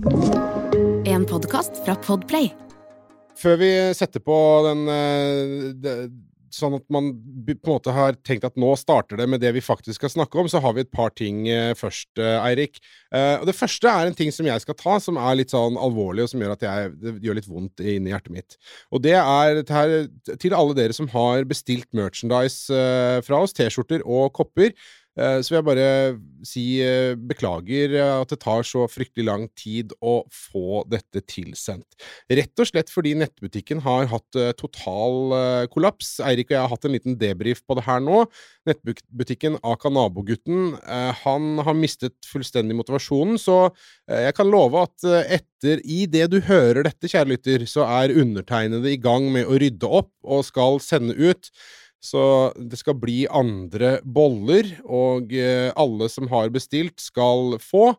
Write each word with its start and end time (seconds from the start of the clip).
En 0.00 1.26
podkast 1.28 1.76
fra 1.84 1.92
Podplay. 2.00 2.46
Før 3.36 3.58
vi 3.60 3.68
setter 3.92 4.22
på 4.24 4.36
den 4.64 4.86
eh, 4.88 5.50
det, 5.76 5.94
Sånn 6.50 6.72
at 6.74 6.82
man 6.90 7.12
på 7.46 7.52
en 7.52 7.60
måte 7.68 7.92
har 7.94 8.16
tenkt 8.26 8.42
at 8.48 8.56
nå 8.58 8.72
starter 8.80 9.20
det 9.20 9.28
med 9.30 9.38
det 9.38 9.52
vi 9.54 9.60
faktisk 9.62 10.00
skal 10.00 10.10
snakke 10.10 10.40
om, 10.40 10.48
så 10.50 10.58
har 10.64 10.72
vi 10.74 10.82
et 10.82 10.90
par 10.90 11.12
ting 11.14 11.44
eh, 11.46 11.76
først, 11.78 12.08
eh, 12.18 12.40
Eirik. 12.42 12.80
Og 13.12 13.44
Det 13.46 13.54
første 13.54 13.92
er 13.92 14.08
en 14.08 14.16
ting 14.18 14.32
som 14.34 14.48
jeg 14.48 14.64
skal 14.64 14.78
ta, 14.80 14.96
som 15.04 15.20
er 15.20 15.36
litt 15.38 15.52
sånn 15.54 15.78
alvorlig, 15.78 16.24
og 16.24 16.32
som 16.32 16.42
gjør 16.42 16.56
at 16.56 16.64
jeg, 16.66 16.90
det 16.98 17.12
gjør 17.28 17.38
litt 17.38 17.50
vondt 17.50 17.84
inni 17.84 18.10
hjertet 18.10 18.34
mitt. 18.34 18.58
Og 18.90 19.04
det 19.04 19.14
er 19.20 19.62
til, 19.68 20.56
alle 20.56 20.78
dere 20.78 20.96
som 20.96 21.10
har 21.12 21.46
bestilt 21.50 21.86
merchandise 21.94 22.82
fra 23.26 23.44
oss, 23.44 23.54
T-skjorter 23.54 24.02
og 24.02 24.32
kopper. 24.40 24.74
Eh, 25.18 25.40
Så 25.42 25.50
vil 25.52 25.58
jeg 25.58 25.66
bare 25.66 25.86
si 26.46 26.64
eh, 26.84 27.16
beklager 27.18 27.96
at 28.00 28.30
det 28.30 28.38
tar 28.44 28.62
så 28.66 28.86
fryktelig 28.90 29.26
lang 29.26 29.46
tid 29.58 29.92
å 30.00 30.20
få 30.30 30.84
dette 30.90 31.22
tilsendt. 31.28 31.98
Rett 32.30 32.62
og 32.62 32.70
slett 32.70 32.92
fordi 32.92 33.16
nettbutikken 33.18 33.82
har 33.84 34.06
hatt 34.12 34.38
eh, 34.38 34.52
total 34.58 35.66
kollaps. 35.72 36.18
Eirik 36.24 36.50
og 36.50 36.56
jeg 36.56 36.62
har 36.62 36.72
hatt 36.72 36.86
en 36.86 36.94
liten 36.94 37.18
debrief 37.18 37.64
på 37.66 37.76
det 37.78 37.86
her 37.88 38.00
nå. 38.04 38.22
Nettbutikken 38.68 39.58
Aka 39.66 39.90
Nabogutten 39.92 40.76
han 41.24 41.62
har 41.64 41.76
mistet 41.76 42.14
fullstendig 42.28 42.76
motivasjonen, 42.76 43.38
så 43.40 43.70
jeg 44.10 44.34
kan 44.36 44.50
love 44.50 44.82
at 44.84 45.06
etter 45.32 45.80
i 45.82 46.04
det 46.10 46.26
du 46.32 46.38
hører 46.44 46.84
dette, 46.86 47.08
kjære 47.10 47.32
lytter, 47.32 47.64
så 47.70 47.86
er 47.88 48.14
undertegnede 48.20 48.92
i 48.92 49.00
gang 49.00 49.30
med 49.32 49.48
å 49.48 49.58
rydde 49.60 49.90
opp 50.00 50.12
og 50.22 50.44
skal 50.46 50.80
sende 50.84 51.16
ut. 51.16 51.50
Så 52.00 52.22
det 52.56 52.78
skal 52.80 52.96
bli 52.96 53.26
andre 53.28 53.98
boller, 54.04 54.72
og 54.88 55.34
eh, 55.36 55.68
alle 55.76 56.08
som 56.08 56.30
har 56.32 56.48
bestilt, 56.52 56.96
skal 57.00 57.58
få, 57.60 57.92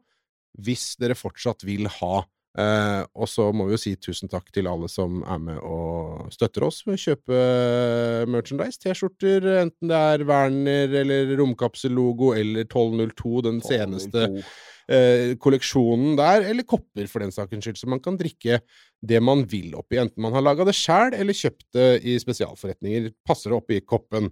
hvis 0.57 0.95
dere 1.01 1.17
fortsatt 1.17 1.63
vil 1.67 1.85
ha. 2.01 2.23
Eh, 2.59 3.03
og 3.15 3.29
så 3.31 3.45
må 3.55 3.63
vi 3.69 3.77
jo 3.77 3.79
si 3.79 3.93
tusen 3.95 4.27
takk 4.31 4.49
til 4.51 4.67
alle 4.67 4.89
som 4.91 5.21
er 5.23 5.37
med 5.39 5.59
og 5.63 6.33
støtter 6.35 6.65
oss 6.67 6.81
med 6.83 6.97
å 6.97 7.03
kjøpe 7.05 7.37
eh, 7.37 8.25
merchandise. 8.27 8.81
T-skjorter, 8.81 9.47
enten 9.61 9.91
det 9.91 10.01
er 10.11 10.25
Werner 10.27 10.97
eller 11.01 11.31
romkapsellogo 11.39 12.33
eller 12.35 12.67
1202, 12.67 13.33
den 13.47 13.61
seneste 13.63 14.25
eh, 14.91 15.37
kolleksjonen 15.39 16.19
der, 16.19 16.43
eller 16.51 16.67
kopper 16.67 17.07
for 17.11 17.23
den 17.23 17.31
sakens 17.31 17.69
skyld, 17.69 17.79
så 17.79 17.91
man 17.93 18.03
kan 18.03 18.19
drikke 18.19 18.59
det 18.99 19.23
man 19.23 19.45
vil 19.49 19.71
oppi, 19.79 20.01
enten 20.03 20.23
man 20.25 20.35
har 20.35 20.43
laga 20.43 20.67
det 20.67 20.75
sjæl 20.75 21.15
eller 21.15 21.37
kjøpt 21.37 21.69
det 21.77 21.89
i 22.03 22.17
spesialforretninger. 22.19 23.13
Passer 23.27 23.53
det 23.53 23.61
oppi 23.61 23.79
koppen. 23.87 24.27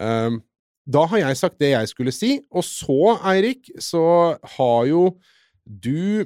Eh, 0.00 0.40
da 0.88 1.04
har 1.12 1.20
jeg 1.20 1.36
sagt 1.36 1.60
det 1.60 1.74
jeg 1.74 1.92
skulle 1.92 2.16
si, 2.16 2.38
og 2.48 2.64
så, 2.64 3.18
Eirik, 3.28 3.68
så 3.76 4.38
har 4.56 4.88
jo 4.88 5.10
du 5.68 6.24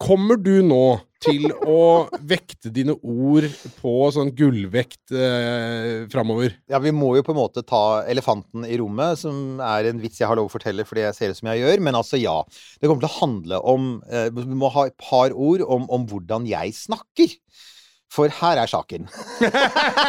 Kommer 0.00 0.38
du 0.40 0.58
nå 0.64 0.98
til 1.24 1.46
å 1.70 2.06
vekte 2.26 2.72
dine 2.74 2.96
ord 3.00 3.46
på 3.78 3.92
sånn 4.14 4.32
gullvekt 4.36 5.14
eh, 5.14 6.04
framover? 6.12 6.56
Ja, 6.70 6.80
vi 6.84 6.92
må 6.94 7.14
jo 7.18 7.24
på 7.26 7.34
en 7.34 7.40
måte 7.40 7.64
ta 7.66 8.02
elefanten 8.10 8.66
i 8.68 8.78
rommet, 8.80 9.20
som 9.22 9.60
er 9.64 9.90
en 9.90 10.02
vits 10.02 10.20
jeg 10.20 10.30
har 10.30 10.38
lov 10.40 10.50
å 10.50 10.54
fortelle 10.54 10.86
fordi 10.88 11.06
jeg 11.06 11.18
ser 11.18 11.34
ut 11.34 11.40
som 11.40 11.52
jeg 11.52 11.64
gjør. 11.64 11.84
Men 11.86 12.00
altså, 12.00 12.20
ja. 12.20 12.36
Det 12.80 12.90
kommer 12.90 13.04
til 13.04 13.12
å 13.12 13.20
handle 13.20 13.62
om 13.74 13.88
eh, 14.10 14.28
Vi 14.34 14.58
må 14.58 14.72
ha 14.74 14.88
et 14.88 14.98
par 15.00 15.32
ord 15.32 15.64
om, 15.64 15.88
om 15.92 16.08
hvordan 16.10 16.48
jeg 16.50 16.76
snakker. 16.76 17.38
For 18.14 18.30
her 18.30 18.60
er 18.62 18.70
saken. 18.70 19.08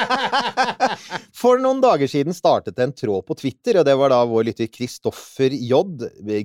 For 1.41 1.57
noen 1.61 1.81
dager 1.81 2.09
siden 2.11 2.35
startet 2.37 2.77
en 2.83 2.93
tråd 2.93 3.25
på 3.25 3.37
Twitter, 3.39 3.79
og 3.81 3.85
det 3.87 3.95
var 3.97 4.13
da 4.13 4.19
vår 4.29 4.51
lytter 4.51 4.69
Kristoffer 4.69 5.51
J, 5.55 5.81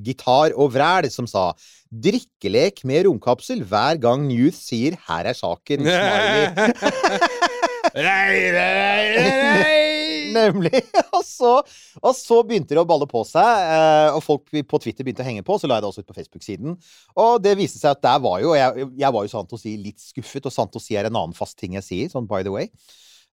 gitar 0.00 0.56
og 0.56 0.72
vræl, 0.72 1.10
som 1.12 1.28
sa 1.28 1.50
Drikkelek 1.90 2.84
med 2.88 3.04
romkapsel 3.08 3.64
hver 3.68 4.00
gang 4.00 4.24
Newth 4.28 4.56
sier 4.62 4.96
'her 4.96 5.24
er 5.26 5.36
saken'. 5.36 5.84
Smiley. 7.92 9.86
Nemlig. 10.38 10.82
Og 11.16 11.22
så, 11.26 11.52
og 12.00 12.14
så 12.16 12.40
begynte 12.46 12.76
det 12.76 12.82
å 12.82 12.88
balle 12.88 13.08
på 13.10 13.22
seg, 13.28 13.66
eh, 13.74 14.14
og 14.16 14.22
folk 14.24 14.48
på 14.50 14.80
Twitter 14.82 15.06
begynte 15.06 15.24
å 15.24 15.28
henge 15.28 15.44
på. 15.46 15.58
Så 15.60 15.70
la 15.70 15.78
jeg 15.78 15.86
det 15.86 15.90
også 15.90 16.04
ut 16.04 16.10
på 16.10 16.16
Facebook-siden. 16.18 16.78
Og 17.20 17.42
det 17.44 17.56
viste 17.60 17.82
seg 17.82 17.94
at 17.96 18.02
der 18.06 18.22
var 18.24 18.40
jo 18.44 18.56
jeg, 18.56 18.88
jeg 19.00 19.16
var 19.16 19.26
jo 19.26 19.32
sant 19.32 19.54
å 19.54 19.60
si 19.60 19.76
litt 19.80 20.00
skuffet, 20.02 20.48
og 20.48 20.54
sant 20.54 20.76
å 20.76 20.82
si 20.82 20.98
er 20.98 21.10
en 21.10 21.20
annen 21.22 21.36
fast 21.36 21.58
ting 21.60 21.78
jeg 21.78 21.86
sier, 21.86 22.12
sånn 22.12 22.28
by 22.30 22.44
the 22.46 22.54
way. 22.54 22.70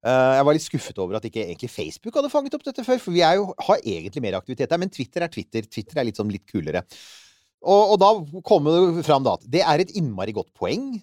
Eh, 0.05 0.33
jeg 0.37 0.45
var 0.45 0.55
litt 0.55 0.65
skuffet 0.65 0.99
over 1.01 1.17
at 1.17 1.25
ikke 1.27 1.43
egentlig 1.43 1.71
Facebook 1.73 2.17
hadde 2.19 2.31
fanget 2.31 2.57
opp 2.57 2.65
dette 2.67 2.85
før, 2.85 2.99
for 3.01 3.15
vi 3.15 3.23
jo, 3.23 3.47
har 3.69 3.81
egentlig 3.81 4.23
mer 4.23 4.37
aktivitet 4.39 4.71
der. 4.71 4.81
Men 4.81 4.93
Twitter 4.93 5.25
er 5.25 5.33
Twitter. 5.33 5.65
Twitter 5.65 6.01
er 6.01 6.09
litt 6.09 6.19
sånn 6.19 6.33
litt 6.33 6.45
kulere. 6.49 6.83
Og, 7.65 7.95
og 7.95 7.97
da 8.01 8.11
kommer 8.45 8.75
det 8.97 9.05
fram 9.07 9.25
da 9.25 9.35
at 9.37 9.47
det 9.49 9.63
er 9.65 9.81
et 9.81 9.95
innmari 9.97 10.35
godt 10.35 10.53
poeng, 10.57 10.93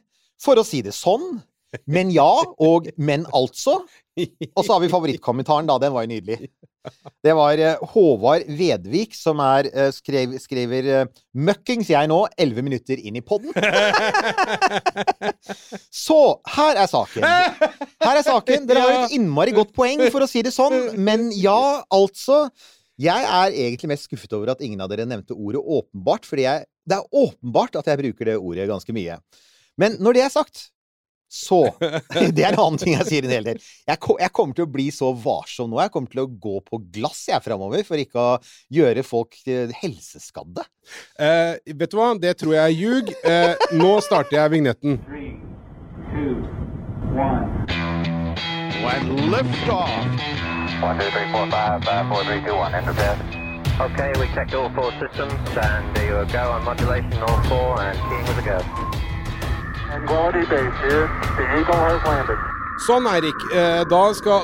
for 0.40 0.58
å 0.58 0.66
si 0.66 0.82
det 0.86 0.94
sånn. 0.96 1.42
Men 1.86 2.12
ja, 2.14 2.30
og 2.62 2.90
men 2.96 3.26
altså. 3.34 3.80
Og 4.54 4.62
så 4.62 4.72
har 4.72 4.80
vi 4.82 4.92
favorittkommentaren, 4.92 5.66
da. 5.66 5.78
Den 5.82 5.94
var 5.94 6.06
jo 6.06 6.12
nydelig. 6.14 6.48
Det 7.24 7.32
var 7.32 7.58
eh, 7.58 7.80
Håvard 7.94 8.44
Vedvik 8.58 9.14
som 9.16 9.40
er, 9.40 9.70
eh, 9.72 9.88
skrev, 9.94 10.34
skriver 10.42 10.88
eh, 10.92 11.06
'Møkkings 11.32 11.88
jeg 11.88 12.10
nå, 12.10 12.18
elleve 12.36 12.64
minutter 12.66 13.00
inn 13.00 13.16
i 13.16 13.24
podden'. 13.24 13.56
Så 16.04 16.18
her 16.56 16.82
er 16.82 16.90
saken. 16.90 17.24
Her 17.24 18.20
er 18.20 18.26
saken. 18.26 18.68
Dere 18.68 18.84
har 18.84 18.98
et 18.98 19.16
innmari 19.16 19.56
godt 19.56 19.72
poeng, 19.76 20.04
for 20.12 20.26
å 20.26 20.28
si 20.28 20.44
det 20.44 20.52
sånn. 20.54 20.92
Men 21.00 21.30
ja, 21.32 21.82
altså. 21.88 22.44
Jeg 23.00 23.26
er 23.26 23.50
egentlig 23.50 23.88
mest 23.90 24.06
skuffet 24.06 24.36
over 24.36 24.52
at 24.52 24.60
ingen 24.62 24.78
av 24.84 24.86
dere 24.92 25.02
nevnte 25.08 25.34
ordet 25.34 25.58
åpenbart, 25.58 26.28
jeg, 26.38 26.62
det 26.86 26.94
er 26.94 27.08
åpenbart 27.10 27.74
at 27.80 27.88
jeg 27.90 27.98
bruker 27.98 28.28
det 28.28 28.36
ordet 28.38 28.68
ganske 28.70 28.94
mye. 28.94 29.16
Men 29.80 29.96
når 29.98 30.14
det 30.14 30.22
er 30.22 30.30
sagt, 30.30 30.68
så 31.34 31.60
Det 32.34 32.44
er 32.44 32.52
en 32.52 32.60
annen 32.62 32.78
ting 32.80 32.94
jeg 32.94 33.08
sier 33.08 33.26
en 33.26 33.34
hel 33.34 33.48
del. 33.48 33.60
Jeg, 33.88 33.98
jeg 33.98 34.32
kommer 34.34 34.56
til 34.56 34.66
å 34.66 34.70
bli 34.70 34.86
så 34.94 35.10
varsom 35.18 35.72
nå. 35.72 35.80
Jeg 35.82 35.92
kommer 35.94 36.12
til 36.12 36.22
å 36.22 36.28
gå 36.28 36.60
på 36.66 36.80
glass 36.94 37.24
jeg 37.30 37.42
framover, 37.44 37.82
for 37.86 38.00
ikke 38.00 38.22
å 38.22 38.36
gjøre 38.74 39.02
folk 39.06 39.36
eh, 39.50 39.72
helseskadde. 39.82 40.66
Eh, 41.18 41.56
vet 41.74 41.90
du 41.90 41.98
hva, 41.98 42.12
det 42.20 42.36
tror 42.40 42.54
jeg 42.56 42.64
er 42.64 42.76
ljug. 42.78 43.14
Eh, 43.26 43.68
nå 43.80 43.92
starter 44.04 44.38
jeg 44.38 44.54
vignetten. 44.54 44.98
Three, 45.08 45.34
two, 46.12 46.38
one. 47.18 47.66
When 48.84 49.30
liftoff. 49.32 49.90
One, 50.84 50.98
two, 51.00 51.08
three, 51.10 51.30
four, 51.32 51.50
five, 51.50 51.82
five, 51.84 52.06
four, 52.12 52.24
three, 52.24 52.42
two, 52.46 52.54
one. 52.54 52.74
Enter 52.74 52.94
bed. 52.94 53.18
Okay, 53.80 54.12
we 54.20 54.28
checked 54.34 54.54
all 54.54 54.70
four 54.70 54.92
systems, 55.02 55.34
and 55.58 55.96
there 55.96 56.22
you 56.22 56.32
go 56.32 56.52
on 56.52 56.64
modulation, 56.64 57.18
all 57.26 57.42
four, 57.50 57.80
and 57.82 57.98
keying 58.06 58.22
with 58.22 58.38
a 58.38 58.46
go. 58.46 59.03
Sånn, 62.82 63.04
Eirik. 63.06 63.38
Eh, 63.54 63.84
da, 63.86 64.00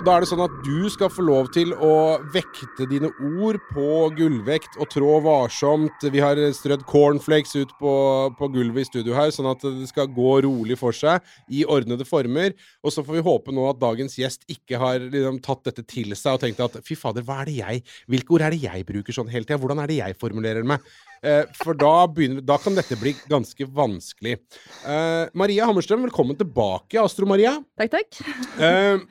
da 0.06 0.12
er 0.14 0.22
det 0.22 0.28
sånn 0.30 0.42
at 0.44 0.52
du 0.62 0.86
skal 0.92 1.10
få 1.10 1.24
lov 1.26 1.48
til 1.54 1.72
å 1.74 2.20
vekte 2.30 2.86
dine 2.86 3.10
ord 3.10 3.58
på 3.72 3.88
gullvekt 4.14 4.78
og 4.78 4.86
trå 4.92 5.16
varsomt. 5.24 6.06
Vi 6.14 6.22
har 6.22 6.38
strødd 6.54 6.86
cornflakes 6.88 7.56
ut 7.58 7.74
på, 7.82 7.94
på 8.38 8.50
gulvet 8.54 8.86
i 8.86 8.88
studio 8.88 9.18
her, 9.18 9.32
sånn 9.34 9.50
at 9.50 9.66
det 9.66 9.90
skal 9.90 10.12
gå 10.14 10.36
rolig 10.46 10.78
for 10.78 10.94
seg 10.94 11.26
i 11.50 11.64
ordnede 11.66 12.06
former. 12.06 12.54
Og 12.86 12.94
så 12.94 13.02
får 13.02 13.18
vi 13.18 13.26
håpe 13.26 13.56
nå 13.56 13.66
at 13.72 13.82
dagens 13.82 14.14
gjest 14.20 14.46
ikke 14.52 14.78
har 14.78 15.02
liksom, 15.02 15.42
tatt 15.42 15.66
dette 15.72 15.88
til 15.90 16.14
seg 16.14 16.38
og 16.38 16.44
tenkt 16.46 16.62
at 16.64 16.78
fy 16.86 16.94
fader, 17.00 17.26
hva 17.26 17.42
er 17.42 17.50
det 17.50 17.58
jeg 17.60 17.86
Hvilke 18.10 18.36
ord 18.36 18.46
er 18.46 18.54
det 18.54 18.62
jeg 18.62 18.86
bruker 18.86 19.16
sånn 19.16 19.30
hele 19.32 19.48
tida? 19.48 19.58
Hvordan 19.58 19.82
er 19.82 19.90
det 19.90 20.02
jeg 20.04 20.20
formulerer 20.22 20.66
meg? 20.66 20.86
Eh, 21.20 21.42
for 21.60 21.76
da, 21.76 22.06
begynner, 22.08 22.40
da 22.40 22.56
kan 22.60 22.76
dette 22.76 22.96
bli 22.96 23.12
ganske 23.28 23.66
vanskelig. 23.76 24.38
Eh, 24.88 25.26
Maria 25.36 25.66
Hammerstrøm, 25.68 26.06
velkommen 26.08 26.38
tilbake, 26.38 26.96
Astro-Maria. 27.02 27.58
Takk, 27.76 27.92
takk. 27.92 28.20
Eh, 28.56 29.02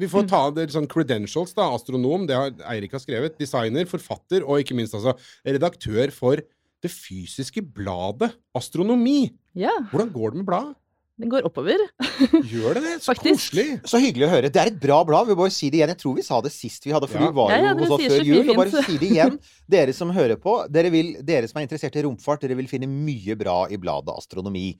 vi 0.00 0.08
får 0.10 0.26
ta 0.30 0.42
det 0.56 0.66
sånn 0.74 0.90
credentials, 0.90 1.54
da. 1.54 1.68
Astronom, 1.76 2.26
det 2.26 2.38
har 2.38 2.50
Eirik 2.74 2.96
har 2.96 3.02
skrevet. 3.04 3.38
Designer, 3.38 3.86
forfatter 3.90 4.42
og 4.42 4.64
ikke 4.64 4.74
minst 4.78 4.98
altså 4.98 5.14
redaktør 5.46 6.10
for 6.14 6.42
det 6.84 6.90
fysiske 6.92 7.62
bladet 7.74 8.34
Astronomi. 8.58 9.30
Ja, 9.56 9.72
Hvordan 9.92 10.10
går 10.12 10.34
det 10.34 10.42
med 10.42 10.48
bladet? 10.50 10.74
Den 11.20 11.30
går 11.30 11.44
oppover. 11.46 11.78
Gjør 12.52 12.74
det 12.74 12.82
det? 12.82 12.94
Så 13.04 13.12
Faktisk. 13.12 13.52
koselig. 13.52 13.66
Så 13.86 14.00
hyggelig 14.02 14.26
å 14.26 14.30
høre. 14.32 14.48
Det 14.50 14.58
er 14.62 14.70
et 14.72 14.80
bra 14.82 14.96
blad. 15.06 15.28
Vi 15.28 15.36
må 15.36 15.44
bare 15.44 15.54
si 15.54 15.68
det 15.70 15.78
igjen. 15.78 15.92
Jeg 15.94 16.00
tror 16.00 16.16
vi 16.18 16.24
sa 16.26 16.40
det 16.42 16.50
sist 16.54 16.88
vi 16.88 16.94
hadde, 16.94 17.06
for 17.10 17.22
Ja. 17.22 17.28
du 17.30 17.36
var 17.38 17.52
jo 17.52 17.54
ja, 17.54 17.68
ja, 17.68 17.74
hos 17.78 17.92
oss 17.94 18.02
før 18.10 18.26
jul. 18.26 18.50
Og 18.50 18.58
bare 18.58 18.82
si 18.88 18.98
det 18.98 19.10
igjen. 19.12 19.38
Dere 19.76 19.94
som 19.94 20.10
hører 20.16 20.40
på, 20.42 20.56
dere, 20.74 20.90
vil, 20.90 21.14
dere 21.22 21.46
som 21.50 21.60
er 21.60 21.68
interessert 21.68 21.94
i 22.00 22.02
romfart, 22.06 22.42
dere 22.42 22.58
vil 22.58 22.66
finne 22.70 22.90
mye 22.90 23.36
bra 23.38 23.60
i 23.70 23.78
bladet 23.78 24.10
Astronomi. 24.18 24.72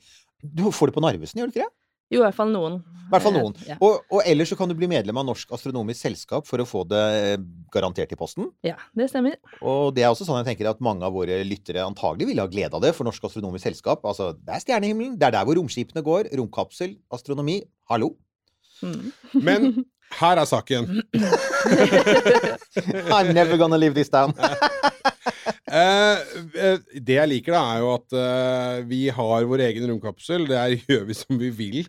Du 0.42 0.66
får 0.74 0.90
det 0.90 0.96
på 0.98 1.04
Narvesen, 1.06 1.38
gjør 1.40 1.48
du 1.48 1.54
ikke 1.54 1.68
det? 1.68 1.72
Jo, 2.12 2.20
i 2.20 2.24
hvert 2.24 2.36
fall 2.36 2.50
noen. 2.52 2.74
I 3.04 3.10
hvert 3.12 3.24
fall 3.24 3.34
noen. 3.36 3.54
Eh, 3.60 3.68
Ja. 3.72 3.76
Og, 3.84 4.02
og 4.12 4.20
ellers 4.28 4.48
så 4.52 4.56
kan 4.58 4.68
du 4.68 4.74
bli 4.76 4.88
medlem 4.90 5.16
av 5.20 5.24
Norsk 5.28 5.50
Astronomisk 5.56 6.00
Selskap 6.04 6.46
for 6.48 6.60
å 6.62 6.66
få 6.68 6.82
det 6.88 7.02
eh, 7.18 7.36
garantert 7.72 8.12
i 8.12 8.16
posten. 8.18 8.50
ja, 8.64 8.76
det 8.96 9.08
stemmer. 9.12 9.36
Og 9.62 9.92
det 9.96 10.04
er 10.04 10.10
også 10.12 10.24
sånn 10.28 10.40
jeg 10.42 10.48
tenker 10.52 10.68
at 10.70 10.80
mange 10.84 11.04
av 11.04 11.12
våre 11.16 11.40
lyttere 11.44 11.84
antagelig 11.84 12.28
ville 12.30 12.44
ha 12.44 12.48
glede 12.50 12.74
av 12.76 12.82
det, 12.84 12.92
for 12.96 13.04
Norsk 13.08 13.24
Astronomisk 13.28 13.64
Selskap, 13.68 14.04
altså 14.04 14.32
det 14.36 14.52
er 14.56 14.60
stjernehimmelen, 14.64 15.18
det 15.20 15.26
er 15.28 15.36
der 15.38 15.44
hvor 15.48 15.56
romskipene 15.60 16.04
går, 16.04 16.22
romkapsel, 16.40 16.96
astronomi, 17.12 17.60
hallo. 17.92 18.14
Mm. 18.82 19.12
Men 19.44 19.60
her 20.20 20.36
er 20.40 20.48
saken. 20.48 21.02
I'm 23.14 23.32
never 23.34 23.56
gonna 23.56 23.78
leave 23.78 23.94
this 23.94 24.08
down. 24.08 24.34
Eh, 25.64 26.18
eh, 26.60 26.78
det 27.00 27.14
jeg 27.16 27.28
liker, 27.30 27.52
da, 27.56 27.62
er 27.74 27.78
jo 27.84 27.88
at 27.94 28.12
eh, 28.20 28.76
vi 28.90 29.02
har 29.16 29.46
vår 29.48 29.60
egen 29.70 29.86
romkapsel. 29.92 30.40
Det 30.50 30.58
er, 30.60 30.70
gjør 30.90 31.04
vi 31.08 31.14
som 31.16 31.38
vi 31.40 31.48
vil, 31.56 31.80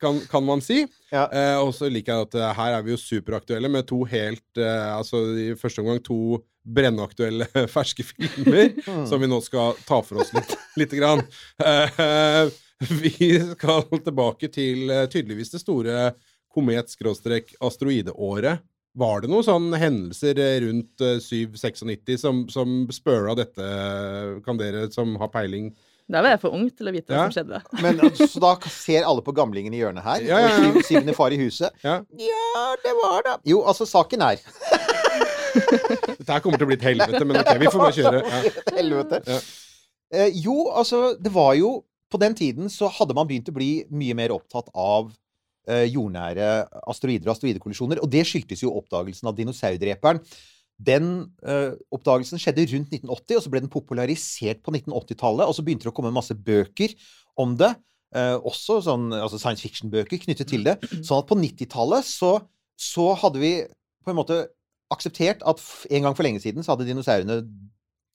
kan, 0.00 0.14
kan 0.30 0.44
man 0.44 0.60
si. 0.64 0.78
Ja. 1.12 1.26
Eh, 1.32 1.56
og 1.60 1.74
så 1.76 1.88
liker 1.92 2.12
jeg 2.14 2.22
at 2.28 2.34
eh, 2.40 2.54
her 2.60 2.70
er 2.78 2.82
vi 2.86 2.90
jo 2.94 2.98
superaktuelle 3.00 3.68
med 3.72 3.86
to 3.88 3.98
helt 4.08 4.58
eh, 4.60 4.90
Altså 4.96 5.16
i 5.40 5.46
første 5.60 5.80
omgang 5.84 6.00
to 6.04 6.18
brennaktuelle 6.68 7.46
ferske 7.76 8.02
filmer 8.04 8.66
Mm. 8.88 9.04
som 9.08 9.20
vi 9.20 9.26
nå 9.28 9.38
skal 9.44 9.74
ta 9.88 9.98
for 10.04 10.16
oss 10.22 10.32
litt, 10.36 10.52
lite 10.80 10.96
grann. 11.00 11.20
Eh, 11.64 12.44
vi 13.00 13.28
skal 13.54 13.82
tilbake 14.04 14.48
til 14.54 14.78
tydeligvis 15.12 15.50
det 15.52 15.60
store 15.64 15.94
komet-asteroideåret. 16.54 18.56
Var 18.98 19.20
det 19.20 19.28
noen 19.30 19.44
sånne 19.44 19.78
hendelser 19.78 20.38
eh, 20.42 20.54
rundt 20.64 21.02
7-96 21.22 22.16
som, 22.22 22.46
som 22.50 22.78
spøla 22.92 23.34
dette? 23.38 23.68
Kan 24.46 24.58
dere 24.58 24.88
som 24.94 25.12
har 25.20 25.28
peiling 25.34 25.68
Da 26.08 26.22
var 26.24 26.32
jeg 26.32 26.40
for 26.40 26.56
ung 26.56 26.70
til 26.72 26.88
å 26.88 26.94
vite 26.96 27.12
hva 27.12 27.26
som 27.28 27.34
skjedde. 27.36 27.60
Men 27.84 28.00
altså, 28.00 28.26
Så 28.32 28.40
da 28.42 28.54
ser 28.72 29.04
alle 29.06 29.22
på 29.22 29.34
gamlingen 29.36 29.74
i 29.76 29.82
hjørnet 29.82 30.02
her. 30.06 30.24
Ja, 30.24 30.40
ja, 30.40 30.48
ja. 30.48 30.70
og 30.72 30.80
syv- 30.80 30.86
Syvende 30.88 31.14
far 31.18 31.36
i 31.36 31.38
huset. 31.42 31.70
Ja. 31.84 31.98
Ja, 32.18 32.64
det 32.86 32.94
var 33.02 33.22
det. 33.28 33.36
Jo, 33.52 33.60
altså, 33.68 33.86
saken 33.86 34.24
er 34.24 34.40
Dette 36.18 36.32
her 36.32 36.42
kommer 36.44 36.58
til 36.60 36.66
å 36.66 36.70
bli 36.70 36.76
et 36.78 36.84
helvete, 36.88 37.22
men 37.26 37.38
ok, 37.40 37.52
vi 37.60 37.70
får 37.72 37.80
bare 37.82 37.96
kjøre. 37.96 38.18
Ja. 38.24 38.40
Helvete. 38.78 39.20
Ja. 39.28 39.38
Eh, 40.18 40.34
jo, 40.40 40.56
altså, 40.72 41.12
det 41.20 41.32
var 41.34 41.52
jo 41.58 41.82
På 42.08 42.16
den 42.20 42.32
tiden 42.32 42.70
så 42.72 42.88
hadde 42.88 43.12
man 43.16 43.26
begynt 43.28 43.50
å 43.50 43.52
bli 43.52 43.82
mye 43.92 44.14
mer 44.16 44.32
opptatt 44.32 44.70
av 44.72 45.10
eh, 45.10 45.16
jordnære 45.68 46.46
asteroider 46.88 47.28
og 47.28 47.34
asteroidekollisjoner. 47.34 48.00
Og 48.04 48.08
det 48.12 48.22
skyldtes 48.28 48.62
jo 48.64 48.72
oppdagelsen 48.78 49.28
av 49.28 49.36
dinosaurdreperen. 49.36 50.22
Den 50.78 51.08
eh, 51.42 51.74
oppdagelsen 51.90 52.38
skjedde 52.38 52.68
rundt 52.70 52.92
1980, 52.94 53.36
og 53.36 53.42
så 53.44 53.50
ble 53.50 53.62
den 53.64 53.72
popularisert 53.72 54.60
på 54.62 54.74
1980-tallet. 54.76 55.48
Og 55.48 55.56
så 55.56 55.64
begynte 55.66 55.88
det 55.88 55.92
å 55.92 55.96
komme 55.96 56.14
masse 56.14 56.36
bøker 56.36 56.94
om 57.40 57.56
det. 57.58 57.72
Eh, 58.14 58.36
også 58.38 58.78
sånn, 58.86 59.10
altså 59.16 59.40
science 59.42 59.64
fiction-bøker 59.64 60.22
knyttet 60.22 60.48
til 60.52 60.62
det. 60.66 60.78
Sånn 61.02 61.18
at 61.18 61.28
på 61.28 61.38
90-tallet 61.38 62.06
så, 62.06 62.36
så 62.78 63.10
hadde 63.18 63.42
vi 63.42 63.52
på 64.06 64.14
en 64.14 64.20
måte 64.20 64.44
akseptert 64.94 65.42
at 65.44 65.60
en 65.90 66.06
gang 66.06 66.14
for 66.16 66.24
lenge 66.24 66.40
siden 66.40 66.64
så 66.64 66.72
hadde 66.72 66.86
dinosaurene 66.88 67.42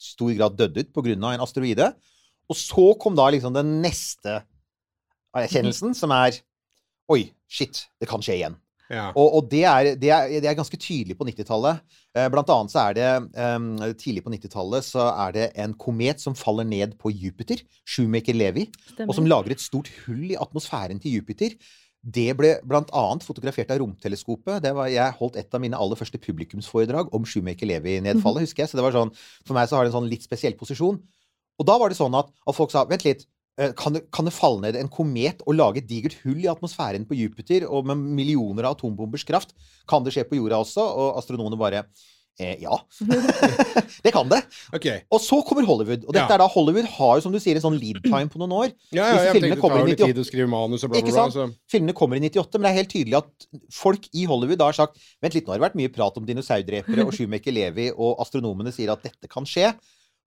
stor 0.02 0.32
grad 0.34 0.56
dødd 0.58 0.80
ut 0.80 0.96
pga. 0.96 1.14
en 1.14 1.44
asteroide. 1.44 1.92
Og 2.50 2.58
så 2.60 2.88
kom 3.00 3.16
da 3.16 3.28
liksom 3.32 3.54
den 3.56 3.78
neste 3.84 4.42
erkjennelsen, 5.36 5.94
som 5.98 6.12
er 6.16 6.40
Oi, 7.12 7.26
shit, 7.52 7.88
det 8.00 8.08
kan 8.08 8.24
skje 8.24 8.38
igjen. 8.40 8.60
Ja. 8.92 9.10
Og, 9.18 9.38
og 9.38 9.46
det, 9.52 9.64
er, 9.66 9.94
det, 10.00 10.10
er, 10.12 10.32
det 10.44 10.50
er 10.50 10.58
ganske 10.58 10.78
tydelig 10.78 11.16
på 11.18 11.26
90-tallet. 11.28 11.82
Eh, 12.14 12.28
blant 12.32 12.50
annet 12.54 12.74
så 12.74 12.82
er 12.84 12.98
det 12.98 13.08
um, 13.40 13.70
Tidlig 14.00 14.24
på 14.26 14.34
90-tallet 14.34 14.86
så 14.86 15.08
er 15.12 15.36
det 15.38 15.46
en 15.64 15.74
komet 15.80 16.22
som 16.22 16.36
faller 16.38 16.68
ned 16.68 16.98
på 17.02 17.12
Jupiter, 17.14 17.64
Shoemaker-Levi, 17.90 18.68
og 19.08 19.16
som 19.18 19.30
lager 19.30 19.56
et 19.56 19.64
stort 19.64 19.90
hull 20.04 20.28
i 20.34 20.38
atmosfæren 20.40 21.02
til 21.02 21.18
Jupiter. 21.18 21.56
Det 22.04 22.28
ble 22.36 22.58
annet 22.68 23.24
fotografert 23.24 23.72
av 23.72 23.80
romteleskopet. 23.80 24.60
Det 24.66 24.74
var, 24.76 24.92
jeg 24.92 25.18
holdt 25.20 25.40
et 25.40 25.56
av 25.56 25.64
mine 25.64 25.80
aller 25.80 26.00
første 26.00 26.20
publikumsforedrag 26.20 27.14
om 27.16 27.26
Shoemaker-Levi-nedfallet, 27.26 28.44
husker 28.46 28.66
jeg. 28.66 28.74
Så 28.74 28.80
det 28.80 28.86
var 28.86 28.96
sånn, 28.96 29.14
for 29.48 29.56
meg 29.56 29.72
så 29.72 29.80
har 29.80 29.88
det 29.88 29.94
en 29.94 30.02
sånn 30.02 30.12
litt 30.12 30.28
spesiell 30.28 30.58
posisjon. 30.60 31.00
Og 31.62 31.70
da 31.70 31.78
var 31.80 31.94
det 31.94 31.98
sånn 31.98 32.16
at, 32.18 32.34
at 32.44 32.58
folk 32.58 32.74
sa 32.74 32.84
Vent 32.90 33.06
litt. 33.08 33.24
Eh, 33.60 33.72
Kan 33.78 33.94
det, 33.94 34.06
kan 34.12 34.26
det 34.26 34.34
falle 34.34 34.62
ned 34.62 34.76
en 34.80 34.90
komet 34.90 35.44
og 35.46 35.56
lage 35.58 35.84
et 35.84 35.90
digert 35.90 36.18
hull 36.24 36.40
i 36.44 36.50
atmosfæren 36.52 37.06
på 37.10 37.18
Jupiter, 37.20 37.68
og 37.70 37.86
med 37.86 37.98
millioner 37.98 38.66
av 38.70 38.78
atombombers 38.78 39.24
kraft? 39.28 39.54
Kan 39.90 40.04
det 40.04 40.14
skje 40.16 40.26
på 40.30 40.40
jorda 40.40 40.62
også? 40.64 40.82
Og 40.84 41.18
astronomene 41.22 41.60
bare 41.60 41.84
eh, 42.40 42.56
Ja. 42.64 42.80
det 44.04 44.12
kan 44.14 44.30
det. 44.32 44.40
Okay. 44.74 45.02
Og 45.14 45.22
så 45.22 45.38
kommer 45.46 45.66
Hollywood. 45.68 46.06
Og 46.08 46.14
dette 46.16 46.26
Ja. 46.26 46.34
er 46.34 46.42
da 46.42 46.48
Hollywood 46.50 46.86
har 46.96 47.18
jo, 47.18 47.22
som 47.22 47.32
du 47.32 47.40
sier, 47.40 47.56
en 47.60 47.66
sånn 47.66 47.80
lead 47.80 48.02
time 48.04 48.30
på 48.32 48.40
noen 48.42 48.56
år. 48.58 48.72
Ja, 48.92 49.06
ja, 49.06 49.24
jeg 49.28 49.36
filmene 49.38 49.56
det 49.56 49.62
kommer 49.62 49.78
tar 49.78 49.86
jo 49.86 49.92
litt 49.92 50.00
98. 50.02 50.14
tid 50.14 50.22
å 50.24 50.28
skrive 50.28 50.50
manus 50.50 50.84
og 50.84 50.94
bla, 50.94 51.02
bla, 51.06 51.28
bla. 51.30 51.48
Filmene 51.70 51.94
kommer 51.98 52.18
i 52.18 52.24
98, 52.26 52.58
men 52.58 52.66
det 52.68 52.72
er 52.74 52.80
helt 52.82 52.94
tydelig 52.94 53.20
at 53.22 53.50
folk 53.74 54.08
i 54.14 54.26
Hollywood 54.30 54.58
da 54.64 54.70
har 54.72 54.80
sagt 54.80 54.98
Vent 55.22 55.36
litt, 55.38 55.46
nå 55.46 55.54
har 55.54 55.62
det 55.62 55.68
vært 55.70 55.78
mye 55.78 55.94
prat 55.94 56.18
om 56.18 56.26
dinosaurdrepere, 56.26 57.06
og 57.06 57.14
Schumacher-Levi, 57.18 57.92
og 57.98 58.18
astronomene 58.26 58.74
sier 58.74 58.92
at 58.96 59.04
dette 59.06 59.30
kan 59.32 59.46
skje. 59.46 59.70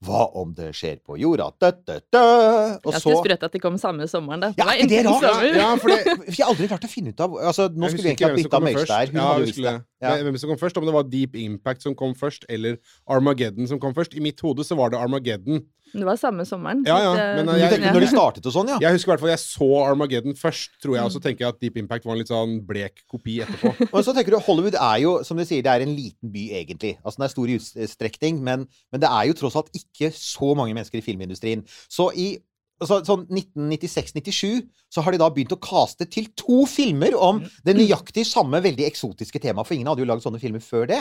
Hva 0.06 0.22
om 0.38 0.52
det 0.56 0.68
skjer 0.78 0.96
på 1.04 1.16
jorda? 1.20 1.48
Dø, 1.60 1.70
dø, 1.86 1.96
dø. 2.14 2.22
Og 2.22 2.92
Jeg 2.92 3.00
så 3.00 3.02
skulle 3.02 3.22
sprøtt 3.24 3.46
at 3.48 3.56
de 3.56 3.60
kom 3.62 3.76
samme 3.82 4.06
sommeren, 4.10 4.44
da. 4.46 4.50
Ja, 4.56 4.68
det 4.68 4.72
er 4.72 4.82
ikke 4.84 4.88
det 4.92 5.00
enten 5.02 5.26
rart? 5.26 5.56
Ja, 5.58 5.68
for 5.82 5.92
det, 5.92 6.16
Vi 6.32 6.38
har 6.42 6.50
aldri 6.52 6.68
klart 6.70 6.86
å 6.86 6.90
finne 6.92 7.12
ut 7.14 7.20
av 7.26 7.36
altså, 7.40 7.68
Nå 7.74 7.88
Jeg 7.88 7.96
skulle 7.96 8.06
vi 8.06 8.12
egentlig 8.14 8.28
hatt 8.30 8.40
bytta 8.42 8.60
som 8.60 8.68
der. 8.70 8.92
her. 8.94 9.12
Hun 9.12 9.20
Ja, 9.20 9.28
hadde 9.32 9.46
visst 9.50 9.62
det. 9.66 9.76
Ja. 10.04 10.14
Hvem 10.22 10.38
som 10.38 10.50
kom 10.52 10.58
først, 10.60 10.76
om 10.80 10.86
det 10.86 10.94
var 10.96 11.06
Deep 11.08 11.36
Impact 11.40 11.82
som 11.86 11.94
kom 11.98 12.14
først, 12.14 12.44
eller 12.52 12.76
Armageddon 13.08 13.66
som 13.70 13.80
kom 13.82 13.94
først. 13.96 14.14
I 14.14 14.20
mitt 14.24 14.40
hode 14.44 14.64
så 14.68 14.76
var 14.78 14.92
det 14.92 15.00
Armageddon. 15.00 15.62
Det 15.96 16.04
var 16.06 16.18
samme 16.20 16.44
sommeren. 16.46 16.82
Ja, 16.86 16.98
ja, 17.00 17.12
Det- 17.16 17.36
men, 17.36 17.46
Du 17.46 17.60
jeg- 17.60 17.70
tenker 17.72 17.92
når 17.96 18.00
de 18.04 18.06
startet 18.12 18.46
og 18.46 18.52
sånn, 18.52 18.68
ja? 18.68 18.78
Jeg 18.84 18.92
husker 18.96 19.08
i 19.08 19.12
hvert 19.14 19.20
fall 19.24 19.32
jeg 19.32 19.42
så 19.42 19.68
Armageddon 19.86 20.34
først, 20.36 20.68
tror 20.82 20.94
jeg, 20.96 21.04
og 21.04 21.10
så 21.12 21.20
tenker 21.24 21.38
jeg 21.46 21.48
at 21.48 21.60
Deep 21.60 21.76
Impact 21.78 22.04
var 22.04 22.12
en 22.12 22.18
litt 22.18 22.28
sånn 22.28 22.60
blek 22.66 23.02
kopi 23.10 23.38
etterpå. 23.40 23.72
Og 23.94 24.04
så 24.04 24.14
tenker 24.14 24.30
du, 24.36 24.38
Hollywood 24.38 24.74
er 24.76 24.98
jo, 25.00 25.22
som 25.24 25.36
du 25.36 25.44
sier, 25.44 25.62
det 25.62 25.72
er 25.72 25.80
en 25.86 25.96
liten 25.96 26.30
by, 26.30 26.44
egentlig. 26.62 26.98
Altså, 27.04 27.16
Den 27.16 27.24
er 27.24 27.34
stor 27.34 27.46
i 27.48 27.56
utstrekning, 27.58 28.40
men, 28.42 28.66
men 28.92 29.00
det 29.00 29.08
er 29.08 29.26
jo 29.30 29.32
tross 29.34 29.56
alt 29.56 29.70
ikke 29.72 30.12
så 30.12 30.54
mange 30.54 30.74
mennesker 30.74 30.98
i 30.98 31.06
filmindustrien. 31.06 31.64
Så 31.88 32.10
i 32.14 32.38
så, 32.82 33.00
sånn 33.08 33.24
1996-97 33.32 34.66
så 34.92 35.02
har 35.02 35.14
de 35.14 35.18
da 35.22 35.30
begynt 35.32 35.54
å 35.54 35.60
kaste 35.62 36.04
til 36.12 36.26
to 36.36 36.64
filmer 36.68 37.14
om 37.18 37.40
det 37.64 37.76
nøyaktig 37.78 38.26
samme 38.28 38.60
veldig 38.64 38.84
eksotiske 38.88 39.40
temaet, 39.40 39.66
for 39.66 39.74
ingen 39.76 39.88
hadde 39.88 40.04
jo 40.04 40.08
lagd 40.10 40.24
sånne 40.26 40.40
filmer 40.42 40.60
før 40.60 40.86
det. 40.90 41.00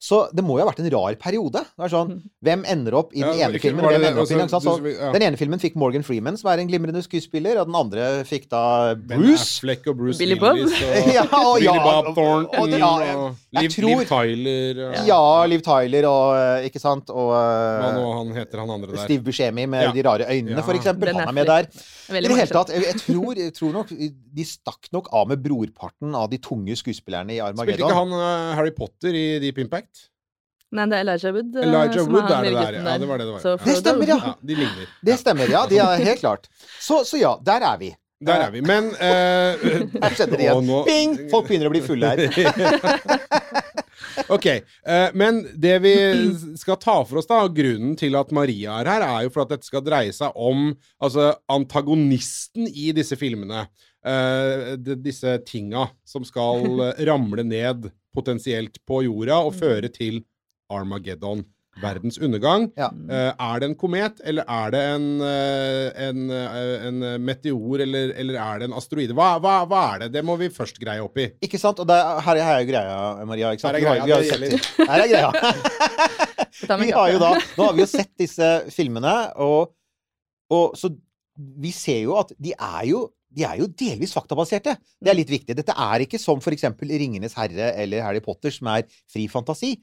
Så 0.00 0.28
det 0.30 0.44
må 0.46 0.54
jo 0.60 0.62
ha 0.62 0.68
vært 0.70 0.78
en 0.78 0.90
rar 0.94 1.14
periode. 1.18 1.58
Det 1.74 1.82
er 1.84 1.90
sånn, 1.90 2.12
Hvem 2.46 2.60
ender 2.70 2.94
opp 2.94 3.10
i 3.16 3.18
den 3.24 3.34
Ja, 3.34 3.48
ene 3.48 3.58
ikke- 3.58 3.64
filmen, 3.72 3.82
hvem 3.82 3.96
det 3.96 4.00
det? 4.04 4.10
ender 4.12 4.22
opp 4.22 4.30
i 4.30 4.34
den? 4.38 4.44
Altså, 4.46 4.60
du- 4.78 4.86
Så 4.86 4.92
ja. 4.94 5.12
Den 5.16 5.22
ene 5.26 5.36
filmen 5.40 5.58
fikk 5.58 5.74
Morgan 5.74 6.04
Freeman, 6.06 6.36
som 6.38 6.50
er 6.52 6.60
en 6.62 6.68
glimrende 6.70 7.02
skuespiller, 7.02 7.58
og 7.58 7.66
den 7.66 7.74
andre 7.74 8.04
fikk 8.28 8.46
da 8.48 8.94
Bruce. 8.94 9.58
Affleck 9.58 9.88
og 9.90 9.96
Bruce 9.98 10.18
Billy 10.22 10.38
Bob. 10.38 10.54
Willis 10.54 10.78
og 10.78 11.10
Ja, 11.18 11.24
og 11.26 11.58
Billy 11.58 11.66
ja, 11.66 11.74
Bob 11.82 12.06
og- 12.12 12.14
Thornton 12.14 12.62
og 12.62 12.78
ja, 12.78 13.16
og 13.18 13.34
Liv, 13.58 13.70
tror- 13.74 13.88
Liv 13.98 14.06
Tyler 14.06 14.82
og 14.86 15.06
Ja, 15.10 15.20
Liv 15.50 15.60
Tyler 15.66 16.06
og 16.06 16.26
eh, 16.38 16.68
Ikke 16.70 16.78
sant? 16.84 17.10
Og 17.10 17.32
eh, 17.34 17.82
hva 17.82 17.90
nå 17.98 18.06
han 18.20 18.32
heter, 18.38 18.62
han 18.62 18.70
andre 18.78 18.92
der. 18.94 19.02
Steve 19.02 19.24
Buscemi 19.26 19.66
med 19.66 19.82
Ja. 19.82 19.92
de 19.98 20.02
rare 20.06 20.30
øynene, 20.30 20.60
Ja. 20.60 20.62
for 20.62 20.74
eksempel. 20.78 21.10
Han 21.12 21.26
er 21.26 21.32
med 21.32 21.46
der. 21.50 21.66
I 22.08 22.20
det 22.22 22.30
hele 22.38 22.46
tatt, 22.54 22.70
jeg, 22.72 22.86
jeg, 22.86 22.96
tror, 23.02 23.34
jeg 23.36 23.52
tror 23.52 23.72
nok 23.74 23.90
de 23.90 24.44
stakk 24.46 24.88
nok 24.94 25.10
av 25.12 25.26
med 25.28 25.42
brorparten 25.42 26.14
av 26.14 26.30
de 26.30 26.38
tunge 26.38 26.72
skuespillerne 26.78 27.34
i 27.34 27.40
Armageddon. 27.42 27.74
Spilte 27.74 27.90
ikke 27.90 27.98
han 27.98 28.12
eh, 28.14 28.54
Harry 28.56 28.70
Potter 28.78 29.12
i 29.12 29.26
Deep 29.42 29.58
Impact? 29.58 29.87
Nei, 30.70 30.84
det 30.90 30.98
er 30.98 31.04
Elijah 31.06 31.32
Wood. 31.32 31.54
eh, 31.56 31.62
Elijah 31.64 31.94
som 32.04 32.12
Wood 32.12 32.30
er 32.30 32.42
det 32.44 32.52
der, 32.52 32.74
ja. 32.82 32.98
Det 33.00 33.06
var 33.08 33.18
det 33.22 33.26
det 33.26 33.32
var. 33.32 33.40
Så 33.40 33.54
Det 33.64 33.76
stemmer, 33.78 34.10
ja. 34.10 34.18
Ja, 34.26 34.34
de 34.50 34.54
ligner. 34.58 34.90
Det 35.08 35.16
stemmer, 35.22 35.48
ja. 35.54 35.62
De 35.70 35.78
er 35.80 36.04
helt 36.04 36.20
klart. 36.20 36.48
Så, 36.80 37.00
så 37.08 37.16
ja, 37.20 37.38
der 37.42 37.64
er 37.72 37.78
vi. 37.80 37.94
Der 38.20 38.42
er 38.48 38.50
vi. 38.50 38.60
Men 38.66 38.88
uh, 38.98 39.00
Her 40.02 40.10
skjedde 40.18 40.36
det 40.36 40.44
igjen. 40.48 40.64
nå- 40.66 40.82
Bing! 40.88 41.12
Folk 41.30 41.46
begynner 41.48 41.70
å 41.70 41.74
bli 41.76 41.80
fulle 41.86 42.10
her. 42.10 42.24
Ok, 44.28 44.46
Uh, 44.88 45.08
men 45.14 45.38
det 45.60 45.76
vi 45.84 45.92
skal 46.58 46.76
ta 46.80 46.94
for 47.06 47.20
oss 47.20 47.28
da, 47.28 47.38
grunnen 47.52 47.94
til 47.98 48.16
at 48.18 48.30
Maria 48.34 48.78
er 48.80 48.88
her, 48.90 49.04
er 49.04 49.26
jo 49.26 49.30
for 49.34 49.44
at 49.44 49.52
dette 49.52 49.68
skal 49.68 49.82
dreie 49.84 50.12
seg 50.16 50.32
om 50.34 50.70
altså, 51.04 51.30
antagonisten 51.52 52.66
i 52.68 52.90
disse 52.96 53.16
filmene. 53.20 53.66
Uh, 54.04 54.74
de, 54.80 54.96
disse 55.04 55.34
tinga 55.46 55.88
som 56.08 56.24
skal 56.26 56.66
ramle 57.08 57.44
ned 57.46 57.90
potensielt 58.16 58.80
på 58.88 59.02
jorda 59.06 59.38
og 59.44 59.54
føre 59.58 59.90
til 59.92 60.22
Armageddon. 60.70 61.44
Verdens 61.78 62.16
undergang. 62.18 62.64
Ja. 62.74 62.88
Eh, 62.90 63.28
er 63.38 63.60
det 63.62 63.66
en 63.68 63.74
komet, 63.78 64.16
eller 64.26 64.42
er 64.50 64.70
det 64.74 64.80
en, 64.96 65.04
eh, 65.22 66.08
en, 66.08 66.22
eh, 66.34 66.86
en 66.88 66.98
meteor, 67.22 67.78
eller, 67.84 68.10
eller 68.18 68.34
er 68.42 68.58
det 68.58 68.66
en 68.66 68.74
asteroide? 68.74 69.14
Hva, 69.14 69.28
hva, 69.38 69.52
hva 69.70 69.82
er 69.94 69.98
det? 70.02 70.08
Det 70.16 70.24
må 70.26 70.34
vi 70.40 70.48
først 70.50 70.80
greie 70.82 70.98
opp 71.04 71.20
i. 71.22 71.28
Ikke 71.46 71.60
sant? 71.62 71.78
Og 71.78 71.86
det, 71.86 71.94
er- 71.94 72.18
her, 72.26 72.34
er- 72.40 72.50
er 72.56 72.64
jo 72.64 72.70
greia, 72.72 72.96
Maria. 73.30 73.52
Ikke 73.54 73.62
sant? 73.62 73.76
Her 73.76 73.78
er 73.78 73.86
greia, 73.86 74.04
Vi 74.04 74.10
har- 74.10 74.22
vi 74.42 74.48
har 74.50 74.88
Her 74.90 75.04
er 75.04 75.12
greia. 75.12 76.78
Vi 76.82 76.90
har 76.98 77.12
jo 77.12 77.18
da, 77.22 77.30
nå 77.60 77.68
har 77.68 77.76
vi 77.78 77.84
jo 77.84 77.90
sett 77.92 78.10
disse 78.18 78.48
filmene, 78.74 79.14
og, 79.36 79.70
og 80.50 80.74
så 80.80 80.90
vi 81.62 81.70
ser 81.70 82.00
jo 82.08 82.16
at 82.18 82.32
de 82.42 82.56
er 82.58 82.88
jo 82.90 83.04
de 83.38 83.44
er 83.44 83.58
jo 83.60 83.66
delvis 83.68 84.10
faktabaserte. 84.16 84.72
Det 85.04 85.10
er 85.12 85.14
litt 85.18 85.28
viktig. 85.30 85.54
Dette 85.54 85.74
er 85.76 86.00
ikke 86.02 86.18
som 86.18 86.40
for 86.40 86.50
eksempel 86.56 86.88
'Ringenes 86.88 87.34
herre' 87.36 87.74
eller 87.76 88.00
'Harry 88.02 88.22
Potter', 88.24 88.50
som 88.50 88.66
er 88.72 88.82
fri 89.06 89.28
fantasi. 89.28 89.76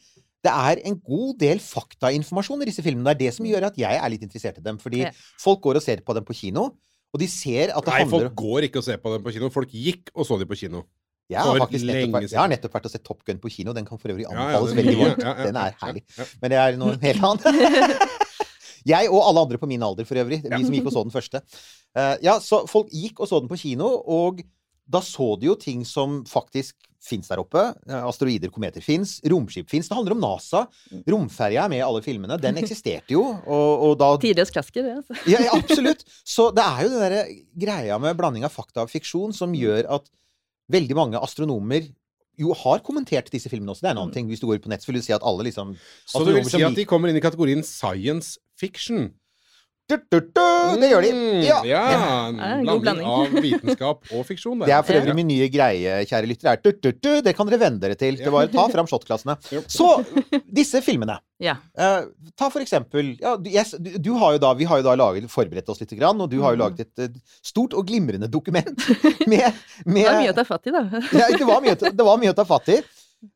Det 0.45 0.53
er 0.53 0.81
en 0.89 0.97
god 1.01 1.37
del 1.41 1.59
faktainformasjon 1.63 2.61
i 2.63 2.69
disse 2.69 2.83
filmene. 2.85 3.11
Det 3.11 3.15
er 3.15 3.21
det 3.25 3.33
som 3.39 3.45
gjør 3.49 3.67
at 3.71 3.77
jeg 3.81 3.97
er 4.01 4.09
litt 4.13 4.25
interessert 4.27 4.59
i 4.61 4.65
dem. 4.65 4.77
Fordi 4.81 5.03
Ja. 5.07 5.11
folk 5.41 5.61
går 5.65 5.79
og 5.81 5.83
ser 5.85 6.01
på 6.05 6.13
dem 6.17 6.25
på 6.27 6.35
kino, 6.37 6.69
og 7.15 7.19
de 7.21 7.27
ser 7.31 7.71
at 7.75 7.83
det 7.85 7.91
Nei, 7.93 8.01
handler 8.03 8.29
folk 8.29 8.35
går 8.35 8.61
ikke 8.69 8.77
og 8.83 8.85
ser 8.87 8.97
på 9.01 9.13
dem 9.15 9.23
på 9.25 9.33
kino. 9.33 9.49
Folk 9.49 9.71
gikk 9.71 10.11
og 10.15 10.25
så 10.27 10.37
dem 10.39 10.47
på 10.51 10.57
kino. 10.59 10.83
Jeg 11.27 11.41
har, 11.41 11.57
faktisk 11.57 11.85
nettopp 11.89 12.21
jeg 12.29 12.37
har 12.37 12.49
nettopp 12.51 12.73
vært 12.75 12.85
og 12.85 12.91
sett 12.93 13.03
Top 13.03 13.23
Gun 13.25 13.39
på 13.41 13.49
kino. 13.49 13.73
Den 13.73 13.85
kan 13.87 13.97
for 13.97 14.09
øvrig 14.13 14.27
Ja, 14.27 14.33
ja, 14.35 14.59
anbefales 14.61 14.69
den 14.69 14.77
er 14.77 14.83
veldig 14.83 14.97
godt. 14.99 15.07
varmt. 15.09 15.23
Ja, 15.25 15.33
ja, 15.39 15.45
Den 15.47 15.55
er 15.57 15.71
herlig. 15.81 16.03
ja, 16.05 16.21
ja. 16.21 16.25
Men 16.41 16.51
det 16.53 16.57
er 16.61 16.77
noe 16.77 16.97
helt 17.01 17.23
annet. 17.23 18.09
Jeg 18.85 19.09
og 19.09 19.23
alle 19.25 19.41
andre 19.41 19.57
på 19.57 19.65
min 19.65 19.81
alder 19.81 20.05
for 20.05 20.13
øvrig. 20.21 20.43
Vi 20.45 20.61
som 20.67 20.75
gikk 20.77 20.85
og 20.85 20.93
så 20.93 21.01
den 21.07 21.13
første. 21.15 21.41
Eh, 21.97 22.17
ja, 22.21 22.35
så 22.43 22.59
folk 22.69 22.91
gikk 22.93 23.17
og 23.23 23.27
så 23.31 23.39
den 23.41 23.49
på 23.49 23.57
kino, 23.57 23.87
og 24.05 24.43
da 24.85 25.01
så 25.01 25.31
de 25.41 25.47
jo 25.49 25.55
ting 25.57 25.81
som 25.89 26.19
faktisk 26.29 26.75
fins 27.03 27.29
der 27.29 27.41
oppe. 27.41 27.61
Eh, 27.87 28.07
Asteroider, 28.07 28.51
kometer 28.53 28.83
fins. 28.83 29.17
Romskip 29.25 29.69
fins. 29.71 29.89
Det 29.89 29.97
handler 29.97 30.15
om 30.15 30.23
NASA. 30.23 30.65
Romferja 31.09 31.65
er 31.65 31.73
med 31.73 31.81
i 31.81 31.85
alle 31.85 32.03
filmene. 32.05 32.39
Den 32.41 32.57
eksisterte 32.63 33.15
jo. 33.15 33.25
Og, 33.45 33.85
og 33.89 33.97
da 34.01 34.11
Tidenes 34.21 34.53
klasker, 34.53 34.85
det. 34.85 34.95
altså. 35.01 35.19
ja, 35.31 35.43
ja, 35.47 35.57
absolutt. 35.57 36.05
Så 36.35 36.49
det 36.55 36.65
er 36.65 36.85
jo 36.85 36.93
den 36.93 37.05
derre 37.05 37.25
greia 37.65 37.99
med 38.01 38.17
blanding 38.19 38.47
av 38.47 38.53
fakta 38.55 38.85
og 38.85 38.93
fiksjon 38.93 39.35
som 39.35 39.53
gjør 39.57 39.89
at 39.99 40.09
veldig 40.71 40.97
mange 40.97 41.21
astronomer 41.21 41.91
jo 42.39 42.55
har 42.57 42.81
kommentert 42.83 43.29
disse 43.31 43.49
filmene 43.51 43.71
også. 43.71 43.85
Det 43.85 43.91
er 43.91 43.95
en 43.95 44.01
annen 44.03 44.15
ting. 44.15 44.27
Hvis 44.27 44.41
du 44.43 44.49
går 44.49 44.59
på 44.63 44.71
nett, 44.71 44.83
så 44.83 44.91
vil 44.91 44.99
du 44.99 45.05
si 45.05 45.13
at 45.15 45.23
alle 45.23 45.45
liksom 45.47 45.75
Så 46.09 46.23
du 46.25 46.33
vil 46.35 46.47
si 46.47 46.63
at 46.65 46.75
de 46.75 46.87
kommer 46.89 47.11
inn 47.11 47.19
i 47.19 47.23
kategorien 47.23 47.63
science 47.63 48.39
fiction? 48.59 49.13
Du, 49.85 49.95
du, 50.09 50.17
du, 50.17 50.41
Det 50.81 50.87
gjør 50.89 51.03
de. 51.05 51.09
Mm, 51.13 51.41
Ja. 51.45 51.57
ja. 51.69 51.81
En 52.25 52.63
blanding, 52.65 52.79
blanding 52.81 53.05
av 53.05 53.35
vitenskap 53.43 54.07
og 54.17 54.23
fiksjon. 54.25 54.63
Det 54.65 54.73
er 54.73 54.81
for 54.81 54.97
øvrig 54.97 55.11
Ja. 55.13 55.17
min 55.19 55.27
nye 55.29 55.47
greie, 55.53 55.99
kjære 56.09 56.25
lytter. 56.31 56.49
Er 56.55 56.57
du, 56.63 56.71
du, 56.81 56.89
du, 56.91 57.21
det 57.21 57.35
kan 57.37 57.45
dere 57.45 57.59
venne 57.61 57.77
dere 57.83 57.93
til. 57.99 58.17
Det 58.17 58.31
var 58.33 58.47
Ta 58.49 58.65
fram 58.73 58.89
shotglassene. 58.89 59.35
Så 59.69 59.91
disse 60.49 60.81
filmene. 60.81 61.19
Ja. 61.37 61.57
Uh, 61.77 62.07
ta 62.39 62.47
for 62.49 62.63
eksempel 62.63 63.17
ja, 63.19 63.35
du, 63.37 63.49
jeg, 63.51 63.67
du, 63.83 63.89
du 63.99 64.11
har 64.21 64.37
jo 64.37 64.39
da, 64.39 64.53
Vi 64.55 64.63
har 64.69 64.79
jo 64.79 64.85
da 64.87 64.93
laget, 64.95 65.25
forberedt 65.29 65.67
oss 65.69 65.81
litt, 65.83 65.91
grann, 65.99 66.17
og 66.23 66.29
du 66.31 66.39
har 66.41 66.55
jo 66.55 66.55
Mm. 66.55 66.63
laget 66.63 66.79
et, 66.87 66.99
eh, 67.11 67.39
stort 67.43 67.73
og 67.75 67.85
glimrende 67.89 68.29
dokument 68.31 68.79
med, 69.27 69.51
med 69.85 70.05
Det 70.05 70.11
var 70.13 70.21
mye 70.23 70.31
å 70.31 70.37
ta 70.37 70.45
fatt 70.47 70.65
i, 70.67 70.71
da. 70.71 70.83
ja, 71.11 71.27
det, 71.35 71.45
var 71.45 71.59
mye, 71.61 71.75
det 71.75 72.05
var 72.07 72.17
mye 72.21 72.31
å 72.31 72.37
ta 72.37 72.45
fatt 72.47 72.69
i. 72.71 72.77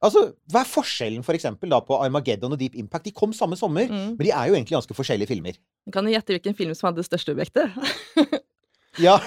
Altså, 0.03 0.33
Hva 0.51 0.61
er 0.61 0.69
forskjellen 0.69 1.23
for 1.25 1.33
eksempel, 1.33 1.69
da, 1.69 1.79
på 1.81 1.97
Armageddon 2.03 2.51
og 2.55 2.59
Deep 2.59 2.75
Impact? 2.75 3.05
De 3.05 3.11
kom 3.11 3.33
samme 3.33 3.55
sommer, 3.59 3.87
Mm. 3.89 4.15
men 4.17 4.23
de 4.25 4.31
er 4.31 4.47
jo 4.47 4.53
egentlig 4.55 4.75
ganske 4.77 4.93
forskjellige 4.97 5.27
filmer. 5.27 5.53
Du 5.85 5.91
kan 5.91 6.05
jo 6.05 6.11
gjette 6.13 6.33
hvilken 6.35 6.55
film 6.55 6.73
som 6.75 6.87
hadde 6.89 7.01
det 7.03 7.09
største 7.09 7.33
objektet. 7.35 7.71
Ja. 8.99 9.17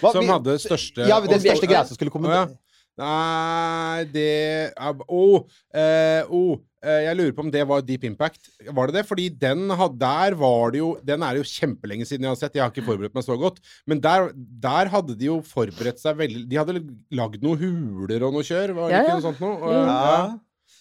Hva- 0.00 0.12
Som 0.12 0.26
hadde 0.28 0.56
største 0.60 1.06
Ja, 1.08 1.20
den 1.20 1.40
største 1.40 1.68
greia 1.68 1.84
som 1.86 1.96
skulle 1.96 2.10
komme. 2.10 2.28
Å, 2.28 2.32
ja. 2.32 2.46
Nei, 2.96 4.04
det 4.08 4.72
Å! 4.80 4.92
Oh, 5.12 5.42
eh, 5.76 6.22
oh, 6.32 6.56
eh, 6.80 7.02
jeg 7.04 7.18
lurer 7.18 7.34
på 7.36 7.44
om 7.44 7.50
det 7.52 7.64
var 7.68 7.82
Deep 7.84 8.06
Impact. 8.08 8.48
Var 8.72 8.88
det 8.88 8.96
det? 9.00 9.04
Fordi 9.08 9.26
den 9.42 9.66
had, 9.76 9.98
der 10.00 10.36
var 10.40 10.72
det 10.72 10.80
jo 10.80 10.94
Den 11.04 11.24
er 11.26 11.36
det 11.36 11.44
jo 11.44 11.50
kjempelenge 11.50 12.08
siden 12.08 12.24
jeg 12.24 12.32
har 12.32 12.40
sett. 12.40 12.56
Jeg 12.56 12.64
har 12.64 12.72
ikke 12.72 12.86
forberedt 12.88 13.16
meg 13.18 13.26
så 13.26 13.36
godt. 13.40 13.60
Men 13.86 14.00
der, 14.04 14.30
der 14.34 14.88
hadde 14.94 15.18
de 15.20 15.28
jo 15.28 15.42
forberedt 15.44 16.00
seg 16.00 16.16
veldig 16.22 16.46
De 16.48 16.60
hadde 16.62 16.80
lagd 17.20 17.44
noen 17.44 17.60
huler 17.60 18.24
og 18.30 18.36
noe 18.38 18.46
kjør. 18.48 18.72
Var 18.80 18.88
det 18.90 18.96
Ja, 18.96 19.04
ikke 19.04 19.12
ja. 19.12 19.20
noe 19.20 19.28
sånt 19.28 19.44
noe? 19.44 19.76
Ja. 19.76 20.18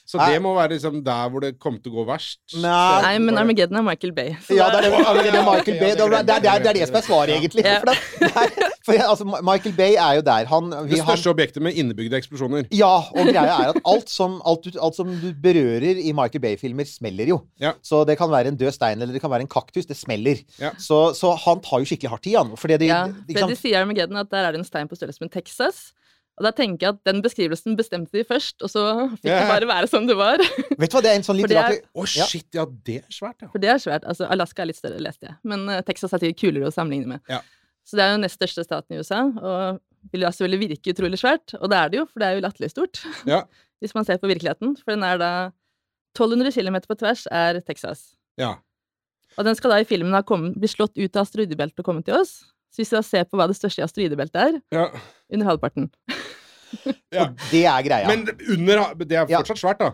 Så 0.05 0.19
det 0.21 0.37
må 0.37 0.51
være 0.53 0.75
liksom 0.75 0.99
der 1.01 1.29
hvor 1.33 1.41
det 1.41 1.55
kom 1.57 1.79
til 1.81 1.89
å 1.89 1.95
gå 1.97 2.03
verst. 2.11 2.37
Nei. 2.61 3.01
Nei, 3.01 3.13
men 3.25 3.39
Armageddon 3.41 3.79
er 3.79 3.85
Michael 3.87 4.11
Bay. 4.13 4.35
Ja, 4.53 4.67
det- 4.69 4.83
er 4.85 4.91
det, 5.17 5.23
det 5.25 5.39
er 5.39 5.47
Michael 5.47 5.79
Bay. 5.81 5.95
Det 5.97 6.03
er, 6.05 6.11
det, 6.13 6.19
er, 6.19 6.25
det, 6.29 6.35
er, 6.35 6.59
det 6.61 6.69
er 6.69 6.77
det 6.77 6.87
som 6.91 6.99
er 6.99 7.05
svaret, 7.07 7.33
egentlig. 7.39 7.65
Ja. 7.65 7.79
For, 7.81 7.89
det, 7.89 7.97
det 8.21 8.29
er, 8.43 8.64
for 8.85 9.01
altså, 9.01 9.25
Michael 9.25 9.73
Bay 9.77 9.95
er 9.97 10.19
jo 10.19 10.23
der. 10.27 10.45
Han, 10.51 10.69
vi, 10.85 10.93
Det 10.93 11.01
han 11.01 11.09
største 11.09 11.31
objektet 11.33 11.63
med 11.65 11.77
innebygde 11.81 12.19
eksplosjoner. 12.19 12.67
Ja, 12.75 12.91
og 13.09 13.31
greia 13.31 13.55
er 13.65 13.71
at 13.73 13.81
alt 13.91 14.11
som, 14.13 14.37
alt, 14.45 14.69
alt 14.77 14.97
som 14.99 15.09
du 15.21 15.27
berører 15.41 15.97
i 16.03 16.13
Michael 16.15 16.43
Bay-filmer, 16.43 16.87
smeller 16.89 17.33
jo. 17.33 17.39
Ja. 17.61 17.73
Så 17.85 18.03
det 18.07 18.17
kan 18.21 18.31
være 18.31 18.53
en 18.53 18.59
død 18.61 18.71
stein 18.77 19.01
eller 19.01 19.17
det 19.17 19.23
kan 19.23 19.33
være 19.33 19.47
en 19.47 19.51
kaktus. 19.51 19.89
Det 19.89 19.97
smeller. 19.97 20.43
Ja. 20.61 20.75
Så, 20.77 21.01
så 21.17 21.33
han 21.47 21.61
tar 21.65 21.81
jo 21.81 21.89
skikkelig 21.89 22.13
hardt 22.13 22.29
i, 22.29 22.37
han. 22.37 22.55
Fordi 22.61 22.79
de, 22.85 22.91
Ja, 22.93 23.03
for 23.35 23.51
de 23.51 23.59
sier 23.59 23.79
i 23.79 23.81
Armageddon 23.81 24.21
at 24.21 24.31
der 24.31 24.45
er 24.47 24.55
det 24.55 24.61
en 24.61 24.67
stein 24.67 24.91
på 24.91 24.97
størrelse 24.99 25.23
med 25.25 25.33
Texas. 25.33 25.87
Og 26.35 26.43
da 26.43 26.51
tenker 26.51 26.83
jeg 26.83 26.95
at 26.97 27.03
den 27.07 27.21
beskrivelsen 27.23 27.77
bestemte 27.79 28.11
de 28.17 28.25
først, 28.27 28.57
og 28.59 28.67
så 28.71 28.81
fikk 29.21 29.29
yeah. 29.29 29.45
det 29.45 29.51
bare 29.53 29.69
være 29.69 29.87
som 29.87 30.03
det 30.07 30.17
var. 30.19 30.41
Vet 30.81 30.91
du 30.91 30.97
hva, 30.97 31.01
det 31.05 31.13
er 31.13 31.19
en 31.21 31.23
sånn 31.23 31.37
litt 31.39 31.47
rart... 31.55 31.77
det 31.77 31.79
er- 31.79 31.85
Å, 31.95 32.07
Ja. 32.11 32.25
shit! 32.27 32.47
Ja, 32.57 32.65
det 32.67 32.97
er 33.05 33.05
svært, 33.15 33.37
ja. 33.45 33.47
For 33.53 33.63
det 33.63 33.69
er 33.71 33.79
svært. 33.79 34.03
Altså, 34.03 34.27
Alaska 34.35 34.65
er 34.65 34.69
litt 34.73 34.79
større, 34.81 34.99
leste 35.03 35.29
jeg. 35.29 35.37
Men 35.47 35.63
uh, 35.71 35.79
Texas 35.87 36.11
er 36.11 36.25
sikkert 36.25 36.41
kulere 36.43 36.67
å 36.67 36.73
sammenligne 36.75 37.15
med. 37.15 37.23
Ja. 37.31 37.39
Så 37.85 37.97
det 37.99 38.03
er 38.05 38.15
jo 38.15 38.21
nest 38.23 38.39
største 38.39 38.63
staten 38.65 38.95
i 38.95 38.99
USA, 38.99 39.21
og 39.29 39.79
vil 40.13 40.21
jo 40.25 40.31
selvfølgelig 40.33 40.61
virke 40.69 40.93
utrolig 40.95 41.19
svært. 41.21 41.53
Og 41.59 41.69
det 41.69 41.77
er 41.77 41.89
det 41.93 41.99
jo, 41.99 42.05
for 42.09 42.21
det 42.21 42.27
er 42.27 42.37
jo 42.39 42.43
latterlig 42.45 42.71
stort. 42.73 43.01
Ja. 43.29 43.43
Hvis 43.83 43.93
man 43.93 44.05
ser 44.07 44.17
på 44.17 44.27
virkeligheten. 44.31 44.75
For 44.81 44.95
den 44.95 45.03
er 45.05 45.17
da 45.21 45.29
1200 46.17 46.51
km 46.55 46.77
på 46.87 46.95
tvers 46.97 47.25
er 47.31 47.59
Texas. 47.65 48.13
ja. 48.41 48.55
Og 49.35 49.43
den 49.43 49.55
skal 49.57 49.73
da 49.73 49.77
i 49.81 49.87
filmen 49.89 50.13
ha 50.15 50.21
kommet, 50.23 50.53
bli 50.55 50.67
slått 50.71 50.93
ut 50.95 51.17
av 51.17 51.25
asteroidebeltet 51.25 51.81
og 51.81 51.83
kommet 51.89 52.05
til 52.07 52.15
oss. 52.15 52.37
Så 52.71 52.79
hvis 52.79 52.91
vi 52.93 52.95
da 52.95 53.01
ser 53.03 53.25
på 53.27 53.35
hva 53.35 53.49
det 53.51 53.57
største 53.57 53.83
asteroidebeltet 53.83 54.37
er, 54.39 54.53
ja. 54.71 54.85
under 55.33 55.49
halvparten. 55.49 55.89
ja. 57.11 57.25
Og 57.25 57.43
det 57.51 57.65
er 57.67 57.81
greia. 57.83 58.07
Men 58.07 58.23
under 58.55 58.93
Det 59.01 59.11
er 59.17 59.25
Ja. 59.27 59.41
fortsatt 59.41 59.59
svært, 59.59 59.79
da. 59.83 59.91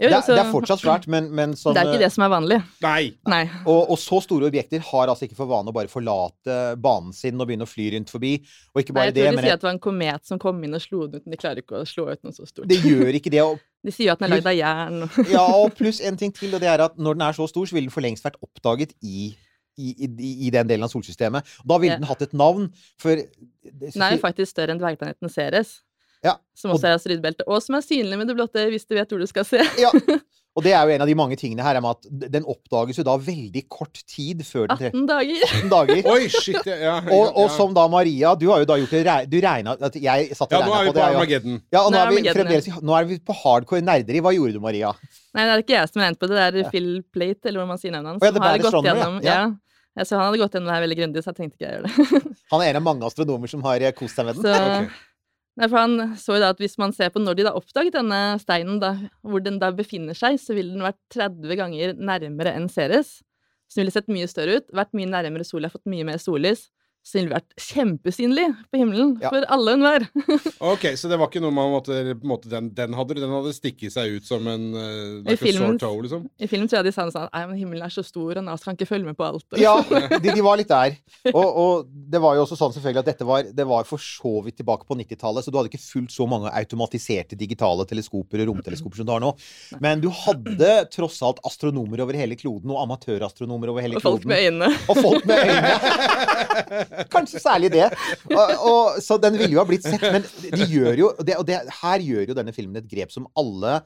Jo, 0.00 0.08
det, 0.08 0.16
er, 0.16 0.22
så- 0.24 0.34
det 0.36 0.40
er 0.46 0.50
fortsatt 0.54 0.80
svært, 0.80 1.06
men, 1.12 1.26
men 1.36 1.52
som 1.60 1.74
Det 1.76 1.82
er 1.82 1.90
ikke 1.90 2.00
det 2.00 2.08
som 2.14 2.24
er 2.24 2.30
vanlig. 2.32 2.56
Nei. 2.80 3.02
Nei. 3.28 3.42
og, 3.68 3.90
og 3.92 3.98
så 4.00 4.20
store 4.24 4.48
objekter 4.48 4.80
har 4.80 5.10
altså 5.12 5.26
ikke 5.28 5.36
for 5.36 5.50
vane 5.50 5.68
å 5.68 5.74
bare 5.76 5.90
forlate 5.92 6.56
banen 6.80 7.12
sin 7.12 7.36
og 7.40 7.46
begynne 7.50 7.66
å 7.68 7.70
fly 7.70 7.90
rundt 7.96 8.08
forbi. 8.10 8.32
Og 8.74 8.80
ikke 8.80 8.94
bare 8.96 9.10
Nei, 9.10 9.12
jeg 9.12 9.14
jeg 9.14 9.20
det, 9.20 9.26
tror 9.26 9.30
de 9.30 9.36
men 9.36 9.44
sier 9.44 9.52
at 9.58 9.60
det 9.60 9.68
var 9.68 9.74
en 9.76 9.82
komet 9.88 10.24
som 10.32 10.40
kom 10.40 10.64
inn 10.64 10.78
og 10.78 10.80
slo 10.80 11.02
den 11.06 11.20
ut, 11.20 11.26
men 11.26 11.36
de 11.36 11.40
klarer 11.42 11.60
ikke 11.60 11.82
å 11.82 11.84
slå 11.90 12.08
ut 12.10 12.24
noe 12.24 12.32
så 12.32 12.48
stort. 12.48 12.68
det 12.72 12.80
gjør 12.80 13.12
ikke 13.20 13.30
det. 13.36 13.42
Og, 13.44 13.60
De 13.86 13.92
sier 13.92 14.08
jo 14.08 14.12
at 14.16 14.20
den 14.24 14.28
er 14.32 14.34
lagd 14.38 14.48
av 14.50 14.56
jern. 14.56 15.02
og- 15.04 15.30
ja, 15.36 15.44
og 15.64 15.76
pluss 15.76 16.00
en 16.00 16.16
ting 16.16 16.32
til, 16.32 16.54
og 16.56 16.60
det 16.64 16.68
er 16.72 16.80
at 16.88 16.96
når 16.96 17.20
den 17.20 17.26
er 17.28 17.36
så 17.36 17.46
stor, 17.52 17.68
så 17.68 17.76
ville 17.76 17.88
den 17.88 17.94
for 17.94 18.04
lengst 18.04 18.24
vært 18.24 18.40
oppdaget 18.44 18.96
i 19.04 19.34
i, 19.80 19.94
i, 20.04 20.30
i 20.44 20.50
den 20.52 20.68
delen 20.68 20.84
av 20.84 20.90
solsystemet. 20.92 21.46
Da 21.64 21.76
ville 21.80 21.94
Ja. 21.94 22.00
den 22.02 22.04
hatt 22.10 22.20
et 22.20 22.34
navn, 22.36 22.66
for 23.00 23.16
Den 23.16 24.02
er 24.04 24.12
jo 24.12 24.18
faktisk 24.20 24.50
større 24.52 24.74
enn 24.74 24.80
dvergplaneten 24.82 25.30
Ceres, 25.32 25.70
Ja, 26.26 26.34
som 26.56 26.74
også 26.74 26.90
er 26.90 26.98
asteroidebelte, 26.98 27.46
og 27.48 27.62
som 27.64 27.78
er 27.78 27.84
synlig 27.86 28.18
med 28.20 28.28
det 28.28 28.36
blotte 28.36 28.66
hvis 28.68 28.84
du 28.84 28.92
vet 28.98 29.08
hvor 29.08 29.22
du 29.22 29.28
skal 29.30 29.46
se. 29.48 29.64
Ja. 29.80 29.92
Og 30.58 30.64
det 30.66 30.72
er 30.74 30.82
jo 30.82 30.90
en 30.90 31.02
av 31.04 31.06
de 31.06 31.14
mange 31.14 31.36
tingene 31.38 31.62
her, 31.62 31.76
er 31.78 31.82
med 31.84 31.94
at 31.94 32.30
den 32.34 32.42
oppdages 32.50 32.98
jo 32.98 33.04
da 33.06 33.12
veldig 33.22 33.60
kort 33.70 34.00
tid 34.10 34.40
før 34.42 34.66
den 34.72 34.88
18 34.88 35.04
dager. 35.06 35.44
18 35.46 35.70
dager. 35.70 36.00
Oi, 36.12 36.24
shit! 36.26 36.58
Ja, 36.66 36.74
ja, 36.82 36.94
Og, 37.06 37.28
og 37.38 37.46
ja. 37.46 37.52
som 37.54 37.76
da 37.76 37.84
Maria, 37.92 38.32
du 38.34 38.48
har 38.50 38.64
jo 38.64 38.66
da 38.66 38.76
gjort 38.80 38.96
det 38.96 39.14
Du 39.30 39.38
regna 39.44 39.76
at 39.78 39.94
Jeg 39.94 40.34
satt 40.34 40.50
og 40.50 40.56
Ja, 40.58 40.66
nå 40.66 40.74
er 40.74 40.82
vi 40.82 40.90
på 40.90 40.92
på 40.92 40.98
det. 40.98 41.04
jeg, 41.04 41.14
ja. 41.14 41.20
Armageddon. 41.20 41.60
Ja, 41.70 41.84
og 41.84 41.94
nå 41.94 41.96
Nå 41.96 42.02
er 42.02 42.10
vi 42.10 42.34
fremdeles 42.34 42.68
Nå 42.82 42.96
er 42.98 43.06
vi 43.12 43.20
på 43.30 43.36
hardcore 43.44 43.86
nerderi. 43.86 44.24
Hva 44.26 44.34
gjorde 44.34 44.58
du, 44.58 44.60
Maria? 44.66 44.90
Nei, 45.38 45.44
det 45.46 45.54
er 45.54 45.62
ikke 45.62 45.76
jeg 45.76 45.92
som 45.92 46.02
har 46.02 46.08
regnet 46.10 46.20
på 46.24 46.30
det, 46.32 46.40
det 46.58 46.64
er 46.66 46.74
Phil 46.74 46.90
Plate, 47.14 47.46
eller 47.46 47.62
hva 47.62 47.68
man 47.70 47.80
sier 47.80 47.94
navnet 47.94 48.16
hans, 48.16 48.26
ja, 48.26 48.34
som 48.34 48.48
har 48.48 48.64
gått 48.66 48.90
gjennom 48.90 49.20
Ja. 49.22 49.36
ja. 49.38 49.50
Ja, 49.98 50.04
så 50.06 50.18
han 50.18 50.28
hadde 50.28 50.38
gått 50.38 50.54
gjennom 50.54 50.70
det 50.70 50.74
her 50.76 50.84
veldig 50.84 50.98
grundig, 51.00 51.22
så 51.24 51.32
jeg 51.32 51.38
tenkte 51.40 51.56
ikke 51.58 51.66
jeg 51.66 51.78
gjør 51.78 51.86
det. 51.86 52.34
Han 52.52 52.62
er 52.62 52.68
en 52.70 52.78
av 52.78 52.84
mange 52.86 53.08
astronomer 53.08 53.50
som 53.50 53.64
har 53.66 53.82
eh, 53.82 53.90
kost 53.96 54.18
seg 54.18 54.28
med 54.28 54.38
den. 54.38 54.44
Så, 54.46 54.52
Ok. 54.86 54.98
Nei, 55.58 55.66
for 55.66 55.80
han 55.82 56.14
så 56.20 56.36
jo 56.36 56.42
da 56.42 56.52
at 56.54 56.60
hvis 56.62 56.76
man 56.80 56.92
ser 56.94 57.10
på 57.12 57.20
når 57.22 57.38
de 57.38 57.46
da 57.48 57.54
oppdaget 57.58 57.96
denne 57.96 58.20
steinen, 58.40 58.78
da, 58.82 58.94
hvor 59.26 59.42
den 59.44 59.58
da 59.60 59.72
befinner 59.74 60.16
seg, 60.16 60.38
så 60.40 60.54
ville 60.56 60.72
den 60.76 60.84
vært 60.86 61.00
30 61.12 61.58
ganger 61.58 61.96
nærmere 61.98 62.54
enn 62.56 62.68
Ceres. 62.72 63.18
Så 63.66 63.78
den 63.78 63.84
ville 63.84 63.94
sett 63.94 64.10
mye 64.10 64.28
større 64.30 64.60
ut, 64.60 64.70
vært 64.74 64.94
mye 64.96 65.10
nærmere 65.10 65.46
sola, 65.46 65.70
fått 65.72 65.90
mye 65.90 66.06
mer 66.06 66.22
sollys. 66.22 66.68
Den 67.00 67.30
vært 67.32 67.48
kjempesynlig 67.58 68.44
på 68.70 68.76
himmelen 68.78 69.14
Ja. 69.22 69.30
for 69.32 69.44
alle 69.48 69.72
og 69.72 69.78
enhver. 69.80 70.04
Ok, 70.70 70.84
så 71.00 71.08
det 71.08 71.16
var 71.18 71.30
ikke 71.30 71.40
noe 71.42 71.50
man 71.56 71.70
måtte 71.72 71.96
på 72.12 72.20
en 72.22 72.28
måte, 72.28 72.50
den, 72.52 72.68
den 72.76 72.92
hadde 72.94 73.16
den 73.16 73.32
hadde 73.32 73.54
stikket 73.56 73.94
seg 73.94 74.18
ut 74.20 74.26
som 74.28 74.44
en 74.46 74.66
uh, 74.76 75.22
like 75.24 75.32
a 75.32 75.40
filmen- 75.40 75.78
sore 75.80 75.80
toe, 75.80 76.02
liksom? 76.04 76.26
I 76.38 76.46
filmen 76.46 76.68
tror 76.68 76.78
jeg 76.82 76.90
de 76.90 76.92
sa 76.94 77.06
noe 77.08 77.14
sånn 77.16 77.26
at 77.32 77.54
himmelen 77.56 77.82
er 77.86 77.94
så 77.94 78.04
stor, 78.04 78.36
og 78.36 78.44
Nas 78.46 78.62
kan 78.62 78.76
ikke 78.76 78.86
følge 78.90 79.08
med 79.08 79.16
på 79.18 79.24
alt. 79.26 79.46
Ja, 79.64 79.74
de, 80.20 80.20
de 80.28 80.44
var 80.44 80.60
litt 80.60 80.68
der. 80.70 80.94
Og, 81.32 81.48
og 81.64 81.88
det 81.90 82.20
var 82.22 82.36
jo 82.36 82.44
også 82.44 82.58
sånn 82.60 82.76
selvfølgelig 82.76 83.02
at 83.02 83.10
dette 83.14 83.26
var, 83.28 83.48
det 83.48 83.66
var 83.72 83.88
for 83.88 83.98
så 84.04 84.34
vidt 84.44 84.60
tilbake 84.60 84.86
på 84.86 84.98
90-tallet, 85.00 85.42
så 85.48 85.50
du 85.50 85.58
hadde 85.58 85.72
ikke 85.72 85.82
fullt 85.82 86.12
så 86.14 86.28
mange 86.30 86.52
automatiserte 86.52 87.34
digitale 87.40 87.88
teleskoper 87.90 88.44
og 88.44 88.52
romteleskoper 88.52 89.00
som 89.00 89.08
du 89.08 89.14
har 89.16 89.24
nå. 89.24 89.32
Men 89.82 90.04
du 90.04 90.10
hadde 90.12 90.70
tross 90.94 91.18
alt 91.26 91.40
astronomer 91.48 92.04
over 92.04 92.20
hele 92.20 92.36
kloden, 92.38 92.70
og 92.70 92.84
amatørastronomer 92.84 93.72
over 93.72 93.88
hele 93.88 93.98
Og 93.98 94.04
folk 94.04 94.28
med 94.28 94.46
øyne. 94.46 94.70
Og 94.92 95.00
folk 95.00 95.26
med 95.26 95.48
øyne. 95.48 95.74
Kanskje 97.12 97.42
særlig 97.42 97.72
det. 97.74 97.86
Og, 98.30 98.52
og, 98.58 99.00
så 99.04 99.18
den 99.22 99.38
ville 99.38 99.54
jo 99.54 99.62
ha 99.62 99.66
blitt 99.68 99.86
sett. 99.86 100.04
Men 100.04 100.26
de 100.26 100.66
gjør 100.68 101.04
jo 101.04 101.14
det, 101.18 101.38
Og 101.40 101.46
det, 101.48 101.60
her 101.80 102.04
gjør 102.04 102.32
jo 102.32 102.38
denne 102.38 102.54
filmen 102.56 102.82
et 102.82 102.90
grep 102.90 103.14
som 103.14 103.28
alle 103.38 103.80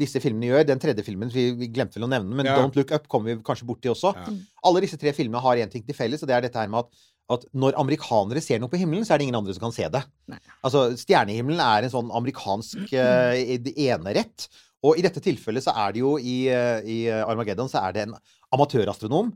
disse 0.00 0.20
filmene 0.22 0.50
gjør. 0.50 0.66
Den 0.68 0.82
tredje 0.82 1.04
filmen 1.06 1.32
vi, 1.34 1.50
vi 1.58 1.70
glemte 1.74 1.98
vel 1.98 2.06
å 2.06 2.12
nevne, 2.12 2.36
men 2.36 2.48
Ja. 2.48 2.58
Don't 2.60 2.76
Look 2.78 2.92
Up 2.94 3.08
kommer 3.10 3.32
vi 3.32 3.40
kanskje 3.46 3.66
borti 3.68 3.90
også. 3.90 4.14
Ja. 4.16 4.34
Alle 4.70 4.84
disse 4.84 4.98
tre 5.00 5.12
filmene 5.16 5.42
har 5.42 5.62
én 5.62 5.72
ting 5.72 5.86
til 5.86 5.96
felles, 5.98 6.22
og 6.22 6.30
det 6.30 6.36
er 6.36 6.46
dette 6.46 6.60
her 6.60 6.70
med 6.70 6.84
at 6.86 7.08
at 7.30 7.44
når 7.54 7.76
amerikanere 7.78 8.40
ser 8.42 8.58
noe 8.58 8.70
på 8.72 8.80
himmelen, 8.80 9.04
så 9.06 9.14
er 9.14 9.20
det 9.20 9.28
ingen 9.28 9.38
andre 9.38 9.54
som 9.54 9.62
kan 9.62 9.74
se 9.74 9.86
det. 9.92 10.00
Nei. 10.32 10.40
Altså, 10.66 10.88
Stjernehimmelen 10.98 11.60
er 11.62 11.86
en 11.86 11.92
sånn 11.92 12.10
amerikansk 12.18 12.90
uh, 12.90 13.36
enerett. 13.70 14.48
Og 14.82 14.98
i 14.98 15.04
dette 15.04 15.22
tilfellet 15.22 15.62
så 15.62 15.74
er 15.76 15.94
det 15.94 16.00
jo 16.00 16.14
i, 16.16 16.36
eh, 16.48 16.86
i 16.88 16.98
Armageddon 17.12 17.68
så 17.68 17.82
er 17.84 17.92
det 17.92 18.04
en 18.06 18.14
amatørastronom 18.56 19.28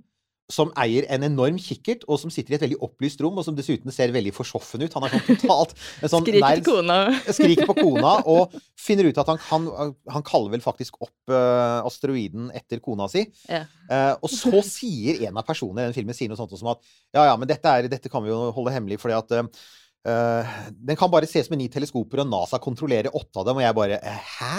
som 0.52 0.68
eier 0.76 1.06
en 1.08 1.22
enorm 1.24 1.56
kikkert, 1.60 2.02
og 2.04 2.18
som 2.20 2.32
sitter 2.32 2.52
i 2.52 2.56
et 2.58 2.64
veldig 2.66 2.78
opplyst 2.84 3.22
rom, 3.24 3.38
og 3.40 3.46
som 3.46 3.56
dessuten 3.56 3.92
ser 3.94 4.12
veldig 4.12 4.32
forsoffen 4.36 4.82
ut. 4.84 4.92
Han 4.92 5.06
er 5.06 5.14
sånn 5.14 5.24
totalt 5.30 5.72
en 6.04 6.12
sånn 6.12 6.26
Skriker 6.26 6.44
nær- 6.44 6.64
kona. 6.66 6.98
skriker 7.38 7.70
på 7.70 7.76
kona 7.78 8.12
og 8.28 8.52
finner 8.76 9.08
ut 9.08 9.20
at 9.22 9.30
han 9.32 9.40
kan 9.40 9.70
Han 10.12 10.26
kaller 10.26 10.52
vel 10.52 10.64
faktisk 10.64 10.98
opp 11.00 11.32
uh, 11.32 11.80
asteroiden 11.88 12.50
etter 12.52 12.82
kona 12.84 13.08
si. 13.08 13.24
Ja. 13.48 13.62
Uh, 13.88 14.12
og 14.20 14.28
så 14.32 14.60
sier 14.66 15.22
en 15.28 15.40
av 15.40 15.48
personene 15.48 15.86
i 15.86 15.88
den 15.88 15.96
filmen 15.96 16.16
sier 16.16 16.28
noe 16.28 16.40
sånt 16.40 16.52
som 16.58 16.74
at 16.74 16.84
ja, 17.14 17.24
ja, 17.30 17.38
men 17.40 17.48
dette, 17.48 17.64
er, 17.64 17.88
dette 17.88 18.12
kan 18.12 18.24
vi 18.24 18.32
jo 18.32 18.50
holde 18.52 18.74
hemmelig, 18.74 19.00
fordi 19.00 19.16
at 19.16 19.34
uh, 19.40 19.64
Uh, 20.04 20.44
Den 20.68 20.98
kan 21.00 21.08
bare 21.08 21.24
ses 21.24 21.46
med 21.48 21.56
ni 21.62 21.66
teleskoper, 21.72 22.20
og 22.20 22.26
NASA 22.28 22.58
kontrollerer 22.60 23.08
åtte 23.16 23.40
av 23.40 23.46
dem, 23.48 23.56
og 23.56 23.64
jeg 23.64 23.76
bare 23.78 23.96
Hæ? 24.04 24.50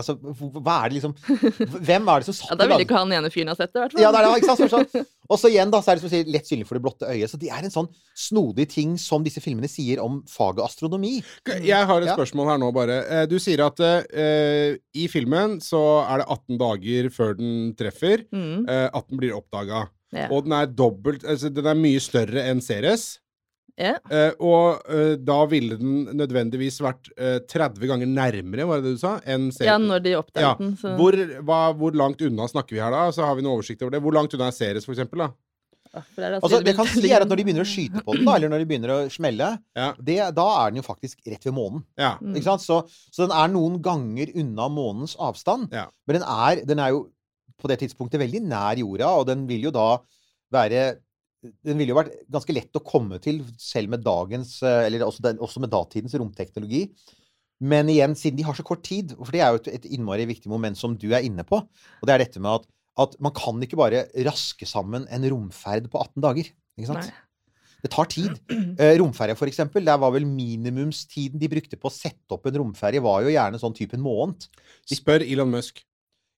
Altså, 0.00 0.14
hva 0.16 0.78
er 0.78 0.88
det 0.88 0.96
liksom 0.96 1.12
Hvem 1.84 2.08
er 2.08 2.22
det 2.22 2.28
som 2.30 2.36
satt 2.38 2.54
Ja, 2.54 2.56
da 2.56 2.68
ville 2.70 2.86
ikke 2.86 3.02
han 3.02 3.12
ene 3.12 3.28
fyren 3.28 3.52
ha 3.52 3.56
sett 3.58 3.74
det, 3.74 3.76
i 3.76 3.82
hvert 3.82 3.92
fall. 3.92 4.00
Ja, 4.00 4.12
det 4.14 4.22
er 4.22 4.38
ikke 4.40 4.48
sant? 4.48 4.62
Så 4.64 4.70
sånn. 4.72 5.04
Og 5.30 5.38
så 5.40 5.48
igjen, 5.48 5.70
da, 5.72 5.80
så 5.80 5.90
er 5.92 5.96
det 5.96 6.02
som 6.04 6.10
å 6.10 6.12
sier, 6.12 6.28
lett 6.30 6.46
synlig 6.48 6.66
for 6.68 6.76
det 6.76 6.82
blotte 6.84 7.08
øyet. 7.08 7.30
Så 7.32 7.38
det 7.40 7.48
er 7.48 7.64
en 7.64 7.72
sånn 7.72 7.88
snodig 8.14 8.66
ting 8.68 8.96
som 9.00 9.24
disse 9.24 9.40
filmene 9.40 9.70
sier 9.72 10.02
om 10.04 10.22
faget 10.28 10.64
astronomi. 10.66 11.22
Jeg 11.64 11.86
har 11.88 12.02
et 12.02 12.08
Ja. 12.10 12.16
spørsmål 12.16 12.50
her 12.52 12.58
nå, 12.58 12.72
bare. 12.76 12.98
Eh, 13.08 13.26
Du 13.26 13.38
sier 13.38 13.64
at 13.64 13.80
uh, 13.80 14.76
i 14.94 15.06
filmen 15.08 15.58
så 15.64 15.80
er 16.08 16.18
det 16.22 16.28
18 16.28 16.58
dager 16.60 17.08
før 17.10 17.36
den 17.38 17.74
treffer. 17.74 18.26
Mm, 18.32 18.64
Uh, 18.68 18.88
at 18.92 19.08
den 19.08 19.18
blir 19.18 19.32
oppdaga. 19.36 19.88
ja. 20.12 20.28
Og 20.30 20.44
den 20.44 20.52
er 20.52 20.66
dobbelt 20.66 21.24
Altså, 21.24 21.48
den 21.52 21.66
er 21.66 21.74
mye 21.74 22.00
større 22.00 22.44
enn 22.50 22.60
Ceres. 22.62 23.18
Ja. 23.80 23.96
Uh, 24.06 24.32
og 24.38 24.84
uh, 24.86 25.14
da 25.18 25.38
ville 25.50 25.74
den 25.80 26.04
nødvendigvis 26.14 26.76
vært 26.84 27.08
uh, 27.18 27.40
30 27.50 27.88
ganger 27.90 28.06
nærmere, 28.06 28.66
var 28.70 28.78
det 28.78 28.92
det 28.92 28.98
du 28.98 29.00
sa? 29.02 29.16
Enn 29.26 29.48
ja, 29.64 29.74
når 29.82 30.04
de 30.04 30.12
oppdaget 30.20 30.44
Ja. 30.46 30.52
den. 30.60 30.76
Så 30.78 30.92
Hvor, 30.98 31.16
hva, 31.42 31.62
hvor 31.74 31.96
langt 31.98 32.22
unna 32.22 32.46
snakker 32.50 32.76
vi 32.76 32.82
her, 32.84 32.94
da? 32.94 33.08
Så 33.10 33.24
har 33.26 33.34
vi 33.34 33.42
noe 33.42 33.56
oversikt 33.58 33.82
over 33.82 33.96
det. 33.96 34.02
Hvor 34.04 34.14
langt 34.14 34.34
unna 34.36 34.46
er 34.52 34.54
Ceres, 34.54 34.86
for 34.86 34.94
eksempel? 34.94 35.24
Da? 35.24 35.32
Det 35.94 36.24
er 36.26 36.36
Altså, 36.40 36.58
det 36.66 36.74
kan 36.74 36.86
si 36.90 37.06
er 37.10 37.22
at 37.22 37.28
Når 37.30 37.38
de 37.38 37.44
begynner 37.46 37.62
å 37.62 37.70
skyte 37.70 38.00
på 38.02 38.14
den, 38.16 38.24
da, 38.26 38.34
eller 38.34 38.50
når 38.50 38.62
de 38.62 38.66
begynner 38.70 38.92
å 38.94 39.00
smelle, 39.14 39.50
Ja. 39.78 39.92
det, 39.98 40.16
da 40.34 40.46
er 40.64 40.70
den 40.70 40.80
jo 40.82 40.86
faktisk 40.86 41.18
rett 41.26 41.44
ved 41.46 41.54
månen. 41.54 41.84
ja. 41.98 42.16
Mm. 42.22 42.34
Ikke 42.34 42.48
sant? 42.50 42.62
Så, 42.62 42.80
så 43.14 43.26
den 43.26 43.34
er 43.34 43.48
noen 43.52 43.80
ganger 43.82 44.30
unna 44.34 44.68
månens 44.70 45.14
avstand. 45.18 45.70
Ja. 45.74 45.88
Men 46.06 46.20
den 46.20 46.26
er, 46.26 46.64
den 46.66 46.78
er 46.82 46.94
jo 46.94 47.08
på 47.62 47.70
det 47.70 47.78
tidspunktet 47.82 48.18
veldig 48.22 48.42
nær 48.42 48.78
jorda, 48.78 49.10
og 49.18 49.26
den 49.26 49.46
vil 49.46 49.66
jo 49.68 49.70
da 49.74 49.98
være 50.54 50.96
Den 51.44 51.80
ville 51.80 51.92
jo 51.92 51.98
vært 51.98 52.14
ganske 52.32 52.54
lett 52.56 52.78
å 52.78 52.84
komme 52.84 53.18
til 53.22 53.42
selv 53.60 53.92
med 53.92 54.04
dagens 54.04 54.56
eh, 54.64 54.86
Eller 54.86 55.04
også, 55.06 55.24
den, 55.26 55.42
også 55.44 55.62
med 55.64 55.72
datidens 55.72 56.16
romteknologi. 56.20 56.86
Men 57.64 57.88
igjen, 57.92 58.16
siden 58.18 58.38
de 58.40 58.46
har 58.46 58.56
så 58.58 58.64
kort 58.66 58.82
tid, 58.86 59.14
for 59.18 59.32
det 59.32 59.42
er 59.44 59.52
jo 59.52 59.60
et, 59.62 59.68
et 59.78 59.90
innmari 59.96 60.26
viktig 60.28 60.50
moment 60.50 60.78
som 60.78 60.96
du 60.98 61.06
er 61.14 61.24
inne 61.24 61.44
på, 61.46 61.60
og 61.62 62.08
det 62.08 62.14
er 62.16 62.24
dette 62.24 62.42
med 62.42 62.58
at, 62.58 62.66
at 63.04 63.14
man 63.22 63.32
kan 63.36 63.62
ikke 63.62 63.78
bare 63.78 64.06
raske 64.26 64.66
sammen 64.68 65.06
en 65.12 65.28
romferd 65.30 65.86
på 65.92 66.02
18 66.02 66.24
dager. 66.24 66.50
Ikke 66.74 66.90
sant? 66.90 67.06
Nei. 67.06 67.24
Det 67.84 67.92
tar 67.92 68.08
tid. 68.10 68.32
Eh, 68.74 68.96
romferje, 68.98 69.36
for 69.38 69.46
eksempel. 69.46 69.84
Der 69.86 69.98
var 70.02 70.10
vel 70.14 70.24
minimumstiden 70.26 71.38
de 71.38 71.50
brukte 71.52 71.78
på 71.78 71.86
å 71.86 71.94
sette 71.94 72.34
opp 72.34 72.48
en 72.48 72.56
romferje, 72.58 73.02
var 73.04 73.22
jo 73.22 73.30
gjerne 73.30 73.60
sånn 73.60 73.76
type 73.76 73.94
en 73.94 74.02
måned. 74.02 74.48
Spør 74.90 75.22
Elon 75.22 75.52
Musk. 75.52 75.84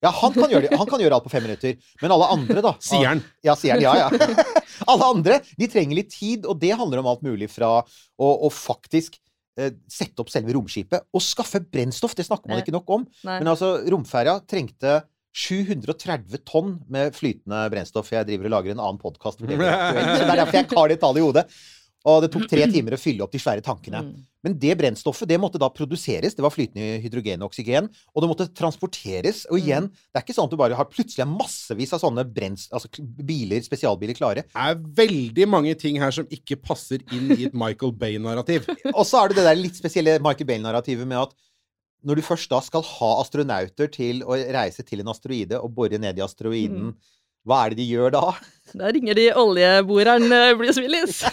Ja, 0.05 0.11
han 0.13 0.35
kan, 0.35 0.51
gjøre 0.53 0.69
det. 0.69 0.77
han 0.77 0.89
kan 0.89 1.01
gjøre 1.01 1.17
alt 1.17 1.25
på 1.25 1.33
fem 1.33 1.47
minutter. 1.47 1.77
Men 2.03 2.13
alle 2.15 2.27
andre, 2.35 2.63
da 2.65 2.75
Sier 2.85 3.09
han. 3.09 3.23
Ja, 3.47 3.55
sier 3.57 3.77
han. 3.77 3.85
Ja, 3.85 3.95
ja. 4.07 4.35
alle 4.93 5.09
andre, 5.09 5.39
de 5.57 5.69
trenger 5.73 5.97
litt 5.99 6.13
tid, 6.13 6.45
og 6.45 6.61
det 6.61 6.75
handler 6.77 7.01
om 7.01 7.09
alt 7.15 7.25
mulig 7.25 7.49
fra 7.53 7.79
å, 7.81 8.29
å 8.29 8.51
faktisk 8.53 9.17
eh, 9.61 9.73
sette 9.91 10.21
opp 10.23 10.33
selve 10.33 10.53
romskipet 10.57 11.09
og 11.17 11.25
skaffe 11.25 11.63
brennstoff. 11.65 12.17
Det 12.19 12.29
snakker 12.29 12.53
man 12.53 12.61
ikke 12.61 12.77
nok 12.77 12.93
om. 12.99 13.07
Nei. 13.25 13.39
Men 13.41 13.55
altså, 13.55 13.79
romferja 13.89 14.39
trengte 14.49 15.01
730 15.37 16.45
tonn 16.49 16.77
med 16.93 17.17
flytende 17.17 17.65
brennstoff. 17.73 18.13
Jeg 18.13 18.29
driver 18.29 18.49
og 18.49 18.55
lager 18.57 18.77
en 18.77 18.85
annen 18.85 19.01
podkast, 19.01 19.41
så 19.43 19.49
det 19.49 19.57
er 19.57 20.39
derfor 20.45 20.61
jeg 20.61 20.71
har 20.77 20.93
det 20.93 21.01
tallet 21.03 21.21
i 21.21 21.27
hodet. 21.27 21.49
Og 22.07 22.23
det 22.25 22.31
tok 22.35 22.47
tre 22.51 22.67
timer 22.75 22.97
å 22.97 23.01
fylle 23.01 23.25
opp 23.27 23.35
de 23.35 23.41
svære 23.43 23.65
tankene. 23.67 24.03
Mm. 24.07 24.25
Men 24.47 24.55
det 24.63 24.77
brennstoffet 24.79 25.27
det 25.27 25.41
måtte 25.43 25.59
da 25.59 25.67
produseres. 25.75 26.37
Det 26.37 26.45
var 26.45 26.55
flytende 26.55 27.01
hydrogen 27.03 27.43
og 27.43 27.51
oksygen. 27.51 27.89
Og 28.15 28.23
det 28.23 28.29
måtte 28.31 28.47
transporteres. 28.55 29.43
Og 29.51 29.59
igjen, 29.59 29.89
det 29.91 30.21
er 30.21 30.27
ikke 30.27 30.37
sånn 30.37 30.47
at 30.47 30.55
du 30.55 30.61
bare 30.61 30.79
har 30.79 30.87
plutselig 30.91 31.27
massevis 31.31 31.97
av 31.97 32.05
sånne 32.05 32.27
altså 32.27 32.91
biler, 33.27 33.65
spesialbiler 33.67 34.19
klare. 34.19 34.47
Det 34.47 34.69
er 34.69 34.79
veldig 35.03 35.49
mange 35.51 35.75
ting 35.81 35.99
her 36.03 36.15
som 36.15 36.31
ikke 36.31 36.61
passer 36.63 37.03
inn 37.11 37.33
i 37.35 37.49
et 37.49 37.59
Michael 37.59 37.97
Bay-narrativ. 37.99 38.71
Og 38.97 39.03
så 39.09 39.25
er 39.25 39.33
det 39.33 39.41
det 39.41 39.49
der 39.49 39.59
litt 39.59 39.81
spesielle 39.81 40.21
Michael 40.23 40.51
Bay-narrativet 40.53 41.11
med 41.11 41.25
at 41.25 41.35
når 42.07 42.21
du 42.21 42.23
først 42.23 42.53
da 42.53 42.61
skal 42.63 42.85
ha 42.87 43.11
astronauter 43.19 43.91
til 43.91 44.23
å 44.23 44.37
reise 44.55 44.85
til 44.87 45.03
en 45.03 45.11
asteroide 45.11 45.59
og 45.59 45.73
bore 45.75 45.99
ned 45.99 46.21
i 46.21 46.23
asteroiden, 46.23 46.93
hva 47.47 47.65
er 47.65 47.73
det 47.75 47.81
de 47.83 47.89
gjør 47.95 48.15
da? 48.17 48.25
Da 48.77 48.91
ringer 48.93 49.17
de 49.17 49.29
oljeboreren 49.39 50.27
eh, 50.35 50.53
Bruce 50.59 50.83
Willis. 50.83 51.23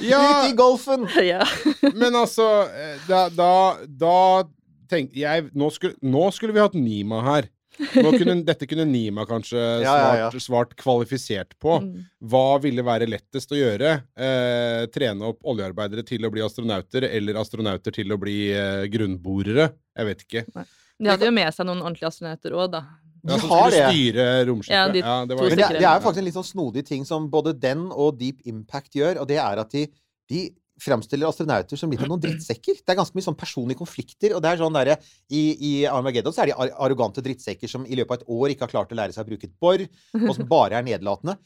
Ja, 0.00 0.20
Ut 0.46 0.50
i 0.52 0.56
golfen! 0.56 1.02
ja. 1.28 1.44
men 1.92 2.14
altså 2.16 2.44
eh, 2.72 2.94
Da, 3.08 3.26
da, 3.28 3.52
da 3.84 4.14
tenkte 4.88 5.20
jeg 5.20 5.50
nå 5.52 5.68
skulle, 5.74 5.98
nå 6.00 6.22
skulle 6.34 6.56
vi 6.56 6.62
hatt 6.62 6.72
Nima 6.78 7.18
her. 7.26 7.50
Nå 8.00 8.10
kunne, 8.16 8.38
dette 8.48 8.66
kunne 8.68 8.86
Nima 8.88 9.26
kanskje 9.28 9.58
svart, 9.60 9.84
Ja, 9.84 9.98
ja, 10.00 10.30
ja. 10.32 10.42
svart 10.42 10.72
kvalifisert 10.80 11.52
på. 11.62 11.76
Mm. 11.84 12.08
Hva 12.32 12.46
ville 12.64 12.84
være 12.86 13.08
lettest 13.12 13.52
å 13.54 13.60
gjøre? 13.60 13.92
Eh, 14.16 14.88
trene 14.94 15.30
opp 15.30 15.44
oljearbeidere 15.52 16.04
til 16.08 16.24
å 16.26 16.32
bli 16.32 16.42
astronauter, 16.44 17.06
eller 17.10 17.38
astronauter 17.40 17.94
til 18.00 18.16
å 18.16 18.18
bli 18.20 18.38
eh, 18.56 18.88
grunnborere? 18.92 19.70
Jeg 20.00 20.10
vet 20.10 20.26
ikke. 20.26 20.46
De 21.00 21.12
hadde 21.12 21.28
jo 21.28 21.36
med 21.36 21.52
seg 21.54 21.68
noen 21.68 21.84
ordentlige 21.84 22.10
astronauter 22.10 22.56
òg, 22.56 22.72
da. 22.74 22.82
De 23.22 23.32
Ja, 23.34 23.38
som 23.42 23.50
har 23.50 23.70
skulle 23.70 23.84
det. 23.84 23.90
styre 23.92 24.28
romskipet. 24.48 24.76
Ja, 24.76 24.86
de 24.88 25.00
det 25.28 25.36
var 25.36 25.48
det, 25.50 25.56
det 25.56 25.84
er 25.84 25.98
jo 25.98 26.04
faktisk 26.06 26.18
en 26.22 26.24
litt 26.30 26.38
sånn 26.38 26.48
snodig 26.52 26.84
ting 26.88 27.04
som 27.04 27.28
både 27.30 27.52
den 27.60 27.88
og 27.92 28.18
Deep 28.18 28.40
Impact 28.48 28.94
gjør, 28.96 29.20
og 29.20 29.28
det 29.28 29.36
er 29.42 29.60
at 29.60 29.70
de, 29.76 29.86
de 30.30 30.48
framstiller 30.80 31.28
astronauter 31.28 31.76
som 31.76 31.90
litt 31.92 32.00
av 32.00 32.08
noen 32.08 32.22
drittsekker. 32.22 32.78
Det 32.80 32.88
er 32.94 32.96
ganske 32.96 33.12
mye 33.18 33.26
sånn 33.26 33.36
personlige 33.36 33.76
konflikter, 33.82 34.32
og 34.32 34.40
det 34.40 34.48
er 34.54 34.56
sånn 34.62 34.72
der, 34.78 34.94
I, 35.28 35.42
I 35.60 35.72
Armageddon 35.92 36.32
så 36.32 36.40
er 36.46 36.46
de 36.48 36.54
ar 36.56 36.70
arrogante 36.86 37.20
drittsekker 37.20 37.68
som 37.68 37.84
i 37.84 37.98
løpet 37.98 38.14
av 38.14 38.22
et 38.22 38.30
år 38.32 38.54
ikke 38.54 38.64
har 38.64 38.72
klart 38.72 38.94
å 38.94 38.96
lære 38.96 39.12
seg 39.12 39.26
å 39.26 39.28
bruke 39.28 39.44
et 39.50 39.58
bor, 39.60 39.84
og 40.24 40.34
som 40.38 40.48
bare 40.48 40.80
er 40.80 40.86
nedlatende. 40.88 41.36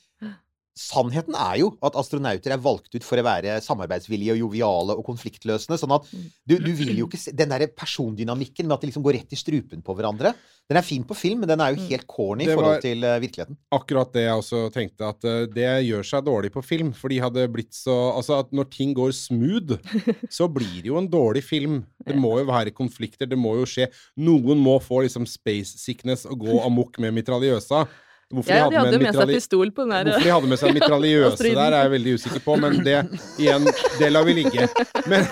Sannheten 0.75 1.37
er 1.39 1.61
jo 1.61 1.69
at 1.87 1.95
astronauter 1.99 2.55
er 2.55 2.63
valgt 2.63 2.97
ut 2.97 3.07
for 3.07 3.21
å 3.21 3.27
være 3.27 3.61
samarbeidsvillige 3.63 4.35
og 4.35 4.43
joviale 4.47 4.97
og 4.99 5.07
konfliktløsende. 5.07 5.79
Sånn 5.79 5.95
at 5.95 6.09
du, 6.11 6.57
du 6.59 6.73
vil 6.75 6.97
jo 6.99 7.07
ikke 7.07 7.21
se 7.21 7.35
Den 7.37 7.53
derre 7.53 7.71
persondynamikken 7.71 8.67
med 8.67 8.77
at 8.77 8.83
de 8.83 8.91
liksom 8.91 9.05
går 9.07 9.21
rett 9.21 9.37
i 9.37 9.39
strupen 9.39 9.85
på 9.87 9.95
hverandre, 9.95 10.35
den 10.65 10.79
er 10.81 10.87
fin 10.87 11.03
på 11.05 11.13
film, 11.13 11.43
men 11.43 11.51
den 11.51 11.61
er 11.61 11.75
jo 11.75 11.87
helt 11.91 12.07
corny 12.09 12.47
i 12.47 12.49
forhold 12.49 12.81
til 12.81 13.05
eh, 13.05 13.19
virkeligheten. 13.21 13.59
akkurat 13.77 14.15
det 14.15 14.23
jeg 14.25 14.41
også 14.41 14.61
tenkte, 14.73 15.11
at 15.13 15.27
eh, 15.29 15.43
det 15.53 15.67
gjør 15.85 16.07
seg 16.09 16.25
dårlig 16.25 16.51
på 16.55 16.63
film. 16.65 16.95
For 16.97 17.13
de 17.13 17.19
hadde 17.21 17.45
blitt 17.53 17.75
så 17.77 17.95
Altså, 18.15 18.39
at 18.41 18.53
når 18.55 18.71
ting 18.73 18.95
går 18.97 19.13
smooth, 19.13 19.77
så 20.39 20.49
blir 20.49 20.81
det 20.81 20.89
jo 20.89 20.97
en 20.97 21.11
dårlig 21.11 21.45
film. 21.45 21.83
Det 22.01 22.17
må 22.17 22.39
jo 22.41 22.49
være 22.49 22.73
konflikter, 22.73 23.29
det 23.29 23.37
må 23.39 23.59
jo 23.61 23.69
skje. 23.69 23.91
Noen 24.17 24.61
må 24.61 24.79
få 24.81 25.03
liksom 25.05 25.29
space 25.29 25.77
sickness 25.83 26.25
og 26.25 26.41
gå 26.47 26.57
amok 26.65 26.97
med 27.03 27.13
mitraljøsa. 27.19 27.85
Hvorfor 28.33 28.51
Ja, 28.51 28.69
de 28.69 28.77
hadde 28.79 28.91
hadde 28.93 28.99
med 29.05 29.15
seg 29.19 29.33
pistol 29.35 29.71
på 29.75 29.85
den 29.85 29.91
der. 29.95 30.09
Hvorfor 30.09 30.25
de 30.27 30.33
hadde 30.35 30.49
med 30.53 30.59
seg 30.63 30.75
mitraljøse 30.79 31.51
der, 31.61 31.67
er 31.77 31.83
jeg 31.85 31.93
veldig 31.99 32.15
usikker 32.19 32.45
på, 32.45 32.57
men 32.63 32.79
det 32.87 32.97
igjen, 33.39 33.67
det 34.01 34.09
lar 34.15 34.25
vi 34.27 34.37
ligge. 34.41 34.69
Men 35.11 35.27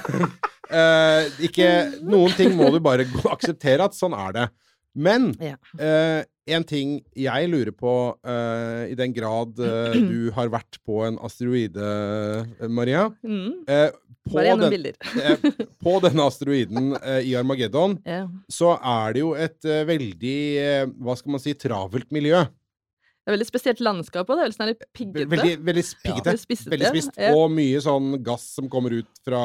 uh, 0.73 1.23
ikke 1.49 1.71
Noen 2.05 2.37
ting 2.39 2.53
må 2.59 2.69
du 2.75 2.79
bare 2.85 3.07
akseptere 3.33 3.89
at 3.89 3.97
sånn 3.99 4.15
er 4.19 4.37
det. 4.37 4.47
Men 4.95 5.31
Ja. 5.41 5.55
eh, 5.81 6.21
en 6.53 6.65
ting 6.69 6.99
jeg 7.17 7.49
lurer 7.49 7.73
på, 7.73 7.93
uh, 8.29 8.83
i 8.91 8.95
den 8.99 9.15
grad 9.17 9.55
du 10.13 10.31
har 10.37 10.51
vært 10.53 10.77
på 10.85 11.01
en 11.09 11.17
asteroide, 11.25 11.81
Maria 12.69 13.07
Mm. 13.25 13.63
på, 14.29 14.39
den, 14.45 14.93
på 15.83 15.95
denne 16.05 16.27
asteroiden 16.29 16.93
i 17.25 17.33
Armageddon 17.41 17.97
Ja. 18.07 18.27
så 18.53 18.75
er 18.77 19.15
det 19.17 19.23
jo 19.25 19.33
et 19.35 19.65
veldig, 19.65 20.37
hva 21.01 21.17
skal 21.19 21.33
man 21.39 21.43
si, 21.43 21.55
travelt 21.59 22.11
miljø. 22.15 22.45
Det 23.23 23.31
er 23.31 23.37
veldig 23.37 23.47
spesielt 23.47 23.81
landskap 23.87 24.27
òg. 24.35 24.39
Det 24.41 24.45
veldig 24.49 24.57
sånn 24.57 24.71
piggete. 24.99 25.29
Veldig, 25.31 25.53
veldig 25.69 25.83
spiggete. 25.87 26.33
Ja. 26.35 26.57
Veldig 26.73 26.89
spist. 26.91 27.13
ja. 27.23 27.29
Og 27.39 27.53
mye 27.55 27.79
sånn 27.85 28.17
gass 28.27 28.49
som 28.57 28.67
kommer 28.73 28.97
ut 28.99 29.21
fra 29.23 29.43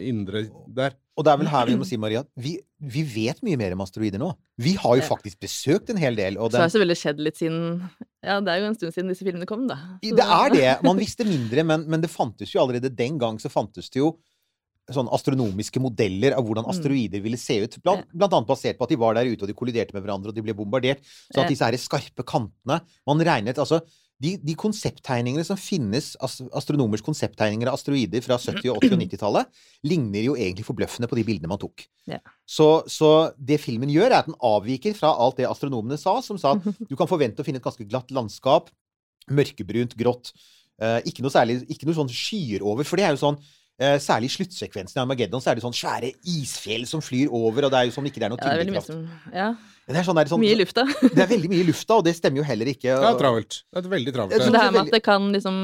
indre 0.00 0.46
der. 0.64 0.96
Og 1.18 1.26
det 1.26 1.32
er 1.34 1.40
vel 1.42 1.50
her 1.50 1.66
vi 1.68 1.74
må 1.76 1.84
si, 1.84 1.98
Maria, 2.00 2.22
at 2.24 2.30
vi, 2.40 2.54
vi 2.80 3.02
vet 3.02 3.42
mye 3.44 3.58
mer 3.60 3.74
om 3.76 3.82
asteroider 3.84 4.22
nå. 4.22 4.30
Vi 4.62 4.72
har 4.80 4.96
jo 4.96 5.02
Ja. 5.02 5.08
faktisk 5.10 5.40
besøkt 5.44 5.90
en 5.92 6.00
hel 6.00 6.16
del. 6.16 6.38
Og 6.38 6.52
Så 6.52 6.56
har 6.56 6.68
det 6.70 6.72
selvfølgelig 6.72 7.00
skjedd 7.02 7.20
litt 7.26 7.36
siden 7.36 7.90
Ja, 8.24 8.40
det 8.40 8.48
er 8.54 8.60
jo 8.62 8.66
en 8.70 8.74
stund 8.78 8.94
siden 8.96 9.08
disse 9.12 9.26
filmene 9.26 9.46
kom, 9.46 9.66
da. 9.68 9.76
Så 10.02 10.16
det 10.16 10.24
er 10.24 10.48
det. 10.54 10.82
Man 10.88 10.96
visste 10.96 11.26
mindre, 11.28 11.64
men, 11.68 11.84
men 11.86 12.00
det 12.00 12.08
fantes 12.10 12.54
jo 12.54 12.62
allerede 12.64 12.88
den 12.96 13.18
gang 13.18 13.36
så 13.38 13.50
fantes 13.52 13.90
det 13.90 14.00
jo 14.00 14.14
sånn 14.94 15.08
astronomiske 15.12 15.80
modeller 15.82 16.32
av 16.36 16.44
hvordan 16.46 16.64
Mm. 16.64 16.72
asteroider 16.72 17.20
ville 17.22 17.36
se 17.36 17.60
ut. 17.64 17.78
Blant, 17.82 18.06
blant 18.14 18.32
annet 18.32 18.48
basert 18.48 18.78
på 18.78 18.84
at 18.84 18.88
de 18.90 18.96
var 18.96 19.14
der 19.14 19.28
ute, 19.28 19.42
og 19.42 19.48
de 19.48 19.54
kolliderte 19.54 19.92
med 19.94 20.02
hverandre, 20.04 20.28
og 20.28 20.34
de 20.34 20.42
ble 20.42 20.54
bombardert. 20.54 21.00
Så 21.32 21.42
at 21.42 21.48
disse 21.48 21.64
her 21.64 21.72
skarpe 21.76 22.24
kantene 22.24 22.80
Man 23.06 23.18
regnet 23.20 23.56
altså 23.58 23.82
de, 24.20 24.32
de 24.42 24.54
konsepttegningene 24.58 25.44
som 25.46 25.56
finnes, 25.56 26.16
astronomers 26.52 27.00
konsepttegninger 27.06 27.68
av 27.70 27.76
asteroider 27.78 28.20
fra 28.24 28.34
70-, 28.36 28.72
80- 28.74 28.96
og 28.96 28.98
90-tallet, 28.98 29.46
ligner 29.86 30.24
jo 30.24 30.34
egentlig 30.34 30.64
forbløffende 30.66 31.06
på 31.06 31.14
de 31.14 31.22
bildene 31.28 31.46
man 31.52 31.60
tok. 31.62 31.84
Ja. 32.10 32.18
Så, 32.44 32.82
så 32.90 33.32
det 33.38 33.60
filmen 33.62 33.88
gjør, 33.92 34.10
er 34.10 34.18
at 34.24 34.26
den 34.26 34.34
avviker 34.42 34.96
fra 34.98 35.12
alt 35.14 35.36
det 35.38 35.46
astronomene 35.46 35.96
sa, 36.02 36.16
som 36.20 36.36
sa 36.36 36.56
at 36.56 36.66
du 36.90 36.96
kan 36.98 37.06
forvente 37.06 37.44
å 37.44 37.46
finne 37.46 37.62
et 37.62 37.66
ganske 37.68 37.86
glatt 37.86 38.10
landskap. 38.10 38.72
Mørkebrunt, 39.30 39.94
grått. 39.98 40.32
Eh, 40.80 41.00
ikke 41.10 41.24
noe 41.24 41.34
særlig 41.34 41.60
Ikke 41.68 41.88
noe 41.88 41.96
sånn 41.96 42.10
skyer 42.10 42.62
over, 42.62 42.86
for 42.86 42.96
det 43.00 43.04
er 43.08 43.14
jo 43.14 43.22
sånn 43.22 43.38
Særlig 43.78 44.26
i 44.26 44.34
sluttsekvensen 44.34 44.98
i 44.98 45.02
Armageddon 45.04 45.42
så 45.42 45.52
er 45.52 45.58
det 45.58 45.62
sånn 45.62 45.76
svære 45.76 46.08
isfjell 46.26 46.82
som 46.90 47.02
flyr 47.04 47.30
over, 47.30 47.68
og 47.68 47.70
det 47.70 47.78
er 47.78 47.86
jo 47.86 47.92
som 47.94 48.06
ikke 48.08 48.18
det 48.18 48.26
er 48.26 48.32
noe 48.32 48.40
Ja, 48.42 48.56
tyngdekraft. 48.58 48.90
Ja. 49.30 49.52
Det 49.88 49.96
er, 49.96 50.04
sånn, 50.04 50.18
det, 50.18 50.24
er 50.26 50.32
sånn, 50.32 50.42
Mye 50.42 50.56
i 50.56 50.58
lufta. 50.58 50.82
det 51.14 51.22
er 51.22 51.30
veldig 51.30 51.48
mye 51.52 51.62
i 51.62 51.68
lufta, 51.68 52.00
og 52.00 52.02
det 52.04 52.12
stemmer 52.18 52.42
jo 52.42 52.48
heller 52.48 52.68
ikke. 52.74 52.90
Det 52.90 53.12
er 53.12 53.20
travelt. 53.22 53.60
Det 53.70 53.80
er 53.80 53.92
veldig 53.94 54.14
travelt. 54.16 54.34
Det. 54.34 54.50
det 54.52 54.64
her 54.64 54.74
med 54.74 54.82
at 54.82 54.96
det 54.98 55.00
kan 55.06 55.30
liksom 55.32 55.60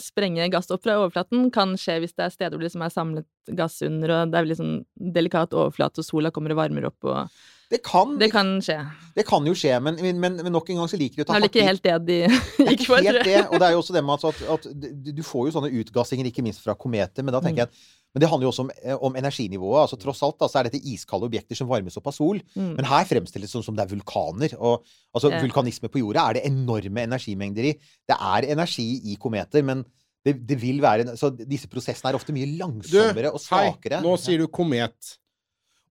sprenge 0.00 0.46
gass 0.52 0.70
opp 0.72 0.84
fra 0.84 0.98
overflaten 1.00 1.50
kan 1.52 1.74
skje 1.80 1.98
hvis 2.02 2.14
det 2.16 2.26
er 2.26 2.32
steder 2.32 2.54
hvor 2.54 2.62
det 2.62 2.68
liksom 2.68 2.84
er 2.84 2.92
samlet 2.92 3.56
gass 3.58 3.80
under, 3.84 4.12
og 4.12 4.32
det 4.32 4.38
er 4.38 4.48
liksom 4.48 4.70
sånn 4.70 5.12
delikat 5.18 5.56
overflate, 5.56 6.02
og 6.02 6.08
sola 6.08 6.32
kommer 6.32 6.54
og 6.54 6.60
varmer 6.60 6.88
opp, 6.90 6.98
og 7.08 7.38
Det 7.70 7.80
kan, 7.82 8.12
Det 8.18 8.28
kan 8.30 8.52
skje. 8.62 8.76
det 9.16 9.24
kan 9.26 9.46
jo 9.48 9.52
skje, 9.58 9.72
men, 9.82 9.96
men, 9.98 10.20
men, 10.22 10.36
men 10.46 10.52
nok 10.54 10.68
en 10.70 10.76
gang 10.82 10.88
så 10.92 10.98
liker 11.00 11.16
de 11.18 11.24
å 11.24 11.26
Det 11.26 11.30
ta 11.32 11.34
er 11.34 11.40
vel 11.40 11.46
hardt 11.48 11.56
ikke 11.56 11.66
helt 11.66 11.82
det 11.82 11.96
de 12.06 12.18
er 12.28 12.70
gikk 12.70 12.86
for, 12.86 13.00
tror 13.02 13.18
jeg. 13.18 13.24
det, 13.26 13.40
og 13.50 13.58
det 13.58 13.66
er 13.66 13.72
jo 13.74 13.80
også 13.82 13.96
det 13.96 14.02
med 14.06 14.26
at, 14.30 14.66
du 15.06 15.12
du 15.18 15.22
får 15.26 15.48
jo 15.48 15.54
sånne 15.56 15.70
utgassinger, 15.82 16.28
ikke 16.30 16.44
minst 16.46 16.62
fra 16.62 16.76
kometer, 16.78 17.26
men 17.26 17.34
da 17.34 17.40
tenker 17.42 17.66
Mm. 17.66 17.66
jeg 17.66 17.72
at 17.72 17.94
men 18.16 18.22
det 18.22 18.28
handler 18.30 18.46
jo 18.46 18.50
også 18.54 18.62
om, 18.64 18.70
eh, 18.80 18.96
om 19.04 19.16
energinivået. 19.18 19.80
altså 19.82 19.96
Tross 20.00 20.22
alt 20.24 20.38
da, 20.40 20.46
så 20.48 20.58
er 20.62 20.68
dette 20.70 20.78
iskalde 20.88 21.26
objekter 21.28 21.58
som 21.58 21.68
varmes 21.68 21.98
opp 22.00 22.06
av 22.08 22.14
sol. 22.16 22.38
Mm. 22.54 22.70
Men 22.78 22.86
her 22.88 23.04
fremstilles 23.04 23.50
det 23.50 23.52
som, 23.52 23.62
som 23.66 23.76
det 23.76 23.84
er 23.84 23.90
vulkaner. 23.92 24.54
og 24.56 24.86
altså 25.12 25.28
yeah. 25.28 25.42
Vulkanisme 25.44 25.90
på 25.92 26.00
jorda 26.00 26.22
er 26.30 26.38
det 26.38 26.46
enorme 26.48 27.02
energimengder 27.04 27.68
i. 27.68 27.74
Det 28.08 28.16
er 28.16 28.46
energi 28.54 28.86
i 29.12 29.18
kometer, 29.20 29.60
men 29.68 29.84
det, 30.24 30.38
det 30.48 30.56
vil 30.62 30.80
være 30.80 31.12
så 31.20 31.28
Disse 31.36 31.68
prosessene 31.68 32.08
er 32.14 32.16
ofte 32.16 32.32
mye 32.32 32.48
Du, 32.48 32.56
langsommere 32.62 33.34
og 33.34 33.36
hei, 33.50 33.66
svakere. 33.68 34.00
nå 34.06 34.16
sier 34.22 34.40
du 34.40 34.46
komet. 34.48 35.12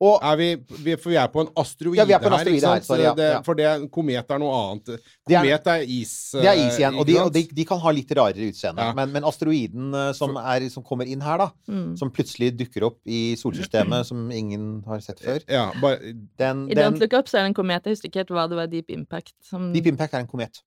Og 0.03 0.19
Er 0.27 0.35
vi, 0.35 0.47
vi, 0.83 0.95
for 0.99 1.09
vi 1.13 1.15
er 1.15 1.29
på 1.31 1.39
en 1.45 1.49
asteroide 1.55 2.01
Ja, 2.01 2.05
vi 2.09 2.13
er 2.17 2.19
på 2.19 2.27
en 2.27 2.33
her, 2.35 2.41
asteroide 2.41 2.67
her, 2.67 2.81
sorry, 2.83 3.03
ja, 3.05 3.13
det, 3.15 3.27
ja. 3.31 3.37
For 3.45 3.55
det, 3.55 3.67
komet 3.95 4.31
er 4.35 4.41
noe 4.41 4.55
annet. 4.59 4.89
Komet 5.29 5.69
er 5.71 5.85
is. 5.87 6.11
det 6.35 6.49
er 6.51 6.59
is 6.65 6.79
igjen, 6.81 6.93
eh, 6.97 6.99
og 6.99 7.07
de, 7.07 7.15
og 7.21 7.31
de, 7.33 7.43
de 7.55 7.65
kan 7.69 7.79
ha 7.79 7.93
litt 7.95 8.11
rarere 8.17 8.49
utseende. 8.51 8.83
Ja. 8.83 8.95
Men, 8.97 9.13
men 9.15 9.23
asteroiden 9.29 9.95
eh, 9.95 10.09
som, 10.17 10.35
er, 10.41 10.67
som 10.73 10.83
kommer 10.83 11.07
inn 11.07 11.23
her, 11.23 11.39
da, 11.45 11.49
Mm. 11.65 11.95
som 11.97 12.11
plutselig 12.13 12.51
dukker 12.59 12.83
opp 12.85 12.99
i 13.09 13.35
solsystemet, 13.39 14.05
som 14.05 14.27
ingen 14.31 14.83
har 14.85 14.99
sett 15.01 15.19
før 15.23 15.41
Ja, 15.49 15.69
bare, 15.81 16.11
den, 16.37 16.65
I 16.69 16.75
den, 16.77 16.93
Don't 16.93 16.99
Look 17.01 17.15
Up 17.17 17.29
så 17.31 17.39
er 17.39 17.45
det 17.47 17.53
en 17.53 17.57
komet. 17.57 17.85
Jeg 17.87 17.95
husker 17.95 18.11
ikke 18.11 18.21
helt 18.25 18.33
hva 18.35 18.45
det 18.51 18.59
var 18.59 18.67
Deep 18.69 18.91
Impact 18.93 19.33
som 19.47 19.71
Deep 19.73 19.87
Impact 19.89 20.13
er 20.13 20.25
en 20.25 20.29
komet. 20.29 20.61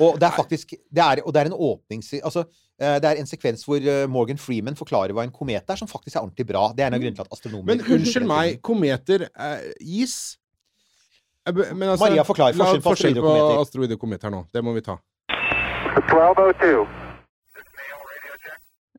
Og 0.00 0.16
det 0.20 0.24
er 0.28 0.32
faktisk 0.32 0.70
det 0.90 1.02
er, 1.04 1.20
Og 1.26 1.32
det 1.34 1.40
er 1.42 1.50
en 1.50 1.52
åpnings... 1.52 2.12
Altså, 2.24 2.44
eh, 2.80 2.94
det 3.02 3.04
er 3.10 3.18
en 3.20 3.26
sekvens 3.28 3.64
hvor 3.68 3.76
eh, 3.84 4.06
Morgan 4.08 4.38
Freeman 4.40 4.76
forklarer 4.78 5.12
hva 5.12 5.24
en 5.26 5.30
komet 5.34 5.68
er, 5.68 5.76
som 5.76 5.88
faktisk 5.90 6.16
er 6.16 6.22
ordentlig 6.24 6.46
bra. 6.48 6.70
Det 6.72 6.80
er 6.84 6.88
en 6.88 6.96
av 6.96 7.02
grunnene 7.02 7.18
til 7.20 7.26
at 7.28 7.32
astronomer 7.36 7.74
men 7.76 7.84
unnskyld 7.98 8.24
meg, 8.30 8.60
kometer 8.64 9.26
er 9.34 9.66
is? 9.80 10.38
Men 11.44 11.88
altså, 11.90 12.06
Maria, 12.06 12.22
forklarer 12.24 12.54
la- 12.56 12.64
forskjell 12.64 12.82
på 12.82 12.88
forskjell 12.94 13.14
på 13.18 13.26
kometer. 13.28 13.60
asteroide 13.60 13.96
og 13.98 14.00
komet 14.06 14.22
her 14.24 14.30
nå. 14.30 14.44
Det 14.54 14.62
må 14.64 14.72
vi 14.76 14.84
ta. 14.86 14.96
1202. 15.98 16.86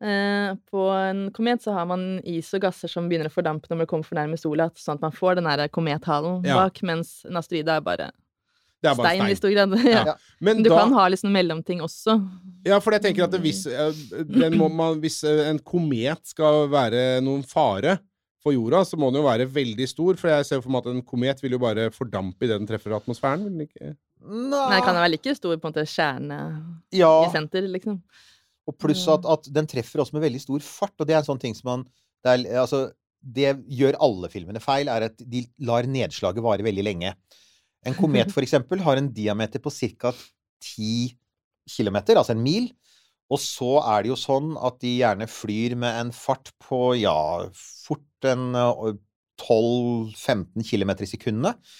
Eh, 0.04 0.50
på 0.70 0.82
en 0.90 1.30
komet 1.32 1.62
så 1.64 1.72
har 1.72 1.86
man 1.88 2.02
is 2.28 2.50
og 2.54 2.60
gasser 2.66 2.90
som 2.90 3.06
begynner 3.08 3.30
å 3.30 3.32
fordampe 3.32 3.70
når 3.70 3.78
man 3.82 3.88
kommer 3.88 4.04
for 4.04 4.18
nærme 4.18 4.36
sola, 4.40 4.66
sånn 4.76 4.98
at 4.98 5.04
man 5.06 5.14
får 5.14 5.38
den 5.38 5.46
der 5.48 5.68
komethalen 5.72 6.42
Ja. 6.44 6.58
bak, 6.62 6.82
mens 6.82 7.22
en 7.24 7.38
asteroide 7.40 7.76
er 7.78 7.80
bare 7.80 8.10
Det 8.84 8.90
er 8.90 8.98
bare 8.98 9.12
stein, 9.14 9.32
i 9.32 9.36
stor 9.38 9.52
grad. 9.54 9.76
ja. 9.88 10.02
Ja. 10.12 10.16
Men 10.44 10.58
Men 10.58 10.66
du 10.66 10.70
da, 10.70 10.82
kan 10.82 10.92
ha 10.98 11.04
liksom 11.08 11.32
mellomting 11.32 11.80
også. 11.84 12.18
Ja, 12.68 12.80
for 12.84 12.96
jeg 12.96 13.04
tenker 13.06 13.24
at 13.26 13.36
hvis, 13.40 13.62
eh, 13.70 14.02
den 14.28 14.58
må 14.60 14.68
man, 14.68 14.98
hvis 15.00 15.22
eh, 15.24 15.46
en 15.48 15.60
komet 15.64 16.20
skal 16.28 16.66
være 16.72 17.22
noen 17.24 17.44
fare 17.48 17.96
for 18.44 18.52
jorda, 18.52 18.82
så 18.84 18.98
må 19.00 19.08
den 19.08 19.22
jo 19.22 19.26
være 19.26 19.48
veldig 19.48 19.86
stor. 19.88 20.20
For 20.20 20.32
jeg 20.34 20.48
ser 20.50 20.60
for 20.60 20.74
meg 20.74 20.84
at 20.84 20.92
en 20.92 21.04
komet 21.06 21.40
vil 21.40 21.56
jo 21.56 21.62
bare 21.62 21.88
fordampe 21.94 22.44
idet 22.44 22.60
den 22.60 22.68
treffer 22.68 22.96
atmosfæren. 22.98 23.46
Vil 23.46 23.56
den 23.56 23.64
ikke? 23.70 23.94
Nei. 24.24 24.68
det 24.72 24.84
kan 24.84 24.94
den 24.94 25.02
være 25.02 25.14
like 25.16 25.34
stor 25.36 25.56
på 25.56 25.68
en 25.68 25.72
måte 25.72 25.84
kjerne 25.88 26.38
Ja, 26.96 27.12
i 27.26 27.32
senter, 27.32 27.66
liksom. 27.68 27.98
og 28.64 28.76
pluss 28.80 29.02
at, 29.12 29.26
at 29.28 29.48
den 29.52 29.68
treffer 29.68 30.00
også 30.00 30.16
med 30.16 30.24
veldig 30.24 30.40
stor 30.40 30.64
fart, 30.64 30.94
og 30.96 31.08
det 31.08 31.16
er 31.16 31.20
en 31.20 31.26
sånn 31.26 31.40
ting 31.42 31.56
som 31.56 31.68
man 31.68 31.82
det, 32.24 32.32
er, 32.32 32.60
altså, 32.62 32.86
det 33.20 33.50
gjør 33.68 33.98
alle 34.04 34.30
filmene 34.32 34.62
feil, 34.64 34.88
er 34.88 35.10
at 35.10 35.20
de 35.20 35.42
lar 35.68 35.84
nedslaget 35.88 36.44
vare 36.44 36.64
veldig 36.64 36.84
lenge. 36.86 37.12
En 37.84 37.96
komet, 37.96 38.32
for 38.32 38.44
eksempel, 38.44 38.82
har 38.84 39.00
en 39.00 39.10
diameter 39.12 39.62
på 39.62 39.72
ca. 39.72 40.14
10 40.64 41.14
km, 41.68 41.98
altså 42.16 42.32
en 42.34 42.44
mil. 42.44 42.70
Og 43.32 43.40
så 43.40 43.78
er 43.80 44.04
det 44.04 44.12
jo 44.12 44.20
sånn 44.20 44.52
at 44.60 44.78
de 44.84 44.98
gjerne 44.98 45.28
flyr 45.30 45.74
med 45.80 46.00
en 46.02 46.12
fart 46.14 46.52
på 46.62 46.94
ja, 47.00 47.16
fort 47.56 48.28
en 48.28 48.52
eh, 48.56 48.94
12-15 49.40 50.64
km 50.68 50.94
i 51.00 51.10
sekundet. 51.10 51.74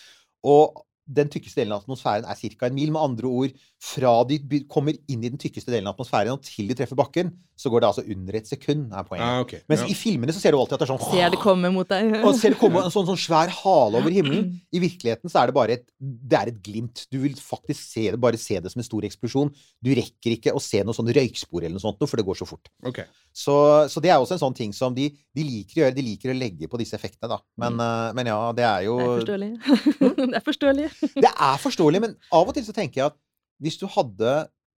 Og 0.45 0.85
den 1.05 1.29
tykkeste 1.29 1.61
delen 1.61 1.75
av 1.77 1.83
atmosfæren 1.83 2.25
er 2.25 2.39
ca. 2.39 2.67
en 2.67 2.75
mil. 2.77 2.93
Med 2.95 3.03
andre 3.03 3.29
ord, 3.29 3.57
fra 3.85 4.13
de 4.29 4.39
kommer 4.71 4.97
inn 5.11 5.25
i 5.25 5.31
den 5.31 5.41
tykkeste 5.41 5.73
delen 5.73 5.89
av 5.89 5.95
atmosfæren 5.97 6.33
og 6.33 6.45
til 6.47 6.71
de 6.71 6.77
treffer 6.79 6.97
bakken, 6.97 7.33
så 7.57 7.71
går 7.71 7.85
det 7.85 7.89
altså 7.91 8.05
under 8.11 8.39
et 8.39 8.49
sekund, 8.49 8.87
er 8.93 9.05
poenget. 9.07 9.27
Ah, 9.27 9.41
okay. 9.45 9.61
Mens 9.69 9.83
Ja. 9.85 9.87
i 9.87 9.95
filmene 9.95 10.33
så 10.33 10.41
ser 10.41 10.53
du 10.53 10.59
alltid 10.59 10.75
at 10.75 10.81
det 10.81 10.89
er 10.89 10.97
sånn 10.97 11.13
Ser 11.13 11.31
det 11.31 11.39
komme 11.39 11.71
mot 11.71 11.89
deg. 11.89 12.15
og 12.27 12.35
ser 12.39 12.55
det 12.55 12.59
komme 12.59 12.83
en 12.83 12.91
sånn, 12.91 13.07
sånn 13.07 13.21
svær 13.21 13.53
hale 13.53 14.01
over 14.01 14.11
himmelen. 14.11 14.61
I 14.73 14.81
virkeligheten 14.83 15.31
så 15.31 15.43
er 15.43 15.47
det 15.47 15.55
bare 15.55 15.77
et, 15.79 15.87
det 16.01 16.39
er 16.41 16.51
et 16.51 16.63
glimt. 16.65 17.05
Du 17.13 17.21
vil 17.23 17.37
faktisk 17.37 17.81
se 17.81 18.11
det, 18.11 18.21
bare 18.21 18.41
se 18.41 18.59
det 18.59 18.73
som 18.73 18.81
en 18.81 18.89
stor 18.89 19.05
eksplosjon. 19.07 19.53
Du 19.85 19.93
rekker 19.95 20.39
ikke 20.39 20.55
å 20.57 20.63
se 20.63 20.83
noe 20.83 20.97
sånn 20.97 21.13
røykspor 21.13 21.63
eller 21.63 21.77
noe 21.77 21.85
sånt, 21.85 22.03
for 22.09 22.17
det 22.17 22.27
går 22.27 22.41
så 22.41 22.49
fort. 22.49 22.73
Okay. 22.83 23.07
Så, 23.35 23.55
så 23.91 24.01
det 24.03 24.11
er 24.11 24.19
også 24.23 24.39
en 24.39 24.45
sånn 24.47 24.57
ting 24.57 24.73
som 24.75 24.95
de, 24.97 25.11
de 25.35 25.47
liker 25.47 25.79
å 25.79 25.85
gjøre. 25.85 25.99
De 25.99 26.07
liker 26.07 26.33
å 26.33 26.39
legge 26.39 26.71
på 26.71 26.81
disse 26.81 26.97
effektene, 26.97 27.31
da. 27.37 27.41
Men, 27.61 27.79
mm. 27.79 28.19
men 28.19 28.33
ja, 28.33 28.41
det 28.57 28.67
er 28.67 28.87
jo 28.89 28.99
Det 28.99 29.07
er 29.07 29.19
forståelig. 29.21 29.51
det 30.33 30.39
er 30.41 30.47
forståelig. 30.49 30.91
Det 31.15 31.31
er 31.31 31.63
forståelig, 31.63 32.01
men 32.05 32.17
av 32.33 32.49
og 32.51 32.55
til 32.57 32.67
så 32.67 32.75
tenker 32.77 33.01
jeg 33.03 33.11
at 33.13 33.19
hvis 33.63 33.79
du 33.81 33.87
hadde 33.95 34.35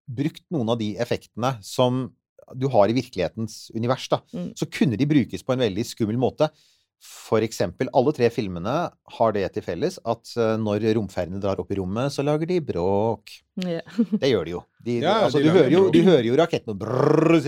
brukt 0.05 0.43
noen 0.53 0.69
av 0.69 0.77
de 0.81 0.93
effektene 1.01 1.55
som 1.65 2.05
du 2.53 2.67
har 2.69 2.91
i 2.91 2.93
virkelighetens 2.93 3.71
univers, 3.73 4.05
da, 4.11 4.19
Mm. 4.35 4.51
så 4.53 4.67
kunne 4.69 4.97
de 4.99 5.07
brukes 5.09 5.41
på 5.41 5.53
en 5.55 5.63
veldig 5.65 5.85
skummel 5.89 6.19
måte. 6.21 6.51
For 7.05 7.43
eksempel, 7.43 7.89
alle 7.93 8.13
tre 8.15 8.29
filmene 8.33 8.73
har 9.17 9.33
det 9.35 9.47
til 9.53 9.61
felles 9.65 9.97
at 10.07 10.29
eh, 10.39 10.53
når 10.61 10.85
romferdene 10.95 11.41
drar 11.43 11.59
opp 11.61 11.71
i 11.73 11.77
rommet, 11.77 12.13
så 12.13 12.23
lager 12.25 12.47
de 12.49 12.59
bråk. 12.65 13.33
Yeah. 13.61 13.81
Det 14.21 14.29
gjør 14.31 14.45
de 14.47 14.53
jo. 14.55 14.61
De, 14.85 14.99
Ja, 15.03 15.15
altså, 15.25 15.41
de 15.41 15.49
du, 15.49 15.51
hører 15.57 15.73
jo, 15.73 15.81
du 15.93 15.99
hører 16.05 16.25
jo 16.29 16.37
rakettene 16.39 16.77
brrr, 16.79 17.39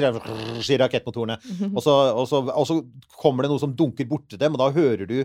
sier 0.66 0.82
rakettmotorene. 0.84 1.38
Og 1.78 1.82
så, 1.86 1.94
og, 2.18 2.26
så, 2.30 2.42
og 2.50 2.68
så 2.70 2.80
kommer 3.22 3.46
det 3.48 3.54
noe 3.54 3.62
som 3.64 3.74
dunker 3.78 4.10
borti 4.10 4.38
dem, 4.42 4.58
og 4.58 4.62
da 4.66 4.72
hører 4.76 5.06
du 5.10 5.20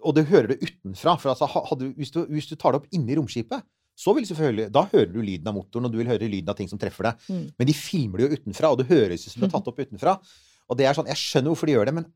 Og 0.00 0.16
det 0.16 0.26
hører 0.30 0.52
du 0.52 0.62
utenfra. 0.62 1.16
For 1.20 1.32
altså, 1.32 1.48
hadde, 1.52 1.92
hvis, 1.98 2.12
du, 2.14 2.22
hvis 2.32 2.48
du 2.50 2.56
tar 2.56 2.74
det 2.74 2.82
opp 2.82 2.96
inni 2.96 3.16
romskipet, 3.18 3.66
så 4.02 4.14
vil 4.16 4.24
selvfølgelig 4.24 4.70
Da 4.72 4.86
hører 4.88 5.10
du 5.12 5.20
lyden 5.20 5.50
av 5.50 5.54
motoren, 5.58 5.86
og 5.86 5.92
du 5.92 6.00
vil 6.00 6.08
høre 6.08 6.30
lyden 6.30 6.48
av 6.48 6.56
ting 6.58 6.70
som 6.70 6.80
treffer 6.80 7.10
deg. 7.10 7.28
Mm. 7.28 7.44
Men 7.58 7.68
de 7.68 7.76
filmer 7.76 8.18
det 8.18 8.24
jo 8.24 8.40
utenfra, 8.40 8.72
og 8.72 8.80
det 8.80 8.88
høres 8.88 9.26
ut 9.26 9.34
som 9.34 9.44
det 9.44 9.50
er 9.50 9.54
tatt 9.58 9.70
opp 9.70 9.84
utenfra. 9.84 10.16
Og 10.70 10.78
det 10.78 10.88
er 10.88 10.96
sånn 10.96 11.10
Jeg 11.12 11.20
skjønner 11.20 11.52
hvorfor 11.52 11.68
de 11.68 11.76
gjør 11.76 11.90
det, 11.90 11.96
men 12.00 12.10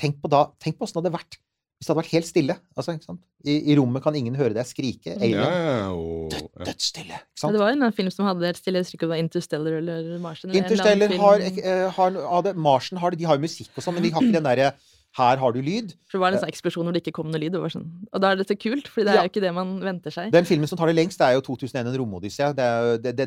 tenk 0.00 0.20
på 0.22 0.30
da 0.32 0.46
Tenk 0.62 0.78
på 0.78 0.86
åssen 0.86 0.96
det 0.96 1.04
hadde 1.04 1.18
vært 1.18 1.40
hvis 1.80 1.88
det 1.88 1.94
hadde 1.94 2.02
vært 2.02 2.12
helt 2.12 2.28
stille. 2.28 2.54
Altså, 2.76 2.92
ikke 2.92 3.06
sant? 3.06 3.20
I, 3.48 3.54
I 3.72 3.74
rommet 3.78 4.02
kan 4.04 4.16
ingen 4.18 4.34
høre 4.36 4.52
deg 4.52 4.66
skrike. 4.68 5.14
Mm. 5.14 5.22
Alien. 5.24 5.38
Ja, 5.40 5.86
og, 5.96 6.34
ja. 6.36 6.66
Dødsstille. 6.68 7.20
Ikke 7.24 7.40
Ja, 7.46 7.52
det 7.54 7.62
var 7.62 7.72
en 7.72 7.94
film 7.96 8.10
som 8.12 8.26
hadde 8.28 8.50
helt 8.50 8.60
stille, 8.60 8.82
jeg 8.82 8.84
husker 8.84 8.98
ikke 8.98 9.06
om 9.06 9.08
det 9.08 9.16
var 9.16 9.22
Interstellar 9.24 9.76
eller 9.78 10.10
Marsen. 10.20 10.50
eller 10.50 10.60
Interstellar 10.60 11.14
har, 11.22 11.46
har, 11.48 11.62
eh, 11.72 11.86
har, 11.96 12.44
det, 12.44 12.52
Marsen 12.68 13.00
har 13.00 13.14
det, 13.14 13.22
de 13.22 13.28
har 13.30 13.40
jo 13.40 13.46
musikk 13.46 13.72
og 13.72 13.86
sånn, 13.86 13.96
men 13.96 14.04
de 14.04 14.10
har 14.12 14.26
ikke 14.26 14.36
den 14.42 14.48
derre 14.50 14.68
Her 15.18 15.36
har 15.42 15.52
du 15.52 15.58
lyd. 15.60 15.94
For 16.06 16.18
det 16.18 16.20
var 16.22 16.32
en 16.32 16.38
sånn 16.38 16.52
eksplosjon 16.52 16.84
hvor 16.86 16.94
det 16.94 17.00
ikke 17.02 17.12
kom 17.16 17.30
noe 17.32 17.40
lyd. 17.42 17.50
Det 17.56 17.60
var 17.60 17.72
sånn. 17.74 17.88
Og 18.14 18.20
da 18.22 18.30
er 18.30 18.36
det 18.38 18.46
så 18.46 18.54
kult, 18.54 18.86
for 18.88 19.02
det 19.02 19.10
er 19.10 19.16
Ja. 19.18 19.22
jo 19.26 19.30
ikke 19.32 19.40
det 19.42 19.52
man 19.56 19.80
venter 19.82 20.10
seg. 20.14 20.30
Den 20.30 20.44
filmen 20.46 20.68
som 20.70 20.78
tar 20.78 20.86
det 20.86 20.94
lengst, 20.94 21.18
det 21.18 21.26
er 21.26 21.34
jo 21.34 21.40
2001 21.40 21.88
En 21.90 21.98
romodyssé. 21.98 22.54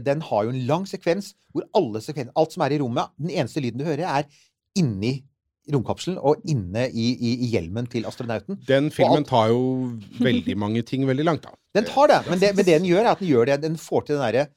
Den 0.03 0.21
har 0.21 0.43
jo 0.45 0.49
en 0.49 0.67
lang 0.67 0.85
sekvens 0.87 1.33
hvor 1.53 1.63
alle 1.75 1.99
sekven, 1.99 2.29
alt 2.35 2.53
som 2.53 2.63
er 2.63 2.71
i 2.71 2.79
rommet 2.79 3.09
Den 3.19 3.29
eneste 3.31 3.59
lyden 3.61 3.79
du 3.79 3.85
hører, 3.85 4.07
er 4.07 4.23
inni 4.79 5.23
romkapselen 5.71 6.17
og 6.19 6.41
inne 6.47 6.89
i, 6.91 7.05
i, 7.15 7.33
i 7.45 7.51
hjelmen 7.53 7.85
til 7.87 8.03
astronauten. 8.05 8.57
Den 8.67 8.89
filmen 8.91 9.23
alt- 9.23 9.27
tar 9.29 9.47
jo 9.49 9.93
veldig 10.19 10.57
mange 10.57 10.81
ting 10.83 11.05
veldig 11.07 11.23
langt, 11.25 11.43
da. 11.43 11.51
Den 11.73 11.85
tar 11.85 12.07
det, 12.07 12.17
men 12.29 12.39
det, 12.39 12.55
men 12.55 12.65
det 12.65 12.79
den 12.81 12.87
gjør, 12.89 12.99
er 13.05 13.11
at 13.11 13.19
den 13.19 13.27
gjør 13.29 13.45
det 13.45 13.61
Den 13.61 13.75
får 13.77 14.05
til 14.07 14.15
den 14.17 14.23
derre 14.33 14.47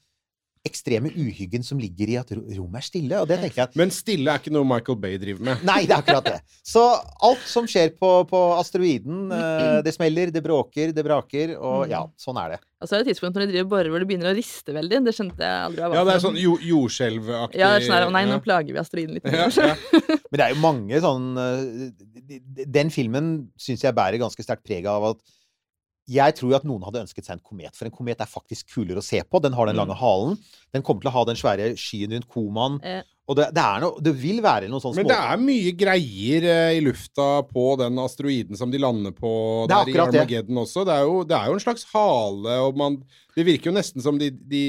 ekstreme 0.67 1.11
uhyggen 1.15 1.65
som 1.67 1.79
ligger 1.81 2.11
i 2.13 2.17
at 2.21 2.31
ro- 2.37 2.45
rommet 2.59 2.83
er 2.83 2.87
stille. 2.89 3.21
Og 3.23 3.29
det 3.31 3.39
tenker 3.43 3.63
jeg 3.63 3.69
at 3.71 3.77
Men 3.81 3.93
stille 3.95 4.33
er 4.35 4.43
ikke 4.43 4.53
noe 4.55 4.67
Michael 4.69 4.99
Bay 5.01 5.17
driver 5.23 5.47
med. 5.49 5.65
Nei, 5.67 5.81
det 5.87 5.95
er 5.97 6.03
akkurat 6.03 6.29
det. 6.29 6.39
Så 6.67 6.83
alt 7.31 7.45
som 7.49 7.69
skjer 7.71 7.95
på, 7.97 8.11
på 8.31 8.41
asteroiden, 8.61 9.27
eh, 9.33 9.81
det 9.87 9.95
smeller, 9.97 10.33
det 10.35 10.43
bråker, 10.45 10.93
det 10.97 11.05
braker, 11.07 11.55
og 11.57 11.87
ja, 11.91 12.03
sånn 12.21 12.41
er 12.43 12.57
det. 12.57 12.61
Og 12.77 12.91
så 12.91 12.93
er 12.99 13.01
det 13.01 13.07
et 13.07 13.15
tidspunkt 13.15 13.39
når 13.39 13.47
de 13.47 13.53
driver 13.55 13.69
borer 13.73 13.89
hvor 13.89 14.03
det 14.05 14.07
begynner 14.11 14.29
å 14.33 14.37
riste 14.37 14.75
veldig. 14.77 14.99
Det 15.07 15.15
skjønte 15.17 15.41
jeg 15.47 15.63
aldri 15.71 15.87
var 15.87 15.97
Ja, 15.97 16.03
det 16.05 16.15
er 16.19 16.25
sånn 16.27 16.37
jordskjelvaktig 16.41 17.61
Ja, 17.61 17.71
det 17.73 17.79
er 17.81 17.87
sånn 17.87 17.97
her, 17.97 18.11
nei, 18.13 18.25
nå 18.29 18.37
ja. 18.37 18.43
plager 18.45 18.77
vi 18.77 18.81
asteroiden 18.83 19.17
litt. 19.17 19.31
Ja, 19.33 19.47
ja. 19.49 19.77
Men 20.31 20.37
det 20.41 20.45
er 20.49 20.53
jo 20.53 20.61
mange 20.61 21.01
sånn 21.05 21.27
eh, 21.41 21.65
de- 22.27 22.41
de- 22.59 22.67
Den 22.77 22.91
filmen 22.93 23.31
syns 23.61 23.85
jeg 23.87 23.97
bærer 23.97 24.21
ganske 24.21 24.45
sterkt 24.45 24.65
preg 24.67 24.87
av 24.91 25.13
at 25.15 25.25
jeg 26.09 26.37
tror 26.39 26.53
jo 26.53 26.57
at 26.61 26.65
noen 26.69 26.85
hadde 26.87 27.03
ønsket 27.03 27.27
seg 27.27 27.37
en 27.39 27.43
komet, 27.43 27.75
for 27.75 27.89
en 27.89 27.95
komet 27.95 28.21
er 28.23 28.31
faktisk 28.31 28.69
kulere 28.77 29.03
å 29.03 29.05
se 29.05 29.19
på. 29.27 29.41
Den 29.43 29.53
har 29.59 29.67
den 29.67 29.75
Mm. 29.77 29.83
lange 29.83 29.97
halen. 29.99 30.39
Den 30.73 30.83
kommer 30.87 31.01
til 31.03 31.11
å 31.11 31.17
ha 31.17 31.25
den 31.25 31.37
svære 31.37 31.73
skyen 31.77 32.13
rundt 32.15 32.29
komaen. 32.31 32.81
Eh. 32.85 33.03
Og 33.27 33.35
det, 33.35 33.49
det, 33.57 33.59
er 33.59 33.81
noe, 33.83 33.99
det 34.07 34.13
vil 34.23 34.37
være 34.39 34.69
noen 34.71 34.79
sånne 34.79 34.95
små 34.95 35.03
Men 35.03 35.09
det 35.11 35.17
er 35.19 35.41
mye 35.43 35.73
greier 35.75 36.45
eh, 36.47 36.77
i 36.79 36.83
lufta 36.87 37.43
på 37.49 37.65
den 37.81 37.99
asteroiden 37.99 38.55
som 38.57 38.71
de 38.71 38.79
lander 38.79 39.11
på 39.11 39.33
er 39.65 39.73
der 39.73 39.91
i. 39.91 39.97
Armageddon 39.99 40.61
også. 40.63 40.85
Det 40.87 40.95
er, 40.95 41.03
jo, 41.09 41.25
det 41.27 41.35
er 41.35 41.49
jo 41.51 41.57
en 41.59 41.65
slags 41.65 41.83
hale, 41.91 42.55
og 42.69 42.79
man 42.79 43.01
Det 43.35 43.45
virker 43.45 43.73
jo 43.73 43.75
nesten 43.77 44.01
som 44.01 44.17
de, 44.17 44.31
de 44.31 44.63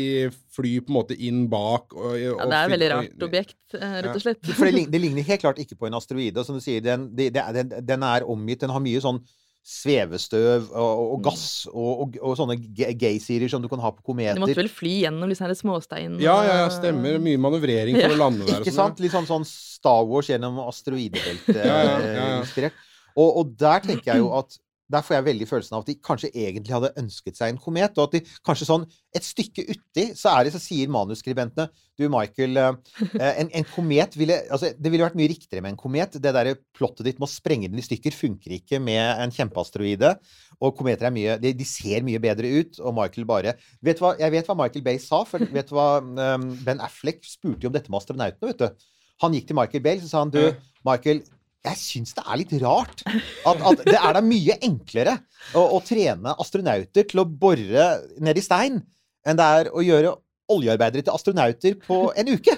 flyr 0.58 0.82
på 0.82 0.90
en 0.90 0.98
måte 0.98 1.16
inn 1.22 1.46
bak 1.48 1.94
og, 1.94 2.18
Ja, 2.18 2.34
det 2.50 2.58
er 2.58 2.66
et 2.66 2.74
veldig 2.74 2.90
rart 2.96 3.24
objekt, 3.30 3.60
eh, 3.78 4.02
rett 4.02 4.16
og 4.18 4.26
slett. 4.26 4.42
For 4.58 4.66
det, 4.74 4.88
det 4.92 5.02
ligner 5.06 5.22
helt 5.30 5.46
klart 5.46 5.62
ikke 5.62 5.78
på 5.78 5.86
en 5.88 5.94
asteroide. 6.02 6.42
og 6.42 6.46
Som 6.50 6.58
du 6.58 6.62
sier, 6.66 6.82
den, 6.82 7.12
er- 7.16 7.54
den, 7.62 7.70
den 7.86 8.04
er 8.04 8.26
omgitt 8.26 8.66
Den 8.66 8.74
har 8.74 8.82
mye 8.82 9.00
sånn 9.06 9.22
svevestøv 9.68 10.70
og, 10.72 11.00
og 11.14 11.18
Mm. 11.18 11.24
gass 11.26 11.46
og, 11.68 11.90
og, 12.06 12.18
og 12.24 12.36
sånne 12.40 12.56
geysirer 12.62 12.96
gaysirer 13.02 13.52
som 13.52 13.64
du 13.64 13.68
kan 13.72 13.82
ha 13.84 13.92
på 13.92 14.04
kometer. 14.06 14.38
Du 14.40 14.44
måtte 14.46 14.56
vel 14.60 14.70
fly 14.72 14.94
gjennom 15.04 15.28
disse 15.32 15.50
småsteinene. 15.60 16.22
Ja, 16.24 16.38
ja, 16.48 16.56
ja, 16.64 16.70
stemmer. 16.72 17.18
Mye 17.24 17.40
manøvrering 17.42 17.98
for 18.00 18.08
Ja. 18.08 18.16
å 18.16 18.22
lande 18.22 18.46
der. 18.48 18.62
Ikke 18.62 18.72
sånn, 18.72 18.94
sant? 18.94 19.02
Litt 19.04 19.12
sånn, 19.16 19.28
sånn 19.28 19.46
Star 19.48 20.06
Wars 20.08 20.30
gjennom 20.32 20.60
asteroidebeltet 20.68 21.60
Ja, 21.60 21.82
ja, 21.84 22.00
ja, 22.00 22.42
ja. 22.64 22.70
Og, 23.18 23.30
og 23.42 23.54
der 23.58 23.80
tenker 23.82 24.14
jeg 24.14 24.22
jo 24.22 24.28
at 24.38 24.60
der 24.92 25.04
får 25.04 25.18
jeg 25.18 25.26
veldig 25.26 25.48
følelsen 25.50 25.76
av 25.76 25.84
at 25.84 25.90
de 25.90 25.96
kanskje 26.04 26.30
egentlig 26.32 26.72
hadde 26.72 26.94
ønsket 27.00 27.38
seg 27.40 27.52
en 27.52 27.60
komet, 27.60 27.98
og 28.00 28.08
at 28.08 28.16
de 28.16 28.38
kanskje 28.48 28.68
sånn 28.70 28.86
et 29.16 29.26
stykke 29.26 29.66
uti, 29.68 30.06
så 30.16 30.32
er 30.32 30.48
det 30.48 30.54
så 30.56 30.62
sier 30.62 30.92
manuskribentene 30.94 31.68
Du, 31.98 32.06
Michael, 32.14 32.60
eh, 32.62 33.32
en, 33.42 33.50
en 33.50 33.68
komet 33.72 34.16
ville 34.20 34.38
Altså, 34.54 34.70
det 34.78 34.92
ville 34.94 35.04
vært 35.04 35.18
mye 35.18 35.32
riktigere 35.32 35.64
med 35.66 35.74
en 35.74 35.80
komet. 35.80 36.20
Det 36.22 36.34
derre 36.36 36.56
plottet 36.78 37.08
ditt 37.08 37.18
med 37.20 37.28
å 37.28 37.32
sprenge 37.32 37.72
den 37.72 37.82
i 37.82 37.86
stykker 37.86 38.16
funker 38.16 38.54
ikke 38.60 38.80
med 38.84 39.02
en 39.24 39.34
kjempeasteroide. 39.34 40.14
Og 40.62 40.76
kometer 40.78 41.10
er 41.10 41.16
mye 41.16 41.38
de, 41.42 41.56
de 41.58 41.68
ser 41.68 42.06
mye 42.06 42.22
bedre 42.22 42.52
ut, 42.60 42.80
og 42.80 42.96
Michael 43.00 43.28
bare 43.30 43.56
vet 43.84 44.04
hva, 44.04 44.14
Jeg 44.22 44.36
vet 44.36 44.48
hva 44.48 44.58
Michael 44.62 44.86
Bay 44.86 45.02
sa, 45.02 45.24
for 45.28 45.44
vet 45.54 45.74
hva 45.74 45.88
um, 46.04 46.52
Ben 46.66 46.84
Affleck 46.84 47.26
spurte 47.28 47.66
jo 47.66 47.72
om 47.72 47.76
dette 47.76 47.92
med 47.92 48.00
astronautene, 48.00 48.54
vet 48.54 48.64
du. 48.64 48.88
Han 49.24 49.34
gikk 49.34 49.50
til 49.50 49.58
Michael 49.58 49.84
Bay, 49.84 50.00
så 50.02 50.12
sa 50.12 50.24
han 50.24 50.34
du, 50.34 50.44
Michael 50.88 51.24
jeg 51.66 51.80
syns 51.80 52.14
det 52.16 52.24
er 52.24 52.40
litt 52.40 52.54
rart. 52.62 53.02
At, 53.08 53.64
at 53.72 53.82
det 53.88 53.98
er 53.98 54.14
da 54.16 54.22
mye 54.24 54.58
enklere 54.64 55.18
å, 55.58 55.64
å 55.78 55.82
trene 55.86 56.36
astronauter 56.40 57.08
til 57.10 57.24
å 57.24 57.28
bore 57.28 57.90
ned 58.24 58.40
i 58.40 58.46
stein 58.46 58.80
enn 59.28 59.40
det 59.40 59.48
er 59.60 59.70
å 59.76 59.84
gjøre 59.84 60.14
oljearbeidere 60.54 61.04
til 61.04 61.16
astronauter 61.16 61.78
på 61.84 62.08
en 62.16 62.32
uke. 62.32 62.56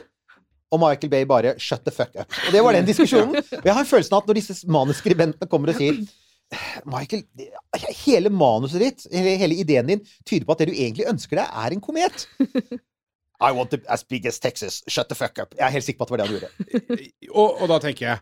Og 0.69 0.77
Michael 0.83 1.09
Bay 1.09 1.25
bare 1.25 1.55
'shut 1.57 1.81
the 1.81 1.91
fuck 1.91 2.13
up'. 2.13 2.29
Og 2.47 2.53
det 2.53 2.61
var 2.61 2.77
den 2.77 2.85
diskusjonen. 2.85 3.41
Og 3.41 3.65
jeg 3.65 3.73
har 3.73 3.87
følelsen 3.89 4.13
av 4.13 4.21
at 4.21 4.27
når 4.29 4.37
disse 4.37 4.67
manuskribentene 4.69 5.49
kommer 5.49 5.73
og 5.73 5.79
sier 5.81 5.97
Michael, 6.85 7.23
hele 8.05 8.29
manuset 8.29 8.81
ditt, 8.81 9.07
hele 9.13 9.57
ideen 9.57 9.89
din, 9.89 10.05
tyder 10.25 10.45
på 10.45 10.53
at 10.53 10.61
det 10.61 10.69
du 10.69 10.77
egentlig 10.77 11.09
ønsker 11.09 11.41
deg, 11.41 11.49
er 11.49 11.73
en 11.73 11.81
komet. 11.81 12.25
I 13.41 13.51
want 13.55 13.71
the 13.71 13.79
as 13.87 14.03
big 14.03 14.25
as 14.25 14.39
Texas. 14.39 14.83
Shut 14.87 15.09
the 15.09 15.15
fuck 15.15 15.39
up. 15.39 15.55
Jeg 15.57 15.65
er 15.65 15.73
helt 15.73 15.85
sikker 15.85 16.05
på 16.05 16.05
at 16.05 16.09
det 16.09 16.17
var 16.17 16.21
det 16.21 16.27
han 16.27 16.35
gjorde. 16.37 17.11
Og, 17.31 17.61
og 17.61 17.69
da 17.71 17.77
tenker 17.79 18.05
jeg 18.05 18.17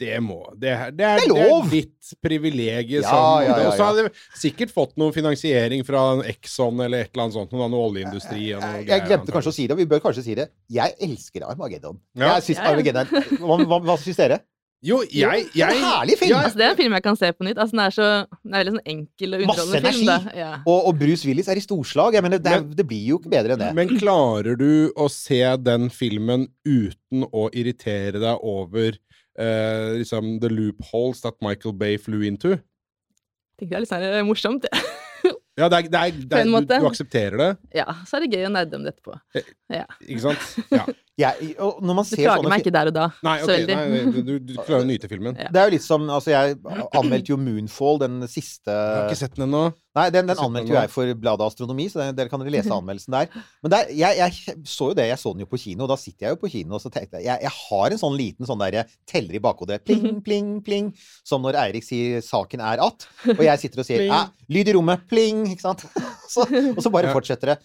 det 0.00 0.16
må 0.24 0.38
Det, 0.58 0.70
er- 0.72 0.90
det, 0.96 1.04
er, 1.06 1.20
Det 1.20 1.28
er 1.28 1.34
det 1.36 1.46
er 1.52 1.70
ditt 1.70 2.10
privilegium. 2.24 3.02
Ja, 3.04 3.10
som- 3.10 3.42
ja, 3.44 3.56
ja, 3.60 3.68
Og 3.68 3.74
så 3.78 3.88
hadde 3.90 4.06
de 4.08 4.12
sikkert 4.40 4.72
fått 4.74 4.96
noe 5.00 5.12
finansiering 5.12 5.84
fra 5.86 6.04
Exxon 6.32 6.80
eller 6.84 7.04
et 7.04 7.10
eller 7.12 7.26
annet 7.28 7.36
sånt. 7.38 7.52
Noe, 7.52 7.68
noe 7.72 7.88
oljeindustri. 7.90 8.50
noe 8.56 8.60
Jeg, 8.60 8.86
jeg 8.86 8.86
greier, 8.88 9.06
glemte 9.12 9.32
kanskje 9.36 9.52
å 9.52 9.58
si 9.60 9.66
det, 9.66 9.76
og 9.76 9.82
vi 9.84 9.90
bør 9.92 10.00
kanskje 10.08 10.24
si 10.24 10.34
det. 10.40 10.48
Jeg 10.70 10.96
elsker 11.00 11.44
Armageddon. 11.50 12.00
Ja. 12.16 12.34
Jeg 12.38 12.48
synes. 12.50 12.64
Armageddon 12.70 13.06
Hva, 13.40 13.60
hva, 13.66 13.80
hva 13.84 13.98
syns 14.00 14.16
dere? 14.16 14.40
Jo, 14.82 15.02
jeg, 15.12 15.42
Det 15.52 15.60
er 15.60 15.74
en 15.74 15.82
herlig 15.84 16.14
film! 16.16 16.30
Ja, 16.32 16.38
Altså, 16.40 16.56
det 16.56 16.64
er 16.64 16.70
en 16.72 16.76
film 16.78 16.94
jeg 16.96 17.02
kan 17.04 17.16
se 17.20 17.28
på 17.36 17.44
nytt. 17.44 17.58
Altså, 17.60 17.76
den 17.76 17.80
er 17.84 17.90
så 17.92 18.06
Den 18.40 18.54
er 18.54 18.62
veldig 18.62 18.72
sånn 18.72 18.86
enkel 18.88 19.34
og 19.36 19.42
Masse 19.50 19.60
underholdende 19.66 19.92
film. 19.92 20.06
Da. 20.08 20.32
Ja. 20.38 20.52
Og, 20.64 20.78
og 20.88 20.94
Bruce 21.02 21.28
Willis 21.28 21.50
er 21.52 21.60
i 21.60 21.64
storslag. 21.66 22.16
Jeg 22.16 22.24
mener, 22.24 22.40
det, 22.40 22.48
er, 22.54 22.62
Men- 22.64 22.72
det 22.78 22.86
blir 22.88 23.02
jo 23.10 23.18
ikke 23.20 23.28
bedre 23.34 23.52
enn 23.58 23.60
det. 23.60 23.74
Men 23.76 23.92
klarer 24.00 24.56
du 24.56 24.88
å 24.96 25.10
se 25.12 25.42
den 25.60 25.90
filmen 25.92 26.46
uten 26.64 27.26
å 27.28 27.50
irritere 27.52 28.22
deg 28.24 28.40
over 28.40 28.96
eh, 29.38 29.98
liksom 30.00 30.38
the 30.42 30.50
loopholes 30.52 31.20
that 31.24 31.38
Michael 31.44 31.76
Bay 31.76 31.98
flew 32.00 32.24
into? 32.26 32.56
Jeg 32.56 33.66
tenker 33.66 33.70
det 33.70 33.76
er 33.76 33.84
litt 33.84 33.92
sånn 33.92 34.08
eh, 34.08 34.24
morsomt. 34.26 34.66
Ja. 34.70 34.82
Ja, 35.58 35.66
det 35.68 35.76
er, 35.76 35.88
det 35.92 35.98
er, 36.00 36.12
det 36.30 36.38
er, 36.38 36.46
du, 36.48 36.68
du 36.70 36.86
aksepterer 36.88 37.36
det, 37.36 37.48
ja, 37.76 37.84
så 38.08 38.16
er 38.16 38.22
det 38.24 38.38
gøy 38.38 38.46
å 38.46 38.52
nerde 38.54 38.78
om 38.78 38.84
det 38.86 38.94
etterpå. 38.94 39.18
ikke 39.36 40.22
sant? 40.22 40.46
Ja. 40.72 40.86
Jeg, 41.18 41.54
og 41.60 41.82
når 41.84 41.96
man 41.98 42.04
Du 42.06 42.08
ser 42.14 42.22
klager 42.22 42.38
sånne 42.40 42.50
meg 42.54 42.62
ikke 42.62 42.72
der 42.72 42.88
og 42.88 42.94
da. 42.96 43.06
Nei, 43.26 43.32
så 43.42 43.56
nei, 43.68 44.12
du, 44.24 44.28
du 44.40 44.52
klarer 44.56 44.84
å 44.84 44.88
nyte 44.88 45.08
filmen. 45.10 45.34
Ja. 45.36 45.48
Det 45.52 45.60
er 45.60 45.66
jo 45.68 45.72
litt 45.74 45.84
som 45.84 46.06
Altså, 46.08 46.30
jeg 46.32 46.54
anmeldte 46.96 47.32
jo 47.34 47.36
Moonfall, 47.36 47.98
den 48.00 48.22
siste 48.30 48.70
Jeg 48.72 48.94
har 48.96 49.08
ikke 49.10 49.18
sett 49.20 49.34
den 49.36 49.44
ennå. 49.48 49.60
Nei, 49.98 50.06
den, 50.14 50.30
den 50.30 50.38
anmeldte 50.40 50.70
jo 50.72 50.78
jeg 50.78 50.92
for 50.94 51.12
bladet 51.20 51.44
Astronomi, 51.50 51.88
så 51.92 51.98
den, 52.00 52.14
dere 52.16 52.30
kan 52.32 52.40
dere 52.40 52.54
lese 52.54 52.72
anmeldelsen 52.78 53.12
der. 53.18 53.28
Men 53.60 53.74
der, 53.74 53.90
jeg, 53.92 54.16
jeg 54.22 54.56
så 54.70 54.88
jo 54.92 54.96
det, 54.96 55.08
jeg 55.10 55.20
så 55.20 55.34
den 55.34 55.44
jo 55.44 55.50
på 55.50 55.60
kino, 55.60 55.84
og 55.84 55.90
da 55.92 55.98
sitter 56.00 56.28
jeg 56.28 56.36
jo 56.36 56.40
på 56.44 56.52
kino 56.54 56.78
og 56.78 56.84
så 56.86 56.92
tenkte 56.94 57.18
jeg 57.20 57.26
Jeg, 57.28 57.42
jeg 57.44 57.54
har 57.58 57.96
en 57.96 58.02
sånn 58.04 58.16
liten 58.16 58.48
sånn 58.48 58.62
derre 58.62 58.86
teller 59.10 59.36
i 59.36 59.42
bakhodet. 59.44 59.82
Pling, 59.84 60.22
pling, 60.24 60.54
pling. 60.64 60.88
Som 61.26 61.44
når 61.44 61.58
Eirik 61.66 61.84
sier 61.84 62.24
'saken 62.24 62.62
er 62.64 62.80
at', 62.86 63.04
og 63.36 63.44
jeg 63.44 63.58
sitter 63.66 63.82
og 63.84 63.90
sier 63.90 64.06
«Æ, 64.14 64.22
'lyd 64.48 64.72
i 64.72 64.78
rommet', 64.78 65.04
pling, 65.10 65.44
ikke 65.52 65.66
sant? 65.68 65.84
Så, 66.32 66.46
og 66.46 66.80
så 66.80 66.88
bare 66.94 67.10
Ja. 67.10 67.14
fortsetter 67.18 67.52
det. 67.56 67.58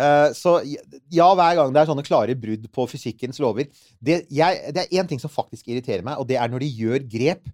Eh, 0.00 0.32
så 0.38 0.52
ja, 1.12 1.26
hver 1.36 1.56
gang 1.58 1.72
det 1.74 1.80
er 1.82 1.88
sånne 1.90 2.04
klare 2.06 2.36
brudd 2.38 2.68
på 2.72 2.86
fysikkens 2.88 3.40
lover 3.42 3.66
Det, 4.00 4.22
jeg, 4.32 4.60
det 4.76 4.86
er 4.86 4.94
én 5.02 5.08
ting 5.10 5.20
som 5.20 5.32
faktisk 5.32 5.68
irriterer 5.68 6.04
meg, 6.06 6.16
og 6.22 6.28
det 6.30 6.38
er 6.40 6.48
når 6.48 6.62
de 6.64 6.70
gjør 6.80 7.04
grep 7.10 7.50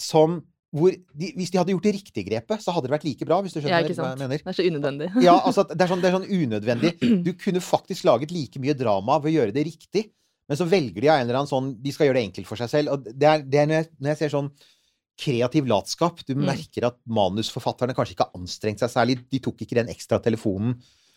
som 0.00 0.42
de, 0.74 1.28
Hvis 1.38 1.52
de 1.54 1.58
hadde 1.60 1.70
gjort 1.70 1.84
det 1.86 1.92
riktige 1.94 2.24
grepet, 2.26 2.58
så 2.64 2.72
hadde 2.74 2.88
det 2.88 2.94
vært 2.96 3.04
like 3.06 3.26
bra, 3.28 3.36
hvis 3.44 3.52
du 3.54 3.60
Ja, 3.62 3.78
ikke 3.78 3.94
sant. 3.94 4.08
hva 4.08 4.16
jeg 4.16 4.22
mener. 4.24 4.40
Det 4.42 4.50
er 4.50 4.56
så 4.58 4.64
unødvendig. 4.66 5.08
Ja, 5.22 5.36
altså, 5.46 5.62
det 5.70 5.78
er, 5.84 5.90
sånn, 5.92 6.00
det 6.02 6.08
er 6.10 6.16
sånn 6.16 6.26
unødvendig. 6.34 6.90
Du 7.22 7.30
kunne 7.38 7.62
faktisk 7.62 8.02
laget 8.08 8.32
like 8.34 8.58
mye 8.58 8.74
drama 8.74 9.20
ved 9.22 9.30
å 9.30 9.34
gjøre 9.36 9.54
det 9.54 9.62
riktig, 9.68 10.08
men 10.50 10.58
så 10.58 10.66
velger 10.66 10.98
de 11.00 11.08
av 11.14 11.20
en 11.20 11.28
eller 11.28 11.38
annen 11.38 11.48
sånn 11.52 11.68
De 11.80 11.92
skal 11.94 12.08
gjøre 12.10 12.18
det 12.18 12.24
enkelt 12.26 12.48
for 12.50 12.58
seg 12.60 12.72
selv. 12.74 12.90
Og 12.96 13.06
det 13.06 13.28
er, 13.30 13.44
det 13.46 13.60
er 13.62 13.70
når, 13.70 13.78
jeg, 13.84 13.88
når 14.02 14.10
jeg 14.12 14.18
ser 14.24 14.34
sånn 14.34 14.50
kreativ 15.22 15.70
latskap 15.70 16.24
Du 16.26 16.34
Mm. 16.34 16.42
merker 16.50 16.88
at 16.90 16.98
manusforfatterne 17.06 17.94
kanskje 17.94 18.16
ikke 18.18 18.26
har 18.26 18.34
anstrengt 18.42 18.82
seg 18.82 18.90
særlig. 18.90 19.20
De 19.30 19.38
tok 19.46 19.62
ikke 19.62 19.78
den 19.78 19.94
ekstra 19.94 20.18
telefonen. 20.26 20.74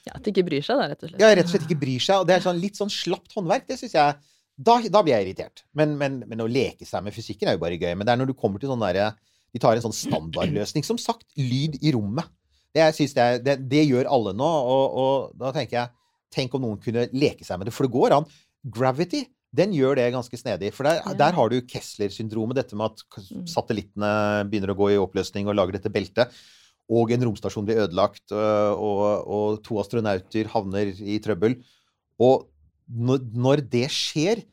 Ja, 0.07 0.15
At 0.17 0.23
de 0.25 0.31
ikke 0.33 0.45
bryr 0.47 0.63
seg, 0.65 0.79
da, 0.79 0.87
rett 0.93 1.03
og 1.05 1.11
slett. 1.11 1.21
Ja, 1.21 1.29
rett 1.35 1.45
og 1.49 1.53
slett 1.53 1.67
ikke 1.67 1.79
bryr 1.83 2.03
seg. 2.03 2.23
Og 2.23 2.27
det 2.29 2.35
er 2.37 2.43
sånn 2.47 2.59
litt 2.63 2.79
sånn 2.79 2.91
slapt 2.93 3.35
håndverk. 3.37 3.67
Det 3.69 3.77
syns 3.81 3.93
jeg 3.97 4.15
da, 4.57 4.75
da 4.89 5.01
blir 5.05 5.13
jeg 5.13 5.27
irritert. 5.27 5.61
Men, 5.77 5.93
men, 5.99 6.21
men 6.25 6.41
å 6.41 6.47
leke 6.49 6.85
seg 6.87 7.03
med 7.05 7.13
fysikken 7.13 7.51
er 7.51 7.57
jo 7.59 7.61
bare 7.61 7.77
gøy. 7.77 7.91
Men 7.93 8.07
det 8.07 8.15
er 8.15 8.21
når 8.23 8.31
du 8.31 8.37
kommer 8.39 8.59
til 8.63 8.71
sånn 8.71 8.81
derre 8.81 9.11
De 9.53 9.59
tar 9.63 9.77
en 9.77 9.83
sånn 9.85 9.93
standardløsning. 9.95 10.83
Som 10.87 10.97
sagt, 10.97 11.27
lyd 11.37 11.77
i 11.85 11.91
rommet. 11.95 12.25
Det, 12.73 12.81
jeg 12.83 12.95
synes 12.97 13.13
det, 13.17 13.23
er, 13.23 13.37
det, 13.45 13.55
det 13.71 13.83
gjør 13.87 14.09
alle 14.11 14.33
nå, 14.37 14.47
og, 14.73 14.97
og 15.01 15.37
da 15.39 15.53
tenker 15.55 15.77
jeg 15.83 15.93
Tenk 16.35 16.53
om 16.57 16.61
noen 16.65 16.79
kunne 16.83 17.05
leke 17.15 17.45
seg 17.47 17.55
med 17.61 17.69
det. 17.69 17.73
For 17.73 17.87
det 17.87 17.93
går 17.93 18.11
an. 18.17 18.25
Gravity, 18.75 19.21
den 19.55 19.71
gjør 19.71 19.95
det 19.95 20.09
ganske 20.11 20.35
snedig. 20.37 20.73
For 20.75 20.83
der, 20.83 20.97
Ja. 21.05 21.13
der 21.21 21.37
har 21.37 21.49
du 21.53 21.61
Kessler-syndromet, 21.63 22.57
dette 22.59 22.75
med 22.75 22.91
at 22.91 23.05
Mm. 23.31 23.45
satellittene 23.47 24.09
begynner 24.51 24.73
å 24.73 24.77
gå 24.77 24.89
i 24.91 24.97
oppløsning 24.99 25.47
og 25.47 25.55
lager 25.55 25.77
dette 25.77 25.89
beltet. 25.93 26.33
Og 26.87 27.11
en 27.11 27.25
romstasjon 27.27 27.65
blir 27.67 27.81
ødelagt, 27.83 28.31
øh, 28.31 28.73
og, 28.73 29.01
og 29.27 29.57
to 29.65 29.79
astronauter 29.81 30.47
havner 30.53 30.93
i 30.95 31.17
trøbbel. 31.23 31.57
Og 32.23 32.47
når, 32.87 33.25
når 33.35 33.63
det 33.67 33.87
skjer, 33.91 34.45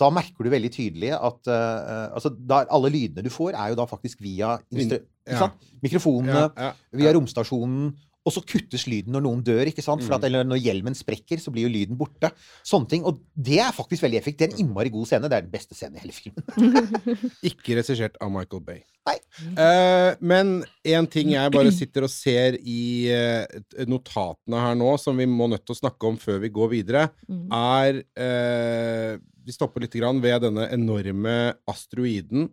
da 0.00 0.08
merker 0.10 0.46
du 0.46 0.50
veldig 0.50 0.70
tydelig 0.74 1.12
at 1.14 1.50
uh, 1.50 2.14
altså 2.16 2.32
da, 2.34 2.64
alle 2.72 2.90
lydene 2.90 3.22
du 3.22 3.30
får, 3.30 3.52
er 3.54 3.70
jo 3.70 3.78
da 3.78 3.86
faktisk 3.86 4.24
via 4.24 4.56
instru 4.74 4.98
ja. 5.28 5.50
mikrofonene, 5.84 6.48
Ja, 6.48 6.70
ja. 6.70 6.72
via 6.98 7.12
romstasjonen. 7.14 7.92
Og 8.24 8.32
så 8.32 8.40
kuttes 8.40 8.86
lyden 8.88 9.12
når 9.12 9.20
noen 9.26 9.42
dør, 9.44 9.66
ikke 9.68 9.82
sant? 9.84 10.00
For 10.02 10.14
at, 10.16 10.22
Mm. 10.22 10.26
eller 10.30 10.44
når 10.48 10.62
hjelmen 10.64 10.94
sprekker, 10.96 11.36
så 11.42 11.52
blir 11.52 11.66
jo 11.66 11.72
lyden 11.74 11.96
borte. 12.00 12.30
Sånne 12.64 12.88
ting. 12.88 13.04
Og 13.04 13.18
det 13.36 13.58
er 13.60 13.70
faktisk 13.76 14.00
veldig 14.06 14.16
effektivt. 14.16 14.38
Det 14.38 14.48
er 14.48 14.54
en 14.56 14.62
innmari 14.64 14.90
god 14.90 15.06
scene. 15.10 15.28
Det 15.28 15.36
er 15.36 15.44
den 15.44 15.52
beste 15.52 15.74
scenen 15.76 15.96
i 15.96 16.00
hele 16.00 16.16
filmen. 16.16 17.28
Ikke 17.50 17.76
regissert 17.76 18.16
av 18.24 18.32
Michael 18.32 18.62
Bay. 18.64 18.80
Nei. 19.04 19.18
Uh, 19.58 20.14
men 20.24 20.54
en 20.88 21.06
ting 21.12 21.34
jeg 21.34 21.52
bare 21.52 21.72
sitter 21.76 22.06
og 22.06 22.10
ser 22.14 22.56
i 22.64 23.12
uh, 23.12 23.44
notatene 23.84 24.62
her 24.62 24.74
nå, 24.80 24.94
som 25.02 25.20
vi 25.20 25.26
må 25.28 25.50
nødt 25.52 25.66
til 25.66 25.74
å 25.76 25.80
snakke 25.82 26.08
om 26.08 26.16
før 26.16 26.40
vi 26.40 26.48
går 26.54 26.70
videre, 26.78 27.10
Mm. 27.28 27.48
er 27.52 28.02
uh, 28.16 29.18
Vi 29.44 29.52
stopper 29.52 29.84
litt 29.84 29.92
grann 29.92 30.22
ved 30.24 30.40
denne 30.40 30.70
enorme 30.72 31.52
asteroiden 31.68 32.48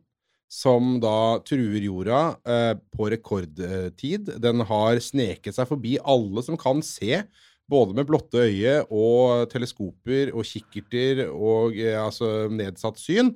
som 0.51 0.97
da 0.99 1.39
truer 1.47 1.79
jorda 1.85 2.21
eh, 2.43 2.73
på 2.91 3.07
rekordtid. 3.13 4.33
Den 4.43 4.65
har 4.67 4.99
sneket 4.99 5.55
seg 5.55 5.69
forbi 5.69 5.95
alle 6.03 6.43
som 6.43 6.59
kan 6.59 6.83
se, 6.83 7.23
både 7.71 7.95
med 7.95 8.09
blotte 8.09 8.41
øye 8.49 8.81
og 8.91 9.47
teleskoper 9.53 10.33
og 10.35 10.43
kikkerter 10.43 11.23
og 11.29 11.77
eh, 11.79 11.95
altså 11.95 12.49
nedsatt 12.51 12.99
syn. 12.99 13.31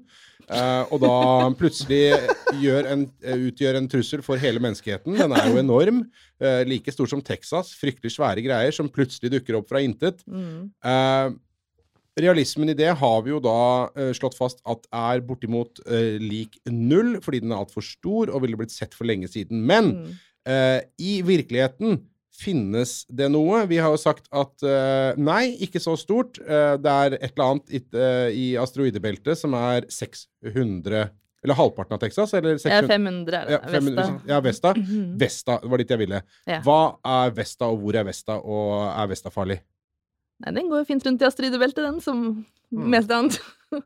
Eh, 0.46 0.84
og 0.94 1.00
da 1.02 1.14
plutselig 1.58 2.02
en, 2.52 3.08
eh, 3.24 3.46
utgjør 3.48 3.80
en 3.80 3.88
trussel 3.90 4.22
for 4.26 4.42
hele 4.42 4.60
menneskeheten. 4.62 5.16
Den 5.18 5.34
er 5.34 5.50
jo 5.50 5.62
enorm. 5.64 6.04
eh, 6.42 6.66
like 6.68 6.92
stor 6.92 7.08
som 7.08 7.22
Texas. 7.24 7.72
Fryktelig 7.80 8.12
svære 8.12 8.44
greier 8.44 8.76
som 8.76 8.92
plutselig 8.92 9.32
dukker 9.32 9.56
opp 9.56 9.70
fra 9.72 9.80
intet. 9.80 10.20
Mm. 10.28 10.74
Realismen 12.18 12.70
i 12.72 12.74
det 12.80 12.94
har 12.96 13.22
vi 13.26 13.34
jo 13.34 13.42
da 13.44 13.90
uh, 13.92 14.12
slått 14.16 14.38
fast 14.38 14.62
at 14.66 14.86
er 14.96 15.20
bortimot 15.28 15.82
uh, 15.84 16.16
lik 16.22 16.56
null, 16.72 17.18
fordi 17.22 17.42
den 17.44 17.52
er 17.52 17.60
altfor 17.66 17.84
stor 17.84 18.32
og 18.32 18.42
ville 18.46 18.56
blitt 18.60 18.72
sett 18.72 18.94
for 18.96 19.04
lenge 19.10 19.28
siden. 19.28 19.62
Men 19.68 19.92
Mm. 19.96 20.14
uh, 20.48 20.80
i 21.00 21.18
virkeligheten 21.28 22.00
finnes 22.36 23.06
det 23.10 23.30
noe. 23.32 23.62
Vi 23.68 23.78
har 23.80 23.92
jo 23.94 23.98
sagt 24.00 24.26
at 24.36 24.60
nei, 25.18 25.56
ikke 25.64 25.80
så 25.80 25.94
stort. 25.96 26.36
Det 26.36 26.92
er 26.92 27.14
et 27.16 27.30
eller 27.32 27.46
annet 27.46 27.70
i, 27.72 27.80
i 28.36 28.48
asteroidebeltet 28.60 29.40
som 29.40 29.54
er 29.56 29.86
600 29.88 31.06
Eller 31.46 31.56
halvparten 31.56 31.96
av 31.96 32.02
Texas? 32.02 32.34
Eller 32.36 32.58
Ja, 32.58 32.82
600, 32.82 32.88
500 32.92 33.38
er 33.40 33.46
det. 33.46 33.54
ja, 33.54 33.60
500, 33.72 33.96
Vesta. 33.96 34.34
ja, 34.34 34.40
Vesta. 34.42 34.74
Mhm. 34.76 35.18
Vesta 35.22 35.60
var 35.64 35.78
dit 35.78 35.90
jeg 35.96 36.00
ville. 36.04 36.22
Ja. 36.50 36.60
Hva 36.66 36.80
er 37.06 37.32
Vesta, 37.38 37.66
og 37.72 37.80
hvor 37.86 37.96
er 37.96 38.04
Vesta, 38.08 38.36
og 38.42 38.84
er 38.90 39.08
Vesta 39.14 39.30
farlig? 39.32 39.60
Nei, 40.44 40.52
den 40.58 40.68
går 40.68 40.82
jo 40.82 40.88
fint 40.90 41.06
rundt 41.08 41.24
i 41.24 41.28
asteroidebeltet, 41.30 41.84
den, 41.86 42.02
som 42.04 42.46
Mm. 42.74 42.90
mest 42.92 43.12
annet. 43.14 43.40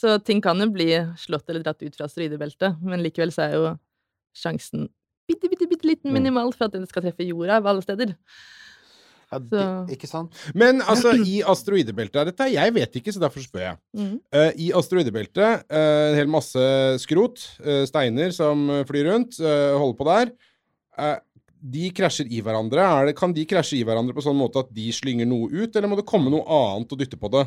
så 0.00 0.18
ting 0.24 0.40
kan 0.44 0.60
jo 0.60 0.70
bli 0.72 0.92
slått 1.20 1.50
eller 1.50 1.64
dratt 1.64 1.82
ut 1.82 1.96
fra 1.96 2.08
asteroidebeltet, 2.08 2.80
men 2.84 3.02
likevel 3.04 3.32
så 3.34 3.46
er 3.46 3.58
jo 3.58 3.74
sjansen 4.36 4.88
bitte, 5.30 5.50
bitte, 5.50 5.68
bitte 5.70 5.86
liten 5.86 6.14
minimal 6.14 6.50
for 6.54 6.66
at 6.66 6.74
den 6.74 6.88
skal 6.90 7.04
treffe 7.04 7.26
jorda 7.26 7.60
av 7.60 7.68
alle 7.70 7.84
steder. 7.84 8.16
Ja, 9.30 9.38
det, 9.38 9.64
ikke 9.94 10.08
sant? 10.10 10.34
Men 10.58 10.80
altså, 10.82 11.12
i 11.14 11.36
asteroidebeltet 11.46 12.18
er 12.18 12.26
dette 12.32 12.48
Jeg 12.50 12.74
vet 12.74 12.96
ikke, 12.98 13.12
så 13.14 13.20
derfor 13.22 13.44
spør 13.44 13.62
jeg. 13.62 13.76
Mm. 13.94 14.16
Uh, 14.34 14.48
I 14.58 14.72
asteroidebeltet, 14.74 15.68
uh, 15.70 16.06
en 16.08 16.18
hel 16.18 16.32
masse 16.34 16.64
skrot, 17.04 17.44
uh, 17.62 17.84
steiner 17.86 18.34
som 18.34 18.64
eh, 18.74 18.82
flyr 18.88 19.06
rundt, 19.12 19.38
eh, 19.38 19.76
holder 19.78 19.98
på 20.00 20.08
der. 20.08 20.32
De 21.60 21.90
krasjer 21.92 22.28
i 22.32 22.40
hverandre. 22.44 22.82
Er 22.82 23.10
det, 23.10 23.16
kan 23.18 23.34
de 23.36 23.44
krasje 23.48 23.78
i 23.78 23.84
hverandre 23.86 24.16
på 24.16 24.24
sånn 24.24 24.38
måte 24.38 24.62
at 24.64 24.70
de 24.74 24.90
slynger 24.96 25.28
noe 25.28 25.50
ut, 25.52 25.74
eller 25.74 25.90
må 25.90 25.98
det 25.98 26.08
komme 26.08 26.32
noe 26.32 26.44
annet 26.46 26.92
og 26.94 27.00
dytte 27.00 27.20
på 27.20 27.30
det 27.34 27.46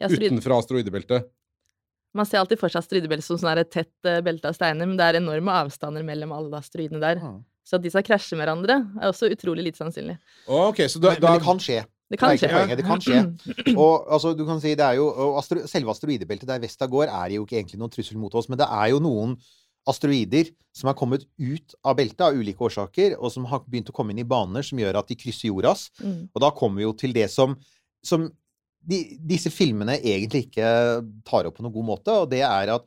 Ja, 0.00 0.10
utenfra 0.10 0.58
asteroidebeltet? 0.60 1.30
Man 2.16 2.26
ser 2.26 2.42
alltid 2.42 2.58
for 2.58 2.72
seg 2.72 2.82
asteroidebeltet 2.82 3.28
som 3.28 3.38
sånn 3.38 3.60
et 3.60 3.70
tett 3.70 4.08
eh, 4.08 4.18
belte 4.26 4.50
av 4.50 4.56
steiner, 4.56 4.88
men 4.88 4.98
det 4.98 5.06
er 5.06 5.20
enorme 5.20 5.54
avstander 5.62 6.04
mellom 6.06 6.34
alle 6.34 6.58
asteroidene 6.58 7.00
der. 7.02 7.22
Ah. 7.22 7.38
Så 7.66 7.78
at 7.78 7.84
de 7.84 7.92
skal 7.92 8.04
krasje 8.06 8.34
med 8.34 8.44
hverandre, 8.44 8.80
er 8.98 9.12
også 9.12 9.30
utrolig 9.30 9.68
lite 9.68 9.78
sannsynlig. 9.78 10.18
Okay, 10.46 10.90
så 10.90 10.98
da, 10.98 11.14
Men, 11.14 11.22
da 11.22 11.30
men 11.30 11.38
det 11.38 11.46
kan 11.46 11.62
skje. 11.62 11.80
Det 12.10 12.18
kan 12.18 12.34
det. 12.34 12.76
Det 12.80 12.84
kan 12.84 13.02
skje. 13.02 13.20
Og 13.76 14.08
altså, 14.10 14.32
du 14.34 14.42
kan 14.48 14.58
si 14.58 14.74
det 14.74 14.82
er 14.82 14.98
jo 14.98 15.06
og 15.06 15.36
astro, 15.38 15.62
Selve 15.70 15.92
asteroidebeltet 15.94 16.48
der 16.50 16.58
Vesta 16.58 16.88
går, 16.90 17.06
er 17.06 17.36
jo 17.36 17.44
ikke 17.46 17.60
egentlig 17.60 17.78
noen 17.78 17.92
trussel 17.94 18.18
mot 18.18 18.34
oss, 18.34 18.48
men 18.50 18.58
det 18.58 18.66
er 18.66 18.88
jo 18.90 18.98
noen 19.04 19.36
asteroider 19.88 20.50
som 20.76 20.90
har 20.90 20.96
kommet 20.98 21.24
ut 21.40 21.74
av 21.82 21.96
beltet 21.98 22.22
av 22.22 22.36
ulike 22.36 22.62
årsaker, 22.62 23.16
og 23.18 23.32
som 23.34 23.46
har 23.50 23.64
begynt 23.66 23.90
å 23.90 23.94
komme 23.96 24.14
inn 24.14 24.22
i 24.22 24.28
baner 24.28 24.64
som 24.66 24.78
gjør 24.78 25.00
at 25.00 25.10
de 25.10 25.18
krysser 25.18 25.50
jordas. 25.50 25.88
Mm. 26.02 26.28
Og 26.30 26.42
da 26.44 26.52
kommer 26.54 26.80
vi 26.80 26.86
jo 26.86 26.94
til 26.98 27.14
det 27.16 27.26
som, 27.32 27.56
som 28.06 28.28
de, 28.86 29.00
disse 29.32 29.50
filmene 29.52 29.98
egentlig 29.98 30.46
ikke 30.46 30.68
tar 31.26 31.48
opp 31.48 31.58
på 31.58 31.66
noen 31.66 31.74
god 31.74 31.88
måte, 31.94 32.18
og 32.22 32.30
det 32.32 32.44
er 32.46 32.74
at 32.76 32.86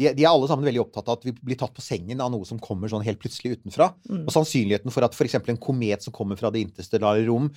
de, 0.00 0.08
de 0.16 0.24
er 0.24 0.30
alle 0.30 0.48
sammen 0.50 0.66
veldig 0.66 0.82
opptatt 0.82 1.08
av 1.08 1.20
at 1.20 1.26
vi 1.28 1.34
blir 1.36 1.58
tatt 1.60 1.74
på 1.76 1.84
sengen 1.84 2.20
av 2.24 2.32
noe 2.32 2.46
som 2.48 2.60
kommer 2.62 2.90
sånn 2.90 3.04
helt 3.06 3.20
plutselig 3.22 3.58
utenfra. 3.58 3.92
Mm. 4.08 4.24
Og 4.24 4.34
sannsynligheten 4.34 4.94
for 4.94 5.06
at 5.06 5.16
f.eks. 5.16 5.38
en 5.40 5.62
komet 5.62 6.04
som 6.04 6.14
kommer 6.14 6.40
fra 6.40 6.50
det 6.52 6.64
interstellare 6.66 7.24
rom, 7.28 7.50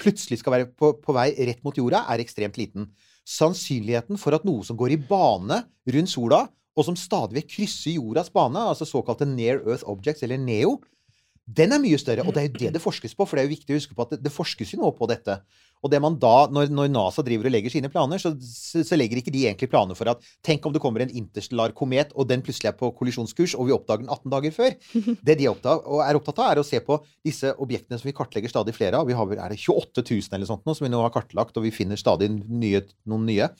plutselig 0.00 0.40
skal 0.40 0.56
være 0.56 0.70
på, 0.74 0.94
på 1.00 1.14
vei 1.14 1.28
rett 1.46 1.62
mot 1.66 1.76
jorda, 1.78 2.04
er 2.10 2.22
ekstremt 2.24 2.58
liten. 2.58 2.88
Sannsynligheten 3.28 4.18
for 4.20 4.36
at 4.36 4.44
noe 4.46 4.64
som 4.66 4.78
går 4.78 4.96
i 4.96 5.00
bane 5.00 5.62
rundt 5.94 6.12
sola, 6.12 6.44
og 6.74 6.88
som 6.88 6.98
stadig 6.98 7.38
vekk 7.38 7.52
krysser 7.56 7.96
jordas 7.96 8.32
bane, 8.34 8.60
altså 8.72 8.86
såkalte 8.88 9.28
near 9.28 9.62
earth 9.62 9.86
objects, 9.90 10.24
eller 10.26 10.40
NEO, 10.42 10.78
den 11.44 11.74
er 11.76 11.80
mye 11.82 11.98
større. 12.00 12.24
Og 12.24 12.32
det 12.32 12.40
er 12.40 12.48
jo 12.48 12.56
det 12.62 12.72
det 12.78 12.80
forskes 12.82 13.12
på, 13.16 13.26
for 13.28 13.36
det 13.36 13.44
er 13.44 13.50
jo 13.50 13.54
viktig 13.54 13.74
å 13.74 13.78
huske 13.78 13.96
på 13.96 14.04
at 14.06 14.14
det, 14.14 14.22
det 14.24 14.32
forskes 14.32 14.72
jo 14.72 14.80
nå 14.80 14.90
på 14.96 15.08
dette. 15.10 15.36
Og 15.84 15.90
det 15.92 16.00
man 16.00 16.14
da, 16.16 16.46
når, 16.48 16.70
når 16.72 16.88
NASA 16.88 17.22
driver 17.24 17.50
og 17.50 17.52
legger 17.52 17.74
sine 17.74 17.90
planer, 17.92 18.20
så, 18.22 18.32
så, 18.40 18.80
så 18.88 18.96
legger 18.96 19.20
ikke 19.20 19.34
de 19.34 19.42
egentlig 19.44 19.68
planer 19.68 19.98
for 19.98 20.08
at 20.08 20.24
Tenk 20.44 20.64
om 20.64 20.72
det 20.72 20.80
kommer 20.80 21.04
en 21.04 21.12
interstellar 21.12 21.74
komet, 21.76 22.14
og 22.16 22.30
den 22.30 22.40
plutselig 22.44 22.70
er 22.70 22.78
på 22.78 22.88
kollisjonskurs, 22.96 23.58
og 23.58 23.68
vi 23.68 23.76
oppdager 23.76 24.06
den 24.06 24.08
18 24.08 24.32
dager 24.32 24.56
før. 24.56 24.78
Det 25.28 25.36
de 25.36 25.46
er 25.46 25.52
opptatt, 25.52 25.84
er 26.06 26.16
opptatt 26.18 26.40
av, 26.40 26.50
er 26.54 26.62
å 26.62 26.66
se 26.66 26.80
på 26.84 26.98
disse 27.26 27.52
objektene 27.60 28.00
som 28.00 28.08
vi 28.08 28.16
kartlegger 28.16 28.52
stadig 28.52 28.74
flere 28.76 29.02
av. 29.02 29.08
Vi 29.10 29.16
har, 29.18 29.36
er 29.36 29.52
det 29.52 29.60
28 29.60 30.06
000 30.08 30.38
eller 30.38 30.48
sånt 30.48 30.64
nå, 30.64 30.76
som 30.76 30.88
vi 30.88 30.92
nå 30.92 31.04
har 31.04 31.12
kartlagt, 31.12 31.60
og 31.60 31.68
vi 31.68 31.74
finner 31.74 32.00
stadig 32.00 32.30
nye, 32.32 32.80
noen 33.10 33.28
nye. 33.28 33.52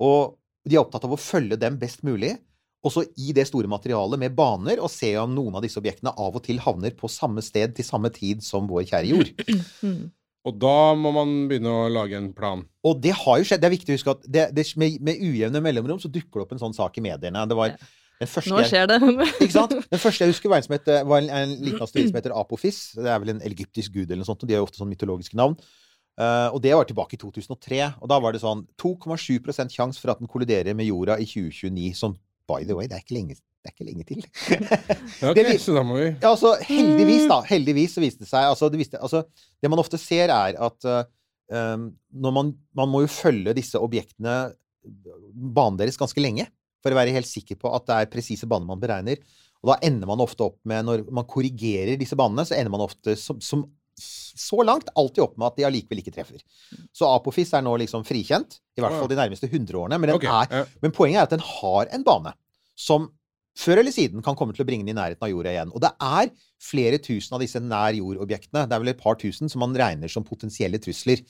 Og 0.00 0.38
de 0.68 0.76
er 0.76 0.82
opptatt 0.82 1.04
av 1.04 1.12
å 1.12 1.20
følge 1.20 1.60
dem 1.60 1.76
best 1.80 2.04
mulig. 2.06 2.38
Også 2.86 3.02
i 3.18 3.32
det 3.34 3.48
store 3.48 3.70
materialet 3.70 4.20
med 4.22 4.36
baner, 4.38 4.78
og 4.78 4.90
se 4.92 5.10
om 5.18 5.32
noen 5.34 5.58
av 5.58 5.64
disse 5.64 5.80
objektene 5.80 6.12
av 6.14 6.36
og 6.38 6.44
til 6.44 6.60
havner 6.62 6.94
på 6.98 7.10
samme 7.10 7.42
sted 7.42 7.74
til 7.74 7.86
samme 7.86 8.10
tid 8.14 8.44
som 8.46 8.68
vår 8.70 8.86
kjære 8.92 9.12
jord. 9.14 9.34
Mm. 9.78 10.10
Og 10.46 10.56
da 10.56 10.94
må 10.96 11.10
man 11.12 11.32
begynne 11.50 11.70
å 11.70 11.88
lage 11.92 12.16
en 12.16 12.30
plan. 12.32 12.62
Og 12.86 13.00
det 13.02 13.12
har 13.20 13.40
jo 13.40 13.46
skjedd. 13.46 13.60
Det 13.60 13.68
er 13.68 13.74
viktig 13.74 13.92
å 13.92 13.96
huske 13.98 14.12
at 14.14 14.22
det, 14.24 14.44
det, 14.56 14.64
med, 14.80 14.96
med 15.04 15.20
ujevne 15.20 15.60
mellomrom 15.62 15.98
så 16.00 16.10
dukker 16.12 16.40
det 16.40 16.44
opp 16.46 16.54
en 16.54 16.62
sånn 16.62 16.76
sak 16.76 16.96
i 17.00 17.04
mediene. 17.04 17.42
Det 17.50 17.58
var 17.58 17.74
den 18.18 18.30
første 18.30 18.54
Nå 18.54 18.62
skjer 18.66 18.88
det. 18.90 18.98
Ikke 19.44 19.54
sant? 19.54 19.74
Den 19.90 20.00
første 20.02 20.24
jeg 20.24 20.34
husker, 20.34 20.50
var 20.50 20.62
en, 20.62 20.66
som 20.66 20.74
heter, 20.74 21.02
var 21.10 21.20
en, 21.22 21.28
en 21.30 21.52
liten 21.58 21.82
asteroide 21.84 22.10
som 22.10 22.18
heter 22.18 22.34
Apophis. 22.38 22.80
Det 22.98 23.10
er 23.12 23.20
vel 23.22 23.34
en 23.34 23.44
egyptisk 23.50 23.94
gud 23.94 24.06
eller 24.08 24.22
noe 24.22 24.30
sånt, 24.30 24.42
og 24.42 24.50
de 24.50 24.56
har 24.56 24.62
jo 24.62 24.68
ofte 24.70 24.80
sånn 24.80 24.90
mytologiske 24.90 25.38
navn. 25.38 25.58
Uh, 26.18 26.48
og 26.50 26.58
det 26.64 26.72
var 26.74 26.88
tilbake 26.88 27.14
i 27.14 27.20
2003. 27.20 27.82
Og 28.02 28.10
da 28.10 28.18
var 28.22 28.34
det 28.34 28.42
sånn 28.42 28.64
2,7% 28.82 29.74
sjanse 29.74 30.02
for 30.02 30.14
at 30.14 30.22
den 30.22 30.30
kolliderer 30.30 30.74
med 30.74 30.88
jorda 30.88 31.18
i 31.22 31.28
2029. 31.30 31.92
Som 31.98 32.16
by 32.48 32.64
the 32.64 32.76
way, 32.76 32.88
det 32.88 32.98
er 32.98 33.04
ikke 33.04 33.16
lenge, 33.16 33.36
det 33.36 33.70
er 33.70 33.74
ikke 33.74 33.88
lenge 33.88 34.06
til. 34.08 34.24
Ja, 35.22 35.30
ok, 35.32 35.40
Det 35.40 35.56
så 35.62 35.74
da 35.76 35.84
må 35.86 35.98
vi 35.98 36.06
Ja, 36.08 36.32
altså, 36.32 36.54
heldigvis, 36.64 37.26
da. 37.30 37.40
Heldigvis 37.48 37.96
så 37.96 38.04
viste 38.04 38.24
det 38.24 38.30
seg 38.30 38.48
altså 38.48 38.70
det, 38.72 38.80
viste, 38.80 39.00
altså, 39.00 39.24
det 39.62 39.70
man 39.72 39.82
ofte 39.82 40.00
ser, 40.00 40.32
er 40.32 40.58
at 40.68 40.88
eh, 40.88 41.02
um, 41.52 41.90
når 42.24 42.36
man, 42.38 42.54
man 42.78 42.92
må 42.92 43.02
jo 43.04 43.10
følge 43.12 43.56
disse 43.58 43.80
objektene, 43.80 44.38
banen 44.88 45.80
deres, 45.80 45.98
ganske 46.00 46.22
lenge. 46.22 46.48
For 46.84 46.94
å 46.94 46.98
være 46.98 47.14
helt 47.16 47.28
sikker 47.28 47.58
på 47.58 47.70
at 47.74 47.88
det 47.88 47.96
er 47.96 48.10
presise 48.12 48.46
baner 48.48 48.68
man 48.68 48.80
beregner. 48.80 49.18
Og 49.58 49.72
da 49.72 49.78
ender 49.88 50.06
man 50.06 50.22
ofte 50.22 50.46
opp 50.46 50.58
med, 50.68 50.86
når 50.86 51.02
man 51.14 51.26
korrigerer 51.26 51.98
disse 51.98 52.16
banene, 52.18 52.44
så 52.46 52.54
ender 52.54 52.70
man 52.70 52.84
ofte 52.84 53.16
som, 53.18 53.40
som 53.42 53.64
så 53.98 54.62
langt 54.64 54.88
alltid 54.96 55.24
opp 55.24 55.36
med 55.38 55.48
at 55.50 55.56
de 55.58 55.66
allikevel 55.68 56.00
ikke 56.02 56.14
treffer. 56.14 56.42
Så 56.94 57.08
Apofis 57.10 57.50
er 57.56 57.64
nå 57.66 57.74
liksom 57.82 58.04
frikjent, 58.06 58.60
i 58.78 58.82
hvert 58.84 58.94
fall 58.94 59.10
de 59.10 59.18
nærmeste 59.18 59.48
100 59.50 59.74
årene. 59.80 59.98
Men, 59.98 60.12
den 60.12 60.18
Ok, 60.20 60.26
er, 60.30 60.60
ja. 60.60 60.64
men 60.84 60.94
poenget 60.94 61.20
er 61.20 61.26
at 61.28 61.34
den 61.34 61.44
har 61.44 61.90
en 61.96 62.04
bane 62.06 62.32
som 62.78 63.08
før 63.58 63.80
eller 63.82 63.90
siden 63.94 64.22
kan 64.22 64.36
komme 64.38 64.54
til 64.54 64.62
å 64.62 64.68
bringe 64.68 64.86
den 64.86 64.94
i 64.94 64.98
nærheten 65.00 65.24
av 65.26 65.32
jorda 65.32 65.50
igjen. 65.50 65.72
Og 65.74 65.82
det 65.82 65.90
er 65.98 66.30
flere 66.62 66.98
tusen 66.98 67.36
av 67.36 67.42
disse 67.42 67.60
nær 67.62 67.94
jord-objektene. 67.94 68.66
Det 68.66 68.74
er 68.74 68.82
vel 68.82 68.90
et 68.94 69.00
par 69.00 69.14
tusen 69.20 69.50
som 69.50 69.62
man 69.62 69.76
regner 69.78 70.10
som 70.10 70.24
potensielle 70.26 70.80
trusler. 70.82 71.22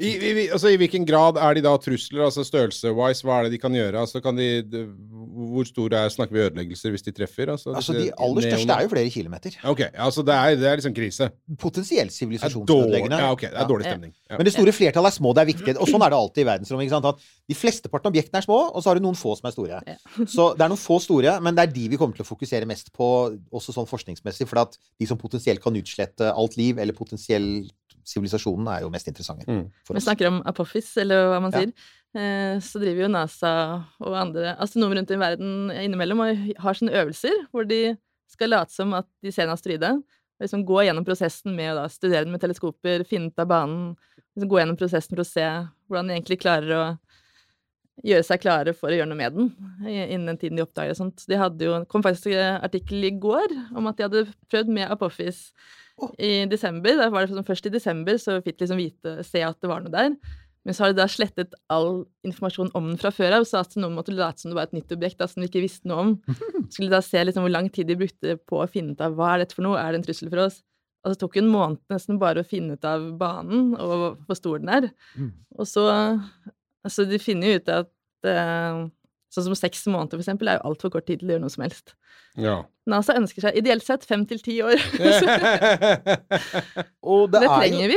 I, 0.00 0.08
i, 0.16 0.30
altså, 0.48 0.70
I 0.72 0.78
hvilken 0.80 1.04
grad 1.06 1.36
er 1.36 1.58
de 1.58 1.62
da 1.66 1.74
trusler, 1.76 2.22
altså 2.24 2.40
størrelse-wise? 2.48 3.26
Hva 3.28 3.38
er 3.42 3.46
det 3.46 3.52
de 3.52 3.58
kan 3.60 3.74
gjøre? 3.76 4.00
Altså, 4.00 4.22
kan 4.24 4.38
de, 4.40 4.46
hvor 5.52 5.68
store 5.68 6.00
er, 6.06 6.12
snakker 6.14 6.32
vi 6.32 6.40
ødeleggelser 6.46 6.94
hvis 6.94 7.04
de 7.04 7.12
treffer? 7.14 7.52
Altså, 7.52 7.74
Altså, 7.76 7.92
De 7.98 8.08
aller 8.16 8.46
største 8.48 8.72
er 8.78 8.86
jo 8.86 8.92
flere 8.94 9.10
kilometer. 9.12 9.58
Ok, 9.68 9.82
altså 9.92 10.24
det 10.24 10.34
er, 10.34 10.56
det 10.56 10.68
er 10.70 10.80
liksom 10.80 10.94
krise. 10.96 11.28
Potensielt 11.60 12.12
sivilisasjonsødeleggende. 12.16 13.18
ja, 13.20 13.30
okay, 13.36 13.50
det 13.52 13.60
er 13.60 13.68
dårlig 13.68 13.86
stemning. 13.90 14.14
Ja. 14.30 14.38
Men 14.40 14.48
det 14.48 14.54
store 14.56 14.72
flertallet 14.72 15.12
er 15.12 15.16
små, 15.18 15.34
det 15.36 15.44
er 15.44 15.50
viktig. 15.52 15.76
Og 15.76 15.92
sånn 15.92 16.06
er 16.06 16.14
det 16.14 16.18
alltid 16.22 16.42
i 16.44 16.48
verdensrommet. 16.48 16.88
ikke 16.88 16.96
sant? 16.96 17.10
At 17.12 17.52
de 17.52 17.58
flesteparten 17.58 18.08
av 18.08 18.14
objektene 18.16 18.40
er 18.40 18.46
små, 18.48 18.58
og 18.72 18.80
så 18.82 18.90
har 18.92 18.98
du 19.00 19.04
noen 19.04 19.18
få 19.18 19.36
som 19.38 19.50
er 19.50 19.54
store. 19.54 19.82
Ja. 19.86 19.98
Så 20.24 20.48
det 20.56 20.64
er 20.66 20.72
noen 20.72 20.80
få 20.80 20.98
store, 21.04 21.36
men 21.44 21.58
det 21.58 21.66
er 21.68 21.74
de 21.76 21.86
vi 21.92 22.00
kommer 22.00 22.16
til 22.16 22.24
å 22.24 22.30
fokusere 22.32 22.68
mest 22.70 22.92
på, 22.96 23.08
også 23.52 23.76
sånn 23.76 23.90
forskningsmessig. 23.90 24.48
For 24.48 24.61
at 24.62 24.78
de 25.00 25.06
som 25.10 25.18
potensielt 25.20 25.62
kan 25.62 25.74
utslette 25.78 26.30
alt 26.32 26.56
liv, 26.56 26.78
eller 26.78 26.92
potensielt 26.96 27.70
sivilisasjonen, 28.04 28.66
er 28.72 28.80
jo 28.82 28.90
mest 28.90 29.06
interessante 29.08 29.46
Mm. 29.46 29.66
for 29.86 29.94
Vi 29.94 30.00
snakker 30.00 30.26
om 30.28 30.42
Apophis, 30.46 30.96
eller 30.98 31.28
hva 31.30 31.40
man 31.42 31.52
Ja. 31.52 31.60
sier. 31.60 31.72
Eh, 32.14 32.58
Så 32.60 32.80
driver 32.80 33.02
jo 33.02 33.08
NASA 33.08 33.84
og 34.00 34.14
andre 34.14 34.56
astronomer 34.58 34.96
rundt 35.00 35.10
i 35.10 35.16
verden 35.16 35.70
innimellom 35.70 36.20
og 36.20 36.60
har 36.60 36.74
sånne 36.74 36.92
øvelser 36.92 37.46
hvor 37.52 37.66
de 37.66 37.96
skal 38.28 38.48
late 38.50 38.70
som 38.72 38.92
at 38.94 39.06
de 39.22 39.30
ser 39.30 39.44
en 39.44 39.54
asteroide. 39.56 39.92
Og 39.94 40.40
liksom 40.42 40.64
gå 40.66 40.82
gjennom 40.84 41.04
prosessen 41.04 41.54
med 41.54 41.72
å 41.72 41.82
da 41.82 41.88
studere 41.88 42.24
den 42.24 42.32
med 42.32 42.40
teleskoper, 42.40 43.04
finne 43.06 43.28
ut 43.28 43.38
av 43.38 43.46
banen. 43.48 43.96
Liksom 44.36 44.48
gå 44.50 44.58
gjennom 44.60 44.76
prosessen 44.76 45.14
for 45.16 45.22
å 45.22 45.26
se 45.26 45.44
hvordan 45.88 46.08
de 46.08 46.14
egentlig 46.20 46.40
klarer 46.40 46.70
å 46.74 46.98
gjøre 48.00 48.24
seg 48.26 48.40
klare 48.42 48.72
for 48.76 48.90
å 48.90 48.96
gjøre 48.96 49.10
noe 49.10 49.20
med 49.20 49.36
den 49.36 49.50
innen 49.84 50.30
den 50.32 50.40
tiden 50.40 50.58
de 50.58 50.64
oppdager 50.64 50.96
sånt. 50.96 51.24
De 51.28 51.38
hadde 51.38 51.68
jo, 51.68 51.76
kom 51.92 52.04
faktisk 52.04 52.32
en 52.32 52.62
artikkel 52.64 53.04
i 53.04 53.14
går 53.22 53.52
om 53.76 53.88
at 53.90 53.98
de 53.98 54.06
hadde 54.06 54.26
prøvd 54.52 54.72
med 54.72 54.92
Apophis 54.92 55.50
i 56.18 56.46
desember. 56.50 56.96
Da 56.98 57.10
var 57.12 57.26
det 57.26 57.34
sånn, 57.34 57.46
først 57.46 57.68
i 57.68 57.74
desember 57.74 58.16
så 58.20 58.38
fikk 58.40 58.56
de 58.56 58.64
liksom 58.64 58.80
vite, 58.80 59.18
se 59.28 59.44
at 59.44 59.60
det 59.60 59.70
var 59.70 59.84
noe 59.84 59.92
der. 59.92 60.16
Men 60.62 60.76
så 60.76 60.84
har 60.84 60.92
de 60.92 61.00
da 61.00 61.08
slettet 61.10 61.54
all 61.74 62.04
informasjon 62.26 62.70
om 62.78 62.92
den 62.92 62.98
fra 63.00 63.10
før 63.14 63.40
av, 63.40 63.46
så 63.48 63.60
astronomen 63.60 63.96
måtte 63.98 64.14
late 64.14 64.42
som 64.42 64.52
det 64.52 64.58
var 64.60 64.68
et 64.68 64.76
nytt 64.76 64.92
objekt 64.94 65.18
da, 65.18 65.26
som 65.30 65.42
de 65.42 65.48
ikke 65.50 65.64
visste 65.64 65.90
noe 65.90 66.04
om. 66.04 66.12
Skulle 66.74 66.92
da 66.92 67.02
se 67.04 67.22
liksom 67.22 67.46
hvor 67.46 67.54
lang 67.54 67.70
tid 67.74 67.90
de 67.90 67.98
brukte 67.98 68.36
på 68.48 68.62
å 68.62 68.68
finne 68.70 68.94
ut 68.94 69.02
av 69.02 69.16
hva 69.18 69.34
er 69.34 69.42
dette 69.42 69.58
for 69.58 69.66
noe, 69.66 69.80
er 69.80 69.90
det 69.90 70.00
en 70.00 70.06
trussel 70.06 70.30
for 70.30 70.46
oss? 70.46 70.60
Og 71.02 71.12
så 71.12 71.18
tok 71.18 71.34
det 71.34 71.42
en 71.42 71.50
måned 71.50 71.80
nesten 71.90 72.20
bare 72.22 72.44
å 72.44 72.46
finne 72.46 72.76
ut 72.78 72.86
av 72.86 73.08
banen 73.18 73.72
og 73.74 74.22
hvor 74.28 74.38
stor 74.38 74.62
den 74.62 74.70
er. 74.70 74.86
Mm. 75.18 75.32
Og 75.58 75.66
så 75.66 75.86
Altså, 76.84 77.06
de 77.08 77.18
finner 77.22 77.52
jo 77.54 77.60
ut 77.62 77.72
at 77.80 77.92
eh, 78.28 78.82
Sånn 79.32 79.46
som 79.46 79.54
seks 79.56 79.86
måneder, 79.88 80.18
for 80.18 80.20
eksempel, 80.20 80.50
er 80.52 80.58
jo 80.58 80.66
altfor 80.68 80.90
kort 80.92 81.06
tid 81.08 81.22
til 81.22 81.30
å 81.30 81.32
gjøre 81.32 81.40
noe 81.40 81.52
som 81.54 81.62
helst. 81.64 81.94
Ja. 82.36 82.58
NASA 82.84 83.14
ønsker 83.16 83.40
seg 83.46 83.56
ideelt 83.56 83.80
sett 83.86 84.02
fem 84.04 84.26
til 84.28 84.42
ti 84.44 84.58
år. 84.60 84.76
Og 87.08 87.30
det 87.32 87.40
er 87.40 87.46
jo- 87.46 87.54
trenger 87.56 87.88
vi. 87.94 87.96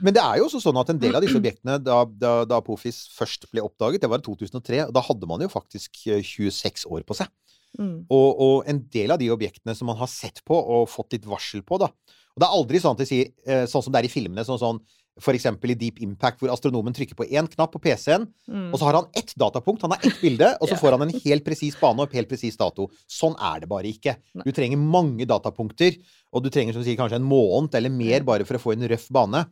Men 0.00 0.16
det 0.16 0.22
er 0.22 0.38
jo 0.40 0.46
også 0.46 0.62
sånn 0.64 0.80
at 0.80 0.88
en 0.94 1.02
del 1.02 1.18
av 1.18 1.20
disse 1.20 1.36
objektene, 1.36 1.76
da, 1.76 1.98
da, 2.08 2.32
da 2.48 2.62
Pofis 2.64 3.02
først 3.12 3.44
ble 3.52 3.60
oppdaget, 3.66 4.00
det 4.00 4.08
var 4.08 4.22
i 4.22 4.26
2003, 4.26 4.86
og 4.86 4.94
da 4.96 5.04
hadde 5.04 5.28
man 5.28 5.44
jo 5.44 5.50
faktisk 5.52 6.06
eh, 6.08 6.24
26 6.24 6.86
år 6.88 7.04
på 7.04 7.18
seg. 7.20 7.28
Mm. 7.76 8.06
Og, 8.08 8.28
og 8.40 8.56
en 8.68 8.82
del 8.96 9.12
av 9.12 9.20
de 9.20 9.28
objektene 9.32 9.76
som 9.76 9.88
man 9.88 10.00
har 10.00 10.08
sett 10.08 10.40
på 10.48 10.56
og 10.56 10.88
fått 10.92 11.12
litt 11.16 11.28
varsel 11.28 11.62
på, 11.64 11.78
da 11.80 11.88
Og 12.32 12.40
det 12.40 12.48
er 12.48 12.56
aldri 12.56 12.80
sånn 12.80 12.96
at 12.96 13.00
de 13.00 13.06
sier, 13.08 13.30
eh, 13.44 13.64
sånn 13.68 13.84
som 13.84 13.92
det 13.92 14.02
er 14.02 14.08
i 14.08 14.12
filmene, 14.12 14.44
sånn, 14.44 14.60
sånn 14.60 14.80
eksempel 15.20 15.70
i 15.70 15.74
Deep 15.76 15.98
Impact, 16.00 16.38
hvor 16.40 16.52
astronomen 16.54 16.94
trykker 16.96 17.14
på 17.18 17.26
én 17.28 17.48
knapp 17.52 17.72
på 17.74 17.80
PC-en, 17.84 18.26
Mm. 18.48 18.72
og 18.72 18.78
så 18.80 18.84
har 18.88 18.94
han 18.94 19.06
ett 19.14 19.34
datapunkt, 19.36 19.82
han 19.82 19.90
har 19.92 20.00
ett 20.02 20.20
bilde, 20.22 20.56
og 20.60 20.68
så 20.68 20.72
Ja. 20.76 20.80
får 20.80 20.92
han 20.98 21.02
en 21.02 21.20
helt 21.20 21.44
presis 21.44 21.76
bane 21.78 22.00
og 22.00 22.08
en 22.08 22.16
helt 22.16 22.28
presis 22.30 22.56
dato. 22.56 22.88
Sånn 23.08 23.36
er 23.38 23.60
det 23.60 23.68
bare 23.68 23.84
ikke. 23.92 24.16
Nei. 24.34 24.42
Du 24.44 24.52
trenger 24.52 24.78
mange 24.78 25.26
datapunkter, 25.26 25.98
og 26.32 26.42
du 26.42 26.48
trenger 26.50 26.72
som 26.72 26.82
sier, 26.82 26.96
kanskje 26.96 27.16
en 27.20 27.28
måned 27.28 27.74
eller 27.74 27.90
mer 27.90 28.20
bare 28.24 28.44
for 28.48 28.56
å 28.56 28.60
få 28.62 28.72
en 28.72 28.88
røff 28.88 29.08
bane. 29.12 29.44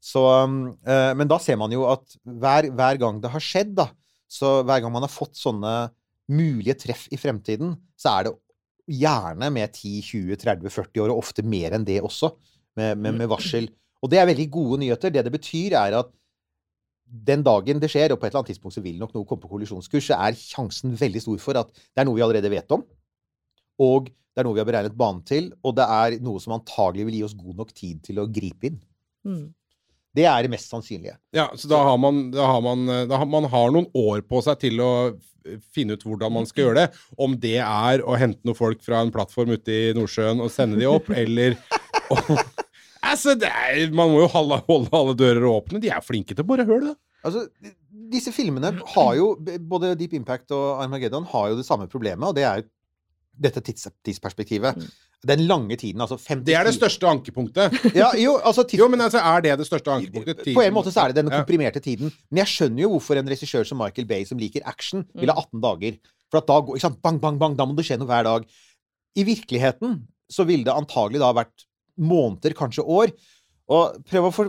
Så, 0.00 0.22
eh, 0.86 1.14
men 1.14 1.26
da 1.28 1.38
ser 1.38 1.56
man 1.56 1.70
jo 1.70 1.86
at 1.90 2.04
hver, 2.26 2.68
hver 2.74 2.98
gang 2.98 3.20
det 3.20 3.30
har 3.30 3.40
skjedd, 3.40 3.74
da, 3.74 3.88
så 4.28 4.62
hver 4.64 4.80
gang 4.82 4.92
man 4.92 5.02
har 5.02 5.08
fått 5.10 5.34
sånne 5.38 5.90
mulige 6.28 6.74
treff 6.78 7.06
i 7.10 7.16
fremtiden, 7.16 7.76
så 7.96 8.18
er 8.18 8.24
det 8.28 8.34
gjerne 8.98 9.50
med 9.52 9.72
10-20-30-40 9.72 11.00
år, 11.02 11.10
og 11.12 11.22
ofte 11.22 11.42
mer 11.44 11.72
enn 11.76 11.84
det 11.86 12.00
også, 12.04 12.32
med, 12.76 12.98
med, 12.98 13.14
med 13.18 13.28
varsel. 13.30 13.68
Og 14.02 14.12
det 14.12 14.20
er 14.20 14.28
veldig 14.30 14.46
gode 14.54 14.80
nyheter. 14.84 15.12
Det 15.14 15.24
det 15.26 15.34
betyr, 15.34 15.74
er 15.78 15.98
at 16.02 16.12
den 17.08 17.42
dagen 17.44 17.80
det 17.80 17.90
skjer, 17.90 18.12
og 18.12 18.20
på 18.20 18.26
et 18.26 18.32
eller 18.32 18.42
annet 18.42 18.52
tidspunkt 18.52 18.76
så 18.76 18.84
vil 18.84 18.98
nok 19.00 19.14
noe 19.16 19.26
komme 19.26 19.42
på 19.42 19.50
kollisjonskurs, 19.50 20.10
så 20.10 20.18
er 20.28 20.36
sjansen 20.38 20.94
veldig 20.98 21.22
stor 21.24 21.38
for 21.42 21.60
at 21.60 21.70
det 21.72 22.02
er 22.02 22.08
noe 22.08 22.18
vi 22.18 22.24
allerede 22.24 22.50
vet 22.52 22.74
om, 22.76 22.84
og 23.80 24.10
det 24.10 24.42
er 24.42 24.46
noe 24.46 24.54
vi 24.54 24.62
har 24.62 24.68
beregnet 24.68 24.98
banen 24.98 25.22
til, 25.26 25.48
og 25.64 25.78
det 25.78 25.86
er 25.88 26.18
noe 26.22 26.42
som 26.42 26.58
antagelig 26.58 27.08
vil 27.08 27.16
gi 27.16 27.22
oss 27.26 27.38
god 27.38 27.62
nok 27.62 27.72
tid 27.72 28.02
til 28.04 28.20
å 28.20 28.28
gripe 28.30 28.68
inn. 28.68 28.76
Mm. 29.26 29.46
Det 30.18 30.26
er 30.28 30.44
det 30.44 30.52
mest 30.52 30.70
sannsynlige. 30.72 31.16
Ja, 31.36 31.48
så 31.56 31.70
da 31.70 31.80
har 31.88 31.96
man, 32.00 32.28
da 32.34 32.46
har 32.52 32.62
man, 32.64 32.84
da 33.08 33.22
har, 33.22 33.28
man 33.28 33.48
har 33.50 33.72
noen 33.74 33.88
år 33.96 34.22
på 34.28 34.42
seg 34.44 34.60
til 34.62 34.84
å 34.84 34.92
finne 35.72 35.96
ut 35.96 36.04
hvordan 36.04 36.34
man 36.34 36.48
skal 36.48 36.66
gjøre 36.66 36.84
det. 36.84 37.02
Om 37.20 37.36
det 37.40 37.58
er 37.64 38.04
å 38.04 38.16
hente 38.20 38.44
noen 38.46 38.58
folk 38.58 38.82
fra 38.84 39.00
en 39.02 39.12
plattform 39.14 39.54
ute 39.56 39.74
i 39.74 39.92
Nordsjøen 39.96 40.42
og 40.44 40.52
sende 40.52 40.80
de 40.80 40.88
opp, 40.90 41.08
eller 41.22 41.56
Altså, 43.02 43.34
det 43.38 43.48
er, 43.48 43.90
Man 43.94 44.10
må 44.10 44.20
jo 44.24 44.30
holde, 44.32 44.58
holde 44.66 44.90
alle 44.92 45.14
dører 45.18 45.46
åpne. 45.50 45.80
De 45.82 45.90
er 45.92 46.00
flinke 46.04 46.34
til 46.34 46.44
å 46.44 46.48
bore 46.48 46.64
høl, 46.68 46.88
da. 46.90 46.94
Altså, 47.26 47.46
disse 48.12 48.30
filmene 48.32 48.70
har 48.94 49.12
jo 49.18 49.32
Både 49.68 49.90
Deep 49.98 50.12
Impact 50.14 50.52
og 50.54 50.78
Armageddon 50.84 51.26
har 51.32 51.48
jo 51.50 51.56
det 51.58 51.66
samme 51.66 51.88
problemet, 51.90 52.22
og 52.28 52.34
det 52.38 52.44
er 52.46 52.60
jo 52.62 52.68
dette 53.38 53.60
tids, 53.62 53.86
tidsperspektivet. 54.06 54.78
Den 55.26 55.44
lange 55.50 55.76
tiden, 55.78 56.00
altså 56.02 56.16
50 56.18 56.44
Det 56.46 56.54
er 56.58 56.66
det 56.66 56.74
største 56.74 57.06
ankepunktet. 57.10 57.74
Ja, 57.98 58.08
jo, 58.18 58.36
altså 58.42 58.62
tids, 58.66 58.80
Jo, 58.80 58.88
men 58.90 59.00
altså, 59.02 59.18
er 59.22 59.42
det 59.46 59.56
det 59.60 59.66
største 59.66 59.92
ankepunktet? 59.94 60.42
På 60.54 60.62
en 60.64 60.74
måte 60.74 60.90
så 60.94 61.04
er 61.04 61.12
det 61.14 61.22
den 61.24 61.30
komprimerte 61.34 61.82
tiden. 61.82 62.10
Men 62.30 62.42
jeg 62.44 62.50
skjønner 62.54 62.82
jo 62.86 62.90
hvorfor 62.96 63.18
en 63.20 63.30
regissør 63.30 63.66
som 63.66 63.78
Michael 63.82 64.06
Bay, 64.10 64.24
som 64.26 64.38
liker 64.42 64.62
action, 64.66 65.04
Mm. 65.14 65.20
vil 65.22 65.30
ha 65.34 65.38
18 65.42 65.60
dager. 65.62 65.98
For 66.30 66.38
at 66.42 66.46
da 66.50 66.58
går, 66.60 66.76
ikke 66.78 66.86
sant, 66.88 67.02
bang, 67.02 67.18
bang, 67.22 67.38
bang, 67.38 67.54
da 67.58 67.66
må 67.66 67.74
det 67.78 67.86
skje 67.86 67.98
noe 67.98 68.10
hver 68.10 68.26
dag. 68.26 68.46
I 69.18 69.24
virkeligheten 69.26 70.00
så 70.30 70.44
ville 70.46 70.66
det 70.66 70.74
antagelig 70.74 71.22
da 71.22 71.30
vært 71.34 71.67
måneder, 71.98 72.56
kanskje 72.58 72.86
år. 72.86 73.12
Og 73.68 73.98
prøv 74.08 74.24
å, 74.24 74.32
for, 74.32 74.48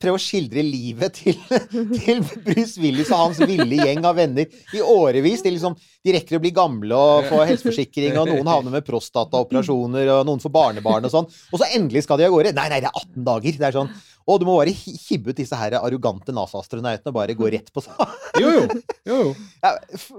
prøv 0.00 0.16
å 0.16 0.20
skildre 0.22 0.62
livet 0.64 1.18
til, 1.18 1.36
til 2.00 2.22
Bruce 2.46 2.80
Willis 2.80 3.10
og 3.12 3.26
hans 3.26 3.42
ville 3.42 3.76
gjeng 3.76 4.06
av 4.08 4.16
venner 4.16 4.48
i 4.72 4.80
årevis. 4.80 5.42
De, 5.44 5.52
liksom, 5.52 5.76
de 5.76 6.14
rekker 6.16 6.38
å 6.38 6.40
bli 6.40 6.54
gamle 6.56 6.96
og 6.96 7.28
få 7.28 7.42
helseforsikring, 7.42 8.16
og 8.16 8.32
noen 8.32 8.48
havner 8.48 8.78
med 8.78 8.86
prostataoperasjoner, 8.88 10.08
og 10.14 10.24
noen 10.30 10.40
får 10.40 10.54
barnebarn 10.54 11.10
og 11.10 11.12
sånn. 11.12 11.28
Og 11.52 11.60
så 11.60 11.68
endelig 11.76 12.06
skal 12.06 12.22
de 12.22 12.30
av 12.30 12.32
gårde. 12.32 12.54
Nei, 12.56 12.70
nei, 12.72 12.80
det 12.80 12.88
er 12.88 13.02
18 13.04 13.28
dager. 13.28 13.60
Det 13.60 13.68
er 13.68 13.76
sånn 13.82 13.92
Å, 14.28 14.34
du 14.36 14.44
må 14.44 14.58
bare 14.58 14.74
hi- 14.76 14.92
hibbe 15.06 15.32
ut 15.32 15.38
disse 15.40 15.56
her 15.56 15.72
arrogante 15.78 16.34
NASA-astronautene 16.36 17.08
og 17.08 17.16
bare 17.16 17.32
gå 17.38 17.48
rett 17.54 17.70
på 17.72 17.80
sak. 17.80 18.02
Jo, 18.36 18.50
jo. 18.58 18.66
jo, 19.08 19.16
jo. 19.22 19.30
Ja, 19.64 19.70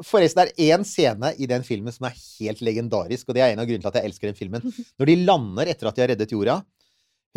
forresten, 0.10 0.49
det 0.49 0.55
er 0.66 0.74
én 0.80 0.86
scene 0.88 1.30
i 1.38 1.45
den 1.51 1.62
filmen 1.68 1.93
som 1.93 2.07
er 2.10 2.16
helt 2.18 2.64
legendarisk, 2.66 3.30
og 3.30 3.38
det 3.38 3.43
er 3.45 3.53
en 3.53 3.62
av 3.62 3.70
grunnene 3.70 3.86
til 3.86 3.91
at 3.93 3.99
jeg 4.01 4.10
elsker 4.10 4.32
den 4.32 4.39
filmen. 4.39 4.66
Når 4.99 5.12
de 5.12 5.18
lander 5.30 5.70
etter 5.76 5.91
at 5.91 5.99
de 5.99 6.05
har 6.07 6.14
reddet 6.16 6.34
jorda 6.36 6.60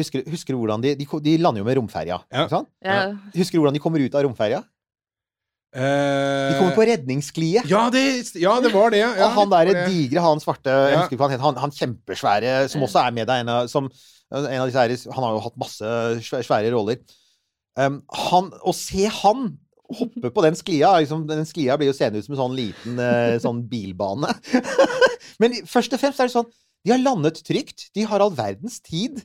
Husker, 0.00 0.22
husker 0.32 0.54
du 0.56 0.62
hvordan 0.62 0.80
de, 0.80 0.94
de 0.96 1.04
De 1.20 1.32
lander 1.36 1.60
jo 1.60 1.66
med 1.68 1.76
romferja. 1.76 2.16
Ja. 2.32 2.46
ikke 2.46 2.54
sant? 2.54 2.68
Ja. 2.80 3.00
Husker 3.36 3.58
du 3.58 3.60
hvordan 3.60 3.76
de 3.76 3.82
kommer 3.84 4.00
ut 4.00 4.14
av 4.16 4.24
romferja? 4.24 4.62
De 6.52 6.56
kommer 6.58 6.74
på 6.76 6.84
redningssklie. 6.84 7.62
Eh, 7.62 7.70
ja, 7.70 7.86
det, 7.92 8.02
ja, 8.40 8.58
det 8.60 8.72
var 8.74 8.92
det. 8.92 8.98
Ja, 9.00 9.12
og 9.24 9.36
han 9.38 9.52
derre 9.54 9.86
digre, 9.88 10.20
han 10.24 10.42
svarte 10.42 10.68
Jeg 10.68 10.98
husker 10.98 11.16
ikke 11.16 11.22
hva 11.22 11.28
han 11.30 11.36
het. 11.38 11.44
Han, 11.46 11.60
han 11.64 11.72
kjempesvære, 11.78 12.54
som 12.72 12.84
også 12.84 13.00
er 13.06 13.14
med 13.16 13.28
deg, 13.30 13.44
en 13.46 13.52
av, 13.54 13.70
som, 13.72 13.88
en 14.36 14.60
av 14.60 14.68
disse 14.68 14.82
her 14.84 15.16
Han 15.16 15.24
har 15.26 15.36
jo 15.38 15.42
hatt 15.46 15.56
masse 15.62 15.92
svæ- 16.28 16.42
svære 16.44 16.72
roller. 16.74 17.00
Um, 17.80 18.02
han, 18.28 18.50
å 18.68 18.74
se 18.76 19.06
han 19.08 19.46
hoppe 19.92 20.28
på 20.32 20.42
den 20.44 20.56
sklia 20.56 20.90
liksom, 21.00 21.22
Den 21.28 21.46
sklia 21.48 21.78
blir 21.80 21.88
jo 21.88 21.94
seende 21.96 22.20
ut 22.20 22.26
som 22.26 22.34
en 22.36 22.40
sånn 22.42 22.56
liten 22.58 22.98
uh, 23.00 23.38
sånn 23.40 23.62
bilbane. 23.70 24.28
Men 25.40 25.56
først 25.68 25.94
og 25.96 26.02
fremst 26.02 26.20
er 26.20 26.28
det 26.28 26.34
sånn 26.34 26.50
De 26.84 26.92
har 26.92 27.00
landet 27.00 27.40
trygt. 27.46 27.86
De 27.96 28.04
har 28.08 28.20
all 28.20 28.34
verdens 28.36 28.76
tid. 28.84 29.22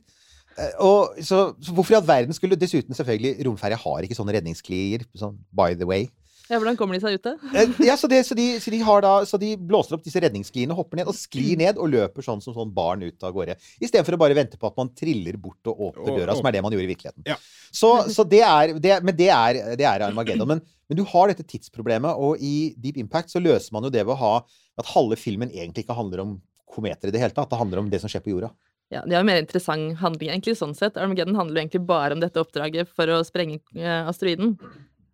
Eh, 0.56 0.72
Og 0.80 1.20
så, 1.20 1.50
så 1.60 1.74
hvorfor 1.76 1.92
i 1.92 1.98
all 2.00 2.08
verden 2.08 2.32
skulle 2.36 2.56
Dessuten, 2.56 2.96
selvfølgelig, 2.96 3.36
romferja 3.46 3.76
har 3.84 4.06
ikke 4.08 4.16
sånne 4.16 4.32
redningssklier. 4.38 5.04
Sånn 5.18 5.36
by 5.52 5.74
the 5.76 5.88
way. 5.88 6.08
Ja, 6.48 6.56
hvordan 6.58 6.76
kommer 6.80 6.96
de 6.96 7.00
seg 7.02 7.18
ut, 7.18 7.24
da? 7.26 7.34
Eh, 7.52 7.74
Ja, 7.86 7.96
så, 8.00 8.08
det, 8.10 8.22
så, 8.26 8.36
de, 8.38 8.46
så, 8.62 8.72
de 8.72 8.80
har 8.84 9.02
da, 9.04 9.12
så 9.28 9.40
de 9.40 9.52
blåser 9.56 9.96
opp 9.96 10.04
disse 10.06 10.20
redningsskiene, 10.24 10.76
hopper 10.76 11.00
ned 11.00 11.10
og 11.10 11.16
sklir 11.16 11.58
ned 11.60 11.78
og 11.80 11.90
løper 11.92 12.24
sånn 12.24 12.42
som 12.44 12.56
sånn 12.56 12.72
barn 12.74 13.04
ut 13.04 13.26
av 13.26 13.34
gårde. 13.36 13.58
Istedenfor 13.80 14.16
å 14.16 14.20
bare 14.24 14.36
vente 14.38 14.60
på 14.60 14.70
at 14.70 14.78
man 14.80 14.90
triller 14.96 15.36
bort 15.40 15.70
og 15.70 15.84
åpner 15.90 16.22
døra, 16.22 16.36
som 16.38 16.48
er 16.48 16.56
det 16.56 16.64
man 16.64 16.74
gjorde 16.74 16.88
i 16.88 16.92
virkeligheten. 16.94 17.26
Ja. 17.28 17.36
Så, 17.68 17.92
så 18.12 18.24
det 18.24 18.40
er 18.46 18.74
det, 18.80 18.98
Men 19.04 19.16
det 19.16 19.28
er, 19.34 19.60
det 19.78 19.86
er 19.86 20.06
Armageddon. 20.08 20.48
Men, 20.48 20.64
men 20.88 21.00
du 21.00 21.04
har 21.10 21.28
dette 21.28 21.44
tidsproblemet, 21.44 22.16
og 22.16 22.40
i 22.40 22.72
Deep 22.80 22.96
Impact 23.02 23.34
så 23.34 23.42
løser 23.44 23.76
man 23.76 23.84
jo 23.84 23.92
det 23.92 24.06
ved 24.06 24.16
å 24.16 24.22
ha 24.22 24.34
at 24.78 24.94
halve 24.94 25.18
filmen 25.20 25.50
egentlig 25.52 25.84
ikke 25.84 25.96
handler 25.98 26.24
om 26.24 26.38
kometer 26.68 27.10
i 27.10 27.14
det 27.14 27.20
hele 27.22 27.34
tatt. 27.36 27.50
Det 27.50 27.58
handler 27.60 27.82
om 27.82 27.92
det 27.92 28.00
som 28.00 28.10
skjer 28.10 28.24
på 28.24 28.32
jorda. 28.32 28.52
Ja, 28.88 29.02
De 29.04 29.12
har 29.12 29.20
en 29.20 29.28
mer 29.28 29.40
interessant 29.42 29.98
handling, 30.00 30.30
egentlig, 30.32 30.56
sånn 30.56 30.72
sett. 30.76 30.96
Armageddon 30.96 31.36
handler 31.36 31.58
jo 31.58 31.64
egentlig 31.66 31.84
bare 31.88 32.16
om 32.16 32.22
dette 32.22 32.40
oppdraget 32.40 32.88
for 32.96 33.10
å 33.12 33.20
sprenge 33.26 33.58
eh, 33.76 34.08
asteroiden. 34.08 34.54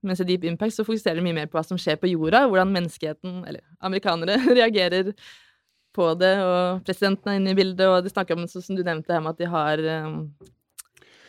Mens 0.04 0.20
i 0.20 0.26
Deep 0.28 0.44
Impact 0.44 0.74
så 0.76 0.84
fokuserer 0.84 1.16
de 1.16 1.24
mye 1.24 1.34
mer 1.38 1.46
på 1.48 1.56
hva 1.58 1.64
som 1.64 1.78
skjer 1.80 1.96
på 1.96 2.10
jorda, 2.12 2.44
hvordan 2.50 2.72
menneskeheten, 2.74 3.40
eller 3.48 3.62
amerikanere, 3.80 4.36
reagerer 4.60 5.14
på 5.94 6.08
det, 6.18 6.32
og 6.44 6.82
presidenten 6.84 7.30
er 7.30 7.38
inne 7.40 7.52
i 7.54 7.58
bildet, 7.58 7.86
og 7.88 8.02
de 8.04 8.10
snakker 8.12 8.36
om, 8.36 8.46
som 8.50 8.76
du 8.76 8.82
nevnte, 8.82 9.12
her 9.14 9.20
med 9.24 9.30
at 9.36 9.38
de 9.38 9.46
har 9.48 9.78
um, 10.04 10.16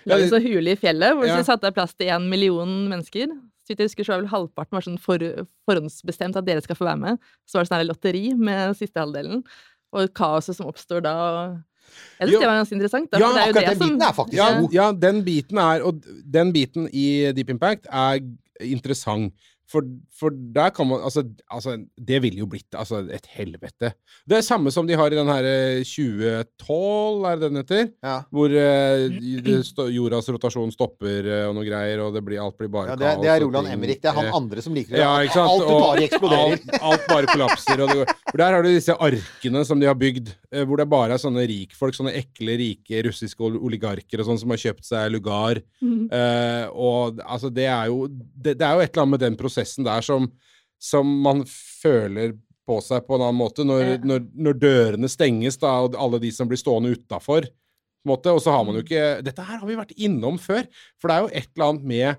laget 0.09 0.31
så 0.33 0.39
hule 0.41 0.73
i 0.73 0.79
fjellet, 0.79 1.13
hvor 1.17 1.27
Ja. 1.29 1.37
de 1.37 1.45
satte 1.47 1.67
av 1.69 1.73
plass 1.77 1.93
til 1.97 2.09
en 2.13 2.25
million 2.29 2.71
mennesker. 2.89 3.27
Så 3.65 3.73
vidt 3.73 3.79
jeg 3.81 3.89
husker, 3.89 4.03
så 4.05 4.13
var 4.13 4.21
vel 4.23 4.29
halvparten 4.33 4.75
var 4.77 4.83
sånn 4.85 4.99
for, 5.01 5.17
forhåndsbestemt 5.65 6.35
at 6.37 6.45
dere 6.45 6.61
skal 6.61 6.77
få 6.77 6.85
være 6.85 7.01
med. 7.01 7.17
Så 7.49 7.57
var 7.57 7.63
det 7.65 7.71
sånn 7.71 7.87
lotteri 7.89 8.25
med 8.37 8.75
siste 8.77 9.01
halvdelen, 9.01 9.41
og 9.95 10.11
kaoset 10.17 10.57
som 10.59 10.67
oppstår 10.69 11.01
da. 11.05 11.13
og 11.15 11.61
jeg 12.19 12.27
Jo. 12.27 12.39
synes 12.39 12.41
det 12.41 12.47
var 12.49 12.57
ganske 12.59 12.75
interessant. 12.75 13.09
Da, 13.11 13.19
Ja, 13.21 13.27
det 13.33 13.37
er 13.41 13.45
jo 13.45 13.53
akkurat 13.53 13.53
det 13.55 13.69
den 13.69 13.77
som- 13.77 13.89
biten 13.89 14.01
er 14.09 14.13
faktisk 14.13 14.37
Ja, 14.37 14.59
god. 14.59 14.73
ja, 14.73 14.91
den 14.91 15.23
biten 15.23 15.57
er 15.57 15.81
Og 15.85 16.01
den 16.31 16.51
biten 16.53 16.89
i 16.91 17.31
Deep 17.31 17.49
Impact 17.49 17.85
er 17.91 18.19
interessant. 18.59 19.33
For, 19.71 19.81
for 20.13 20.29
der 20.53 20.69
kan 20.75 20.85
man 20.87 21.01
altså, 21.01 21.23
altså, 21.49 21.75
det 21.97 22.19
ville 22.21 22.43
jo 22.43 22.45
blitt 22.51 22.75
altså, 22.77 22.99
et 23.09 23.25
helvete. 23.33 23.89
Det 24.29 24.37
er 24.37 24.43
samme 24.45 24.69
som 24.71 24.85
de 24.85 24.93
har 24.99 25.09
i 25.09 25.17
den 25.17 25.27
her 25.31 25.47
eh, 25.49 25.81
2012, 25.81 27.25
er 27.25 27.39
det 27.39 27.49
den 27.49 27.59
heter? 27.61 27.87
Ja. 28.05 28.15
Hvor 28.29 28.53
uh, 28.53 29.61
stå, 29.65 29.87
jordas 29.93 30.29
rotasjon 30.29 30.69
stopper 30.73 31.25
uh, 31.31 31.39
og 31.49 31.55
noe 31.57 31.65
greier, 31.65 32.03
og 32.05 32.13
det 32.15 32.21
blir, 32.27 32.41
alt 32.43 32.57
blir 32.59 32.69
bare 32.73 32.93
Ja, 32.93 32.97
det, 33.01 33.07
er- 33.09 33.23
det 33.23 33.31
er 33.33 33.41
Roland 33.45 33.71
Emrik. 33.73 34.01
Det 34.03 34.11
er 34.11 34.17
han 34.19 34.29
eh, 34.29 34.37
andre 34.37 34.61
som 34.65 34.75
liker 34.77 34.93
det. 34.95 35.01
ja, 35.01 35.11
ikke 35.25 35.37
sant? 35.39 35.65
Alt 35.65 36.03
i, 36.03 36.05
eksploderer. 36.11 36.53
Alt, 36.53 36.77
alt 36.91 37.07
bare 37.09 37.31
kollapser. 37.33 37.81
Og 37.81 37.89
det, 37.89 37.97
går- 38.03 38.13
for 38.29 38.43
der 38.43 38.57
har 38.59 38.65
du 38.65 38.69
disse 38.69 38.97
arkene 39.09 39.65
som 39.65 39.81
de 39.81 39.89
har 39.89 39.97
bygd, 39.97 40.29
uh, 40.53 40.61
hvor 40.69 40.81
det 40.83 40.87
bare 40.93 41.17
er 41.17 41.23
sånne 41.25 41.47
rikfolk, 41.49 41.97
sånne 41.97 42.13
ekle, 42.21 42.59
rike 42.61 43.01
russiske 43.09 43.49
oligarker 43.49 44.21
og 44.21 44.29
sånn, 44.29 44.41
som 44.45 44.53
har 44.53 44.61
kjøpt 44.61 44.85
seg 44.91 45.09
lugar. 45.17 45.61
Eh, 45.81 46.65
og 46.69 47.17
altså, 47.25 47.49
det 47.53 47.65
er 47.71 47.89
jo 47.89 48.05
det, 48.11 48.55
det 48.59 48.65
er 48.65 48.77
jo 48.77 48.83
et 48.85 48.91
eller 48.93 49.03
annet 49.05 49.13
med 49.15 49.21
den 49.25 49.35
prosessen 49.39 49.54
der 49.55 50.01
som, 50.01 50.31
som 50.79 51.05
man 51.23 51.43
føler 51.47 52.33
på 52.65 52.79
seg 52.81 53.05
på 53.05 53.15
en 53.15 53.21
annen 53.27 53.37
måte, 53.37 53.63
når, 53.63 53.81
Ja. 53.85 53.97
når, 54.03 54.23
når 54.33 54.53
dørene 54.59 55.09
stenges, 55.09 55.57
da, 55.61 55.81
og 55.85 55.95
alle 55.95 56.19
de 56.19 56.31
som 56.31 56.47
blir 56.49 56.57
stående 56.57 56.95
utafor. 56.97 57.45
Og 58.05 58.21
så 58.41 58.51
har 58.53 58.63
man 58.65 58.75
jo 58.75 58.81
ikke 58.83 59.21
Dette 59.25 59.41
her 59.41 59.57
har 59.57 59.67
vi 59.67 59.75
vært 59.75 59.95
innom 59.97 60.37
før, 60.37 60.65
for 60.99 61.07
det 61.09 61.15
er 61.15 61.21
jo 61.21 61.33
et 61.33 61.49
eller 61.55 61.69
annet 61.71 61.83
med 61.83 62.17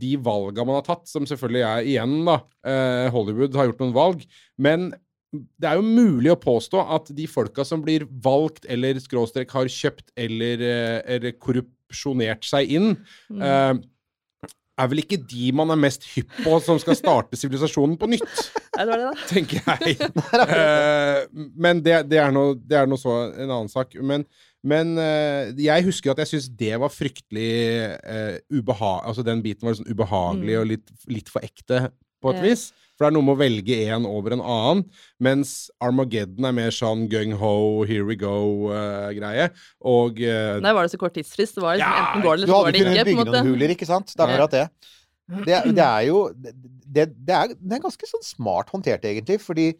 de 0.00 0.16
valga 0.20 0.64
man 0.64 0.74
har 0.76 0.82
tatt, 0.84 1.06
som 1.08 1.24
selvfølgelig 1.24 1.62
er 1.64 1.86
igjen, 1.88 2.24
da. 2.28 2.34
Eh, 2.68 3.10
Hollywood 3.10 3.54
har 3.56 3.66
gjort 3.70 3.78
noen 3.80 3.94
valg. 3.96 4.26
Men 4.60 4.90
det 5.32 5.64
er 5.70 5.76
jo 5.78 5.82
mulig 5.86 6.32
å 6.32 6.40
påstå 6.40 6.82
at 6.96 7.08
de 7.16 7.24
folka 7.30 7.64
som 7.64 7.80
blir 7.84 8.04
valgt 8.04 8.66
eller 8.68 8.94
skråstrek 9.00 9.48
har 9.54 9.64
kjøpt 9.72 10.10
eller, 10.18 10.60
eh, 10.60 11.00
eller 11.16 11.32
korrupsjonert 11.32 12.44
seg 12.44 12.68
inn, 12.76 12.96
Mm. 13.30 13.40
eh, 13.40 13.74
er 14.80 14.90
vel 14.92 15.02
ikke 15.02 15.18
de 15.30 15.50
man 15.56 15.70
er 15.74 15.78
mest 15.80 16.04
hypp 16.14 16.30
på 16.44 16.56
som 16.64 16.78
skal 16.82 16.96
starte 16.98 17.38
sivilisasjonen 17.38 17.96
på 18.00 18.08
nytt, 18.10 18.38
Ja, 18.76 18.84
det 18.86 18.92
var 18.94 19.00
det, 19.02 19.08
da. 19.10 19.26
tenker 19.30 19.60
jeg. 19.66 19.96
uh, 20.54 21.48
men 21.60 21.82
det, 21.84 21.96
det 22.10 22.20
er 22.22 22.32
noe, 22.32 22.56
så 23.00 23.16
en 23.34 23.50
annen 23.50 23.70
sak. 23.72 23.94
Men, 24.00 24.24
men 24.66 24.94
uh, 24.98 25.50
jeg 25.60 25.84
husker 25.88 26.12
at 26.14 26.22
jeg 26.24 26.32
syntes 26.34 26.50
det 26.60 26.74
var 26.80 26.92
fryktelig 26.92 27.50
uh, 28.00 28.36
ubehag... 28.56 29.02
Altså 29.10 29.24
den 29.26 29.42
biten 29.44 29.68
var 29.68 29.76
sånn 29.78 29.90
ubehagelig 29.90 30.54
Mm. 30.56 30.60
og 30.62 30.70
litt, 30.74 30.94
litt 31.10 31.28
for 31.32 31.44
ekte, 31.44 31.90
på 32.22 32.32
et 32.34 32.40
Ja. 32.40 32.46
vis. 32.50 32.70
For 33.00 33.06
det 33.06 33.14
er 33.14 33.14
noe 33.16 33.24
med 33.24 33.32
å 33.32 33.40
velge 33.40 33.76
én 33.88 34.04
over 34.04 34.34
en 34.36 34.42
annen. 34.44 34.82
Mens 35.24 35.70
Armageddon 35.80 36.44
er 36.44 36.52
mer 36.52 36.74
sånn 36.76 37.06
gung-ho, 37.08 37.52
here 37.88 38.04
we 38.04 38.12
go-greie. 38.20 39.46
og 39.80 40.20
uh, 40.20 40.58
Nei, 40.60 40.72
var 40.76 40.84
det 40.84 40.92
så 40.92 41.00
kort 41.00 41.14
tidsfrist. 41.16 41.56
Det 41.56 41.64
var 41.64 41.78
liksom, 41.80 41.94
Ja, 41.96 42.02
enten 42.10 42.26
går 42.26 42.36
det, 42.36 42.44
Du 42.44 42.44
eller 42.44 42.52
så 42.52 42.58
går 42.60 42.70
det 42.70 42.82
kunnet 42.82 42.84
Du 42.84 42.90
hadde 42.90 42.98
kunnet 43.00 43.10
bygge 43.14 43.30
noen 43.32 43.48
huler, 43.54 43.72
ikke 43.74 43.88
sant? 43.88 44.12
Det 44.12 44.20
er 44.20 44.34
akkurat 44.34 44.56
det. 44.58 44.66
Det, 45.46 45.54
er- 45.56 45.72
det 45.80 45.86
er 45.86 46.04
jo 46.10 46.18
det, 46.36 46.54
det, 47.16 47.34
er, 47.40 47.54
det 47.56 47.76
er 47.78 47.82
ganske 47.86 48.10
sånn 48.12 48.26
smart 48.26 48.68
håndtert, 48.74 49.04
egentlig. 49.08 49.40
Fordi 49.40 49.70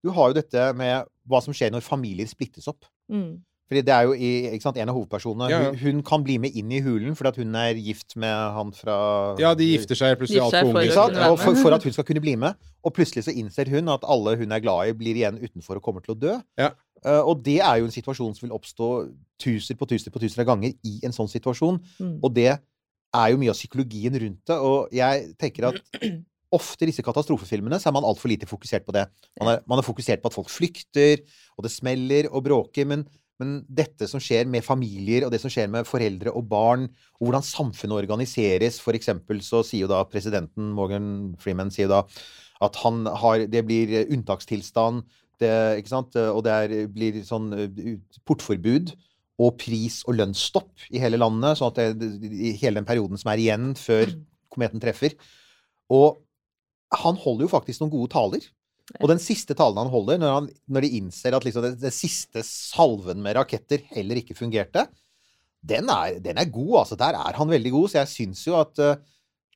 du 0.00 0.10
har 0.16 0.30
jo 0.32 0.38
dette 0.40 0.70
med 0.80 1.04
hva 1.28 1.42
som 1.44 1.52
skjer 1.52 1.74
når 1.74 1.84
familier 1.84 2.26
splittes 2.30 2.64
opp. 2.70 2.86
Mm. 3.12 3.42
Fordi 3.70 3.84
det 3.86 3.92
er 3.94 4.06
jo 4.08 4.14
i, 4.18 4.30
ikke 4.50 4.64
sant, 4.64 4.78
En 4.82 4.90
av 4.90 4.96
hovedpersonene 4.98 5.46
Ja, 5.52 5.60
ja. 5.62 5.70
hun, 5.70 5.78
hun 5.78 6.02
kan 6.06 6.24
bli 6.26 6.40
med 6.42 6.56
inn 6.58 6.72
i 6.74 6.80
hulen 6.82 7.14
fordi 7.14 7.30
at 7.30 7.38
hun 7.38 7.54
er 7.54 7.78
gift 7.78 8.16
med 8.18 8.34
han 8.56 8.72
fra 8.74 8.96
Ja, 9.38 9.52
de 9.54 9.68
gifter 9.70 9.98
seg 9.98 10.16
plutselig 10.18 10.42
altfor 10.42 10.72
for 10.72 10.80
unge. 10.80 11.36
For, 11.44 11.58
for 11.62 11.76
at 11.76 11.86
hun 11.86 11.94
skal 11.94 12.06
kunne 12.08 12.22
bli 12.24 12.34
med. 12.40 12.58
Og 12.82 12.94
plutselig 12.96 13.28
så 13.28 13.34
innser 13.36 13.70
hun 13.70 13.92
at 13.94 14.06
alle 14.10 14.34
hun 14.40 14.56
er 14.56 14.64
glad 14.64 14.90
i, 14.90 14.96
blir 14.98 15.20
igjen 15.20 15.38
utenfor 15.38 15.78
og 15.78 15.84
kommer 15.86 16.02
til 16.02 16.16
å 16.16 16.18
dø. 16.18 16.34
Ja. 16.58 16.72
Uh, 17.00 17.22
og 17.22 17.44
det 17.46 17.60
er 17.64 17.78
jo 17.80 17.86
en 17.88 17.94
situasjon 17.94 18.34
som 18.36 18.48
vil 18.48 18.56
oppstå 18.56 18.88
tuser 19.40 19.78
på 19.78 19.88
tuser 19.88 20.12
på 20.12 20.20
tuser 20.20 20.42
av 20.42 20.50
ganger 20.50 20.74
i 20.84 20.98
en 21.06 21.14
sånn 21.16 21.30
situasjon. 21.30 21.78
Mm. 22.02 22.18
Og 22.18 22.34
det 22.36 22.50
er 22.50 23.30
jo 23.32 23.38
mye 23.40 23.54
av 23.54 23.58
psykologien 23.58 24.18
rundt 24.24 24.42
det. 24.50 24.58
Og 24.58 24.90
jeg 24.94 25.30
tenker 25.40 25.70
at 25.70 25.80
ofte 26.54 26.84
i 26.84 26.90
disse 26.90 27.04
katastrofefilmene 27.06 27.78
så 27.80 27.90
er 27.90 27.96
man 27.96 28.06
altfor 28.06 28.30
lite 28.32 28.48
fokusert 28.50 28.84
på 28.86 28.94
det. 28.96 29.06
Man 29.40 29.54
er, 29.54 29.64
man 29.70 29.80
er 29.80 29.86
fokusert 29.86 30.22
på 30.22 30.30
at 30.30 30.36
folk 30.36 30.50
flykter, 30.52 31.22
og 31.56 31.66
det 31.66 31.72
smeller 31.72 32.28
og 32.30 32.44
bråker. 32.46 32.88
Men, 32.90 33.06
men 33.40 33.60
dette 33.66 34.06
som 34.10 34.20
skjer 34.22 34.48
med 34.50 34.64
familier, 34.66 35.24
og 35.24 35.32
det 35.32 35.40
som 35.42 35.52
skjer 35.52 35.70
med 35.72 35.88
foreldre 35.88 36.34
og 36.36 36.44
barn, 36.50 36.86
og 37.18 37.28
hvordan 37.28 37.46
samfunnet 37.46 37.96
organiseres 38.02 38.80
For 38.84 38.96
eksempel 38.96 39.40
så 39.44 39.62
sier 39.66 39.86
jo 39.86 39.90
da 39.90 40.02
presidenten, 40.08 40.70
Morgan 40.76 41.34
Freeman, 41.40 41.72
sier 41.72 41.90
da 41.90 42.04
at 42.60 42.76
han 42.82 43.06
har 43.08 43.46
Det 43.48 43.64
blir 43.64 43.94
unntakstilstand, 44.12 45.06
det, 45.40 45.52
ikke 45.80 45.94
sant? 45.94 46.16
og 46.20 46.42
det 46.44 46.52
er, 46.52 46.74
blir 46.92 47.22
sånn 47.24 47.48
eh, 47.56 47.94
portforbud 48.28 48.92
og 49.40 49.54
pris- 49.56 50.02
og 50.04 50.18
lønnsstopp 50.18 50.90
i 50.92 51.00
hele 51.00 51.16
landet, 51.16 51.56
sånn 51.56 51.72
at 51.72 51.96
det, 51.96 52.08
i 52.28 52.52
hele 52.60 52.76
den 52.76 52.88
perioden 52.88 53.20
som 53.20 53.32
er 53.32 53.40
igjen 53.40 53.70
før 53.78 54.12
kometen 54.52 54.82
treffer. 54.82 55.16
Og 55.88 56.20
han 57.00 57.16
holder 57.22 57.46
jo 57.46 57.52
faktisk 57.54 57.80
noen 57.80 57.94
gode 57.94 58.12
taler. 58.12 58.44
Og 58.98 59.06
den 59.12 59.20
siste 59.22 59.54
talen 59.54 59.78
han 59.78 59.92
holder, 59.92 60.18
når, 60.18 60.32
han, 60.34 60.48
når 60.66 60.84
de 60.86 60.90
innser 60.98 61.36
at 61.36 61.44
liksom 61.46 61.62
det, 61.62 61.76
det 61.82 61.92
siste 61.94 62.42
salven 62.46 63.20
med 63.22 63.36
raketter 63.38 63.84
heller 63.94 64.18
ikke 64.18 64.34
fungerte, 64.38 64.88
den 65.62 65.90
er, 65.92 66.18
den 66.24 66.40
er 66.40 66.48
god. 66.50 66.80
altså 66.82 66.96
Der 66.98 67.14
er 67.20 67.36
han 67.36 67.52
veldig 67.52 67.72
god. 67.74 67.88
Så 67.92 68.00
jeg 68.00 68.10
syns 68.14 68.42
jo 68.48 68.56
at 68.58 68.80
uh, 68.80 68.96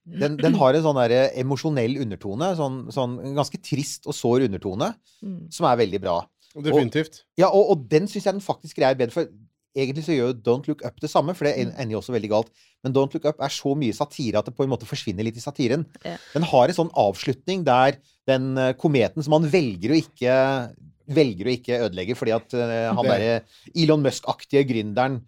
den, 0.05 0.37
den 0.37 0.59
har 0.61 0.77
en 0.77 0.85
sånn 0.85 1.01
der 1.01 1.33
emosjonell 1.41 1.97
undertone. 2.05 2.51
Sånn, 2.59 2.79
sånn 2.95 3.17
ganske 3.39 3.61
trist 3.65 4.07
og 4.11 4.17
sår 4.17 4.47
undertone, 4.51 4.93
Mm. 5.25 5.47
som 5.49 5.65
er 5.65 5.79
veldig 5.81 5.99
bra. 6.05 6.19
Definitivt. 6.53 7.23
Ja, 7.41 7.49
og, 7.49 7.71
og 7.73 7.87
den 7.89 8.05
syns 8.11 8.27
jeg 8.29 8.35
den 8.37 8.45
faktisk 8.45 8.77
greier 8.77 8.99
bedre. 8.99 9.15
For 9.15 9.31
egentlig 9.75 10.05
så 10.07 10.15
gjør 10.15 10.31
jo 10.31 10.39
Don't 10.47 10.69
Look 10.71 10.85
Up 10.87 11.01
det 11.03 11.11
samme, 11.11 11.35
for 11.37 11.49
det 11.49 11.57
ender 11.65 11.97
jo 11.97 12.01
også 12.01 12.15
veldig 12.15 12.31
galt. 12.31 12.51
Men 12.85 12.95
Don't 12.97 13.15
Look 13.15 13.27
Up 13.29 13.43
er 13.43 13.53
så 13.53 13.75
mye 13.79 13.97
satire 13.97 14.41
at 14.41 14.49
det 14.49 14.57
på 14.57 14.67
en 14.67 14.73
måte 14.73 14.89
forsvinner 14.89 15.27
litt 15.27 15.39
i 15.41 15.45
satiren. 15.45 15.87
Ja. 16.05 16.17
Den 16.35 16.47
har 16.51 16.71
en 16.71 16.79
sånn 16.79 16.93
avslutning 17.01 17.65
der 17.67 17.99
den 18.31 18.55
eh, 18.61 18.75
kometen 18.81 19.25
som 19.25 19.37
han 19.39 19.49
velger 19.51 19.93
å 19.93 20.01
ikke 20.01 20.37
velger 21.15 21.49
å 21.49 21.53
ikke 21.53 21.81
ødelegge 21.85 22.15
fordi 22.17 22.33
at 22.33 22.55
eh, 22.57 22.91
han 22.97 23.09
derre 23.09 23.35
Elon 23.75 24.05
Musk-aktige 24.05 24.65
gründeren 24.71 25.21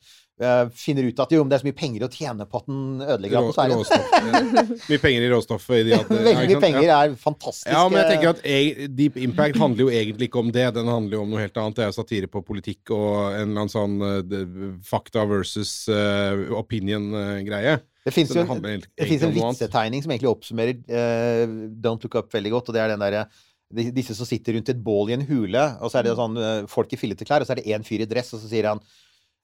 finner 0.76 1.06
ut 1.08 1.20
at 1.24 1.30
jo, 1.32 1.40
men 1.40 1.48
det 1.48 1.56
er 1.56 1.62
så 1.62 1.66
mye 1.70 1.76
penger 1.78 2.02
å 2.04 2.08
tjene 2.12 2.44
på 2.44 2.58
at 2.60 2.66
den 2.68 3.00
ødelegger 3.00 3.38
atmosfæren. 3.40 4.74
Mye 4.90 5.00
penger 5.00 5.24
i 5.24 5.30
råstoffet. 5.32 5.88
At, 5.96 6.10
Veldig 6.28 6.50
mye 6.50 6.60
penger 6.60 6.84
Ja. 6.84 6.98
er 7.06 7.14
fantastisk. 7.20 7.70
Ja, 7.72 7.86
men 7.88 8.02
jeg 8.02 8.04
eh, 8.04 8.10
tenker 8.12 8.32
at 8.34 8.42
e- 8.44 8.88
Deep 8.98 9.16
Impact 9.24 9.56
handler 9.62 9.86
jo 9.86 9.94
egentlig 10.02 10.28
ikke 10.28 10.42
om 10.42 10.52
det. 10.52 10.66
Den 10.76 10.92
handler 10.92 11.16
jo 11.16 11.22
om 11.24 11.32
noe 11.32 11.40
helt 11.40 11.56
annet. 11.62 11.78
Det 11.78 11.86
er 11.86 11.88
jo 11.88 11.96
satire 11.96 12.28
på 12.28 12.44
politikk 12.44 12.92
og 12.92 13.08
en 13.32 13.46
eller 13.46 13.64
annen 13.64 13.72
sånn 13.72 13.96
uh, 14.04 14.76
fakta 14.84 15.24
versus 15.30 15.72
uh, 15.88 16.52
opinion-greie. 16.60 17.78
Det 18.06 18.12
fins 18.14 18.36
en, 18.36 18.46
en 18.46 19.36
vitsetegning 19.40 20.04
som 20.04 20.12
egentlig 20.12 20.30
oppsummerer 20.30 20.76
uh, 20.84 21.58
Don't 21.80 22.04
Look 22.04 22.20
Up 22.20 22.28
veldig 22.36 22.52
godt, 22.58 22.68
og 22.70 22.76
det 22.76 22.84
er 22.84 22.92
den 22.92 23.02
derre 23.02 23.24
disse 23.66 24.14
som 24.14 24.28
sitter 24.28 24.54
rundt 24.54 24.68
et 24.70 24.78
bål 24.78 25.10
i 25.10 25.16
en 25.16 25.24
hule, 25.26 25.62
og 25.82 25.90
så 25.90 25.98
er 25.98 26.06
det 26.06 26.12
sånn 26.14 26.36
eh, 26.38 26.66
folk 26.70 26.92
i 26.94 26.98
fillete 27.00 27.26
klær, 27.26 27.42
og 27.42 27.48
så 27.48 27.56
er 27.56 27.60
det 27.60 27.72
én 27.74 27.82
fyr 27.86 28.04
i 28.04 28.06
dress, 28.06 28.30
og 28.36 28.38
så 28.38 28.50
sier 28.50 28.68
han 28.70 28.78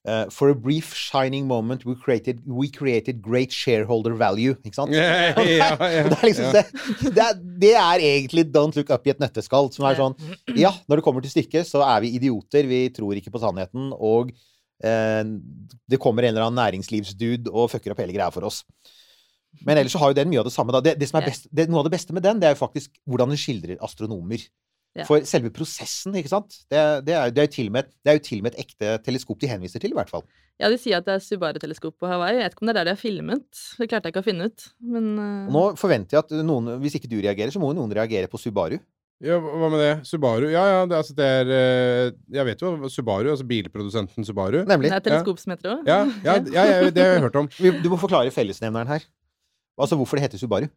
eh, 0.09 0.25
For 0.35 0.53
a 0.53 0.55
brief 0.55 0.93
shining 0.95 1.47
moment 1.47 1.85
we 1.87 1.95
created, 1.99 2.43
we 2.47 2.71
created 2.71 3.21
great 3.23 3.53
shareholder 3.53 4.15
value. 4.19 4.55
Ikke 4.65 4.79
sant? 4.79 4.95
Yeah, 4.95 5.39
yeah, 5.39 5.77
yeah, 5.81 6.09
det, 6.11 6.19
er 6.19 6.27
liksom, 6.29 6.49
det, 6.55 6.65
det, 7.03 7.27
er, 7.27 7.43
det 7.65 7.75
er 7.81 8.07
egentlig 8.13 8.47
Don't 8.55 8.79
Look 8.79 8.91
Up 8.95 9.07
i 9.07 9.15
et 9.15 9.23
nøtteskall. 9.23 9.71
Som 9.75 9.89
er 9.89 10.01
sånn 10.01 10.17
Ja, 10.59 10.73
når 10.89 11.01
det 11.01 11.07
kommer 11.07 11.25
til 11.25 11.35
stykket, 11.35 11.69
så 11.69 11.85
er 11.87 12.03
vi 12.05 12.15
idioter. 12.19 12.67
Vi 12.71 12.87
tror 12.95 13.19
ikke 13.19 13.35
på 13.35 13.43
sannheten. 13.43 13.93
Og 13.99 14.33
uh, 14.33 15.23
det 15.91 16.01
kommer 16.03 16.27
en 16.27 16.35
eller 16.35 16.49
annen 16.49 16.61
næringslivsdude 16.63 17.53
og 17.53 17.71
fucker 17.75 17.95
opp 17.95 18.03
hele 18.05 18.17
greia 18.17 18.33
for 18.35 18.49
oss. 18.51 18.63
Men 19.61 19.77
ellers 19.77 19.93
så 19.93 20.01
har 20.01 20.13
jo 20.13 20.17
den 20.17 20.31
mye 20.33 20.41
av 20.41 20.49
det 20.49 20.55
samme. 20.55 20.73
Da. 20.75 20.81
Det, 20.85 20.97
det 21.01 21.09
som 21.11 21.21
er 21.21 21.29
best, 21.29 21.47
det, 21.53 21.69
noe 21.71 21.83
av 21.83 21.89
det 21.89 21.95
beste 21.95 22.15
med 22.17 22.25
den, 22.25 22.41
det 22.41 22.49
er 22.49 22.55
jo 22.55 22.63
faktisk 22.63 22.95
hvordan 23.09 23.35
den 23.35 23.41
skildrer 23.41 23.81
astronomer. 23.85 24.45
Ja. 24.93 25.07
For 25.09 25.25
selve 25.25 25.49
prosessen, 25.55 26.13
ikke 26.21 26.29
sant. 26.29 26.59
Det, 26.69 26.81
det, 27.07 27.15
er, 27.17 27.31
det, 27.33 27.41
er 27.41 27.47
jo 27.49 27.53
til 27.55 27.71
og 27.71 27.77
med, 27.79 27.89
det 28.05 28.13
er 28.13 28.19
jo 28.19 28.25
til 28.27 28.43
og 28.43 28.47
med 28.47 28.53
et 28.53 28.67
ekte 28.67 28.97
teleskop 29.07 29.41
de 29.41 29.49
henviser 29.49 29.81
til, 29.81 29.95
i 29.95 29.97
hvert 29.97 30.13
fall. 30.13 30.25
Ja, 30.61 30.69
de 30.69 30.77
sier 30.79 31.01
at 31.01 31.07
det 31.09 31.15
er 31.17 31.23
Subaru-teleskop 31.25 31.97
på 32.03 32.11
Hawaii. 32.11 32.37
Jeg 32.37 32.45
vet 32.45 32.57
ikke 32.57 32.65
om 32.65 32.69
det 32.69 32.75
er 32.75 32.79
der 32.79 32.91
de 32.91 32.93
har 32.93 33.01
filmet. 33.01 33.63
Det 33.81 33.89
klarte 33.89 34.11
jeg 34.11 34.13
ikke 34.13 34.23
å 34.23 34.27
finne 34.27 34.51
ut. 34.51 34.67
Men 34.95 35.07
eh, 35.17 35.47
Og 35.49 35.55
nå 35.57 35.63
forventer 35.81 36.19
jeg 36.19 36.27
at 36.27 36.35
noen, 36.45 36.75
hvis 36.83 36.99
ikke 36.99 37.11
du 37.11 37.17
reagerer, 37.23 37.55
så 37.55 37.63
må 37.63 37.73
jo 37.73 37.79
noen 37.81 37.95
reagere 37.97 38.29
på 38.31 38.41
Subaru. 38.43 38.77
Ja, 39.23 39.39
hva 39.39 39.71
med 39.71 39.79
det? 39.79 39.91
Subaru? 40.11 40.49
Ja, 40.51 40.63
ja, 40.67 40.85
det, 40.91 40.99
altså, 40.99 41.15
det 41.15 41.27
er 41.31 41.51
eh, 41.55 42.15
Jeg 42.35 42.47
vet 42.49 42.63
jo 42.65 42.73
Subaru, 42.91 43.33
altså 43.33 43.47
bilprodusenten 43.49 44.27
Subaru. 44.27 44.61
Nemlig. 44.69 44.91
det 44.93 44.99
er 44.99 45.09
teleskop 45.09 45.41
som 45.41 45.55
heter 45.55 45.69
det 45.71 45.75
òg. 45.79 45.89
Ja, 45.89 45.99
ja, 46.27 46.39
ja, 46.53 46.69
ja, 46.69 46.93
det 46.93 47.05
har 47.07 47.17
jeg 47.17 47.27
hørt 47.31 47.39
om. 47.39 47.51
Du 47.57 47.91
må 47.93 48.01
forklare 48.03 48.35
fellesnevneren 48.35 48.93
her. 48.93 49.07
Altså 49.81 49.97
hvorfor 49.97 50.19
det 50.19 50.29
heter 50.29 50.43
Subaru. 50.43 50.69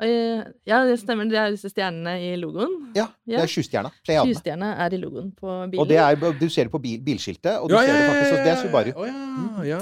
Ja, 0.00 0.82
det 0.84 0.98
stemmer. 1.00 1.24
Det 1.30 1.38
er 1.40 1.54
disse 1.54 1.70
stjernene 1.72 2.16
i 2.20 2.34
logoen. 2.36 2.74
Ja, 2.96 3.06
det 3.24 3.32
Ja. 3.38 3.42
er 3.42 3.48
sjustjerna. 3.48 3.90
Sjustjerna 4.04 4.74
er 4.84 4.92
i 4.92 4.98
logoen 5.00 5.30
på 5.32 5.46
bilen. 5.70 5.80
Og 5.80 5.88
det 5.88 5.96
er, 5.96 6.16
du 6.36 6.48
ser 6.52 6.64
det 6.68 6.72
på 6.72 6.80
bil, 6.82 6.98
bilskiltet, 7.00 7.56
og 7.62 7.70
du 7.70 7.76
ser 7.78 7.92
det 7.96 8.10
faktisk, 8.10 8.32
og 8.32 8.44
det 8.44 8.52
er 8.52 8.60
Subaru. 8.60 8.92
Oh, 9.00 9.64
ja, 9.66 9.78
ja. 9.78 9.80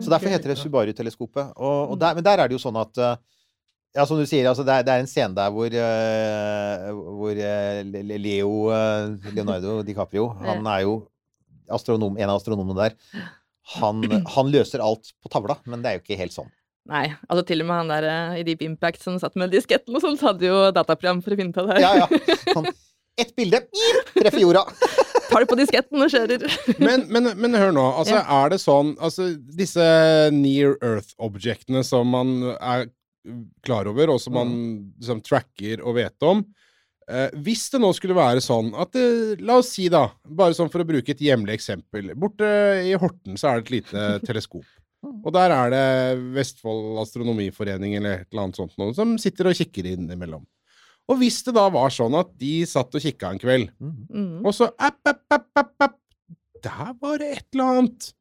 Så 0.00 0.08
derfor 0.12 0.28
heter 0.32 0.52
det 0.52 0.58
Subaru-teleskopet. 0.60 1.52
Og, 1.56 1.90
og 1.92 1.98
der, 2.00 2.14
men 2.14 2.24
der 2.24 2.38
er 2.40 2.48
det 2.48 2.56
jo 2.56 2.62
sånn 2.62 2.76
at 2.80 2.96
eh, 2.98 3.16
Ja, 3.96 4.04
som 4.04 4.18
du 4.20 4.26
sier, 4.28 4.44
altså 4.48 4.60
det, 4.64 4.74
er, 4.74 4.82
det 4.84 4.92
er 4.92 5.00
en 5.00 5.08
scene 5.08 5.32
der 5.36 5.48
hvor, 5.52 5.72
uh, 5.72 6.88
hvor 7.16 7.32
eh, 7.32 7.80
Le- 7.88 8.18
Leo 8.20 8.68
uh, 8.68 9.16
Leonardo 9.32 9.78
DiCaprio 9.82 10.26
Han 10.44 10.66
er 10.68 10.82
jo 10.84 10.98
astronom, 11.72 12.18
en 12.20 12.28
av 12.28 12.36
astronomene 12.36 12.76
der. 12.76 12.96
Han, 13.80 14.04
han 14.36 14.50
løser 14.52 14.84
alt 14.84 15.14
på 15.24 15.32
tavla, 15.32 15.56
men 15.66 15.80
det 15.82 15.88
er 15.90 15.96
jo 15.96 16.02
ikke 16.04 16.18
helt 16.20 16.34
sånn. 16.36 16.50
Nei, 16.86 17.06
altså 17.26 17.42
til 17.48 17.64
og 17.64 17.68
med 17.68 17.80
han 17.80 17.90
der 17.90 18.06
eh, 18.10 18.40
i 18.40 18.44
Deep 18.46 18.62
Impact 18.66 19.02
som 19.02 19.16
satt 19.18 19.34
med 19.38 19.50
disketten 19.54 19.96
og 19.96 20.04
sånt, 20.04 20.22
hadde 20.22 20.46
jo 20.46 20.58
dataprogram 20.74 21.22
for 21.24 21.34
å 21.34 21.38
finne 21.40 21.54
ut 21.54 21.62
av 21.62 21.72
det. 21.72 21.80
Ja, 21.82 22.04
ja. 22.04 22.36
Sånn, 22.52 22.68
ett 23.18 23.32
bilde, 23.38 23.64
treffer 24.14 24.42
jorda. 24.44 24.62
Tar 25.26 25.42
det 25.42 25.48
på 25.50 25.58
disketten 25.58 26.04
og 26.04 26.12
kjører. 26.12 26.44
Men, 26.78 27.08
men, 27.10 27.32
men 27.40 27.58
hør 27.58 27.74
nå. 27.74 27.86
Altså, 27.98 28.20
Er 28.20 28.52
det 28.52 28.60
sånn 28.62 28.92
Altså, 29.02 29.32
disse 29.58 29.86
near 30.34 30.76
earth-objektene 30.78 31.82
som 31.84 32.12
man 32.14 32.36
er 32.54 32.86
klar 33.66 33.88
over, 33.90 34.12
og 34.14 34.22
som 34.22 34.36
man 34.38 34.52
liksom, 35.00 35.24
tracker 35.26 35.82
og 35.82 35.96
vet 35.98 36.22
om 36.22 36.44
eh, 37.10 37.32
Hvis 37.42 37.64
det 37.72 37.80
nå 37.82 37.90
skulle 37.96 38.14
være 38.14 38.44
sånn 38.44 38.70
at 38.78 38.92
det, 38.94 39.06
La 39.42 39.58
oss 39.58 39.72
si, 39.74 39.88
da, 39.90 40.04
bare 40.22 40.54
sånn 40.54 40.70
for 40.70 40.84
å 40.84 40.88
bruke 40.88 41.10
et 41.16 41.24
hjemlig 41.26 41.56
eksempel 41.58 42.14
Borte 42.14 42.46
i 42.86 42.94
Horten 42.94 43.34
så 43.34 43.50
er 43.50 43.58
det 43.58 43.66
et 43.66 43.74
lite 43.80 44.06
teleskop. 44.28 44.68
Og 45.24 45.32
der 45.34 45.54
er 45.54 45.70
det 45.72 45.84
Vestfold 46.36 46.98
Astronomiforening 47.02 47.96
eller 47.98 48.20
et 48.22 48.28
eller 48.32 48.46
annet 48.46 48.60
sånt 48.60 48.76
noe, 48.80 48.94
som 48.96 49.16
sitter 49.22 49.50
og 49.50 49.58
kikker 49.58 49.88
innimellom. 49.94 50.44
Og 51.06 51.20
hvis 51.20 51.38
det 51.46 51.54
da 51.54 51.68
var 51.70 51.92
sånn 51.94 52.16
at 52.18 52.32
de 52.40 52.64
satt 52.66 52.94
og 52.98 53.02
kikka 53.04 53.30
en 53.30 53.38
kveld, 53.42 53.68
Mm. 53.78 54.44
og 54.44 54.52
så 54.54 54.70
app, 54.78 54.98
app, 55.06 55.22
app, 55.30 55.48
app, 55.56 55.74
app. 55.80 55.98
Der 56.62 56.94
var 57.00 57.18
det 57.18 57.28
et 57.36 57.46
eller 57.54 57.64
annet. 57.76 58.12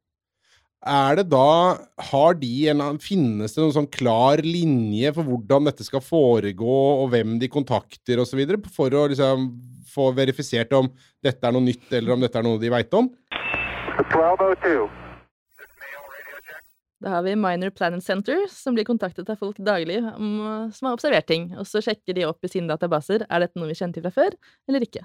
Er 0.86 1.16
det 1.16 1.30
da 1.32 1.80
Har 2.12 2.36
de 2.38 2.68
en 2.70 3.00
Finnes 3.02 3.56
det 3.56 3.64
noen 3.64 3.74
sånn 3.74 3.90
klar 3.90 4.38
linje 4.46 5.12
for 5.16 5.24
hvordan 5.26 5.66
dette 5.66 5.84
skal 5.88 6.04
foregå, 6.06 7.02
og 7.02 7.10
hvem 7.10 7.40
de 7.42 7.48
kontakter 7.50 8.22
osv., 8.22 8.44
for 8.70 8.90
å 8.94 9.08
liksom 9.10 9.48
få 9.90 10.12
verifisert 10.14 10.72
om 10.78 10.92
dette 11.24 11.42
er 11.42 11.52
noe 11.56 11.66
nytt, 11.66 11.88
eller 11.92 12.14
om 12.14 12.22
dette 12.22 12.38
er 12.38 12.44
noe 12.44 12.60
de 12.62 12.70
veit 12.70 12.94
om? 12.94 13.10
1202. 13.98 15.05
Da 17.04 17.12
har 17.12 17.26
vi 17.26 17.36
Minor 17.36 17.74
Planet 17.76 18.04
Center, 18.04 18.46
som 18.52 18.76
blir 18.78 18.88
kontaktet 18.88 19.30
av 19.30 19.40
folk 19.42 19.58
daglig 19.60 19.98
om, 20.16 20.70
som 20.74 20.88
har 20.88 20.96
observert 20.96 21.28
ting. 21.28 21.50
Og 21.60 21.68
så 21.68 21.82
sjekker 21.84 22.16
de 22.16 22.24
opp 22.28 22.46
i 22.48 22.52
sine 22.52 22.72
databaser 22.72 23.26
er 23.28 23.44
dette 23.44 23.60
noe 23.60 23.68
vi 23.70 23.76
kjenner 23.78 23.98
til 23.98 24.06
fra 24.08 24.14
før, 24.16 24.38
eller 24.70 24.86
ikke. 24.88 25.04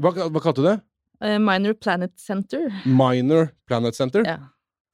Hva, 0.00 0.12
hva 0.14 0.42
kalte 0.44 0.62
du 0.62 0.68
det? 0.68 0.76
Eh, 1.24 1.38
Minor 1.42 1.74
Planet 1.80 2.14
Center. 2.20 2.68
Minor 2.86 3.50
Planet 3.66 3.98
Center? 3.98 4.26
Ja. 4.28 4.38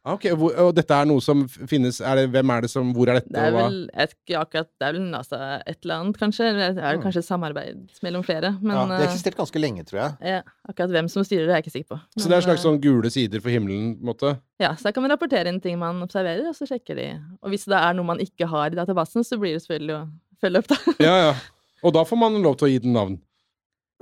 Ok, 0.04 0.24
hvor, 0.34 0.50
Og 0.58 0.72
dette 0.74 0.90
er 0.90 1.06
noe 1.06 1.22
som 1.22 1.44
finnes 1.46 2.00
er 2.02 2.16
det, 2.18 2.24
Hvem 2.32 2.50
er 2.50 2.64
det 2.64 2.70
som 2.72 2.88
Hvor 2.92 3.06
er 3.12 3.20
dette? 3.20 3.30
Det 3.30 3.38
er 3.38 3.52
vel 3.54 3.76
et, 3.94 4.14
akkurat, 4.34 4.66
det 4.80 4.86
er 4.88 4.96
vel 4.96 5.04
NASA 5.12 5.38
et 5.62 5.78
eller 5.84 5.94
annet, 6.00 6.16
kanskje. 6.18 6.48
Det 6.56 6.82
er 6.82 6.96
Mm. 6.98 7.02
kanskje 7.04 7.22
samarbeid 7.22 8.00
mellom 8.02 8.24
flere. 8.26 8.50
Men 8.60 8.74
Ja, 8.74 8.82
det 8.86 8.96
har 8.96 9.04
eh, 9.04 9.06
eksistert 9.12 9.36
ganske 9.38 9.60
lenge, 9.62 9.84
tror 9.86 10.00
jeg. 10.00 10.16
ja, 10.32 10.40
akkurat 10.68 10.90
hvem 10.90 11.08
som 11.08 11.22
styrer 11.22 11.46
det, 11.46 11.50
er 11.54 11.62
jeg 11.62 11.66
ikke 11.68 11.76
sikker 11.76 11.88
på. 11.94 12.00
Så 12.18 12.26
det 12.26 12.32
er 12.32 12.40
en 12.42 12.48
slags 12.48 12.64
sånn 12.66 12.80
gule 12.82 13.10
sider 13.14 13.40
for 13.40 13.50
himmelen, 13.54 13.94
på 13.94 14.02
en 14.02 14.10
måte? 14.10 14.28
eh, 14.34 14.66
Ja, 14.66 14.74
så 14.74 14.82
der 14.90 14.92
kan 14.92 15.02
man 15.06 15.10
rapportere 15.14 15.46
inn 15.46 15.60
ting 15.60 15.78
man 15.78 16.02
observerer, 16.02 16.48
og 16.48 16.54
så 16.58 16.66
sjekker 16.66 16.96
de. 16.98 17.06
Og 17.42 17.50
hvis 17.54 17.64
det 17.70 17.78
er 17.78 17.94
noe 17.94 18.04
man 18.04 18.18
ikke 18.18 18.46
har 18.50 18.66
i 18.72 18.74
databasen, 18.74 19.22
så 19.22 19.38
blir 19.38 19.54
det 19.54 19.62
selvfølgelig 19.62 19.96
å 20.02 20.08
følge 20.42 20.58
opp, 20.58 20.66
da. 20.68 20.76
Ja, 20.98 21.16
ja. 21.30 21.34
Og 21.84 21.92
da 21.94 22.02
får 22.06 22.18
man 22.18 22.42
lov 22.42 22.56
til 22.58 22.66
å 22.68 22.70
gi 22.70 22.78
den 22.78 22.92
navn? 22.94 23.20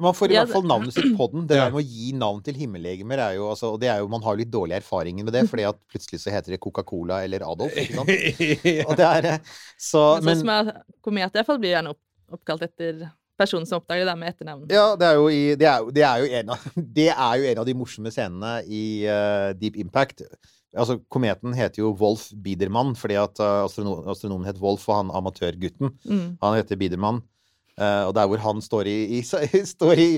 Man 0.01 0.16
får 0.16 0.32
i 0.32 0.34
Ja, 0.38 0.42
hvert 0.44 0.55
fall 0.57 0.66
navnet 0.70 0.94
sitt 0.96 1.12
på 1.18 1.26
den. 1.32 1.46
Det 1.51 1.59
der 1.59 1.70
med 1.70 1.82
å 1.82 1.84
gi 1.84 2.11
navn 2.16 2.40
til 2.46 2.57
himmellegemer 2.57 3.20
er 3.26 3.36
jo 3.36 3.51
altså 3.53 3.74
Og 3.74 3.80
det 3.82 3.90
er 3.92 4.01
jo, 4.03 4.09
man 4.12 4.22
har 4.24 4.38
litt 4.40 4.51
dårlige 4.53 4.80
erfaringer 4.80 5.26
med 5.28 5.34
det, 5.36 5.44
fordi 5.51 5.66
at 5.68 5.78
plutselig 5.92 6.22
så 6.22 6.32
heter 6.34 6.57
det 6.57 6.61
Coca-Cola 6.64 7.22
eller 7.26 7.44
Adolf, 7.46 7.76
ikke 7.76 8.01
sant? 8.01 8.12
Og 8.88 8.94
det 9.01 9.09
er 9.09 9.30
eh, 9.34 9.40
Så 9.78 10.05
Men 10.20 10.22
sånn 10.22 10.28
Men 10.30 10.38
som 10.42 10.53
er 10.57 10.70
komet, 11.05 11.28
i 11.34 11.38
hvert 11.40 11.48
fall, 11.53 11.61
blir 11.62 11.74
gjerne 11.76 11.92
opp, 11.94 12.01
oppkalt 12.40 12.62
etter 12.68 13.09
personen 13.40 13.64
som 13.64 13.80
oppdager 13.80 14.05
det, 14.05 14.14
med 14.20 14.28
etternavn. 14.34 14.66
Ja, 14.68 14.90
det 15.01 15.07
er 15.09 15.14
jo, 15.16 15.28
i, 15.32 15.42
det 15.57 15.64
er, 15.70 15.86
det 15.96 16.03
er, 16.05 16.20
jo, 16.20 16.26
en 16.42 16.51
av, 16.53 16.64
det 17.01 17.07
er 17.14 17.38
jo 17.40 17.46
en 17.55 17.61
av 17.62 17.68
de 17.70 17.74
morsomme 17.80 18.12
scenene 18.12 18.51
i 18.68 18.82
uh, 19.09 19.53
Deep 19.57 19.78
Impact. 19.80 20.26
Altså, 20.76 20.98
Kometen 21.11 21.57
heter 21.57 21.80
jo 21.82 21.94
Wolf 21.98 22.28
Biedermann 22.44 22.92
fordi 23.01 23.16
at 23.18 23.40
uh, 23.42 23.64
astronomen, 23.64 24.05
astronomen 24.12 24.46
het 24.46 24.61
Wolf, 24.62 24.84
og 24.92 25.01
han 25.01 25.14
amatørgutten 25.18 25.88
Mm. 26.05 26.36
han 26.44 26.59
heter 26.61 26.78
Biedermann. 26.78 27.22
Eh, 27.81 28.03
og 28.05 28.12
der 28.16 28.28
hvor 28.28 28.41
han 28.45 28.61
står, 28.61 28.89
i, 28.91 28.99
i, 29.20 29.22
står 29.24 30.01
i, 30.03 30.09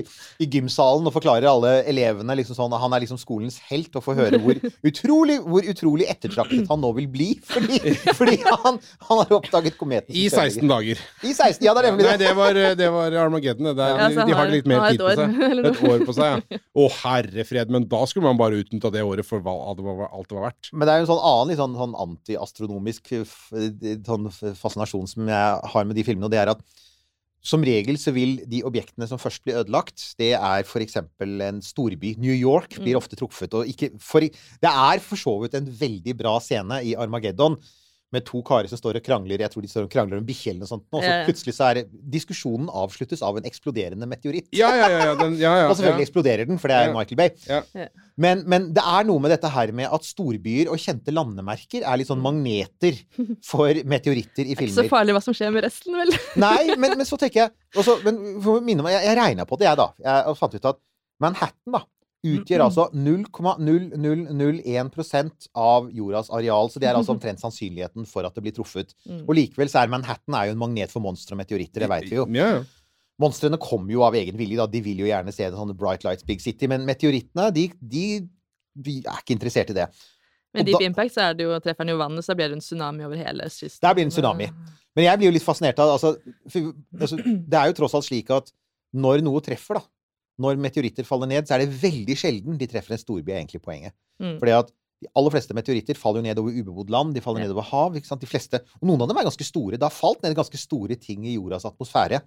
i 0.43 0.47
gymsalen 0.51 1.07
og 1.07 1.15
forklarer 1.15 1.47
alle 1.47 1.77
elevene 1.89 2.35
liksom 2.39 2.57
sånn, 2.57 2.75
Han 2.79 2.95
er 2.95 3.05
liksom 3.05 3.19
skolens 3.21 3.59
helt, 3.69 3.93
og 3.95 4.03
får 4.03 4.19
høre 4.19 4.39
hvor 4.43 4.59
utrolig, 4.89 5.39
hvor 5.45 5.69
utrolig 5.71 6.09
ettertraktet 6.11 6.67
han 6.69 6.83
nå 6.83 6.91
vil 6.99 7.07
bli. 7.11 7.29
Fordi, 7.53 7.77
fordi 8.17 8.37
han, 8.43 8.79
han 9.07 9.19
har 9.19 9.31
oppdaget 9.35 9.75
kometen. 9.77 10.13
I 10.15 10.25
16 10.29 10.65
dager. 10.69 10.99
I 11.23 11.31
16, 11.31 11.61
ja, 11.63 11.73
det 11.75 11.83
er 11.83 11.87
nemlig 11.91 12.05
Nei, 12.07 12.13
det. 12.17 12.27
det 12.27 12.35
var, 12.37 12.59
det 12.79 12.89
var 12.95 13.17
Armageddon. 13.23 13.69
Det 13.71 13.85
er, 13.85 13.99
Ja, 14.01 14.07
så 14.13 14.25
de 14.27 14.35
har 14.37 14.49
litt 14.51 14.69
mer 14.69 14.85
tid 14.89 15.03
på 15.03 15.13
seg. 15.19 15.37
Et 15.53 15.81
år 15.91 16.05
på 16.07 16.15
seg, 16.17 16.31
ja. 16.33 16.61
Å, 16.73 16.87
herre 17.03 17.45
fred. 17.47 17.73
Men 17.73 17.85
da 17.91 18.01
skulle 18.09 18.25
man 18.27 18.39
bare 18.39 18.59
utnytta 18.63 18.91
det 18.93 19.03
året 19.05 19.27
for 19.27 19.43
hva 19.45 19.55
det 19.77 19.85
var, 19.85 20.07
alt 20.09 20.29
det 20.31 20.37
var 20.39 20.47
verdt. 20.49 20.71
Men 20.73 20.89
det 20.89 20.95
er 20.95 21.03
jo 21.03 21.05
en 21.05 21.11
sånn 21.13 21.25
annen 21.33 21.61
sånn, 21.61 21.77
sånn 21.83 21.97
antiastronomisk 22.07 23.13
sånn 23.13 24.31
fascinasjon 24.59 25.11
som 25.13 25.29
jeg 25.29 25.73
har 25.75 25.87
med 25.87 25.99
de 25.99 26.07
filmene, 26.07 26.27
og 26.27 26.33
det 26.33 26.41
er 26.41 26.53
at 26.55 26.63
som 27.43 27.61
regel 27.61 27.97
så 27.99 28.13
vil 28.15 28.37
de 28.47 28.61
objektene 28.63 29.07
som 29.09 29.19
først 29.19 29.43
blir 29.43 29.59
ødelagt, 29.59 30.15
det 30.17 30.31
er 30.37 30.63
f.eks. 30.63 30.95
en 31.19 31.61
storby. 31.61 32.15
New 32.17 32.33
York 32.33 32.77
blir 32.79 32.95
Mm. 32.95 33.01
ofte 33.01 33.17
truffet. 33.19 33.53
Og 33.53 33.67
ikke, 33.67 33.91
for, 33.99 34.19
det 34.23 34.31
er 34.71 34.99
for 35.03 35.19
så 35.19 35.35
vidt 35.41 35.53
en 35.59 35.67
veldig 35.67 36.15
bra 36.17 36.39
scene 36.39 36.79
i 36.83 36.95
Armageddon 36.95 37.57
med 38.13 38.25
to 38.27 38.41
karer 38.45 38.69
som 38.71 38.79
står 38.79 38.99
og 38.99 39.05
krangler. 39.05 39.41
Jeg 39.41 39.51
tror 39.53 39.65
de 39.65 39.71
står 39.71 39.87
og 39.87 39.91
krangler 39.93 40.21
om 40.21 40.27
bikkje 40.27 40.53
eller 40.53 40.63
noe 40.63 40.69
sånt. 40.69 40.85
Og 40.93 41.03
så 41.03 41.13
plutselig 41.27 41.55
så 41.57 41.67
er 41.69 41.79
det, 41.79 41.83
diskusjonen 42.13 42.69
avsluttes 42.69 43.23
av 43.25 43.39
en 43.39 43.47
eksploderende 43.49 44.07
meteoritt. 44.09 44.47
Ja, 44.55 44.69
ja, 44.77 44.89
ja. 44.91 45.01
ja, 45.09 45.15
den, 45.19 45.37
ja, 45.41 45.53
ja, 45.63 45.67
og 45.69 45.77
selvfølgelig 45.79 46.05
ja. 46.05 46.09
eksploderer 46.09 46.49
den, 46.49 46.61
for 46.61 46.71
det 46.71 46.77
er 46.79 46.91
Ja. 46.91 46.93
Michael 46.93 47.19
Bay. 47.19 47.87
Men, 48.23 48.43
men 48.49 48.69
det 48.75 48.83
er 48.85 49.07
noe 49.09 49.23
med 49.23 49.33
dette 49.33 49.49
her 49.49 49.73
med 49.75 49.89
at 49.89 50.05
storbyer 50.05 50.69
og 50.69 50.81
kjente 50.81 51.13
landemerker 51.15 51.81
er 51.81 51.99
litt 51.99 52.11
sånn 52.11 52.21
magneter 52.21 52.99
for 53.45 53.81
meteoritter 53.89 54.45
i 54.45 54.53
filmer. 54.53 54.69
Det 54.69 54.83
er 54.83 54.85
ikke 54.85 54.91
så 54.91 54.93
farlig 54.93 55.17
hva 55.17 55.23
som 55.25 55.37
skjer 55.37 55.53
med 55.55 55.65
resten, 55.65 55.97
vel? 55.97 56.13
Nei, 56.45 56.75
men, 56.77 56.97
men 56.99 57.09
så 57.09 57.17
tenker 57.19 57.45
jeg 57.45 57.55
også, 57.79 57.99
men 58.05 58.21
for 58.43 58.59
å 58.59 58.65
minne 58.65 58.85
meg, 58.85 58.99
Jeg, 58.99 59.09
jeg 59.09 59.17
regna 59.17 59.47
på 59.49 59.57
det, 59.57 59.71
jeg, 59.71 59.79
da. 59.79 59.89
Jeg 60.05 60.37
fant 60.37 60.59
ut 60.59 60.71
at 60.73 60.83
Manhattan 61.23 61.75
da, 61.77 61.83
utgjør 62.23 62.61
altså 62.65 62.83
0,0001% 62.95 65.47
av 65.59 65.89
jordas 65.91 66.29
areal. 66.33 66.69
Så 66.71 66.79
det 66.79 66.87
er 66.89 66.95
altså 66.97 67.13
omtrent 67.17 67.39
sannsynligheten 67.43 68.03
for 68.09 68.21
at 68.27 68.35
det 68.35 68.43
blir 68.45 68.55
truffet. 68.55 68.89
Mm. 69.07 69.23
Og 69.27 69.33
likevel 69.37 69.69
så 69.71 69.77
er 69.81 69.91
Manhattan 69.91 70.33
er 70.39 70.45
jo 70.49 70.53
en 70.55 70.63
magnet 70.63 70.93
for 70.93 71.01
monstre 71.03 71.31
og 71.35 71.39
meteoritter. 71.43 71.79
Det 71.83 71.91
veit 71.91 72.09
vi 72.09 72.17
jo. 72.21 72.25
Monstrene 73.21 73.59
kommer 73.61 73.93
jo 73.93 74.01
av 74.07 74.15
egen 74.17 74.37
vilje, 74.39 74.57
da. 74.57 74.65
De 74.69 74.81
vil 74.83 74.99
jo 75.03 75.09
gjerne 75.09 75.31
se 75.35 75.43
en 75.45 75.57
sånn 75.57 75.77
Bright 75.77 76.03
Lights 76.07 76.25
Big 76.27 76.41
City. 76.43 76.65
Men 76.71 76.87
meteorittene, 76.87 77.45
de, 77.53 77.63
de, 77.79 78.05
de 78.73 78.93
er 79.03 79.19
ikke 79.21 79.35
interessert 79.37 79.69
i 79.69 79.77
det. 79.77 79.87
Med 80.53 80.61
Deep 80.69 80.79
da- 80.79 80.87
Impact 80.87 81.15
så 81.15 81.21
er 81.27 81.37
det 81.37 81.45
jo, 81.45 81.53
treffer 81.61 81.83
den 81.85 81.93
jo 81.93 82.01
vannet, 82.01 82.21
så 82.25 82.33
da 82.33 82.37
blir 82.39 82.49
det 82.51 82.57
en 82.59 82.65
tsunami 82.65 83.01
over 83.05 83.17
hele 83.17 83.43
kysten. 83.49 83.81
Der 83.81 83.93
blir 83.93 84.05
det 84.05 84.09
en 84.09 84.15
tsunami. 84.15 84.47
Men 84.93 85.07
jeg 85.07 85.19
blir 85.19 85.27
jo 85.29 85.35
litt 85.37 85.45
fascinert 85.45 85.79
av 85.81 85.87
altså, 85.95 86.09
for, 86.53 86.59
altså, 86.99 87.17
Det 87.23 87.57
er 87.57 87.65
jo 87.71 87.77
tross 87.79 87.95
alt 87.97 88.05
slik 88.05 88.29
at 88.33 88.51
når 88.93 89.23
noe 89.25 89.41
treffer, 89.41 89.79
da 89.79 89.83
Når 90.41 90.57
meteoritter 90.57 91.05
faller 91.05 91.29
ned, 91.29 91.45
så 91.45 91.55
er 91.55 91.65
det 91.65 91.75
veldig 91.81 92.15
sjelden 92.17 92.57
de 92.57 92.67
treffer 92.69 92.95
en 92.95 93.01
storby, 93.01 93.29
er 93.31 93.43
egentlig 93.43 93.61
poenget. 93.61 93.93
Mm. 94.21 94.39
Fordi 94.41 94.55
at 94.57 94.71
de 95.03 95.09
aller 95.19 95.33
fleste 95.35 95.53
meteoritter 95.53 95.99
faller 95.99 96.21
jo 96.23 96.27
ned 96.29 96.39
over 96.41 96.55
ubebodd 96.55 96.89
land, 96.89 97.13
de 97.13 97.21
faller 97.21 97.43
Ja. 97.43 97.47
ned 97.47 97.53
over 97.53 97.67
hav. 97.67 97.93
ikke 97.95 98.07
sant? 98.07 98.21
De 98.23 98.29
fleste, 98.29 98.61
og 98.81 98.87
noen 98.87 99.01
av 99.03 99.09
dem 99.11 99.17
er 99.17 99.27
ganske 99.27 99.45
store. 99.45 99.77
Det 99.77 99.83
har 99.85 99.93
falt 99.93 100.23
ned 100.23 100.35
ganske 100.35 100.57
store 100.57 100.95
ting 100.95 101.25
i 101.25 101.35
jordas 101.35 101.65
atmosfære 101.65 102.21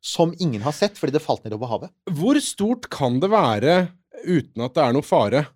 som 0.00 0.32
ingen 0.38 0.62
har 0.62 0.72
sett 0.72 0.96
fordi 0.98 1.12
det 1.12 1.22
falt 1.22 1.44
ned 1.44 1.54
over 1.54 1.66
havet. 1.66 1.90
Hvor 2.10 2.38
stort 2.40 2.88
kan 2.90 3.20
det 3.20 3.30
være 3.30 3.92
uten 4.24 4.62
at 4.64 4.74
det 4.74 4.82
er 4.84 4.92
noe 4.96 5.02
fare? 5.06 5.46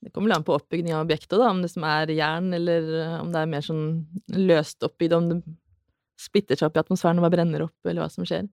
Det 0.00 0.12
kommer 0.14 0.32
an 0.32 0.44
på 0.44 0.54
oppbygging 0.56 0.94
av 0.96 1.04
objektet, 1.04 1.36
da, 1.36 1.50
om 1.52 1.60
det 1.60 1.68
som 1.70 1.84
er 1.84 2.08
jern, 2.16 2.54
eller 2.56 2.86
eh, 3.02 3.16
om 3.20 3.32
det 3.32 3.40
er 3.42 3.50
mer 3.52 3.60
sånn 3.60 4.06
løst 4.32 4.80
opp 4.86 4.96
i 5.04 5.08
det, 5.12 5.16
om 5.18 5.28
det 5.28 5.42
splitter 6.20 6.56
seg 6.56 6.70
opp 6.70 6.78
i 6.78 6.80
atmosfæren 6.80 7.20
og 7.20 7.26
bare 7.26 7.36
brenner 7.36 7.66
opp, 7.66 7.76
eller 7.84 8.06
hva 8.06 8.08
som 8.12 8.24
skjer. 8.24 8.48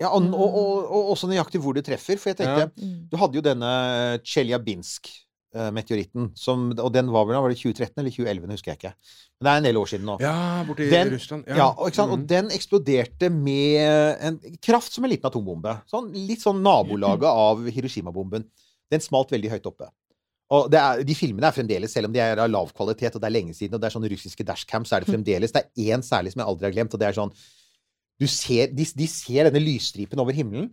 Ja, 0.00 0.08
og, 0.14 0.22
og, 0.30 0.54
og, 0.54 0.92
og 0.94 1.08
også 1.16 1.26
nøyaktig 1.30 1.58
hvor 1.60 1.74
det 1.74 1.82
treffer. 1.88 2.16
For 2.22 2.30
jeg 2.30 2.36
tenkte, 2.38 2.68
Ja. 2.68 2.70
Mm. 2.78 3.08
Du 3.10 3.16
hadde 3.18 3.34
jo 3.34 3.42
denne 3.42 3.70
Tsjeljabinsk-meteoritten, 4.22 6.28
og 6.84 6.92
den 6.94 7.08
var 7.12 7.24
vel 7.26 7.40
var 7.42 7.48
det 7.50 7.58
2013 7.58 7.98
eller 8.02 8.10
2011, 8.14 8.50
husker 8.52 8.70
jeg 8.72 8.78
ikke. 8.78 8.92
Men 9.38 9.44
det 9.48 9.52
er 9.52 9.56
en 9.62 9.66
del 9.68 9.76
år 9.80 9.86
siden 9.90 10.06
nå. 10.06 10.16
Ja, 10.22 10.34
borti 10.68 10.86
Den- 10.90 11.10
Russland. 11.14 11.44
Ja, 11.48 11.66
og, 11.72 11.86
ikke 11.88 11.96
sant? 11.96 12.10
Mhm. 12.12 12.20
og 12.20 12.26
den 12.28 12.50
eksploderte 12.54 13.30
med 13.32 14.16
en 14.20 14.38
kraft 14.62 14.92
som 14.92 15.04
en 15.04 15.10
liten 15.10 15.26
atombombe. 15.30 15.76
Sånn, 15.90 16.12
litt 16.14 16.40
sånn 16.42 16.62
nabolaget 16.62 17.24
av 17.28 17.58
Hiroshima-bomben. 17.66 18.44
Den 18.90 19.00
smalt 19.00 19.30
veldig 19.30 19.50
høyt 19.50 19.66
oppe. 19.66 19.88
Og 20.50 20.70
det 20.70 20.78
er, 20.80 21.02
De 21.04 21.14
filmene 21.14 21.44
er 21.44 21.52
fremdeles, 21.52 21.92
selv 21.92 22.06
om 22.06 22.12
de 22.12 22.18
er 22.20 22.38
av 22.38 22.48
lav 22.50 22.72
kvalitet, 22.72 23.14
og 23.14 23.20
det 23.20 23.26
er 23.28 23.32
lenge 23.34 23.54
siden, 23.54 23.74
og 23.74 23.80
det 23.82 23.86
er 23.90 23.98
sånne 23.98 24.10
russiske 24.10 24.44
dashcam, 24.44 24.84
så 24.84 24.96
er 24.96 25.00
det 25.04 25.08
fremdeles 25.12 25.52
Det 25.52 25.62
er 25.76 25.92
én 25.92 26.02
særlig 26.02 26.32
som 26.32 26.40
jeg 26.40 26.48
aldri 26.48 26.64
har 26.64 26.72
glemt, 26.72 26.94
og 26.94 27.00
det 27.00 27.08
er 27.08 27.12
sånn 27.18 27.32
ser, 28.26 28.72
de, 28.74 28.82
de 28.98 29.06
ser 29.06 29.46
denne 29.46 29.62
lysstripen 29.62 30.18
over 30.18 30.34
himmelen, 30.34 30.72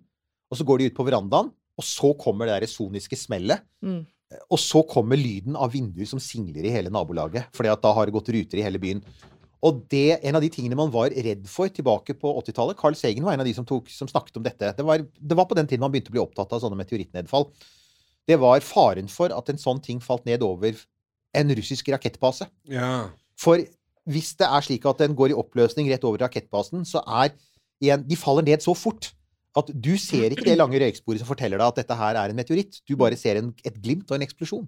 og 0.50 0.58
så 0.58 0.66
går 0.66 0.82
de 0.82 0.90
ut 0.90 0.98
på 0.98 1.06
verandaen, 1.06 1.52
og 1.76 1.86
så 1.86 2.14
kommer 2.18 2.48
det 2.48 2.62
der 2.62 2.72
soniske 2.72 3.18
smellet. 3.20 3.62
Mm. 3.86 4.02
Og 4.50 4.58
så 4.60 4.82
kommer 4.90 5.20
lyden 5.20 5.58
av 5.60 5.74
vinduer 5.76 6.08
som 6.10 6.22
singler 6.24 6.66
i 6.66 6.74
hele 6.74 6.92
nabolaget, 6.94 7.52
fordi 7.56 7.70
at 7.72 7.84
da 7.84 7.92
har 7.94 8.08
det 8.08 8.16
gått 8.16 8.32
ruter 8.34 8.60
i 8.60 8.66
hele 8.66 8.82
byen. 8.82 9.04
Og 9.66 9.84
det, 9.90 10.20
en 10.26 10.38
av 10.38 10.44
de 10.44 10.50
tingene 10.54 10.78
man 10.78 10.92
var 10.94 11.14
redd 11.14 11.46
for 11.50 11.72
tilbake 11.74 12.16
på 12.22 12.34
80-tallet 12.42 12.78
Carl 12.78 12.98
Sagen 12.98 13.26
var 13.26 13.36
en 13.36 13.42
av 13.42 13.48
de 13.48 13.54
som, 13.58 13.66
tok, 13.68 13.90
som 13.94 14.10
snakket 14.10 14.38
om 14.40 14.46
dette. 14.46 14.74
Det 14.78 14.86
var, 14.86 15.02
det 15.02 15.38
var 15.38 15.48
på 15.50 15.58
den 15.58 15.70
tiden 15.70 15.82
man 15.86 15.94
begynte 15.94 16.14
å 16.14 16.18
bli 16.18 16.22
opptatt 16.22 16.54
av 16.54 16.62
sånne 16.62 16.78
meteorittnedfall. 16.82 17.48
Det 18.30 18.38
var 18.42 18.66
faren 18.66 19.10
for 19.12 19.34
at 19.34 19.50
en 19.52 19.62
sånn 19.62 19.82
ting 19.86 20.02
falt 20.04 20.26
ned 20.30 20.46
over 20.46 20.78
en 21.36 21.56
russisk 21.58 21.90
rakettbase. 21.94 22.48
Ja. 22.72 23.10
For 23.42 23.62
hvis 24.06 24.36
det 24.40 24.48
er 24.48 24.66
slik 24.66 24.86
at 24.90 25.02
den 25.02 25.16
går 25.18 25.34
i 25.34 25.38
oppløsning 25.38 25.90
rett 25.90 26.04
over 26.06 26.22
rakettbasen, 26.26 26.86
så 26.86 27.02
er 27.06 27.34
igjen 27.84 28.06
De 28.08 28.18
faller 28.20 28.46
ned 28.46 28.64
så 28.64 28.76
fort 28.78 29.12
at 29.56 29.70
du 29.72 29.94
ser 30.00 30.34
ikke 30.34 30.46
det 30.48 30.58
lange 30.60 30.80
røyksporet 30.82 31.22
som 31.22 31.30
forteller 31.30 31.60
deg 31.60 31.68
at 31.72 31.78
dette 31.80 31.98
her 31.98 32.18
er 32.20 32.32
en 32.32 32.38
meteoritt. 32.38 32.82
Du 32.88 32.96
bare 33.00 33.18
ser 33.20 33.40
en, 33.40 33.54
et 33.64 33.78
glimt 33.80 34.10
og 34.12 34.18
en 34.18 34.26
eksplosjon. 34.26 34.66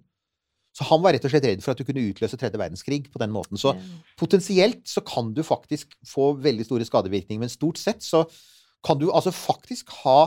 Så 0.78 0.86
han 0.88 1.02
var 1.02 1.16
rett 1.16 1.26
og 1.26 1.34
slett 1.34 1.48
redd 1.48 1.64
for 1.66 1.74
at 1.74 1.80
du 1.80 1.88
kunne 1.88 2.06
utløse 2.06 2.38
tredje 2.38 2.60
verdenskrig 2.60 3.08
på 3.12 3.20
den 3.20 3.34
måten. 3.34 3.60
Så 3.60 3.74
potensielt 4.20 4.86
så 4.88 5.02
kan 5.02 5.34
du 5.34 5.42
faktisk 5.46 5.96
få 6.08 6.36
veldig 6.44 6.68
store 6.68 6.88
skadevirkninger, 6.88 7.42
men 7.42 7.52
stort 7.52 7.82
sett 7.82 8.06
så 8.06 8.24
kan 8.86 9.00
du 9.02 9.10
altså 9.10 9.34
faktisk 9.34 9.92
ha 10.04 10.20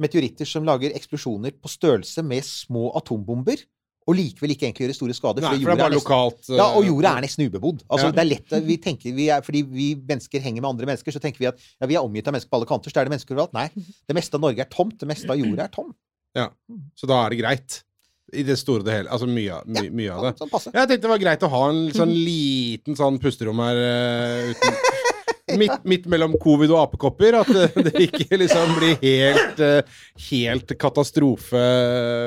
meteoritter 0.00 0.48
som 0.48 0.66
lager 0.66 0.94
eksplosjoner 0.94 1.54
på 1.58 1.70
størrelse 1.70 2.22
med 2.26 2.46
små 2.46 2.88
atombomber, 2.98 3.58
og 4.06 4.16
likevel 4.18 4.52
ikke 4.52 4.66
egentlig 4.68 4.84
gjøre 4.84 4.96
store 4.98 5.14
skader. 5.16 5.40
Nei, 5.44 5.50
for 5.50 5.56
det 5.56 5.64
er 5.64 5.70
jorda 5.70 5.82
bare 5.84 5.94
nesten- 5.94 6.02
lokalt 6.04 6.50
eh, 6.50 6.56
ja, 6.58 6.66
og 6.76 6.84
jorda 6.84 7.12
er 7.16 7.24
nesten 7.24 7.46
ubebodd. 7.48 7.84
Altså, 7.88 8.06
Ja. 8.10 8.12
det 8.12 8.20
er 8.24 8.28
lett, 8.28 8.56
vi 8.66 8.76
tenker, 8.76 9.14
vi 9.16 9.28
er, 9.32 9.40
Fordi 9.46 9.62
vi 9.64 9.86
mennesker 9.96 10.40
henger 10.44 10.60
med 10.60 10.68
andre 10.74 10.86
mennesker, 10.92 11.12
så 11.16 11.20
tenker 11.24 11.38
vi 11.40 11.46
at 11.48 11.58
ja, 11.80 11.86
vi 11.88 11.94
er 11.96 12.04
omgitt 12.04 12.28
av 12.28 12.34
mennesker 12.36 12.50
på 12.52 12.58
alle 12.60 12.68
kanter. 12.68 12.92
Så 12.92 13.00
er 13.00 13.08
det 13.08 13.14
mennesker 13.16 13.32
overalt. 13.34 13.54
Nei. 13.56 13.68
Det 14.08 14.14
meste 14.18 14.34
av 14.36 14.40
Norge 14.44 14.60
er 14.60 14.68
tomt. 14.68 14.98
Det 15.00 15.08
meste 15.08 15.30
av 15.30 15.40
jorda 15.40 15.64
er 15.64 15.72
tom. 15.72 15.94
Så 16.98 17.06
da 17.08 17.24
er 17.26 17.30
det 17.30 17.38
greit. 17.40 17.82
I 18.34 18.42
det 18.42 18.56
store 18.58 18.80
og 18.80 18.86
det 18.88 18.94
hele. 18.96 19.08
Altså 19.12 19.26
mye, 19.28 19.60
my, 19.68 19.88
mye 19.94 20.10
av 20.10 20.22
det. 20.24 20.32
Sånn. 20.40 20.72
Jeg 20.74 20.88
tenkte 20.88 21.02
det 21.04 21.10
var 21.12 21.18
greit 21.22 21.42
å 21.44 21.50
ha 21.52 21.62
en 21.70 21.82
sånn 21.94 22.10
liten 22.12 22.96
sånn 22.96 23.18
pusterom 23.22 23.60
her 23.62 23.76
uh, 23.76 24.50
uten 24.50 24.78
Midt, 25.60 25.82
midt 25.84 26.06
mellom 26.08 26.32
covid 26.40 26.72
og 26.72 26.78
apekopper. 26.86 27.36
At 27.42 27.50
eh, 27.52 27.74
det 27.84 28.06
ikke 28.06 28.38
liksom 28.40 28.70
blir 28.78 28.94
helt, 29.02 29.60
eh, 29.60 29.98
helt 30.30 30.72
katastrofe 30.80 31.64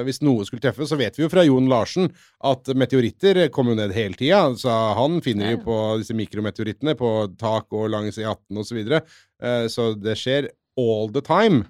hvis 0.06 0.22
noe 0.26 0.46
skulle 0.46 0.62
treffe. 0.62 0.86
Så 0.86 1.00
vet 1.00 1.18
vi 1.18 1.26
jo 1.26 1.32
fra 1.32 1.46
Jon 1.48 1.70
Larsen 1.72 2.12
at 2.46 2.70
meteoritter 2.78 3.48
kommer 3.54 3.74
jo 3.74 3.80
ned 3.82 3.96
hele 3.98 4.20
tida. 4.20 4.44
Så 4.60 4.70
han 4.70 5.18
finner 5.26 5.56
jo 5.56 5.64
på 5.66 5.80
disse 6.04 6.18
mikrometeorittene 6.18 6.94
på 7.00 7.14
tak 7.42 7.74
og 7.74 7.90
langs 7.94 8.22
E18 8.22 8.62
osv. 8.62 8.70
Så, 8.70 8.78
videre. 8.78 9.02
Eh, 9.42 9.66
så 9.74 9.92
det 9.98 10.18
skjer 10.20 10.52
all 10.78 11.10
the 11.14 11.26
time. 11.26 11.66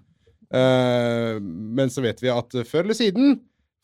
Eh, 0.51 1.39
men 1.39 1.93
så 1.93 2.03
vet 2.03 2.19
vi 2.23 2.33
at 2.33 2.59
før 2.67 2.83
eller 2.89 2.97
siden 2.97 3.37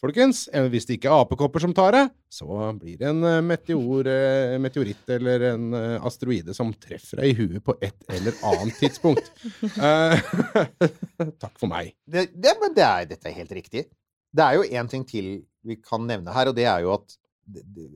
Folkens, 0.03 0.49
eh, 0.51 0.65
hvis 0.67 0.83
det 0.83 0.97
ikke 0.97 1.07
er 1.07 1.21
apekopper 1.23 1.63
som 1.63 1.71
tar 1.75 1.95
det, 1.95 2.03
så 2.27 2.47
blir 2.75 2.97
det 2.99 3.07
en 3.07 3.23
eh, 3.23 3.39
meteor, 3.45 4.09
eh, 4.11 4.55
meteoritt 4.59 5.13
eller 5.15 5.45
en 5.53 5.69
asteroide 6.03 6.55
som 6.57 6.73
treffer 6.75 7.21
deg 7.21 7.31
i 7.31 7.37
huet 7.37 7.63
på 7.63 7.77
et 7.79 8.03
eller 8.11 8.35
annet 8.49 8.81
tidspunkt. 8.81 9.31
Takk 11.43 11.55
for 11.55 11.71
meg. 11.71 11.93
Det, 12.03 12.27
det, 12.35 12.57
det 12.75 12.83
er, 12.83 13.07
dette 13.13 13.31
er 13.31 13.37
helt 13.39 13.55
riktig. 13.55 13.85
Det 14.33 14.43
er 14.43 14.59
jo 14.59 14.67
én 14.67 14.91
ting 14.91 15.07
til 15.07 15.37
vi 15.63 15.79
kan 15.79 16.03
nevne 16.03 16.35
her, 16.35 16.51
og 16.51 16.57
det 16.57 16.67
er 16.67 16.83
jo 16.83 16.97
at 16.97 17.15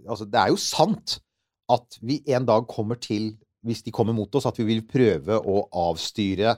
altså, 0.07 0.23
det 0.31 0.39
er 0.39 0.53
jo 0.53 0.59
sant 0.63 1.17
at 1.67 1.99
vi 1.99 2.21
en 2.31 2.47
dag 2.47 2.67
kommer 2.71 2.95
til, 3.03 3.33
hvis 3.67 3.83
de 3.83 3.91
kommer 3.91 4.15
mot 4.15 4.31
oss, 4.39 4.47
at 4.47 4.55
vi 4.61 4.69
vil 4.69 4.85
prøve 4.87 5.41
å 5.43 5.65
avstyre 5.91 6.55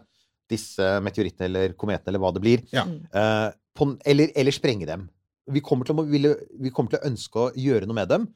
disse 0.49 0.85
meteorittene 1.05 1.49
eller 1.49 1.73
kometene 1.77 2.13
eller 2.13 2.21
hva 2.21 2.33
det 2.35 2.43
blir, 2.43 2.61
Ja. 2.73 2.85
uh, 2.85 3.49
på, 3.73 3.95
eller, 4.05 4.29
eller 4.37 4.53
sprenge 4.53 4.85
dem. 4.85 5.09
Vi 5.49 5.63
kommer, 5.65 5.87
til 5.87 5.97
å, 5.97 6.05
vi 6.05 6.71
kommer 6.73 6.93
til 6.93 7.01
å 7.01 7.09
ønske 7.09 7.47
å 7.47 7.49
gjøre 7.57 7.89
noe 7.89 7.97
med 8.01 8.11
dem. 8.11 8.29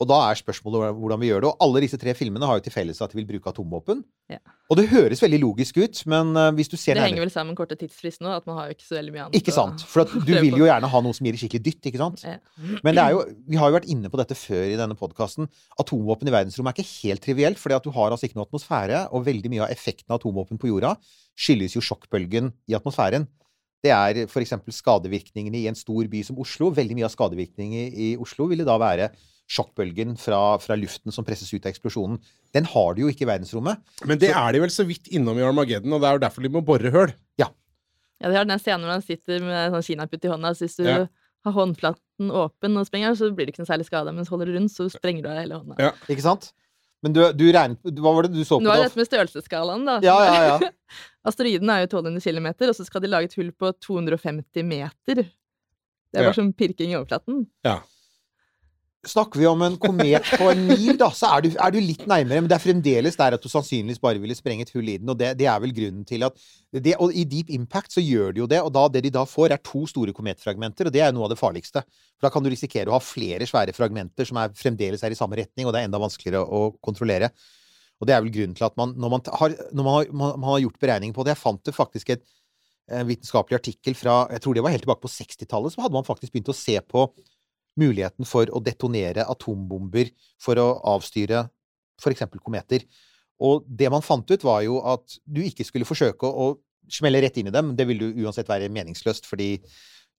Og 0.00 0.08
da 0.08 0.16
er 0.30 0.38
spørsmålet 0.38 0.94
hvordan 0.96 1.20
vi 1.20 1.28
gjør 1.28 1.42
det. 1.44 1.48
Og 1.50 1.64
alle 1.66 1.82
disse 1.84 1.98
tre 2.00 2.14
filmene 2.16 2.46
har 2.48 2.56
jo 2.56 2.64
til 2.64 2.72
felles 2.72 3.02
at 3.04 3.12
de 3.12 3.18
vil 3.18 3.26
bruke 3.28 3.50
atomvåpen. 3.52 4.00
Ja. 4.32 4.38
Og 4.72 4.78
det 4.78 4.86
høres 4.88 5.20
veldig 5.20 5.40
logisk 5.42 5.76
ut, 5.82 6.00
men 6.08 6.30
eh, 6.40 6.52
hvis 6.56 6.70
du 6.72 6.76
ser 6.78 6.94
Det 6.94 7.02
nærmere 7.02 7.10
henger 7.10 7.24
vel 7.26 7.32
sammen 7.34 7.52
med 7.52 7.58
korte 7.58 7.76
tidsfrist 7.76 8.22
nå, 8.24 8.30
at 8.32 8.46
man 8.48 8.56
har 8.56 8.70
jo 8.70 8.76
ikke 8.78 8.86
så 8.86 8.96
veldig 8.96 9.12
mye 9.12 9.26
annet 9.26 9.36
Ikke 9.36 9.52
sant? 9.52 9.84
For 9.90 10.06
at 10.06 10.14
du 10.14 10.32
vil 10.46 10.56
jo 10.56 10.68
gjerne 10.70 10.88
ha 10.92 11.02
noe 11.04 11.16
som 11.16 11.28
gir 11.28 11.36
det 11.36 11.42
skikkelig 11.42 11.64
dytt, 11.66 11.90
ikke 11.90 12.00
sant? 12.00 12.24
Ja. 12.24 12.38
Men 12.86 12.96
det 12.96 13.04
er 13.04 13.16
jo, 13.16 13.24
vi 13.50 13.60
har 13.60 13.68
jo 13.68 13.76
vært 13.76 13.90
inne 13.92 14.12
på 14.12 14.22
dette 14.22 14.38
før 14.38 14.64
i 14.70 14.78
denne 14.80 14.96
podkasten. 14.96 15.50
Atomvåpen 15.84 16.32
i 16.32 16.34
verdensrommet 16.38 16.72
er 16.72 16.86
ikke 16.86 17.10
helt 17.10 17.24
trivielt, 17.26 17.60
fordi 17.60 17.76
at 17.76 17.84
du 17.84 17.92
har 17.98 18.14
altså 18.14 18.30
ikke 18.30 18.40
noe 18.40 18.48
atmosfære, 18.48 19.02
og 19.12 19.26
veldig 19.28 19.52
mye 19.52 19.66
av 19.66 19.74
effekten 19.74 20.08
av 20.08 20.22
atomvåpen 20.22 20.62
på 20.62 20.72
jorda 20.72 20.94
skyldes 21.36 21.76
jo 21.76 21.84
sjokkbølgen 21.84 22.54
i 22.72 22.78
atmosfæren. 22.78 23.28
Det 23.80 23.92
er 23.94 24.26
f.eks. 24.26 24.52
skadevirkningene 24.76 25.56
i 25.62 25.66
en 25.70 25.78
stor 25.78 26.04
by 26.12 26.20
som 26.26 26.38
Oslo. 26.42 26.68
Veldig 26.76 26.96
mye 26.98 27.06
av 27.08 27.14
skadevirkningene 27.14 27.92
i 27.96 28.08
Oslo 28.20 28.48
ville 28.50 28.66
da 28.68 28.76
være 28.80 29.10
sjokkbølgen 29.50 30.12
fra, 30.20 30.58
fra 30.62 30.76
luften 30.78 31.10
som 31.14 31.24
presses 31.26 31.48
ut 31.54 31.64
av 31.64 31.72
eksplosjonen. 31.72 32.20
Den 32.54 32.68
har 32.70 32.94
du 32.94 33.02
jo 33.02 33.08
ikke 33.10 33.24
i 33.26 33.30
verdensrommet. 33.30 33.80
Men 34.06 34.20
det 34.20 34.30
er 34.30 34.52
de 34.54 34.60
vel 34.62 34.70
så 34.74 34.84
vidt 34.86 35.08
innom 35.10 35.40
i 35.40 35.46
Armageddon, 35.46 35.96
og 35.96 36.04
det 36.04 36.10
er 36.10 36.18
jo 36.18 36.22
derfor 36.26 36.44
de 36.46 36.52
må 36.54 36.62
bore 36.66 36.92
høl. 36.94 37.14
Ja, 37.40 37.48
ja, 38.20 38.28
de 38.28 38.36
har 38.36 38.44
den 38.44 38.60
scenen 38.60 38.84
hvor 38.84 38.92
han 38.98 39.02
sitter 39.04 39.40
med 39.40 39.72
sånn 39.72 39.86
kinaputt 39.86 40.24
i 40.28 40.30
hånda, 40.30 40.52
så 40.52 40.66
hvis 40.66 40.76
du 40.76 40.84
Ja. 40.84 41.06
har 41.46 41.52
håndflaten 41.56 42.28
åpen 42.36 42.76
og 42.76 42.84
sprenger, 42.86 43.16
så 43.16 43.30
blir 43.32 43.48
det 43.48 43.54
ikke 43.54 43.64
noe 43.64 43.70
særlig 43.72 43.86
skade, 43.88 44.12
Mens 44.12 44.28
så 44.28 44.36
holder 44.36 44.50
du 44.52 44.58
rundt, 44.58 44.74
så 44.76 44.90
sprenger 44.92 45.22
du 45.24 45.28
av 45.30 45.38
hele 45.40 45.56
hånda. 45.56 45.78
Ja. 45.80 45.92
Ikke 46.12 46.20
sant? 46.26 46.52
Men 47.02 47.14
du, 47.16 47.20
du 47.32 47.46
regnet 47.48 47.80
Hva 47.96 48.10
var 48.12 48.26
det 48.26 48.34
du 48.34 48.42
så 48.44 48.58
på? 48.58 48.64
Nå 48.64 48.72
er 48.74 48.82
det 48.82 48.88
dette 48.90 49.00
med 49.00 49.08
størrelsesskalaen, 49.08 49.86
da. 49.88 49.98
Ja, 50.04 50.16
ja, 50.26 50.40
ja. 50.50 50.70
Asteroiden 51.30 51.70
er 51.72 51.84
jo 51.84 51.88
1200 51.88 52.20
km, 52.24 52.48
og 52.68 52.74
så 52.76 52.84
skal 52.88 53.04
de 53.04 53.08
lage 53.12 53.30
et 53.30 53.36
hull 53.40 53.52
på 53.56 53.70
250 53.86 54.66
meter. 54.68 55.22
Det 55.24 56.18
er 56.18 56.24
Ja. 56.24 56.28
bare 56.28 56.36
som 56.36 56.52
pirking 56.52 56.92
i 56.92 56.96
overflaten. 56.98 57.46
Ja. 57.64 57.78
Snakker 59.08 59.40
vi 59.40 59.46
om 59.48 59.62
en 59.64 59.78
komet 59.80 60.26
på 60.36 60.50
en 60.50 60.58
mil, 60.68 60.90
da, 61.00 61.06
så 61.16 61.30
er 61.32 61.46
du, 61.46 61.54
er 61.56 61.72
du 61.72 61.78
litt 61.80 62.02
nærmere. 62.04 62.42
Men 62.42 62.50
det 62.50 62.56
er 62.58 62.60
fremdeles 62.60 63.16
der 63.16 63.32
at 63.32 63.40
du 63.40 63.48
sannsynligvis 63.48 64.00
bare 64.02 64.20
ville 64.20 64.36
et 64.36 64.72
hull 64.74 64.90
i 64.92 64.98
den. 65.00 65.08
Og 65.08 65.16
det, 65.16 65.30
det 65.40 65.46
er 65.48 65.62
vel 65.62 65.72
grunnen 65.72 66.02
til 66.04 66.26
at 66.26 66.36
det, 66.70 66.96
Og 67.00 67.14
i 67.16 67.24
Deep 67.24 67.48
Impact 67.48 67.96
så 67.96 68.04
gjør 68.04 68.34
de 68.36 68.42
jo 68.42 68.46
det. 68.46 68.60
Og 68.60 68.68
da, 68.76 68.88
det 68.92 69.02
de 69.06 69.12
da 69.14 69.24
får, 69.24 69.54
er 69.54 69.62
to 69.64 69.86
store 69.88 70.12
kometfragmenter, 70.12 70.86
og 70.86 70.92
det 70.92 71.00
er 71.00 71.14
noe 71.16 71.24
av 71.24 71.32
det 71.32 71.40
farligste. 71.40 71.80
For 72.18 72.28
da 72.28 72.32
kan 72.34 72.44
du 72.44 72.50
risikere 72.52 72.92
å 72.92 72.98
ha 72.98 73.00
flere 73.00 73.48
svære 73.48 73.72
fragmenter 73.72 74.28
som 74.28 74.36
er, 74.36 74.52
fremdeles 74.52 75.02
er 75.02 75.16
i 75.16 75.18
samme 75.18 75.40
retning, 75.40 75.64
og 75.64 75.72
det 75.72 75.80
er 75.80 75.88
enda 75.88 76.02
vanskeligere 76.02 76.44
å 76.44 76.68
kontrollere. 76.84 77.32
Og 78.00 78.08
det 78.08 78.16
er 78.16 78.20
vel 78.20 78.36
grunnen 78.36 78.56
til 78.56 78.68
at 78.68 78.76
man, 78.76 78.92
når 79.00 79.16
man 79.16 79.24
har, 79.40 79.56
når 79.72 79.88
man 79.88 79.96
har, 79.96 80.12
man, 80.12 80.48
har 80.52 80.62
gjort 80.66 80.80
beregninger 80.80 81.16
på 81.16 81.24
det 81.24 81.34
Jeg 81.34 81.40
fant 81.40 81.64
det 81.64 81.76
faktisk 81.76 82.12
et 82.16 82.28
en 82.90 83.06
vitenskapelig 83.06 83.54
artikkel 83.54 83.94
fra 83.94 84.24
jeg 84.34 84.42
tror 84.42 84.56
det 84.56 84.62
var 84.64 84.72
helt 84.74 84.82
tilbake 84.82 85.04
på 85.04 85.12
60-tallet, 85.12 85.70
så 85.70 85.84
hadde 85.84 85.94
man 85.94 86.06
faktisk 86.06 86.32
begynt 86.34 86.50
å 86.50 86.56
se 86.56 86.74
på 86.82 87.04
muligheten 87.78 88.26
for 88.28 88.50
å 88.50 88.62
detonere 88.64 89.26
atombomber 89.30 90.10
for 90.40 90.58
å 90.60 90.72
avstyre 90.96 91.44
f.eks. 92.00 92.26
kometer. 92.40 92.86
Og 93.40 93.64
det 93.66 93.88
man 93.92 94.04
fant 94.04 94.28
ut, 94.28 94.44
var 94.44 94.64
jo 94.66 94.80
at 94.84 95.16
du 95.24 95.42
ikke 95.44 95.64
skulle 95.64 95.88
forsøke 95.88 96.28
å 96.28 96.52
smelle 96.90 97.22
rett 97.22 97.38
inn 97.40 97.48
i 97.48 97.54
dem. 97.54 97.74
Det 97.76 97.86
ville 97.88 98.10
jo 98.10 98.26
uansett 98.26 98.50
være 98.50 98.70
meningsløst, 98.72 99.28
fordi 99.28 99.54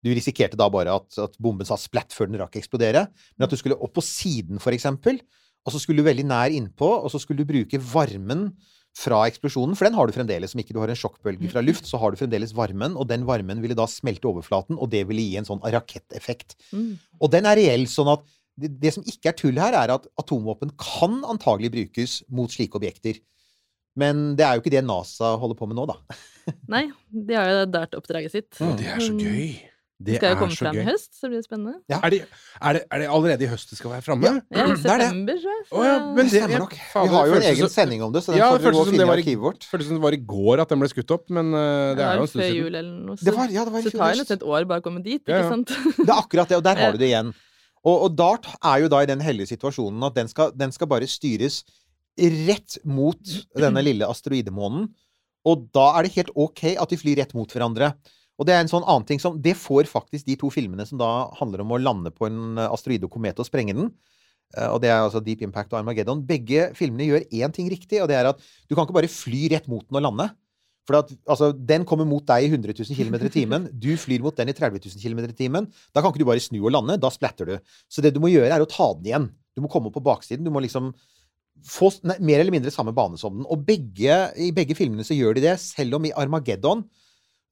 du 0.02 0.10
risikerte 0.16 0.58
da 0.58 0.66
bare 0.74 0.96
at, 0.98 1.14
at 1.22 1.38
bomben 1.42 1.68
sa 1.68 1.78
splatt 1.78 2.16
før 2.16 2.32
den 2.32 2.40
rakk 2.42 2.58
eksplodere. 2.58 3.06
Men 3.36 3.46
at 3.46 3.54
du 3.54 3.60
skulle 3.60 3.78
opp 3.78 3.94
på 3.98 4.06
siden, 4.06 4.62
eksempel, 4.74 5.22
og 5.62 5.74
så 5.74 5.82
skulle 5.82 6.02
du 6.02 6.08
veldig 6.08 6.26
nær 6.26 6.54
innpå, 6.54 6.90
og 7.04 7.12
så 7.14 7.22
skulle 7.22 7.44
du 7.44 7.50
bruke 7.50 7.82
varmen 7.92 8.50
fra 8.98 9.22
eksplosjonen, 9.30 9.76
for 9.80 9.88
den 9.88 9.96
har 9.96 10.08
du 10.10 10.14
fremdeles. 10.14 10.52
Om 10.56 10.62
ikke 10.64 10.76
du 10.76 10.82
har 10.84 10.92
en 10.92 11.00
sjokkbølge 11.00 11.50
fra 11.54 11.62
luft, 11.64 11.88
så 11.88 11.98
har 12.02 12.12
du 12.12 12.20
fremdeles 12.20 12.52
varmen, 12.58 12.98
og 13.00 13.08
den 13.08 13.24
varmen 13.26 13.62
ville 13.64 13.78
da 13.78 13.86
smelte 13.88 14.28
overflaten, 14.28 14.78
og 14.78 14.90
det 14.92 15.06
ville 15.10 15.24
gi 15.24 15.38
en 15.40 15.48
sånn 15.48 15.62
raketteffekt. 15.64 16.58
Mm. 16.76 16.98
Og 17.22 17.32
den 17.32 17.48
er 17.48 17.56
reell, 17.62 17.86
sånn 17.88 18.12
at 18.12 18.26
det, 18.60 18.74
det 18.84 18.92
som 18.94 19.04
ikke 19.08 19.32
er 19.32 19.38
tull 19.40 19.58
her, 19.64 19.74
er 19.80 19.94
at 19.96 20.08
atomvåpen 20.20 20.74
kan 20.78 21.22
antagelig 21.32 21.72
brukes 21.72 22.18
mot 22.30 22.52
slike 22.52 22.76
objekter. 22.78 23.22
Men 23.98 24.36
det 24.40 24.46
er 24.46 24.56
jo 24.56 24.62
ikke 24.64 24.72
det 24.76 24.84
NASA 24.88 25.34
holder 25.40 25.58
på 25.60 25.68
med 25.72 25.80
nå, 25.80 25.88
da. 25.90 25.98
Nei, 26.74 26.86
de 27.12 27.36
har 27.36 27.50
jo 27.52 27.66
dært 27.72 27.96
oppdraget 27.98 28.36
sitt. 28.36 28.52
Mm. 28.60 28.76
det 28.80 28.88
er 28.92 29.00
så 29.08 29.14
Mm. 29.16 29.24
gøy. 29.24 29.71
Det 30.06 30.18
skal 30.18 30.34
jo 30.34 30.38
komme 30.40 30.58
fram 30.58 30.78
i 30.82 30.86
høst, 30.88 31.10
så 31.18 31.30
blir 31.30 31.40
det 31.42 31.46
spennende. 31.46 31.74
Er 31.92 32.14
det, 32.14 32.20
er, 32.60 32.78
det, 32.78 32.82
er 32.88 33.04
det 33.04 33.08
allerede 33.18 33.46
i 33.46 33.50
høst 33.52 33.70
det 33.74 33.78
skal 33.80 33.94
være 33.94 34.06
framme? 34.06 34.28
Ja. 34.28 34.34
Ja, 34.58 34.66
i 34.66 34.74
er 34.74 34.80
september, 34.82 35.42
tror 35.42 35.54
jeg. 35.54 35.66
Ja, 35.92 35.98
men 36.06 36.22
Det 36.22 36.32
stemmer 36.34 36.64
nok. 36.66 36.76
Vi 36.80 37.14
har 37.14 37.30
jo 37.32 37.36
en 37.38 37.48
egen 37.52 37.68
så- 37.68 37.72
sending 37.74 38.04
om 38.06 38.14
det, 38.16 38.24
så 38.26 38.34
den 38.34 38.42
Ja, 38.42 38.50
får 38.52 38.58
vi 38.58 38.64
dere 38.66 38.74
gå 38.74 38.82
og 38.82 38.92
finne 38.92 39.08
i 39.08 39.16
arkivet 39.18 39.44
vårt. 39.46 39.68
føltes 39.72 39.88
som 39.92 40.00
det 40.00 40.06
var 40.08 40.18
i 40.18 40.22
går 40.34 40.64
at 40.66 40.74
den 40.74 40.80
ble 40.84 40.90
skutt 40.90 41.12
opp, 41.18 41.30
men 41.30 41.54
uh, 41.54 41.96
det 41.96 42.06
er 42.08 42.16
jo 42.18 42.26
en 42.26 42.32
stund 42.32 42.44
før 42.44 42.50
siden. 42.50 42.64
jul 42.64 42.76
eller 42.76 42.92
noe. 43.12 43.16
Så, 43.18 43.26
Det 43.26 43.36
var, 43.38 43.48
ja, 43.54 43.64
det 43.66 43.74
var 43.74 43.80
i 43.80 43.84
så 43.84 43.94
tar 43.98 44.16
jo 44.16 44.22
nesten 44.24 44.38
et 44.40 44.48
år 44.56 44.68
bare 44.72 44.80
å 44.82 44.88
komme 44.90 45.04
dit, 45.04 45.22
ikke 45.22 45.44
ja. 45.44 45.50
sant? 45.50 45.68
Det 45.98 46.10
er 46.10 46.18
akkurat 46.18 46.48
det, 46.50 46.58
og 46.58 46.64
der 46.64 46.76
har 46.76 46.92
du 46.92 46.98
det 46.98 47.12
igjen. 47.12 47.34
Og, 47.82 47.96
og 48.06 48.16
Dart 48.16 48.46
er 48.62 48.84
jo 48.84 48.90
da 48.94 49.02
i 49.02 49.10
den 49.10 49.22
heldige 49.22 49.50
situasjonen 49.56 50.04
at 50.06 50.18
den 50.18 50.28
skal, 50.30 50.52
den 50.54 50.72
skal 50.72 50.88
bare 50.88 51.08
styres 51.10 51.64
rett 52.20 52.78
mot 52.86 53.18
denne 53.58 53.82
lille 53.86 54.06
asteroidemånen. 54.06 54.90
Og 55.48 55.70
da 55.74 55.88
er 55.98 56.06
det 56.06 56.14
helt 56.20 56.34
ok 56.38 56.64
at 56.78 56.92
de 56.92 57.00
flyr 57.02 57.18
rett 57.18 57.34
mot 57.34 57.50
hverandre. 57.50 57.94
Og 58.42 58.48
det 58.50 58.56
er 58.56 58.64
en 58.64 58.72
sånn 58.72 58.86
annen 58.90 59.06
ting 59.06 59.22
som 59.22 59.38
Det 59.38 59.54
får 59.54 59.86
faktisk 59.92 60.26
de 60.26 60.36
to 60.42 60.50
filmene 60.50 60.88
som 60.90 60.98
da 60.98 61.30
handler 61.38 61.62
om 61.62 61.76
å 61.76 61.82
lande 61.82 62.10
på 62.10 62.26
en 62.26 62.58
asteroide 62.66 63.06
og 63.06 63.14
komet 63.14 63.38
og 63.38 63.46
sprenge 63.46 63.76
den. 63.78 63.92
Eh, 64.58 64.68
Og 64.68 64.82
det 64.82 64.90
er 64.90 65.00
altså 65.00 65.22
Deep 65.24 65.44
Impact 65.46 65.74
og 65.76 65.82
Armageddon. 65.82 66.26
Begge 66.26 66.72
filmene 66.78 67.06
gjør 67.06 67.28
én 67.30 67.54
ting 67.54 67.70
riktig, 67.70 68.02
og 68.02 68.10
det 68.10 68.18
er 68.18 68.32
at 68.34 68.42
du 68.68 68.74
kan 68.74 68.88
ikke 68.88 68.98
bare 68.98 69.12
fly 69.12 69.48
rett 69.54 69.70
mot 69.70 69.86
den 69.86 70.02
og 70.02 70.08
lande. 70.10 70.32
For 70.90 70.98
at, 70.98 71.14
altså, 71.30 71.52
den 71.54 71.86
kommer 71.86 72.08
mot 72.10 72.26
deg 72.26 72.48
i 72.48 72.50
100 72.50 72.74
000 72.74 72.98
km 72.98 73.16
i 73.22 73.30
timen. 73.32 73.70
Du 73.70 73.94
flyr 74.02 74.24
mot 74.26 74.36
den 74.36 74.50
i 74.50 74.56
30 74.58 74.82
000 74.82 75.04
km 75.04 75.22
i 75.30 75.38
timen. 75.38 75.70
Da 75.94 76.02
kan 76.02 76.10
ikke 76.10 76.24
du 76.24 76.28
bare 76.28 76.42
snu 76.42 76.58
og 76.64 76.74
lande. 76.74 76.98
Da 77.00 77.12
splatter 77.14 77.46
du. 77.46 77.56
Så 77.86 78.02
det 78.02 78.16
du 78.16 78.20
må 78.24 78.32
gjøre, 78.34 78.50
er 78.50 78.66
å 78.66 78.70
ta 78.70 78.90
den 78.98 79.12
igjen. 79.12 79.28
Du 79.54 79.62
må 79.62 79.70
komme 79.70 79.92
opp 79.92 80.00
på 80.00 80.04
baksiden. 80.04 80.44
Du 80.44 80.50
må 80.50 80.64
liksom 80.66 80.90
få 81.68 81.92
nei, 82.08 82.18
mer 82.26 82.42
eller 82.42 82.56
mindre 82.56 82.74
samme 82.74 82.96
bane 82.98 83.20
som 83.22 83.38
den. 83.38 83.46
Og 83.46 83.62
begge, 83.68 84.18
i 84.42 84.50
begge 84.56 84.74
filmene 84.76 85.06
så 85.06 85.14
gjør 85.14 85.38
de 85.38 85.46
det, 85.46 85.56
selv 85.62 86.00
om 86.00 86.10
i 86.10 86.16
Armageddon 86.18 86.82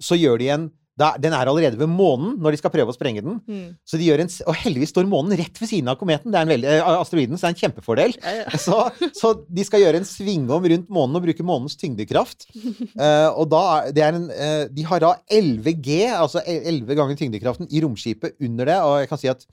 så 0.01 0.17
gjør 0.17 0.39
de 0.41 0.49
en 0.55 0.67
da, 0.99 1.13
Den 1.21 1.33
er 1.35 1.47
allerede 1.47 1.79
ved 1.79 1.89
månen 1.91 2.35
når 2.41 2.55
de 2.55 2.59
skal 2.61 2.73
prøve 2.73 2.91
å 2.91 2.95
sprenge 2.95 3.23
den. 3.25 3.39
Mm. 3.47 3.71
Så 3.87 3.99
de 3.99 4.09
gjør 4.09 4.23
en, 4.25 4.31
Og 4.51 4.57
heldigvis 4.59 4.93
står 4.93 5.07
månen 5.09 5.37
rett 5.39 5.61
ved 5.61 5.71
siden 5.71 5.91
av 5.91 5.97
kometen. 5.99 6.31
Det 6.31 6.39
er 6.39 6.47
en 6.47 6.53
veldig, 6.53 6.69
eh, 6.75 6.91
asteroiden, 6.99 7.39
så 7.39 7.47
det 7.47 7.49
er 7.49 7.55
en 7.55 7.61
kjempefordel. 7.63 8.15
Ja, 8.19 8.35
ja. 8.41 8.59
Så, 8.69 8.75
så 9.15 9.31
de 9.47 9.63
skal 9.65 9.81
gjøre 9.81 10.01
en 10.01 10.07
svingom 10.07 10.65
rundt 10.71 10.89
månen 10.91 11.17
og 11.17 11.23
bruke 11.23 11.45
månens 11.45 11.77
tyngdekraft. 11.79 12.49
uh, 12.51 13.31
og 13.39 13.47
da 13.51 13.63
det 13.95 14.03
en, 14.03 14.27
uh, 14.29 14.65
De 14.73 14.85
har 14.85 15.01
da 15.01 15.13
11G, 15.31 16.03
altså 16.11 16.43
11 16.43 16.97
ganger 16.99 17.19
tyngdekraften, 17.19 17.69
i 17.71 17.81
romskipet 17.85 18.35
under 18.43 18.69
det. 18.69 18.79
Og 18.83 18.99
jeg 18.99 19.11
kan 19.11 19.21
si 19.21 19.31
at 19.31 19.45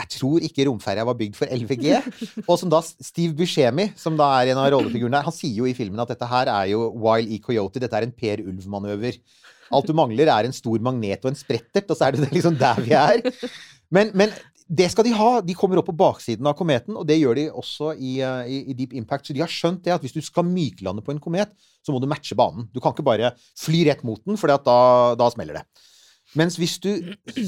jeg 0.00 0.10
tror 0.16 0.44
ikke 0.46 0.64
romferja 0.68 1.04
var 1.04 1.18
bygd 1.18 1.36
for 1.36 1.50
11G. 1.50 1.98
Og 2.48 2.56
som 2.60 2.72
da 2.72 2.80
Steve 2.84 3.34
Buscemi, 3.36 3.90
som 4.00 4.16
da 4.18 4.30
er 4.38 4.52
en 4.52 4.62
av 4.62 4.70
rollefigurene 4.72 5.18
der, 5.18 5.26
han 5.28 5.36
sier 5.36 5.60
jo 5.60 5.68
i 5.68 5.76
filmen 5.76 6.00
at 6.02 6.12
dette 6.14 6.28
her 6.30 6.50
er 6.52 6.70
jo 6.72 6.86
Wild 7.02 7.32
E. 7.32 7.40
Coyote. 7.44 7.82
Dette 7.82 7.98
er 7.98 8.08
en 8.08 8.14
Per 8.16 8.44
Ulv-manøver. 8.46 9.20
Alt 9.70 9.90
du 9.90 9.94
mangler, 9.96 10.30
er 10.30 10.48
en 10.48 10.56
stor 10.56 10.80
magnet 10.82 11.24
og 11.24 11.32
en 11.32 11.38
sprettert, 11.38 11.90
og 11.90 11.98
så 11.98 12.08
er 12.08 12.16
det 12.16 12.30
liksom 12.34 12.56
der 12.58 12.80
vi 12.82 12.96
er. 12.96 13.22
Men, 13.90 14.10
men 14.14 14.34
det 14.70 14.86
skal 14.92 15.06
de 15.06 15.14
ha. 15.18 15.30
De 15.42 15.56
kommer 15.58 15.80
opp 15.80 15.88
på 15.90 15.96
baksiden 15.98 16.46
av 16.46 16.54
kometen, 16.58 16.94
og 16.98 17.06
det 17.08 17.18
gjør 17.18 17.38
de 17.38 17.46
også 17.50 17.94
i, 17.98 18.18
eh, 18.22 18.50
i, 18.50 18.60
i 18.70 18.76
Deep 18.78 18.94
Impact. 18.98 19.26
Så 19.26 19.34
de 19.34 19.42
har 19.42 19.50
skjønt 19.50 19.82
det 19.86 19.94
at 19.96 20.04
hvis 20.04 20.14
du 20.14 20.20
skal 20.22 20.46
myklande 20.46 21.02
på 21.06 21.14
en 21.14 21.22
komet, 21.22 21.50
så 21.82 21.94
må 21.94 21.98
du 22.02 22.06
matche 22.10 22.38
banen. 22.38 22.68
Du 22.70 22.78
kan 22.82 22.94
ikke 22.94 23.06
bare 23.06 23.32
fly 23.58 23.82
rett 23.88 24.04
mot 24.06 24.22
den, 24.22 24.38
for 24.38 24.52
da, 24.52 24.78
da 25.18 25.30
smeller 25.34 25.60
det. 25.60 25.64
Mens 26.38 26.54
hvis 26.60 26.78
du 26.82 26.92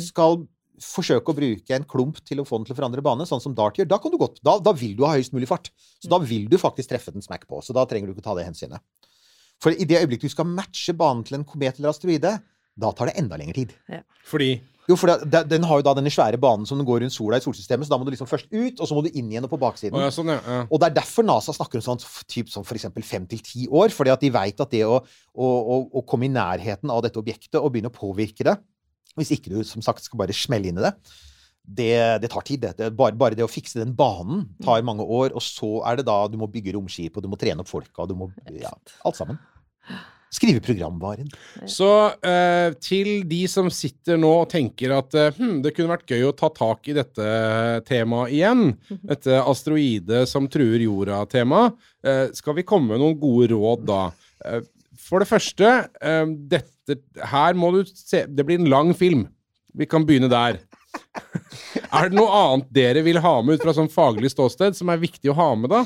skal 0.09 0.43
forsøke 0.83 1.31
å 1.31 1.37
bruke 1.37 1.77
en 1.77 1.87
klump 1.87 2.19
til 2.27 2.43
å 2.43 2.47
få 2.47 2.59
den 2.59 2.67
til 2.67 2.75
å 2.75 2.81
forandre 2.81 3.05
bane, 3.05 3.27
sånn 3.29 3.43
som 3.45 3.55
Dart 3.55 3.79
gjør, 3.79 3.87
da, 3.93 4.01
kan 4.03 4.11
du 4.11 4.19
da, 4.19 4.57
da 4.59 4.75
vil 4.75 4.97
du 4.99 5.05
ha 5.07 5.15
høyest 5.15 5.35
mulig 5.37 5.47
fart. 5.51 5.71
Så 6.03 6.11
da 6.11 6.19
vil 6.23 6.49
du 6.51 6.59
faktisk 6.59 6.91
treffe 6.91 7.15
den 7.15 7.23
smack 7.23 7.47
på. 7.47 7.63
Så 7.63 7.77
da 7.77 7.87
trenger 7.87 8.11
du 8.11 8.17
ikke 8.17 8.27
ta 8.27 8.35
det 8.39 8.49
hensynet. 8.49 8.83
For 9.63 9.71
i 9.75 9.87
det 9.87 10.01
øyeblikket 10.03 10.27
du 10.27 10.35
skal 10.35 10.49
matche 10.51 10.95
banen 10.99 11.23
til 11.27 11.39
en 11.39 11.47
komet 11.47 11.79
eller 11.79 11.93
asteroide, 11.95 12.35
da 12.83 12.91
tar 12.97 13.11
det 13.13 13.19
enda 13.21 13.39
lengre 13.39 13.55
tid. 13.63 13.75
Fordi 14.27 14.53
Jo, 14.91 14.97
for 14.99 15.07
det, 15.13 15.29
det- 15.31 15.45
den 15.53 15.63
har 15.63 15.79
jo 15.79 15.85
da 15.87 15.93
denne 15.95 16.11
svære 16.11 16.41
banen 16.43 16.67
som 16.67 16.77
den 16.77 16.85
går 16.89 17.05
rundt 17.05 17.15
sola 17.15 17.37
i 17.39 17.45
solsystemet, 17.45 17.87
så 17.87 17.93
da 17.95 17.99
må 18.01 18.05
du 18.05 18.11
liksom 18.11 18.27
først 18.27 18.49
ut, 18.51 18.81
og 18.83 18.89
så 18.89 18.97
må 18.97 19.05
du 19.07 19.13
inn 19.15 19.29
igjen 19.31 19.45
og 19.47 19.51
på 19.53 19.59
baksiden. 19.63 19.95
Oh, 19.95 20.03
ja, 20.03 20.09
sånn, 20.11 20.27
ja. 20.35 20.41
ja. 20.43 20.57
Og 20.67 20.81
det 20.83 20.89
er 20.89 20.97
derfor 20.97 21.23
NASA 21.23 21.55
snakker 21.55 21.79
om 21.79 21.85
sånn 21.87 22.03
typ 22.27 22.51
som 22.51 22.65
for 22.67 22.75
eksempel 22.75 23.05
fem 23.07 23.25
til 23.31 23.39
ti 23.47 23.69
år, 23.71 23.95
fordi 23.95 24.11
at 24.11 24.21
de 24.27 24.31
veit 24.35 24.59
at 24.61 24.71
det 24.75 24.83
å, 24.83 24.97
å, 24.99 25.47
å, 25.47 25.77
å 26.01 26.03
komme 26.03 26.27
i 26.27 26.33
nærheten 26.35 26.91
av 26.91 26.99
dette 27.07 27.23
objektet 27.23 27.61
og 27.63 27.71
begynne 27.77 27.93
å 27.93 27.95
påvirke 27.95 28.43
det, 28.51 28.57
hvis 29.15 29.31
ikke 29.39 29.55
du 29.55 29.63
som 29.63 29.81
sagt 29.87 30.03
skal 30.03 30.19
bare 30.19 30.35
smelle 30.35 30.73
inn 30.73 30.83
i 30.83 30.89
det, 30.89 30.93
det, 31.63 31.93
det 32.27 32.31
tar 32.35 32.43
tid. 32.43 32.61
Det. 32.67 32.75
Det, 32.81 32.87
er 32.91 32.91
bare, 32.99 33.15
bare 33.15 33.39
det 33.39 33.47
å 33.47 33.51
fikse 33.51 33.79
den 33.79 33.95
banen 33.95 34.49
tar 34.67 34.83
mange 34.83 35.07
år, 35.07 35.31
og 35.39 35.47
så 35.47 35.77
er 35.87 36.01
det 36.03 36.09
da 36.11 36.27
du 36.27 36.35
må 36.43 36.51
bygge 36.51 36.75
romskip, 36.75 37.17
og 37.17 37.23
du 37.23 37.31
må 37.31 37.39
trene 37.39 37.63
opp 37.63 37.71
folka, 37.71 38.03
og 38.03 38.11
du 38.11 38.17
må 38.19 38.33
Ja, 38.51 38.75
alt 39.07 39.17
sammen. 39.21 39.39
Skrive 40.33 40.63
programvaren. 40.65 41.29
Så 41.69 41.87
eh, 42.25 42.73
til 42.81 43.21
de 43.29 43.43
som 43.53 43.67
sitter 43.69 44.17
nå 44.17 44.31
og 44.41 44.49
tenker 44.49 44.95
at 44.97 45.13
eh, 45.19 45.35
hm, 45.37 45.59
det 45.65 45.75
kunne 45.77 45.93
vært 45.93 46.09
gøy 46.09 46.25
å 46.25 46.33
ta 46.37 46.49
tak 46.57 46.89
i 46.89 46.95
dette 46.97 47.27
temaet 47.85 48.33
igjen, 48.33 48.71
dette 49.11 49.43
asteroide 49.43 50.23
som 50.31 50.49
truer 50.49 50.87
jorda-temaet, 50.87 51.77
eh, 52.09 52.25
skal 52.39 52.57
vi 52.57 52.65
komme 52.65 52.95
med 52.95 53.03
noen 53.05 53.19
gode 53.21 53.51
råd 53.53 53.85
da? 53.91 54.07
Eh, 54.49 54.65
for 55.03 55.21
det 55.21 55.29
første, 55.29 55.75
eh, 56.01 56.25
dette 56.49 56.97
Her 57.31 57.55
må 57.55 57.69
du 57.71 57.85
se 57.87 58.25
Det 58.27 58.43
blir 58.43 58.59
en 58.59 58.67
lang 58.69 58.89
film. 58.97 59.29
Vi 59.79 59.87
kan 59.87 60.03
begynne 60.05 60.33
der. 60.33 60.59
Er 61.93 62.09
det 62.09 62.17
noe 62.17 62.33
annet 62.41 62.73
dere 62.75 63.05
vil 63.05 63.21
ha 63.23 63.37
med 63.45 63.61
ut 63.61 63.65
fra 63.65 63.77
sånn 63.77 63.93
faglig 63.93 64.33
ståsted, 64.33 64.75
som 64.77 64.91
er 64.93 65.01
viktig 65.01 65.31
å 65.31 65.37
ha 65.37 65.53
med, 65.61 65.71
da? 65.73 65.85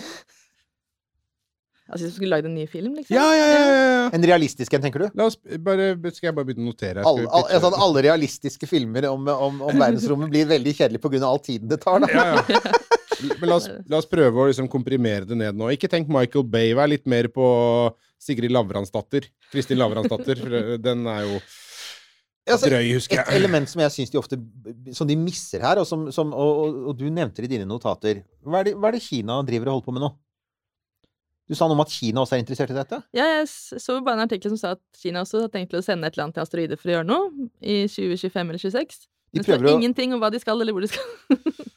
Altså 1.86 2.02
hvis 2.02 2.16
vi 2.16 2.16
skulle 2.16 2.34
lagd 2.34 2.48
en 2.48 2.56
ny 2.56 2.64
film, 2.66 2.96
liksom. 2.98 3.14
Ja, 3.14 3.26
ja, 3.30 3.44
ja! 3.46 3.58
ja, 3.62 3.82
ja. 3.86 4.06
En 4.16 4.24
realistisk 4.26 4.74
en, 4.74 4.82
tenker 4.82 5.04
du? 5.04 5.06
La 5.18 5.28
oss 5.30 5.36
bare, 5.62 5.92
skal 6.10 6.32
jeg 6.32 6.34
bare 6.34 6.48
begynne 6.48 6.66
å 6.66 6.72
notere? 6.72 7.04
Skal 7.06 7.20
vi 7.20 7.28
altså, 7.30 7.70
alle 7.86 8.02
realistiske 8.08 8.68
filmer 8.70 9.06
om, 9.12 9.28
om, 9.30 9.60
om 9.68 9.70
verdensrommet 9.78 10.32
blir 10.32 10.48
veldig 10.50 10.74
kjedelig 10.80 11.02
pga. 11.04 11.22
all 11.28 11.38
tiden 11.44 11.70
det 11.70 11.78
tar. 11.84 12.02
Da. 12.02 12.10
Ja, 12.10 12.42
ja. 12.50 12.74
Men 13.40 13.48
la 13.48 13.60
oss, 13.60 13.68
la 13.88 14.00
oss 14.00 14.08
prøve 14.10 14.42
å 14.42 14.48
liksom 14.50 14.66
komprimere 14.68 15.28
det 15.28 15.38
ned 15.38 15.56
nå. 15.56 15.70
Ikke 15.72 15.88
tenk 15.92 16.10
Michael 16.12 16.44
Bay, 16.50 16.74
vær 16.76 16.90
litt 16.90 17.06
mer 17.08 17.30
på 17.32 17.46
Sigrid 18.20 18.52
Lavransdatter. 18.52 19.30
Kristin 19.52 19.78
Lavransdatter. 19.80 20.42
for 20.42 20.82
Den 20.82 21.06
er 21.12 21.22
jo 21.28 21.38
Altså, 22.46 22.68
drøy, 22.70 22.92
husker 22.94 23.18
jeg. 23.18 23.26
Et 23.26 23.40
element 23.40 23.66
som 23.66 23.80
jeg 23.82 23.92
syns 23.94 24.12
de 24.12 24.18
ofte 24.20 24.36
Som 24.94 25.08
de 25.10 25.16
misser 25.18 25.64
her, 25.66 25.80
og, 25.82 25.86
som, 25.88 26.04
som, 26.14 26.30
og, 26.30 26.60
og, 26.62 26.76
og 26.92 26.98
du 26.98 27.08
nevnte 27.10 27.42
det 27.42 27.48
i 27.50 27.56
dine 27.56 27.66
notater 27.66 28.20
hva 28.46 28.60
er, 28.60 28.68
det, 28.68 28.76
hva 28.78 28.92
er 28.92 28.94
det 28.94 29.02
Kina 29.02 29.40
driver 29.46 29.72
og 29.72 29.78
holder 29.78 29.86
på 29.88 29.94
med 29.96 30.04
nå? 30.04 30.10
Du 31.46 31.54
sa 31.54 31.68
noe 31.68 31.76
om 31.78 31.82
at 31.84 31.92
Kina 31.94 32.22
også 32.24 32.36
er 32.36 32.42
interessert 32.42 32.72
i 32.74 32.76
dette? 32.76 32.98
Ja, 33.14 33.26
jeg 33.38 33.46
så 33.48 34.00
bare 34.02 34.18
en 34.18 34.24
artikkel 34.24 34.50
som 34.50 34.58
sa 34.58 34.72
at 34.74 34.82
Kina 34.98 35.22
også 35.22 35.44
har 35.44 35.52
tenkt 35.52 35.70
til 35.74 35.78
å 35.78 35.84
sende 35.86 36.10
et 36.10 36.18
annet 36.18 36.34
til 36.34 36.42
asteroider 36.42 36.80
for 36.80 36.90
å 36.90 36.96
gjøre 36.96 37.06
noe 37.06 37.50
i 37.62 37.84
2025 37.86 38.40
eller 38.42 38.62
2026. 38.64 39.06
De 39.06 39.38
Det 39.38 39.44
står 39.46 39.52
prøver 39.54 39.70
å 39.70 39.76
ingenting 39.78 40.16
om 40.16 40.22
hva 40.22 40.32
de 40.34 40.40
skal, 40.42 40.58
eller 40.62 40.74
hvor 40.74 40.82
de 40.82 40.90
skal. 40.90 41.06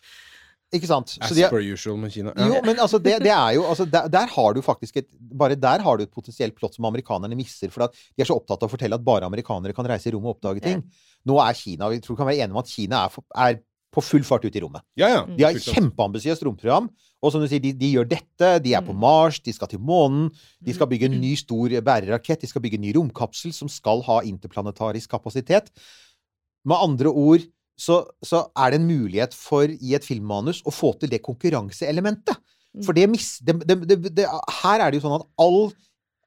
Ikke 0.70 0.86
sant? 0.86 1.16
Så 1.16 1.22
As 1.26 1.32
de 1.34 1.42
er, 1.48 1.50
per 1.50 1.66
usual 1.66 1.96
med 1.98 2.12
Kina. 2.14 2.34
jo, 2.38 2.60
men 2.62 2.78
altså, 2.78 3.00
det, 3.02 3.16
det 3.26 3.32
er 3.34 3.56
jo 3.58 3.64
altså, 3.66 3.88
der, 3.90 4.10
der 4.14 4.30
har 4.30 4.54
du 4.54 4.62
faktisk 4.66 5.00
et 5.02 5.08
Bare 5.40 5.54
der 5.58 5.82
har 5.86 5.98
du 5.98 6.04
et 6.04 6.12
potensielt 6.14 6.56
plott 6.58 6.74
som 6.74 6.86
amerikanerne 6.90 7.38
misser. 7.38 7.70
For 7.74 7.86
at 7.86 7.94
de 7.94 8.24
er 8.24 8.30
så 8.30 8.38
opptatt 8.38 8.64
av 8.66 8.70
å 8.70 8.74
fortelle 8.74 8.98
at 8.98 9.06
bare 9.06 9.28
amerikanere 9.30 9.76
kan 9.78 9.86
reise 9.90 10.10
i 10.10 10.14
rommet 10.14 10.32
og 10.32 10.38
oppdage 10.38 10.64
ting. 10.66 10.82
Nå 11.30 11.38
er 11.44 11.58
Kina 11.58 11.90
Vi 11.94 12.00
tror 12.02 12.16
vi 12.16 12.22
kan 12.22 12.30
være 12.30 12.46
enige 12.46 12.58
om 12.58 12.62
at 12.62 12.72
Kina 12.72 13.04
er, 13.06 13.14
for, 13.14 13.26
er 13.38 13.60
på 14.00 14.06
full 14.08 14.26
fart 14.28 14.48
ut 14.48 14.56
i 14.56 14.64
rommet. 14.64 14.86
ja, 15.00 15.12
ja. 15.12 15.22
De 15.28 15.46
har 15.46 15.56
et 15.56 15.70
kjempeambisiøst 15.76 16.44
romprogram. 16.48 16.90
Og 17.20 17.34
som 17.34 17.44
du 17.44 17.50
sier, 17.52 17.60
de, 17.60 17.74
de 17.76 17.92
gjør 17.98 18.08
dette. 18.08 18.50
De 18.64 18.74
er 18.78 18.84
på 18.86 18.96
Mars, 18.96 19.42
de 19.44 19.52
skal 19.52 19.68
til 19.72 19.82
månen. 19.84 20.30
De 20.64 20.76
skal 20.76 20.88
bygge 20.88 21.10
en 21.10 21.18
ny 21.20 21.34
stor 21.40 21.74
bærerakett. 21.84 22.46
De 22.46 22.48
skal 22.48 22.64
bygge 22.64 22.80
en 22.80 22.86
ny 22.88 22.94
romkapsel 22.96 23.52
som 23.56 23.72
skal 23.72 24.04
ha 24.08 24.22
interplanetarisk 24.28 25.12
kapasitet. 25.12 25.68
Med 26.68 26.80
andre 26.80 27.12
ord 27.12 27.44
så, 27.80 28.02
så 28.24 28.46
er 28.60 28.72
det 28.72 28.80
en 28.80 28.88
mulighet 28.88 29.36
for 29.36 29.68
i 29.68 29.94
et 29.96 30.08
filmmanus 30.08 30.62
å 30.68 30.74
få 30.74 30.94
til 31.00 31.12
det 31.12 31.22
konkurranseelementet. 31.26 32.40
For 32.86 32.96
det 32.96 33.08
mis... 33.12 33.38
Det, 33.44 33.58
det, 33.68 33.80
det, 33.90 34.00
det, 34.16 34.28
her 34.62 34.84
er 34.84 34.92
det 34.92 35.00
jo 35.00 35.08
sånn 35.08 35.20
at 35.20 35.28
all 35.42 35.72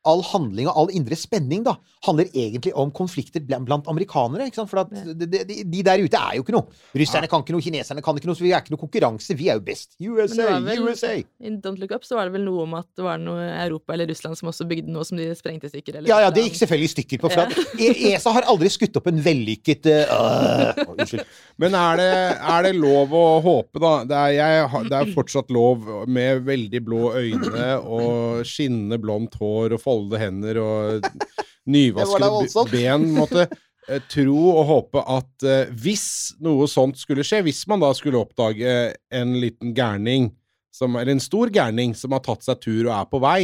All 0.05 0.23
handling 0.27 0.67
og 0.67 0.75
all 0.81 0.91
indre 0.99 1.15
spenning 1.15 1.63
da, 1.63 1.77
handler 2.07 2.27
egentlig 2.35 2.73
om 2.75 2.91
konflikter 2.91 3.39
blant, 3.47 3.87
amerikanere. 3.87 4.49
ikke 4.51 4.59
sant? 4.59 4.71
For 4.73 4.81
at 4.83 4.91
de, 4.91 5.29
de, 5.31 5.59
de 5.63 5.83
der 5.87 6.03
ute 6.03 6.19
er 6.19 6.39
jo 6.39 6.43
ikke 6.43 6.55
noe. 6.57 6.67
Russerne 6.99 7.29
kan 7.31 7.45
ikke 7.45 7.55
noe, 7.55 7.63
kineserne 7.63 8.03
kan 8.03 8.19
ikke 8.19 8.27
noe, 8.27 8.35
så 8.39 8.43
vi 8.43 8.51
er 8.51 8.65
ikke 8.65 8.75
noe 8.75 8.83
konkurranse. 8.83 9.37
Vi 9.39 9.47
er 9.53 9.61
jo 9.61 9.65
best. 9.69 9.95
USA, 10.03 10.57
vel- 10.65 10.83
USA! 10.89 11.13
I 11.23 11.53
Don't 11.63 11.79
Look 11.79 11.95
Up 11.95 12.03
så 12.09 12.19
var 12.19 12.27
det 12.27 12.35
vel 12.35 12.43
noe 12.49 12.65
om 12.67 12.75
at 12.81 12.89
det 12.99 13.05
var 13.07 13.23
noe 13.23 13.45
Europa 13.63 13.95
eller 13.95 14.11
Russland 14.11 14.35
som 14.41 14.51
også 14.51 14.67
bygde 14.71 14.91
noe 14.91 15.07
som 15.07 15.21
de 15.21 15.29
sprengte 15.39 15.71
i 15.71 15.75
stykker. 15.77 16.01
eller 16.01 16.11
Ja, 16.11 16.19
ja, 16.27 16.33
det 16.35 16.49
gikk 16.49 16.59
selvfølgelig 16.65 16.91
i 16.91 16.95
stykker 16.97 17.23
på. 17.23 17.31
For 17.31 17.45
at 17.47 17.79
E- 17.79 18.11
ESA 18.13 18.35
har 18.35 18.49
aldri 18.51 18.73
skutt 18.75 18.99
opp 18.99 19.07
en 19.13 19.23
vellykket 19.23 19.87
uh, 19.93 20.03
øh, 20.03 20.83
Unnskyld. 20.97 21.23
Men 21.63 21.79
er 21.79 22.03
det, 22.03 22.11
er 22.57 22.67
det 22.67 22.75
lov 22.81 23.15
å 23.15 23.25
håpe, 23.45 23.79
da? 23.83 23.95
Det 24.09 24.19
er, 24.19 24.35
jeg, 24.41 24.85
det 24.91 24.99
er 24.99 25.15
fortsatt 25.15 25.55
lov 25.55 25.87
med 26.11 26.43
veldig 26.51 26.83
blå 26.91 27.13
øyne 27.23 27.71
og 27.87 28.43
skinnende 28.49 28.99
blondt 29.03 29.39
hår 29.39 29.77
og 29.77 29.83
foldede 29.93 30.23
hender 30.25 30.63
og 30.63 31.09
nyvaskede 31.77 32.67
ben. 32.73 33.09
Måtte 33.17 33.47
eh, 33.47 34.03
tro 34.11 34.39
og 34.57 34.63
håpe 34.71 35.03
at 35.17 35.49
eh, 35.49 35.73
hvis 35.85 36.07
noe 36.43 36.69
sånt 36.71 37.01
skulle 37.01 37.27
skje, 37.27 37.45
hvis 37.47 37.65
man 37.71 37.83
da 37.85 37.93
skulle 37.97 38.21
oppdage 38.23 38.93
en 39.15 39.37
liten 39.43 39.75
gærning, 39.77 40.33
som, 40.73 40.97
eller 40.97 41.13
en 41.13 41.23
stor 41.23 41.53
gærning, 41.53 41.93
som 41.99 42.15
har 42.17 42.25
tatt 42.25 42.47
seg 42.47 42.63
tur 42.63 42.87
og 42.87 42.95
er 42.97 43.09
på 43.11 43.21
vei, 43.23 43.43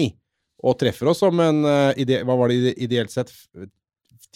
og 0.65 0.79
treffer 0.81 1.13
oss 1.13 1.23
om 1.27 1.39
en 1.43 1.63
eh, 1.69 2.01
ide, 2.03 2.23
Hva 2.27 2.35
var 2.41 2.51
det 2.51 2.75
ideelt 2.83 3.15
sett? 3.15 3.31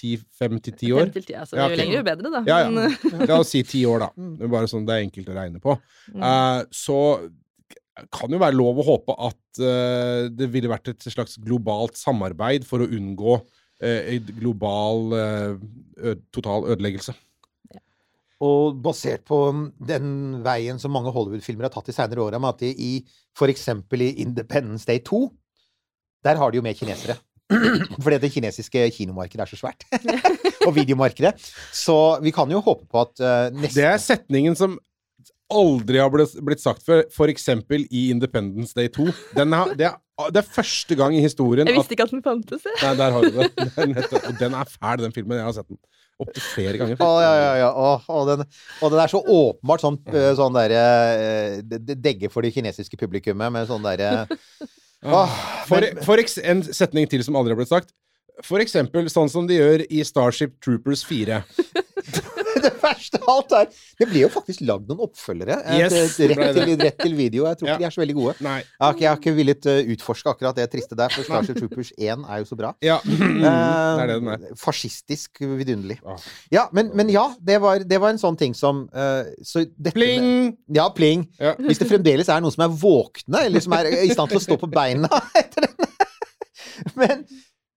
Fem 0.02 0.56
til 0.62 0.74
ti 0.74 0.88
år? 0.94 1.04
Fem 1.04 1.14
til 1.14 1.24
ti, 1.26 1.34
altså. 1.38 1.56
Ja, 1.58 1.66
Jo 1.70 1.78
lenger, 1.78 1.96
jo 1.98 2.04
bedre, 2.06 2.30
da. 2.32 2.40
Ja, 2.48 2.58
ja. 2.64 3.22
La 3.28 3.38
oss 3.42 3.52
si 3.54 3.62
ti 3.66 3.82
år, 3.86 4.06
da. 4.06 4.08
Det 4.38 4.46
er 4.46 4.52
bare 4.54 4.70
sånn 4.70 4.86
det 4.88 4.96
er 4.96 5.06
enkelt 5.06 5.30
å 5.30 5.36
regne 5.36 5.62
på. 5.62 5.76
Mm. 6.14 6.22
Eh, 6.28 6.60
så 6.74 6.98
kan 8.12 8.32
jo 8.32 8.40
være 8.40 8.56
lov 8.56 8.80
å 8.80 8.86
håpe 8.86 9.16
at 9.28 9.60
uh, 9.60 10.28
det 10.32 10.48
ville 10.52 10.70
vært 10.70 10.92
et 10.94 11.08
slags 11.12 11.36
globalt 11.42 11.98
samarbeid 12.00 12.64
for 12.68 12.82
å 12.82 12.88
unngå 12.88 13.36
uh, 13.36 14.00
en 14.14 14.30
global 14.38 15.12
uh, 15.12 16.14
total 16.32 16.70
ødeleggelse. 16.72 17.14
Og 18.42 18.78
basert 18.82 19.22
på 19.28 19.38
den 19.78 20.40
veien 20.42 20.80
som 20.82 20.90
mange 20.94 21.12
Hollywood-filmer 21.14 21.68
har 21.68 21.74
tatt 21.74 21.92
de 21.92 21.94
senere 21.94 22.24
åra, 22.24 22.40
med 22.42 22.56
at 22.56 22.64
de 22.64 22.72
i 22.72 22.94
f.eks. 23.38 23.68
i 23.70 24.08
Independence 24.24 24.88
Day 24.88 24.98
2 25.06 25.28
Der 26.26 26.40
har 26.40 26.50
de 26.50 26.58
jo 26.58 26.64
med 26.64 26.78
kinesere. 26.78 27.16
Fordi 28.02 28.18
det 28.22 28.32
kinesiske 28.32 28.86
kinomarkedet 28.96 29.44
er 29.44 29.50
så 29.50 29.58
svært. 29.60 29.86
og 30.66 30.74
videomarkedet. 30.74 31.34
Så 31.74 31.96
vi 32.22 32.32
kan 32.34 32.50
jo 32.50 32.62
håpe 32.64 32.88
på 32.90 33.02
at 33.02 33.22
uh, 33.22 33.54
neste 33.54 33.78
Det 33.78 33.86
er 33.88 34.02
setningen 34.02 34.58
som 34.58 34.78
aldri 35.58 36.00
har 36.02 36.10
blitt, 36.12 36.60
sagt 36.62 36.84
før, 36.86 37.04
eksempel 37.32 37.84
i 37.90 38.08
Independence 38.12 38.74
Day 38.76 38.88
2. 38.92 39.06
Den 39.36 39.54
er, 39.56 39.72
det, 39.78 39.88
er, 39.90 40.30
det 40.34 40.42
er 40.42 40.48
første 40.58 40.96
gang 40.98 41.14
i 41.16 41.22
historien 41.24 41.66
jeg 41.68 41.74
at 41.76 41.80
visste 41.82 41.96
ikke 41.96 42.06
at 42.08 42.14
den 42.14 42.22
fantes, 42.24 42.66
jeg. 42.68 42.78
Nei, 42.82 42.92
der 43.00 43.16
har 43.16 43.26
du 43.26 43.38
det. 43.38 43.50
Den, 43.78 43.94
heter, 43.96 44.22
Og 44.28 44.38
den 44.40 44.56
er 44.58 44.70
fæl, 44.76 45.02
den 45.04 45.14
filmen. 45.16 45.38
Jeg 45.40 45.46
har 45.48 45.56
sett 45.56 45.68
den 45.70 45.80
opptil 46.22 46.44
flere 46.44 46.78
ganger. 46.78 47.00
Å, 47.02 47.10
ja, 47.24 47.32
ja, 47.40 47.52
ja. 47.62 47.70
Å, 47.72 47.88
og, 48.12 48.28
den, 48.28 48.44
og 48.84 48.92
den 48.94 49.00
er 49.02 49.10
så 49.10 49.22
åpenbart 49.22 49.82
sånn, 49.82 49.96
eh, 50.12 50.28
sånn 50.38 50.54
derre 50.54 50.82
eh, 51.16 51.56
det- 51.66 51.80
det 51.88 51.96
Degge 52.04 52.30
for 52.30 52.44
det 52.46 52.52
kinesiske 52.54 52.98
publikummet 53.00 53.50
med 53.54 53.66
sånn 53.70 53.82
derre 53.82 54.26
For, 55.66 55.82
for 56.06 56.20
en 56.22 56.62
setning 56.62 57.08
til 57.10 57.24
som 57.26 57.34
aldri 57.40 57.54
har 57.56 57.58
blitt 57.58 57.72
sagt. 57.72 57.90
For 58.46 58.62
eksempel 58.62 59.08
sånn 59.12 59.28
som 59.30 59.46
de 59.48 59.58
gjør 59.58 59.82
i 59.90 60.04
Starship 60.06 60.54
Troopers 60.62 61.02
4. 61.08 61.42
det 62.64 62.70
verste 62.82 63.18
av 63.22 63.28
alt 63.32 63.52
er 63.56 63.68
Det 64.00 64.06
ble 64.10 64.22
jo 64.24 64.28
faktisk 64.32 64.60
lagd 64.68 64.88
noen 64.90 65.02
oppfølgere. 65.06 65.56
eh, 65.64 65.78
Yes, 65.82 65.92
rett, 65.94 66.16
til, 66.56 66.76
rett 66.80 66.98
til 67.00 67.14
video. 67.16 67.46
Jeg 67.48 67.58
tror 67.60 67.68
Ja. 67.68 67.74
ikke 67.76 67.82
de 67.84 67.88
er 67.88 67.94
så 67.96 68.02
veldig 68.02 68.16
gode. 68.18 68.34
Nei. 68.44 68.58
Jeg 68.60 69.08
har 69.08 69.16
ikke, 69.20 69.34
villet 69.36 69.68
uh, 69.70 69.92
utforske 69.94 70.30
akkurat 70.34 70.56
det 70.58 70.66
triste 70.72 70.96
der, 70.98 71.12
for 71.14 71.26
Starship 71.26 71.58
Troopers 71.62 71.92
1 71.98 72.26
er 72.28 72.42
jo 72.42 72.48
så 72.50 72.58
bra. 72.58 72.72
Ja. 72.84 72.98
det 73.04 74.08
det 74.08 74.16
den. 74.18 74.32
Eh, 74.34 74.56
Fascistisk 74.60 75.40
vidunderlig. 75.40 75.98
Ah. 76.06 76.18
Ja, 76.52 76.66
men, 76.72 76.90
men 76.98 77.08
ja, 77.12 77.28
det 77.40 77.60
var, 77.62 77.78
det 77.88 78.00
var 78.02 78.10
en 78.14 78.20
sånn 78.22 78.36
ting 78.40 78.54
som 78.58 78.84
uh, 78.94 79.24
så 79.42 79.64
dette 79.66 79.92
med- 79.92 80.00
Pling! 80.02 80.28
Ja, 80.74 80.88
pling. 80.94 81.26
Ja. 81.40 81.54
Hvis 81.58 81.78
det 81.82 81.88
fremdeles 81.90 82.28
er 82.32 82.40
noen 82.44 82.52
som 82.54 82.66
er 82.66 82.74
våkne, 82.82 83.46
eller 83.46 83.60
som 83.64 83.72
er 83.78 83.90
i 84.02 84.10
stand 84.12 84.32
til 84.32 84.40
å 84.40 84.44
stå 84.44 84.58
på 84.60 84.68
beina 84.72 85.08
etter 85.40 85.66
den. 85.68 85.88
Men 86.98 87.24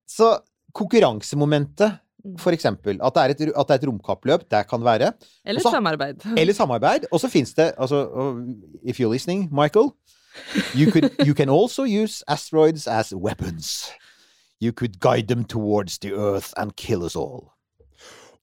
så 0.09 0.33
konkurransemomentet, 0.75 1.99
for 2.39 2.55
eksempel. 2.55 2.99
At 3.03 3.15
det 3.15 3.23
er 3.23 3.33
et, 3.33 3.41
at 3.53 3.67
det 3.67 3.75
er 3.75 3.81
et 3.81 3.87
romkappløp, 3.87 4.45
det 4.51 4.63
kan 4.69 4.83
være. 4.83 5.11
Eller 5.45 5.61
Også, 5.61 5.71
samarbeid. 5.77 6.25
Eller 6.41 6.53
samarbeid. 6.53 7.07
Og 7.11 7.19
så 7.19 7.27
fins 7.29 7.53
det 7.53 7.73
altså, 7.77 8.05
If 8.83 8.99
you're 8.99 9.11
listening, 9.11 9.49
Michael 9.53 9.91
you, 10.75 10.91
could, 10.91 11.11
you 11.25 11.33
can 11.33 11.49
also 11.49 11.83
use 11.83 12.23
asteroids 12.27 12.87
as 12.87 13.13
weapons. 13.13 13.91
You 14.59 14.71
could 14.71 14.99
guide 14.99 15.27
them 15.27 15.45
towards 15.45 15.97
the 15.99 16.13
earth 16.13 16.53
and 16.57 16.75
kill 16.75 17.03
us 17.03 17.15
all. 17.15 17.51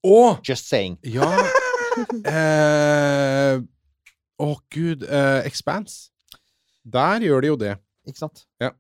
Og 0.05 0.41
Just 0.49 0.69
saying. 0.69 0.99
Ja 1.05 1.23
eh, 2.27 3.61
Å, 4.43 4.57
gud. 4.75 5.05
Eh, 5.07 5.47
Expanse. 5.47 6.11
Der 6.93 7.21
gjør 7.23 7.41
de 7.41 7.47
jo 7.47 7.57
det. 7.57 7.77
Ikke 8.09 8.19
sant? 8.19 8.43
Ja. 8.61 8.73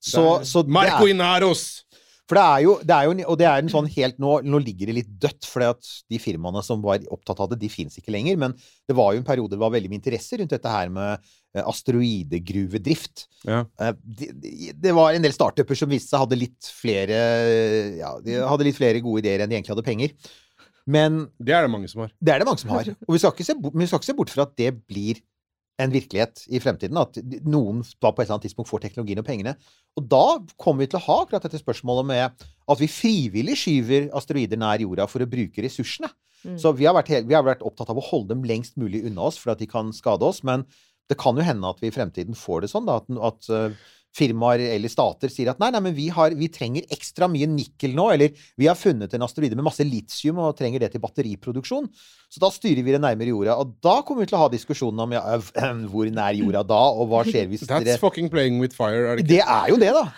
Så, 0.00 0.44
så 0.44 0.62
Marco 0.68 1.06
Inaros! 1.06 1.84
For 2.28 2.36
det 2.36 2.42
er 2.44 2.60
jo, 2.66 2.72
det 2.84 2.92
er 2.92 3.04
jo 3.08 3.12
Og 3.32 3.38
det 3.40 3.46
er 3.48 3.62
en 3.62 3.70
sånn 3.72 3.86
helt 3.88 4.18
Nå, 4.20 4.34
nå 4.44 4.58
ligger 4.60 4.90
det 4.90 4.94
litt 4.98 5.12
dødt, 5.22 5.46
for 5.48 5.64
de 6.12 6.18
firmaene 6.20 6.60
som 6.62 6.82
var 6.84 7.00
opptatt 7.14 7.40
av 7.40 7.48
det, 7.54 7.58
de 7.62 7.70
fins 7.72 7.96
ikke 7.96 8.12
lenger. 8.12 8.36
Men 8.36 8.52
det 8.86 8.96
var 8.98 9.14
jo 9.14 9.22
en 9.22 9.26
periode 9.28 9.54
det 9.56 9.60
var 9.62 9.72
veldig 9.72 9.88
mye 9.88 10.00
interesse 10.02 10.36
rundt 10.36 10.52
dette 10.52 10.68
her 10.68 10.90
med 10.92 11.24
eh, 11.56 11.62
asteroidegruvedrift. 11.64 13.26
Ja. 13.48 13.64
Eh, 13.80 13.92
Det, 14.04 14.28
det- 14.80 14.94
var 14.94 15.12
en 15.14 15.22
del 15.22 15.32
startuper 15.32 15.74
som 15.78 15.88
viste 15.88 16.10
seg 16.12 16.20
hadde 16.26 16.38
litt 16.38 16.68
flere 16.68 17.18
Ja, 17.98 18.18
de 18.20 18.38
hadde 18.44 18.64
litt 18.68 18.76
flere 18.76 19.00
gode 19.00 19.22
ideer 19.24 19.40
enn 19.44 19.48
de 19.50 19.56
egentlig 19.56 19.74
hadde 19.76 19.86
penger. 19.88 20.12
Men 20.88 21.28
Det 21.38 21.52
er 21.52 21.62
det 21.66 21.70
mange 21.70 21.88
som 21.88 22.00
har. 22.02 22.12
det 22.20 22.32
er 22.32 22.38
det 22.40 22.46
mange 22.48 22.60
som 22.60 22.70
har. 22.70 22.88
Og 23.06 23.12
vi 23.14 23.18
skal 23.18 23.32
ikke 23.32 23.44
se, 23.44 23.54
bort- 23.54 23.74
skal 23.88 23.98
ikke 24.00 24.10
se 24.12 24.16
bort 24.16 24.30
fra 24.30 24.42
at 24.48 24.56
det 24.56 24.70
blir 24.88 25.20
en 25.78 25.92
virkelighet 25.94 26.44
i 26.50 26.60
fremtiden. 26.62 26.98
At 27.00 27.18
noen 27.46 27.82
da 28.02 28.10
på 28.10 28.22
et 28.22 28.26
eller 28.26 28.38
annet 28.38 28.48
tidspunkt 28.48 28.70
får 28.70 28.82
teknologien 28.84 29.20
og 29.22 29.26
pengene. 29.28 29.54
Og 29.98 30.06
da 30.10 30.24
kommer 30.60 30.84
vi 30.84 30.90
til 30.92 31.00
å 31.00 31.06
ha 31.06 31.18
akkurat 31.22 31.46
dette 31.46 31.60
spørsmålet 31.60 32.08
med 32.10 32.46
at 32.48 32.80
vi 32.82 32.90
frivillig 32.90 33.56
skyver 33.60 34.08
asteroider 34.18 34.60
nær 34.60 34.82
jorda 34.82 35.08
for 35.10 35.24
å 35.24 35.30
bruke 35.30 35.64
ressursene. 35.64 36.10
Mm. 36.44 36.58
Så 36.60 36.72
vi 36.78 36.86
har, 36.86 36.94
vært, 36.94 37.10
vi 37.26 37.34
har 37.34 37.46
vært 37.46 37.64
opptatt 37.66 37.90
av 37.90 37.98
å 37.98 38.08
holde 38.10 38.34
dem 38.34 38.44
lengst 38.46 38.78
mulig 38.78 39.02
unna 39.08 39.26
oss 39.30 39.38
for 39.40 39.54
at 39.54 39.62
de 39.62 39.70
kan 39.70 39.90
skade 39.94 40.26
oss. 40.26 40.44
Men 40.46 40.66
det 41.10 41.18
kan 41.18 41.38
jo 41.38 41.46
hende 41.46 41.70
at 41.70 41.80
vi 41.82 41.90
i 41.90 41.94
fremtiden 41.94 42.36
får 42.38 42.64
det 42.64 42.72
sånn 42.74 42.88
da, 42.88 42.98
at, 43.00 43.08
at 43.30 43.48
eh, 43.54 43.86
firmaer 44.16 44.62
eller 44.74 44.90
stater 44.90 45.30
sier 45.32 45.50
at 45.52 45.60
nei, 45.62 45.70
nei, 45.74 45.82
men 45.84 45.94
vi, 45.96 46.08
har, 46.14 46.34
vi 46.36 46.48
trenger 46.52 46.86
ekstra 46.94 47.28
mye 47.30 47.48
nikkel 47.50 47.94
nå, 47.96 48.08
eller 48.14 48.46
vi 48.58 48.68
har 48.68 48.78
funnet 48.78 49.12
en 49.14 49.26
asteroide 49.26 49.58
med 49.58 49.66
masse 49.68 49.84
litium 49.86 50.40
og 50.42 50.56
trenger 50.58 50.82
det 50.84 50.92
til 50.94 51.02
batteriproduksjon, 51.02 51.86
så 52.28 52.42
da 52.42 52.50
styrer 52.52 52.82
vi 52.86 52.94
det 52.96 53.02
nærmere 53.04 53.34
jorda. 53.34 53.58
Og 53.60 53.76
da 53.84 53.98
kommer 54.06 54.24
vi 54.24 54.32
til 54.32 54.38
å 54.40 54.42
ha 54.46 54.48
diskusjonen 54.52 55.04
om 55.04 55.14
ja, 55.16 55.22
hvor 55.92 56.10
nær 56.14 56.40
jorda 56.40 56.64
da, 56.66 56.80
og 56.96 57.12
hva 57.12 57.22
skjer 57.28 57.46
hvis 57.52 57.68
That's 57.68 57.86
dere 57.86 58.02
fucking 58.02 58.32
playing 58.32 58.58
with 58.62 58.76
fire, 58.76 59.04
er 59.04 59.20
det 59.20 59.26
ikke? 59.26 59.34
Det 59.36 59.44
er 59.44 59.72
jo 59.74 59.78
det, 59.84 59.94
da. 59.96 60.08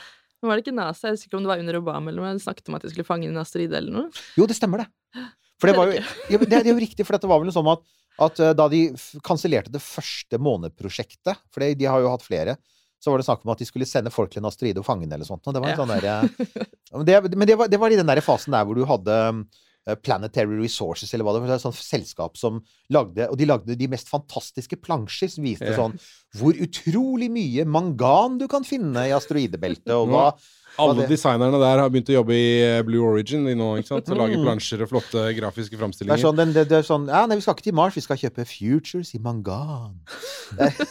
Men 0.41 0.49
Var 0.49 0.57
det 0.57 0.65
ikke 0.65 0.77
NASA? 0.79 1.11
Jeg 1.11 1.19
husker 1.19 1.29
ikke 1.29 1.37
om 1.37 1.45
det 1.45 1.53
var 1.53 1.63
under 1.63 1.79
Obama 1.83 2.11
eller 2.13 2.23
noe, 2.23 2.33
de 2.39 2.43
snakket 2.47 2.71
om 2.71 2.79
at 2.79 2.87
de 2.87 2.95
skulle 2.95 3.09
fange 3.09 3.29
en 3.29 3.41
asteroide 3.43 3.77
eller 3.77 3.93
noe. 3.93 4.23
Jo, 4.41 4.49
det 4.49 4.57
stemmer, 4.57 4.87
det. 4.87 5.25
For 5.61 5.69
det 5.69 5.77
var 5.77 5.91
jo, 5.91 6.01
ja, 6.33 6.39
det, 6.41 6.61
er 6.63 6.71
jo 6.73 6.81
riktig, 6.81 7.05
for 7.05 7.17
dette 7.17 7.29
var 7.29 7.43
vel 7.43 7.51
noe 7.51 7.57
sånn 7.57 7.69
at, 7.69 7.83
at 8.25 8.41
eh, 8.41 8.55
da 8.57 8.67
de 8.73 8.81
kansellerte 9.27 9.73
det 9.75 9.83
første 9.85 10.41
måneprosjektet, 10.41 11.43
for 11.53 11.65
de 11.77 11.89
har 11.89 12.01
jo 12.01 12.13
hatt 12.15 12.25
flere, 12.25 12.57
så 13.01 13.13
var 13.13 13.21
det 13.21 13.27
snakk 13.27 13.47
om 13.47 13.55
at 13.55 13.63
de 13.63 13.69
skulle 13.69 13.89
sende 13.89 14.13
folk 14.13 14.33
til 14.33 14.43
en 14.43 14.51
asteroide 14.51 14.83
og 14.83 14.87
fange 14.87 15.07
den 15.07 15.17
eller 15.17 15.29
sånt. 15.29 15.47
Og 15.49 15.57
det 15.57 15.63
var 15.65 15.73
en 15.73 15.81
sånn 15.81 15.97
der, 16.05 16.29
men 16.99 17.09
det, 17.09 17.19
men 17.33 17.49
det 17.49 17.57
var, 17.57 17.73
det 17.73 17.81
var 17.81 17.93
i 17.93 17.99
den 18.01 18.09
der 18.11 18.21
fasen 18.25 18.55
der 18.57 18.67
hvor 18.69 18.77
du 18.77 18.85
hadde 18.89 19.17
eh, 19.89 19.97
Planetary 20.05 20.59
Resources, 20.61 21.15
eller 21.15 21.25
hva 21.25 21.35
det 21.37 21.43
var. 21.47 21.55
Et 21.57 21.65
sånt 21.65 21.81
selskap 21.81 22.37
som 22.37 22.61
lagde 22.93 23.31
Og 23.33 23.39
de 23.41 23.49
lagde 23.49 23.79
de 23.79 23.89
mest 23.89 24.13
fantastiske 24.13 24.77
plansjer 24.85 25.33
som 25.33 25.49
viste 25.49 25.73
sånn 25.79 25.97
hvor 26.37 26.55
utrolig 26.63 27.31
mye 27.33 27.65
mangan 27.67 28.37
du 28.39 28.47
kan 28.51 28.63
finne 28.69 29.09
i 29.09 29.17
asteroidebeltet, 29.17 29.91
og 29.97 30.13
hva 30.13 30.27
Alle 30.83 31.07
designerne 31.11 31.61
der 31.63 31.83
har 31.85 31.91
begynt 31.93 32.11
å 32.13 32.17
jobbe 32.19 32.35
i 32.37 32.49
eh, 32.65 32.83
Blue 32.87 33.05
Origin 33.13 33.45
de 33.49 33.55
nå, 33.59 33.71
ikke 33.81 33.93
sant? 33.93 34.09
Og 34.11 34.17
lage 34.23 34.37
Mm. 34.41 34.45
plansjer 34.49 34.83
og 34.87 34.91
flotte 34.93 35.27
grafiske 35.37 35.71
Det 35.75 35.79
er 35.79 35.85
framstillinger. 35.85 36.23
sånn, 36.25 36.37
det, 36.55 36.67
det 36.71 36.79
er 36.81 36.87
sånn 36.89 37.09
Ja, 37.09 37.27
nei, 37.27 37.37
vi 37.37 37.45
skal 37.45 37.55
ikke 37.59 37.69
til 37.71 37.75
Mars, 37.81 37.95
vi 37.99 38.05
skal 38.07 38.17
kjøpe 38.21 38.47
Futures 38.49 39.15
i 39.15 39.19
mangan. 39.23 40.01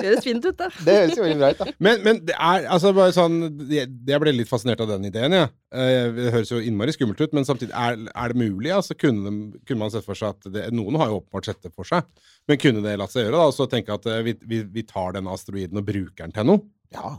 Det 0.00 0.08
høres 0.08 0.24
fint 0.24 0.44
ut, 0.48 0.56
da. 0.56 0.66
Det 0.80 0.92
høres 0.96 1.18
jo 1.18 1.22
veldig 1.26 1.36
bra 1.42 1.48
ut, 1.52 1.58
da. 1.60 1.72
Men, 1.84 1.98
men 2.06 2.20
det 2.24 2.32
er 2.32 2.64
altså 2.72 2.90
bare 2.96 3.12
sånn 3.12 3.34
Jeg 3.68 4.20
ble 4.22 4.32
litt 4.32 4.48
fascinert 4.48 4.80
av 4.80 4.88
den 4.88 5.04
ideen, 5.10 5.34
jeg. 5.36 5.50
Ja. 5.76 6.06
Det 6.16 6.30
høres 6.32 6.52
jo 6.54 6.60
innmari 6.64 6.94
skummelt 6.96 7.20
ut, 7.20 7.34
men 7.36 7.44
samtidig, 7.44 7.74
er, 7.76 7.98
er 8.08 8.32
det 8.32 8.40
mulig? 8.40 8.72
Altså, 8.72 8.96
kunne, 8.96 9.28
de- 9.28 9.60
kunne 9.68 9.82
man 9.84 9.92
sett 9.92 10.06
for 10.06 10.16
seg 10.16 10.32
at 10.32 10.48
det, 10.54 10.64
Noen 10.72 10.96
har 11.00 11.12
jo 11.12 11.18
åpenbart 11.20 11.50
sett 11.50 11.60
det 11.68 11.74
for 11.76 11.84
seg, 11.88 12.08
men 12.48 12.60
kunne 12.62 12.80
det 12.86 12.96
latt 13.02 13.12
seg 13.12 13.26
gjøre? 13.26 13.36
da, 13.36 13.50
Og 13.52 13.56
så 13.58 13.68
tenke 13.70 13.92
at 14.00 14.08
eh, 14.08 14.22
vi, 14.30 14.34
vi, 14.48 14.62
vi 14.80 14.86
tar 14.88 15.12
denne 15.18 15.36
asteroiden 15.36 15.76
og 15.82 15.86
bruker 15.92 16.24
den 16.24 16.32
til 16.38 16.48
noe? 16.48 16.64
Ja. 16.96 17.18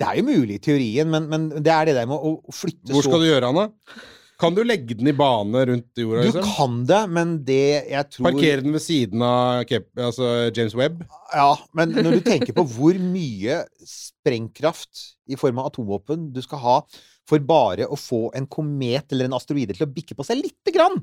Det 0.00 0.08
er 0.08 0.16
jo 0.20 0.24
mulig 0.30 0.56
i 0.56 0.62
teorien, 0.64 1.10
men, 1.12 1.28
men 1.28 1.50
det 1.60 1.72
er 1.74 1.90
det 1.90 1.98
der 1.98 2.08
med 2.08 2.16
å, 2.16 2.38
å 2.40 2.54
flytte 2.56 2.94
Hvor 2.94 3.04
skal 3.04 3.20
du 3.20 3.28
gjøre 3.28 3.50
den, 3.50 3.60
da? 3.60 4.06
Kan 4.40 4.54
du 4.56 4.62
legge 4.64 4.96
den 4.96 5.10
i 5.10 5.12
bane 5.12 5.66
rundt 5.68 6.00
jorda? 6.00 6.22
Du 6.24 6.30
Liksom? 6.30 6.46
kan 6.56 6.76
det, 6.88 7.00
men 7.12 7.34
det 7.44 7.58
jeg 7.90 8.06
tror 8.14 8.24
Parkere 8.30 8.64
den 8.64 8.72
ved 8.72 8.80
siden 8.80 9.24
av 9.26 9.74
altså 10.00 10.30
James 10.56 10.76
Webb? 10.78 11.02
Ja, 11.36 11.50
men 11.76 11.92
når 11.98 12.16
du 12.16 12.22
tenker 12.24 12.56
på 12.56 12.64
hvor 12.72 12.96
mye 13.04 13.58
sprengkraft 13.84 15.02
i 15.28 15.36
form 15.40 15.60
av 15.60 15.68
atomvåpen 15.70 16.30
du 16.32 16.40
skal 16.44 16.62
ha 16.64 16.78
for 17.28 17.44
bare 17.46 17.84
å 17.86 17.98
få 18.00 18.30
en 18.34 18.48
komet 18.50 19.12
eller 19.12 19.28
en 19.28 19.36
asteroide 19.36 19.76
til 19.76 19.84
å 19.86 19.92
bikke 19.92 20.16
på 20.18 20.24
seg 20.26 20.40
lite 20.40 20.72
grann 20.74 20.96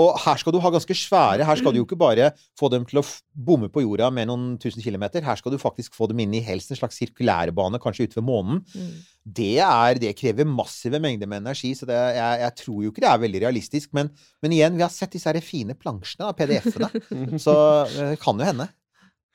Og 0.00 0.16
her 0.22 0.38
skal 0.40 0.54
du 0.54 0.60
ha 0.64 0.70
ganske 0.72 0.94
svære 0.96 1.44
Her 1.44 1.58
skal 1.60 1.74
du 1.74 1.82
jo 1.82 1.84
ikke 1.84 1.98
bare 2.00 2.30
få 2.58 2.70
dem 2.72 2.86
til 2.88 3.02
å 3.02 3.04
bomme 3.32 3.68
på 3.72 3.82
jorda 3.84 4.08
med 4.14 4.30
noen 4.30 4.54
tusen 4.60 4.80
kilometer. 4.84 5.24
Her 5.26 5.36
skal 5.36 5.52
du 5.52 5.58
faktisk 5.60 5.96
få 5.98 6.08
dem 6.08 6.22
inn 6.24 6.32
i 6.38 6.40
helst 6.44 6.72
en 6.72 6.78
slags 6.80 6.96
sirkulærbane, 7.00 7.80
kanskje 7.82 8.08
ute 8.08 8.16
ved 8.16 8.24
månen. 8.24 8.62
Mm. 8.72 8.94
Det, 9.22 9.50
er, 9.60 10.00
det 10.00 10.14
krever 10.16 10.48
massive 10.48 11.00
mengder 11.02 11.28
med 11.28 11.44
energi, 11.44 11.74
så 11.76 11.88
det, 11.88 11.98
jeg, 12.16 12.40
jeg 12.46 12.56
tror 12.62 12.80
jo 12.86 12.92
ikke 12.94 13.04
det 13.04 13.10
er 13.12 13.22
veldig 13.26 13.44
realistisk. 13.44 13.92
Men, 13.96 14.08
men 14.44 14.56
igjen, 14.56 14.78
vi 14.80 14.86
har 14.86 14.92
sett 14.94 15.12
disse 15.12 15.28
her 15.28 15.44
fine 15.44 15.76
plansjene, 15.76 16.30
av 16.30 16.38
PDF-ene. 16.40 16.88
Så 17.44 17.54
det 17.92 18.16
kan 18.22 18.40
jo 18.40 18.48
hende. 18.48 18.70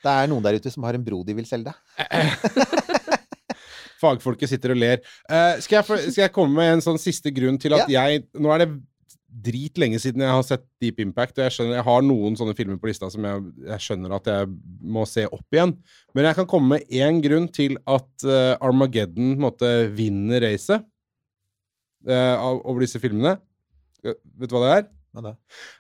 Det 0.04 0.14
er 0.14 0.28
noen 0.30 0.46
der 0.46 0.58
ute 0.58 0.74
som 0.74 0.86
har 0.86 0.98
en 0.98 1.06
bro 1.06 1.22
de 1.26 1.38
vil 1.38 1.48
selge. 1.50 1.74
Fagfolket 4.02 4.52
sitter 4.52 4.74
og 4.74 4.82
ler. 4.82 5.02
Uh, 5.26 5.58
skal, 5.62 5.80
jeg, 5.80 5.86
for- 5.88 6.04
skal 6.10 6.28
jeg 6.28 6.34
komme 6.36 6.58
med 6.60 6.76
en 6.76 6.84
sånn 6.86 7.02
siste 7.02 7.34
grunn 7.34 7.58
til 7.62 7.74
at 7.78 7.90
jeg 7.90 8.28
Nå 8.38 8.52
er 8.54 8.66
det 8.66 8.70
drit 9.44 9.78
lenge 9.80 10.00
siden 10.02 10.24
jeg 10.24 10.34
har 10.34 10.46
sett 10.46 10.64
Deep 10.82 11.02
Impact, 11.04 11.38
og 11.38 11.46
jeg 11.46 11.56
skjønner 11.56 11.80
jeg 11.80 11.88
har 11.88 12.06
noen 12.06 12.38
sånne 12.40 12.56
filmer 12.58 12.80
på 12.82 12.90
lista 12.90 13.10
som 13.14 13.26
jeg, 13.28 13.46
jeg 13.70 13.86
skjønner 13.86 14.16
at 14.18 14.30
jeg 14.32 14.50
må 14.82 15.06
se 15.10 15.28
opp 15.28 15.58
igjen. 15.58 15.76
Men 16.18 16.30
jeg 16.30 16.40
kan 16.40 16.50
komme 16.50 16.78
med 16.78 16.94
én 16.94 17.22
grunn 17.24 17.48
til 17.54 17.78
at 17.86 18.28
uh, 18.28 18.56
Armageddon 18.64 19.36
måtte 19.42 19.72
vinne 19.98 20.42
racet 20.44 20.86
uh, 22.10 22.36
over 22.58 22.84
disse 22.86 23.02
filmene. 23.04 23.38
Uh, 24.06 24.16
vet 24.42 24.50
du 24.50 24.58
hva 24.58 24.64
det 24.66 24.76
er? 24.78 24.88
Hva 25.18 25.24
da? 25.26 25.32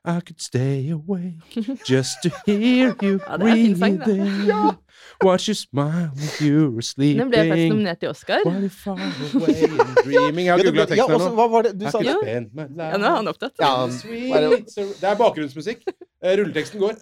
I 0.04 0.20
could 0.26 0.42
stay 0.42 0.90
awake 0.90 1.38
just 1.86 2.24
to 2.24 2.30
hear 2.48 2.96
you 3.02 3.20
Ja, 3.28 3.38
det 3.38 3.78
sang, 3.78 3.98
da. 4.02 4.76
Watch 5.24 5.48
you 5.48 5.54
smile 5.54 6.10
when 6.16 6.30
you're 6.42 6.82
sleeping. 6.82 7.20
Den 7.22 7.30
ble 7.30 7.44
faktisk 7.52 7.70
nominert 7.70 8.00
til 8.02 8.10
Oscar. 8.10 8.40
What 8.46 8.64
if 8.66 8.74
far 8.84 8.98
away 8.98 9.54
in 9.68 9.78
dreaming? 10.06 10.46
Jeg 10.48 10.54
har 10.54 10.58
Ja, 10.58 10.64
det- 10.64 10.74
googla 10.74 10.82
ja, 10.82 10.86
teksten 10.90 11.10
her 11.10 11.16
også, 11.20 11.30
nå. 11.30 11.36
hva 11.38 11.48
var 11.54 11.62
det 11.68 11.74
du 11.80 11.86
sa? 11.86 11.98
could 11.98 12.06
Ja. 12.08 12.16
my 12.58 12.66
Ja, 12.82 12.98
nå 12.98 13.06
er 13.12 13.16
han 13.16 13.28
opptatt. 13.28 13.54
Ja, 13.62 13.72
er 13.86 14.50
det- 14.50 14.66
Det 15.02 15.04
er 15.12 15.16
bakgrunnsmusikk. 15.22 15.86
Eh, 16.24 16.38
Rulleteksten 16.40 16.80
går. 16.82 16.94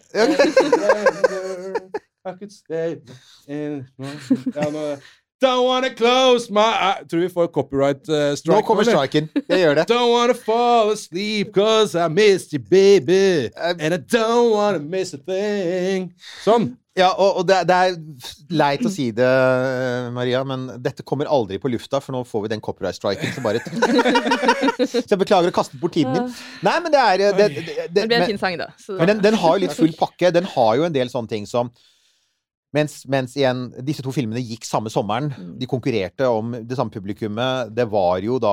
I 2.27 2.31
could 2.39 2.51
stay 2.51 2.97
in 3.47 3.85
ja, 3.99 4.69
nå, 4.71 4.97
Don't 5.43 5.65
wanna 5.67 5.89
close 5.89 6.51
my 6.51 6.61
eyes 6.61 7.07
Tror 7.09 7.19
vi 7.19 7.29
får 7.29 7.47
copyright 7.47 8.09
uh, 8.09 8.35
strike. 8.35 8.55
Nå 8.55 8.61
kommer 8.67 8.87
striken. 8.87 9.27
Jeg 9.49 9.59
gjør 9.59 9.75
det. 9.81 9.85
Don't 9.91 10.13
wanna 10.13 10.33
fall 10.33 10.93
asleep 10.93 11.51
cause 11.55 11.95
I 11.95 12.07
missed 12.07 12.55
you, 12.55 12.61
baby. 12.63 13.51
Eh, 13.51 13.75
And 13.79 13.93
I 13.93 13.99
don't 13.99 14.53
wanna 14.55 14.79
miss 14.79 15.13
a 15.13 15.19
thing. 15.19 16.13
Sånn. 16.45 16.71
Ja, 16.95 17.09
og, 17.19 17.41
og 17.41 17.47
det, 17.49 17.57
det 17.67 17.75
er 17.75 17.95
leit 18.55 18.83
å 18.87 18.89
si 18.91 19.09
det, 19.11 19.27
Maria, 20.15 20.45
men 20.47 20.69
dette 20.79 21.03
kommer 21.03 21.27
aldri 21.27 21.57
på 21.59 21.67
lufta, 21.67 21.99
for 21.99 22.15
nå 22.15 22.21
får 22.23 22.45
vi 22.45 22.51
den 22.53 22.63
copyright-striken. 22.63 23.33
Så 23.35 23.43
bare 23.43 23.59
Så 24.87 25.01
jeg 25.03 25.19
beklager 25.19 25.51
å 25.51 25.55
kaste 25.57 25.75
bort 25.81 25.91
tiden 25.97 26.15
din. 26.15 26.29
Nei, 26.63 26.77
men 26.85 26.95
det 26.95 27.01
er 27.01 27.19
det, 27.19 27.33
det, 27.35 27.49
det, 27.65 27.89
Det 27.91 28.05
en 28.05 28.13
men, 28.13 28.23
fin 28.31 28.39
sang, 28.39 28.55
da. 28.63 28.69
Så 28.79 28.95
men 28.95 29.11
den, 29.11 29.19
den 29.27 29.35
har 29.43 29.57
jo 29.57 29.65
litt 29.65 29.75
full 29.75 29.91
pakke. 29.99 30.31
Den 30.39 30.47
har 30.55 30.71
jo 30.79 30.87
en 30.87 30.95
del 30.95 31.11
sånne 31.11 31.33
ting 31.35 31.49
som 31.49 31.73
mens, 32.75 32.99
mens 33.09 33.33
igjen 33.39 33.69
disse 33.87 34.03
to 34.05 34.11
filmene 34.15 34.43
gikk 34.43 34.67
samme 34.67 34.91
sommeren, 34.93 35.31
Mm. 35.35 35.53
de 35.61 35.67
konkurrerte 35.71 36.27
om 36.29 36.51
det 36.67 36.75
samme 36.77 36.91
publikummet, 36.93 37.71
det 37.75 37.85
var 37.91 38.19
jo 38.23 38.37
da 38.43 38.51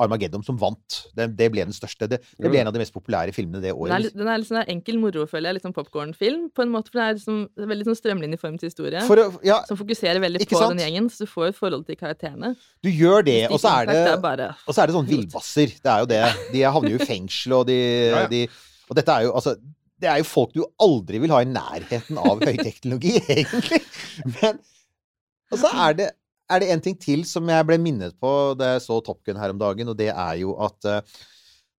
Armageddon 0.00 0.42
som 0.46 0.56
vant. 0.56 0.96
Det, 1.14 1.26
det 1.36 1.48
ble 1.52 1.64
den 1.66 1.74
største. 1.76 2.06
Det, 2.08 2.18
det 2.40 2.48
ble 2.50 2.62
en 2.62 2.70
av 2.70 2.72
de 2.72 2.80
mest 2.80 2.94
populære 2.94 3.34
filmene 3.36 3.60
det 3.60 3.72
den 3.74 3.76
er, 3.76 3.98
året. 3.98 4.14
den 4.16 4.30
er 4.32 4.40
litt 4.40 4.48
sånn 4.48 4.62
enkel 4.72 4.96
moro, 5.02 5.26
føler 5.28 5.50
jeg. 5.50 5.58
Litt 5.58 5.66
sånn 5.66 5.74
popkornfilm, 5.76 6.46
på 6.56 6.64
en 6.64 6.72
måte. 6.72 6.88
For 6.92 7.02
det 7.02 7.04
er 7.10 7.18
liksom, 7.18 7.42
veldig 7.72 7.88
sånn 7.90 7.98
strømlinjeformet 8.00 8.64
historie. 8.64 9.02
For 9.08 9.20
å, 9.20 9.26
ja, 9.44 9.58
som 9.68 9.76
fokuserer 9.80 10.22
veldig 10.24 10.46
på 10.48 10.56
sant? 10.62 10.72
den 10.78 10.86
gjengen, 10.86 11.10
så 11.12 11.26
du 11.26 11.30
får 11.34 11.50
et 11.52 11.58
forhold 11.60 11.84
til 11.90 12.00
karakterene. 12.00 12.54
du 12.82 12.90
gjør 12.90 13.26
det, 13.28 13.38
og 13.52 13.60
så 13.60 13.74
er 13.82 13.92
det 13.92 14.16
bare 14.24 14.48
Og 14.66 14.72
så 14.74 14.82
er 14.82 14.86
det 14.88 14.96
sånn 14.96 15.10
villbasser. 15.12 15.76
Det 15.82 15.92
er 15.92 16.06
jo 16.06 16.10
det. 16.14 16.24
De 16.54 16.64
havner 16.78 16.96
jo 16.96 17.02
i 17.02 17.10
fengsel, 17.12 17.52
og 17.60 17.66
de, 17.68 17.78
Ja, 18.08 18.24
ja. 18.24 18.26
de 18.32 18.46
Og 18.88 18.96
dette 18.96 19.12
er 19.12 19.28
jo 19.28 19.36
altså 19.36 19.56
Det 20.02 20.10
er 20.10 20.18
jo 20.20 20.26
folk 20.26 20.56
du 20.56 20.64
aldri 20.82 21.20
vil 21.22 21.32
ha 21.34 21.42
i 21.44 21.50
nærheten 21.50 22.18
av 22.18 22.42
høyteknologi, 22.48 23.16
egentlig. 23.22 23.82
Men 24.40 24.58
Og 25.52 25.60
så 25.62 25.70
er 25.86 25.98
det 26.00 26.10
er 26.52 26.60
det 26.60 26.70
en 26.74 26.82
ting 26.84 26.96
til 27.00 27.22
som 27.28 27.48
jeg 27.48 27.64
ble 27.64 27.78
minnet 27.80 28.16
på 28.20 28.30
da 28.58 28.74
jeg 28.74 28.82
så 28.84 28.98
Top 29.04 29.22
Gun 29.24 29.38
her 29.40 29.54
om 29.54 29.60
dagen, 29.60 29.88
og 29.88 29.96
det 29.96 30.10
er 30.10 30.34
jo 30.42 30.56
at 30.60 30.88
eh, 30.90 31.14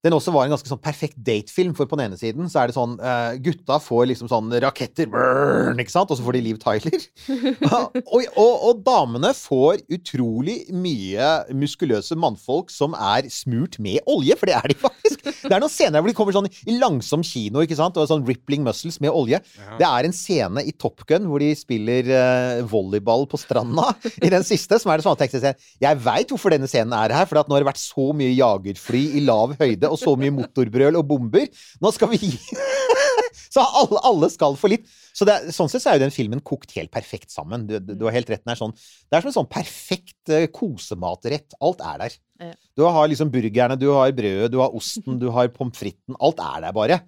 den 0.04 0.16
også 0.18 0.34
var 0.36 0.47
en 0.47 0.51
ganske 0.51 0.68
sånn 0.68 0.82
perfekt 0.84 1.16
datefilm, 1.24 1.72
for 1.78 1.88
på 1.88 1.95
den 1.95 2.10
ene 2.10 2.20
siden 2.20 2.49
så 2.51 2.60
er 2.60 2.70
det 2.70 2.76
sånn 2.76 2.97
uh, 2.99 3.38
Gutta 3.43 3.78
får 3.80 4.10
liksom 4.12 4.28
sånn 4.32 4.51
raketter, 4.64 5.08
brrrn, 5.12 5.80
ikke 5.80 5.93
sant? 5.93 6.12
Og 6.12 6.20
så 6.20 6.26
får 6.26 6.36
de 6.36 6.41
Liv 6.43 6.60
Tyler. 6.60 7.06
og, 7.72 8.26
og, 8.36 8.51
og 8.68 8.82
damene 8.84 9.32
får 9.38 9.86
utrolig 9.95 10.58
mye 10.76 11.30
muskuløse 11.56 12.18
mannfolk 12.20 12.74
som 12.74 12.97
er 12.99 13.30
smurt 13.32 13.80
med 13.84 14.04
olje, 14.12 14.36
for 14.39 14.51
det 14.51 14.58
er 14.60 14.74
de 14.74 14.78
faktisk. 14.82 15.24
Det 15.24 15.51
er 15.51 15.64
noen 15.64 15.72
scener 15.72 16.04
hvor 16.04 16.12
de 16.12 16.18
kommer 16.18 16.36
sånn 16.36 16.51
i 16.51 16.76
langsom 16.82 17.24
kino, 17.24 17.64
ikke 17.64 17.80
sant? 17.80 17.95
Og 17.95 18.12
sånn 18.12 18.28
rippling 18.28 18.68
muscles 18.68 18.99
med 19.04 19.14
olje. 19.16 19.39
Det 19.80 19.88
er 19.88 20.10
en 20.10 20.16
scene 20.16 20.66
i 20.68 20.76
Top 20.76 21.06
Gun 21.08 21.30
hvor 21.32 21.43
de 21.43 21.54
spiller 21.56 22.12
uh, 22.12 22.60
volleyball 22.68 23.24
på 23.32 23.39
stranda 23.39 23.93
i 24.20 24.32
den 24.34 24.43
siste, 24.43 24.82
som 24.82 24.91
er 24.91 24.99
det 24.99 25.08
sånn 25.08 25.16
at 25.16 25.64
jeg 25.80 26.04
veit 26.04 26.32
hvorfor 26.32 26.51
denne 26.51 26.68
scenen 26.68 26.95
er 26.97 27.16
her, 27.16 27.28
for 27.30 27.39
at 27.39 27.47
nå 27.47 27.56
har 27.56 27.64
det 27.64 27.72
vært 27.72 27.82
så 27.82 28.12
mye 28.12 28.36
jagerfly 28.36 29.06
i 29.20 29.24
lav 29.24 29.56
høyde 29.60 29.92
og 29.93 30.01
så 30.01 30.15
mye 30.19 30.33
motorbrøl 30.35 30.99
og 30.99 31.07
bomber. 31.09 31.49
Nå 31.83 31.93
skal 31.95 32.11
vi 32.13 32.21
gi 32.25 32.33
Så 33.53 33.61
alle, 33.61 33.99
alle 34.07 34.29
skal 34.33 34.55
få 34.57 34.69
litt. 34.71 34.87
Så 35.13 35.27
det, 35.29 35.53
sånn 35.53 35.69
sett 35.69 35.83
så 35.83 35.91
er 35.91 35.99
jo 35.99 36.05
den 36.07 36.13
filmen 36.13 36.41
kokt 36.45 36.73
helt 36.77 36.89
perfekt 36.93 37.33
sammen. 37.33 37.67
Du, 37.69 37.75
du, 37.77 37.93
du 37.99 38.07
har 38.07 38.15
helt 38.15 38.29
rett. 38.31 38.41
Den 38.41 38.55
er 38.55 38.59
sånn, 38.59 38.73
det 38.73 39.17
er 39.17 39.21
som 39.21 39.29
en 39.29 39.35
sånn 39.35 39.51
perfekt 39.51 40.33
eh, 40.33 40.47
kosematrett. 40.53 41.53
Alt 41.61 41.83
er 41.85 41.99
der. 42.01 42.15
Ja. 42.41 42.55
Du 42.73 42.85
har 42.87 43.11
liksom 43.11 43.29
burgerne, 43.33 43.77
du 43.77 43.91
har 43.93 44.09
brødet, 44.15 44.49
du 44.53 44.57
har 44.61 44.73
osten, 44.73 45.19
du 45.21 45.29
har 45.35 45.53
pommes 45.53 45.77
fritesen. 45.77 46.17
Alt 46.17 46.41
er 46.41 46.65
der 46.65 46.75
bare. 46.75 46.99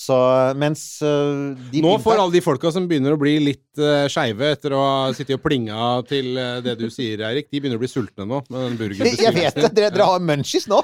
Så 0.00 0.16
mens 0.56 0.82
uh, 1.04 1.52
de 1.72 1.82
Nå 1.84 1.96
får 2.00 2.22
alle 2.22 2.32
de 2.32 2.40
folka 2.40 2.70
som 2.72 2.86
begynner 2.88 3.12
å 3.12 3.20
bli 3.20 3.34
litt 3.50 3.82
uh, 3.82 4.06
skeive 4.08 4.54
etter 4.54 4.72
å 4.72 4.80
ha 4.80 4.94
sittet 5.12 5.36
og 5.36 5.42
plinga 5.44 5.90
til 6.08 6.30
uh, 6.38 6.62
det 6.64 6.78
du 6.80 6.86
sier, 6.88 7.20
Eirik, 7.28 7.50
de 7.50 7.60
begynner 7.60 7.76
å 7.76 7.82
bli 7.82 7.90
sultne 7.90 8.24
nå 8.24 8.40
med 8.48 8.80
den. 8.80 8.94
Jeg 8.96 9.34
vet 9.36 9.58
det. 9.58 9.72
Dere, 9.76 9.90
dere 9.92 10.08
har 10.14 10.24
munchies 10.24 10.70
nå. 10.70 10.80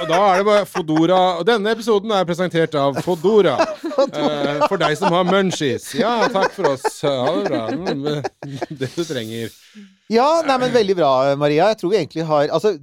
Og 0.00 0.08
da 0.08 0.18
er 0.30 0.40
det 0.40 0.46
bare 0.48 0.66
Fodora 0.68 1.18
Og 1.40 1.44
denne 1.48 1.72
episoden 1.74 2.12
er 2.16 2.24
presentert 2.28 2.74
av 2.78 2.98
Fodora. 3.04 3.56
Eh, 4.00 4.62
for 4.70 4.80
deg 4.80 4.94
som 4.96 5.12
har 5.12 5.26
munchies. 5.28 5.90
Ja, 5.98 6.14
takk 6.32 6.54
for 6.56 6.70
oss. 6.72 7.00
Ha 7.04 7.32
det 7.36 7.50
bra. 7.50 7.62
Mm, 7.74 8.70
Det 8.80 8.88
du 8.94 9.02
trenger. 9.04 9.52
Ja, 10.10 10.28
nei, 10.46 10.56
men 10.62 10.72
veldig 10.74 10.96
bra, 10.98 11.10
Maria. 11.40 11.68
Jeg 11.74 11.80
tror 11.82 11.92
vi 11.92 12.00
egentlig 12.00 12.24
har 12.30 12.48
Altså, 12.56 12.74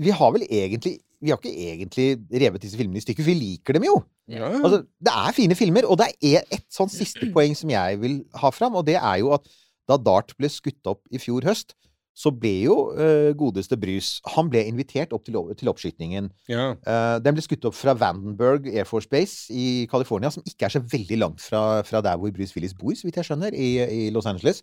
vi 0.00 0.14
har 0.14 0.32
vel 0.34 0.46
egentlig 0.48 0.96
Vi 1.24 1.30
har 1.32 1.38
ikke 1.40 1.52
egentlig 1.68 2.06
revet 2.42 2.64
disse 2.64 2.76
filmene 2.80 3.00
i 3.00 3.04
stykker, 3.04 3.24
vi 3.24 3.34
liker 3.38 3.76
dem 3.78 3.86
jo. 3.88 3.98
Ja, 4.28 4.48
Altså, 4.58 4.82
det 5.04 5.12
er 5.12 5.36
fine 5.36 5.56
filmer, 5.56 5.86
og 5.88 5.96
det 6.00 6.10
er 6.20 6.42
et 6.52 6.64
sånn 6.72 6.90
siste 6.92 7.28
poeng 7.32 7.54
som 7.56 7.70
jeg 7.72 8.00
vil 8.02 8.18
ha 8.40 8.50
fram, 8.52 8.76
og 8.76 8.84
det 8.88 8.96
er 9.00 9.20
jo 9.22 9.30
at 9.36 9.46
da 9.88 9.96
Dart 10.00 10.34
ble 10.36 10.48
skutt 10.52 10.84
opp 10.88 11.00
i 11.12 11.20
fjor 11.20 11.44
høst, 11.48 11.72
så 12.14 12.30
ble 12.30 12.52
jo 12.62 12.74
uh, 12.94 13.32
godeste 13.34 13.74
Brys 13.80 14.20
Han 14.36 14.46
ble 14.52 14.60
invitert 14.70 15.10
opp 15.16 15.24
til, 15.26 15.34
til 15.58 15.70
oppskytingen. 15.72 16.28
ja. 16.50 16.68
Uh, 16.86 17.16
den 17.24 17.34
ble 17.34 17.42
skutt 17.42 17.66
opp 17.66 17.74
fra 17.74 17.94
Vandenberg 17.98 18.68
Air 18.70 18.86
Force 18.86 19.10
Base 19.10 19.50
i 19.50 19.86
California, 19.90 20.30
som 20.30 20.44
ikke 20.46 20.68
er 20.68 20.76
så 20.76 20.82
veldig 20.82 21.18
langt 21.18 21.42
fra, 21.42 21.82
fra 21.86 22.00
der 22.06 22.20
hvor 22.20 22.30
Bruce 22.36 22.54
Willis 22.54 22.76
bor, 22.78 22.94
så 22.94 23.08
vidt 23.08 23.18
jeg 23.18 23.26
skjønner, 23.30 23.56
i, 23.58 23.70
i 23.82 24.10
Los 24.14 24.28
Angeles. 24.30 24.62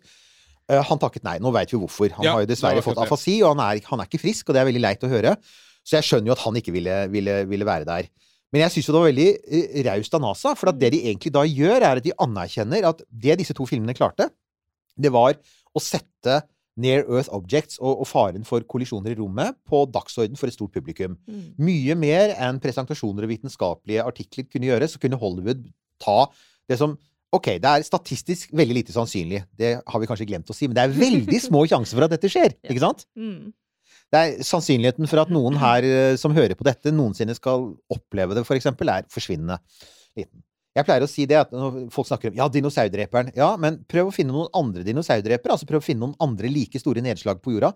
Uh, 0.70 0.80
han 0.80 1.00
takket 1.02 1.26
nei. 1.28 1.36
Nå 1.44 1.52
veit 1.52 1.72
vi 1.74 1.80
hvorfor. 1.82 2.08
Han 2.16 2.24
Ja, 2.24 2.38
har 2.38 2.46
jo 2.46 2.48
dessverre 2.54 2.80
fått 2.84 3.00
afasi, 3.04 3.42
og 3.44 3.52
han 3.52 3.64
er, 3.68 3.82
han 3.90 4.00
er 4.00 4.08
ikke 4.08 4.22
frisk, 4.24 4.48
og 4.48 4.56
det 4.56 4.62
er 4.62 4.70
veldig 4.70 4.84
leit 4.86 5.04
å 5.04 5.12
høre. 5.12 5.36
Så 5.84 5.98
jeg 5.98 6.08
skjønner 6.08 6.32
jo 6.32 6.36
at 6.38 6.44
han 6.46 6.56
ikke 6.62 6.72
ville, 6.72 6.96
ville, 7.12 7.36
ville 7.50 7.66
være 7.68 7.84
der. 7.88 8.08
Men 8.52 8.66
jeg 8.66 8.74
syns 8.74 8.88
jo 8.88 8.92
det 8.94 9.00
var 9.00 9.10
veldig 9.10 9.84
raust 9.88 10.16
av 10.16 10.20
NASA, 10.24 10.50
for 10.60 10.70
at 10.72 10.80
det 10.80 10.90
de 10.94 11.02
egentlig 11.08 11.32
da 11.34 11.42
gjør, 11.48 11.78
er 11.88 12.00
at 12.00 12.04
de 12.04 12.12
anerkjenner 12.20 12.84
at 12.88 13.00
det 13.08 13.38
disse 13.40 13.56
to 13.56 13.64
filmene 13.68 13.94
klarte, 13.96 14.26
det 15.00 15.12
var 15.12 15.38
å 15.72 15.80
sette 15.80 16.42
Near 16.80 17.04
Earth 17.04 17.32
Objects 17.34 17.78
og, 17.80 18.02
og 18.02 18.08
faren 18.08 18.46
for 18.48 18.64
kollisjoner 18.68 19.12
i 19.12 19.18
rommet 19.18 19.56
på 19.68 19.84
dagsorden 19.92 20.38
for 20.40 20.48
et 20.48 20.56
stort 20.56 20.72
publikum. 20.74 21.18
Mm. 21.28 21.46
Mye 21.60 21.96
mer 21.98 22.34
enn 22.38 22.60
presentasjoner 22.62 23.26
og 23.26 23.32
vitenskapelige 23.34 24.04
artikler 24.04 24.48
kunne 24.48 24.70
gjøre, 24.70 24.88
så 24.88 25.00
kunne 25.02 25.20
Hollywood 25.20 25.66
ta 26.02 26.20
det 26.70 26.80
som 26.80 26.98
Ok, 27.32 27.46
det 27.64 27.64
er 27.64 27.84
statistisk 27.86 28.50
veldig 28.52 28.74
lite 28.76 28.92
sannsynlig, 28.92 29.38
det 29.56 29.70
har 29.80 30.00
vi 30.02 30.08
kanskje 30.10 30.26
glemt 30.28 30.50
å 30.52 30.56
si, 30.56 30.66
men 30.68 30.76
det 30.76 30.82
er 30.84 30.92
veldig 30.92 31.38
små 31.48 31.62
sjanser 31.64 31.96
for 31.96 32.04
at 32.04 32.12
dette 32.12 32.28
skjer, 32.28 32.52
ikke 32.68 32.82
sant? 32.82 33.06
Mm. 33.16 33.54
Det 34.12 34.20
er 34.20 34.44
Sannsynligheten 34.44 35.08
for 35.08 35.22
at 35.22 35.32
noen 35.32 35.56
her 35.64 35.86
eh, 35.88 36.16
som 36.20 36.36
hører 36.36 36.52
på 36.58 36.66
dette, 36.68 36.92
noensinne 36.92 37.32
skal 37.38 37.70
oppleve 37.92 38.36
det, 38.36 38.44
for 38.44 38.58
eksempel, 38.58 38.92
er 38.92 39.08
forsvinnende 39.12 39.56
liten. 40.18 40.44
Jeg 40.72 40.88
pleier 40.88 41.04
å 41.04 41.10
si 41.10 41.26
det 41.28 41.36
at 41.36 41.50
når 41.52 41.88
folk 41.92 42.08
snakker 42.08 42.30
om 42.30 42.38
ja, 42.38 42.46
dinosaurdreperen. 42.52 43.32
Ja, 43.36 43.50
men 43.60 43.82
prøv 43.90 44.08
å 44.08 44.14
finne 44.14 44.32
noen 44.32 44.48
andre 44.56 44.84
dinosaurdrepere. 44.86 45.52
Altså 45.52 45.68
prøv 45.68 45.82
å 45.82 45.84
finne 45.84 46.06
noen 46.06 46.16
andre 46.24 46.48
like 46.52 46.80
store 46.80 47.04
nedslag 47.04 47.42
på 47.44 47.56
jorda. 47.56 47.74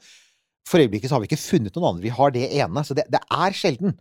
For 0.66 0.82
øyeblikket 0.82 1.10
så 1.10 1.16
har 1.16 1.22
vi 1.22 1.28
ikke 1.28 1.42
funnet 1.42 1.76
noen 1.76 1.90
andre. 1.92 2.06
Vi 2.06 2.14
har 2.16 2.32
det 2.32 2.46
ene. 2.56 2.84
Så 2.86 2.96
det, 2.96 3.04
det 3.12 3.20
er 3.20 3.56
sjelden. 3.56 3.98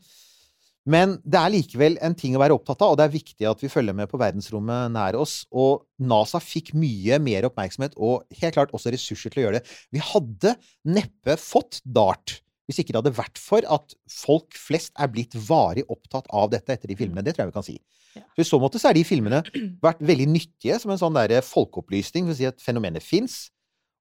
Men 0.85 1.17
det 1.25 1.41
er 1.41 1.51
likevel 1.51 1.97
en 2.05 2.15
ting 2.17 2.37
å 2.37 2.39
være 2.43 2.55
opptatt 2.55 2.83
av, 2.85 2.93
og 2.93 2.99
det 2.99 3.07
er 3.07 3.13
viktig 3.15 3.47
at 3.49 3.61
vi 3.63 3.71
følger 3.73 3.95
med 3.97 4.09
på 4.11 4.19
verdensrommet 4.21 4.93
nær 4.93 5.17
oss. 5.17 5.39
Og 5.49 5.83
NASA 5.97 6.39
fikk 6.39 6.75
mye 6.77 7.17
mer 7.25 7.49
oppmerksomhet, 7.49 7.97
og 7.97 8.23
helt 8.39 8.55
klart 8.55 8.73
også 8.75 8.93
ressurser 8.93 9.33
til 9.33 9.41
å 9.41 9.47
gjøre 9.47 9.59
det. 9.59 9.77
Vi 9.91 10.03
hadde 10.13 10.55
neppe 10.93 11.39
fått 11.41 11.81
DART 11.83 12.37
hvis 12.65 12.81
ikke 12.81 12.93
det 12.93 13.01
hadde 13.01 13.15
vært 13.17 13.41
for 13.41 13.65
at 13.75 13.95
folk 14.09 14.57
flest 14.57 14.93
er 14.97 15.11
blitt 15.13 15.37
varig 15.47 15.85
opptatt 15.91 16.29
av 16.33 16.49
dette 16.53 16.73
etter 16.73 16.89
de 16.89 16.97
filmene. 16.97 17.23
Det 17.25 17.35
tror 17.35 17.45
jeg 17.45 17.53
vi 17.53 17.57
kan 17.59 17.67
si. 17.67 17.77
Ja. 18.15 18.23
Så 18.37 18.45
I 18.45 18.47
så 18.49 18.59
måte 18.61 18.81
så 18.81 18.89
er 18.89 18.97
de 18.97 19.05
filmene 19.07 19.43
vært 19.85 20.01
veldig 20.05 20.27
nyttige 20.33 20.79
som 20.81 20.93
en 20.93 21.01
sånn 21.01 21.17
der 21.17 21.37
folkeopplysning 21.45 22.29
for 22.29 22.35
å 22.35 22.39
si 22.39 22.49
at 22.49 22.61
fenomenet 22.63 23.05
fins, 23.05 23.49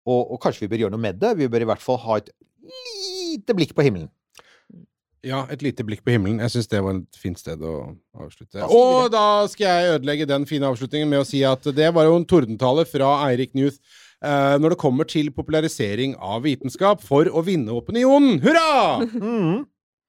og, 0.04 0.34
og 0.34 0.40
kanskje 0.42 0.66
vi 0.66 0.72
bør 0.74 0.84
gjøre 0.84 0.96
noe 0.96 1.04
med 1.06 1.20
det. 1.20 1.32
Vi 1.40 1.48
bør 1.48 1.64
i 1.64 1.70
hvert 1.72 1.84
fall 1.84 2.00
ha 2.04 2.20
et 2.20 2.28
lite 2.64 3.56
blikk 3.56 3.72
på 3.76 3.84
himmelen. 3.86 4.10
Ja, 5.24 5.44
et 5.48 5.62
lite 5.64 5.84
blikk 5.88 6.02
på 6.04 6.12
himmelen. 6.12 6.40
Jeg 6.44 6.52
syns 6.52 6.68
det 6.68 6.82
var 6.84 6.98
et 6.98 7.18
fint 7.18 7.40
sted 7.40 7.62
å 7.64 7.74
avslutte. 8.20 8.64
Og 8.68 9.08
da 9.12 9.46
skal 9.48 9.64
jeg 9.64 9.94
ødelegge 9.94 10.28
den 10.28 10.44
fine 10.48 10.68
avslutningen 10.68 11.08
med 11.08 11.22
å 11.22 11.28
si 11.28 11.40
at 11.48 11.64
det 11.76 11.88
var 11.96 12.08
jo 12.08 12.18
en 12.18 12.26
tordentale 12.28 12.84
fra 12.88 13.14
Eirik 13.30 13.54
Newth 13.56 13.80
eh, 13.80 14.03
når 14.24 14.74
det 14.74 14.80
kommer 14.80 15.08
til 15.10 15.28
popularisering 15.34 16.14
av 16.22 16.44
vitenskap 16.46 17.02
for 17.04 17.28
å 17.28 17.42
vinne 17.44 17.74
opinionen. 17.76 18.40
Hurra! 18.44 19.04
Mhm. 19.04 19.64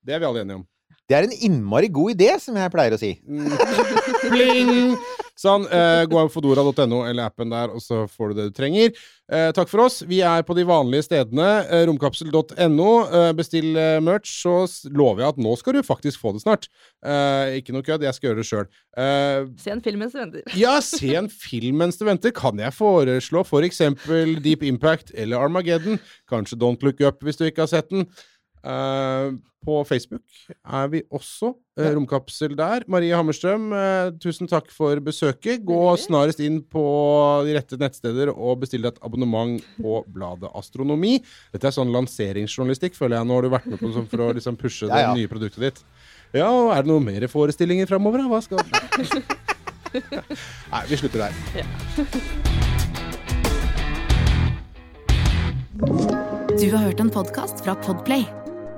Det 0.06 0.14
er 0.14 0.22
vi 0.22 0.28
alle 0.30 0.44
enige 0.46 0.60
om. 0.62 0.66
Det 1.10 1.18
er 1.18 1.26
en 1.28 1.36
innmari 1.46 1.88
god 1.94 2.16
idé, 2.16 2.32
som 2.42 2.56
jeg 2.58 2.72
pleier 2.74 2.96
å 2.96 3.00
si. 3.02 3.12
Mm. 3.30 3.52
Pling! 4.32 4.96
Sånn. 5.36 5.66
Eh, 5.68 6.06
gå 6.08 6.16
inn 6.22 6.30
på 6.32 6.38
fodora.no 6.40 7.02
eller 7.04 7.28
appen 7.28 7.52
der, 7.52 7.74
og 7.76 7.82
så 7.84 8.06
får 8.08 8.32
du 8.32 8.38
det 8.38 8.46
du 8.50 8.56
trenger. 8.56 8.94
Eh, 9.28 9.50
takk 9.58 9.68
for 9.68 9.84
oss. 9.84 9.98
Vi 10.08 10.22
er 10.24 10.46
på 10.48 10.56
de 10.56 10.64
vanlige 10.68 11.08
stedene. 11.10 11.48
Eh, 11.68 11.84
romkapsel.no. 11.90 12.90
Eh, 13.10 13.32
bestill 13.36 13.72
eh, 13.76 13.98
merch, 14.06 14.30
så 14.46 14.54
lover 14.96 15.26
jeg 15.26 15.34
at 15.34 15.42
nå 15.44 15.56
skal 15.60 15.76
du 15.76 15.82
faktisk 15.84 16.22
få 16.24 16.32
det 16.38 16.44
snart. 16.46 16.70
Eh, 17.04 17.58
ikke 17.60 17.76
noe 17.76 17.84
kødd, 17.84 18.06
jeg 18.08 18.16
skal 18.16 18.30
gjøre 18.32 18.40
det 18.40 18.48
sjøl. 18.48 18.70
Se 19.60 19.74
en 19.74 19.84
film 19.84 20.06
mens 20.06 20.16
du 20.16 20.22
venter. 20.22 20.46
ja, 20.56 20.78
se 20.86 21.12
en 21.20 21.28
film 21.32 21.82
mens 21.84 22.00
du 22.00 22.06
venter. 22.08 22.32
Kan 22.36 22.62
jeg 22.64 22.76
foreslå 22.78 23.44
for 23.48 23.68
eksempel 23.68 24.38
Deep 24.46 24.64
Impact 24.64 25.12
eller 25.20 25.44
Armageddon? 25.44 26.00
Kanskje 26.32 26.60
Don't 26.62 26.86
Look 26.86 27.04
Up 27.04 27.20
hvis 27.26 27.42
du 27.42 27.44
ikke 27.50 27.66
har 27.66 27.74
sett 27.74 27.92
den. 27.92 28.08
Eh, 28.66 29.32
på 29.66 29.76
Facebook 29.86 30.22
er 30.66 30.88
vi 30.90 31.02
også. 31.14 31.52
eh, 31.78 31.92
romkapsel 31.94 32.56
der. 32.58 32.84
Marie 32.88 33.14
Hammerstrøm, 33.14 33.72
eh, 33.74 34.12
tusen 34.22 34.48
takk 34.50 34.70
for 34.74 34.96
besøket. 35.02 35.64
Gå 35.66 35.98
snarest 35.98 36.40
inn 36.40 36.62
på 36.62 36.84
de 37.46 37.54
rette 37.58 37.78
nettsteder 37.78 38.30
og 38.34 38.60
bestill 38.62 38.82
deg 38.86 38.94
et 38.94 39.04
abonnement 39.06 39.62
på 39.78 40.04
bladet 40.08 40.50
Astronomi. 40.56 41.20
Dette 41.54 41.66
er 41.70 41.74
sånn 41.78 41.92
lanseringsjournalistikk, 41.94 42.94
føler 42.98 43.18
jeg. 43.20 43.26
Nå 43.28 43.34
har 43.38 43.42
du 43.42 43.50
vært 43.50 43.66
med 43.70 43.80
på 43.82 43.92
sånn 43.94 44.08
for 44.10 44.18
å 44.28 44.34
liksom 44.38 44.56
pushe 44.58 44.88
Ja, 44.90 44.98
ja. 44.98 45.02
det 45.14 45.20
nye 45.22 45.28
produktet 45.34 45.60
ditt. 45.66 45.80
Ja, 46.34 46.50
og 46.50 46.72
er 46.76 46.82
det 46.86 46.90
noen 46.94 47.06
mer 47.06 47.28
forestillinger 47.32 47.86
framover, 47.90 48.18
da? 48.22 48.28
Hva 48.30 48.42
skal 48.42 48.58
Nei, 50.72 50.84
vi 50.90 50.96
slutter 51.00 51.20
der. 51.26 51.34
Du 56.56 56.72
har 56.72 56.78
hørt 56.86 57.00
en 57.00 57.10
podcast 57.12 57.64
fra 57.64 57.76
Podplay. 57.76 58.45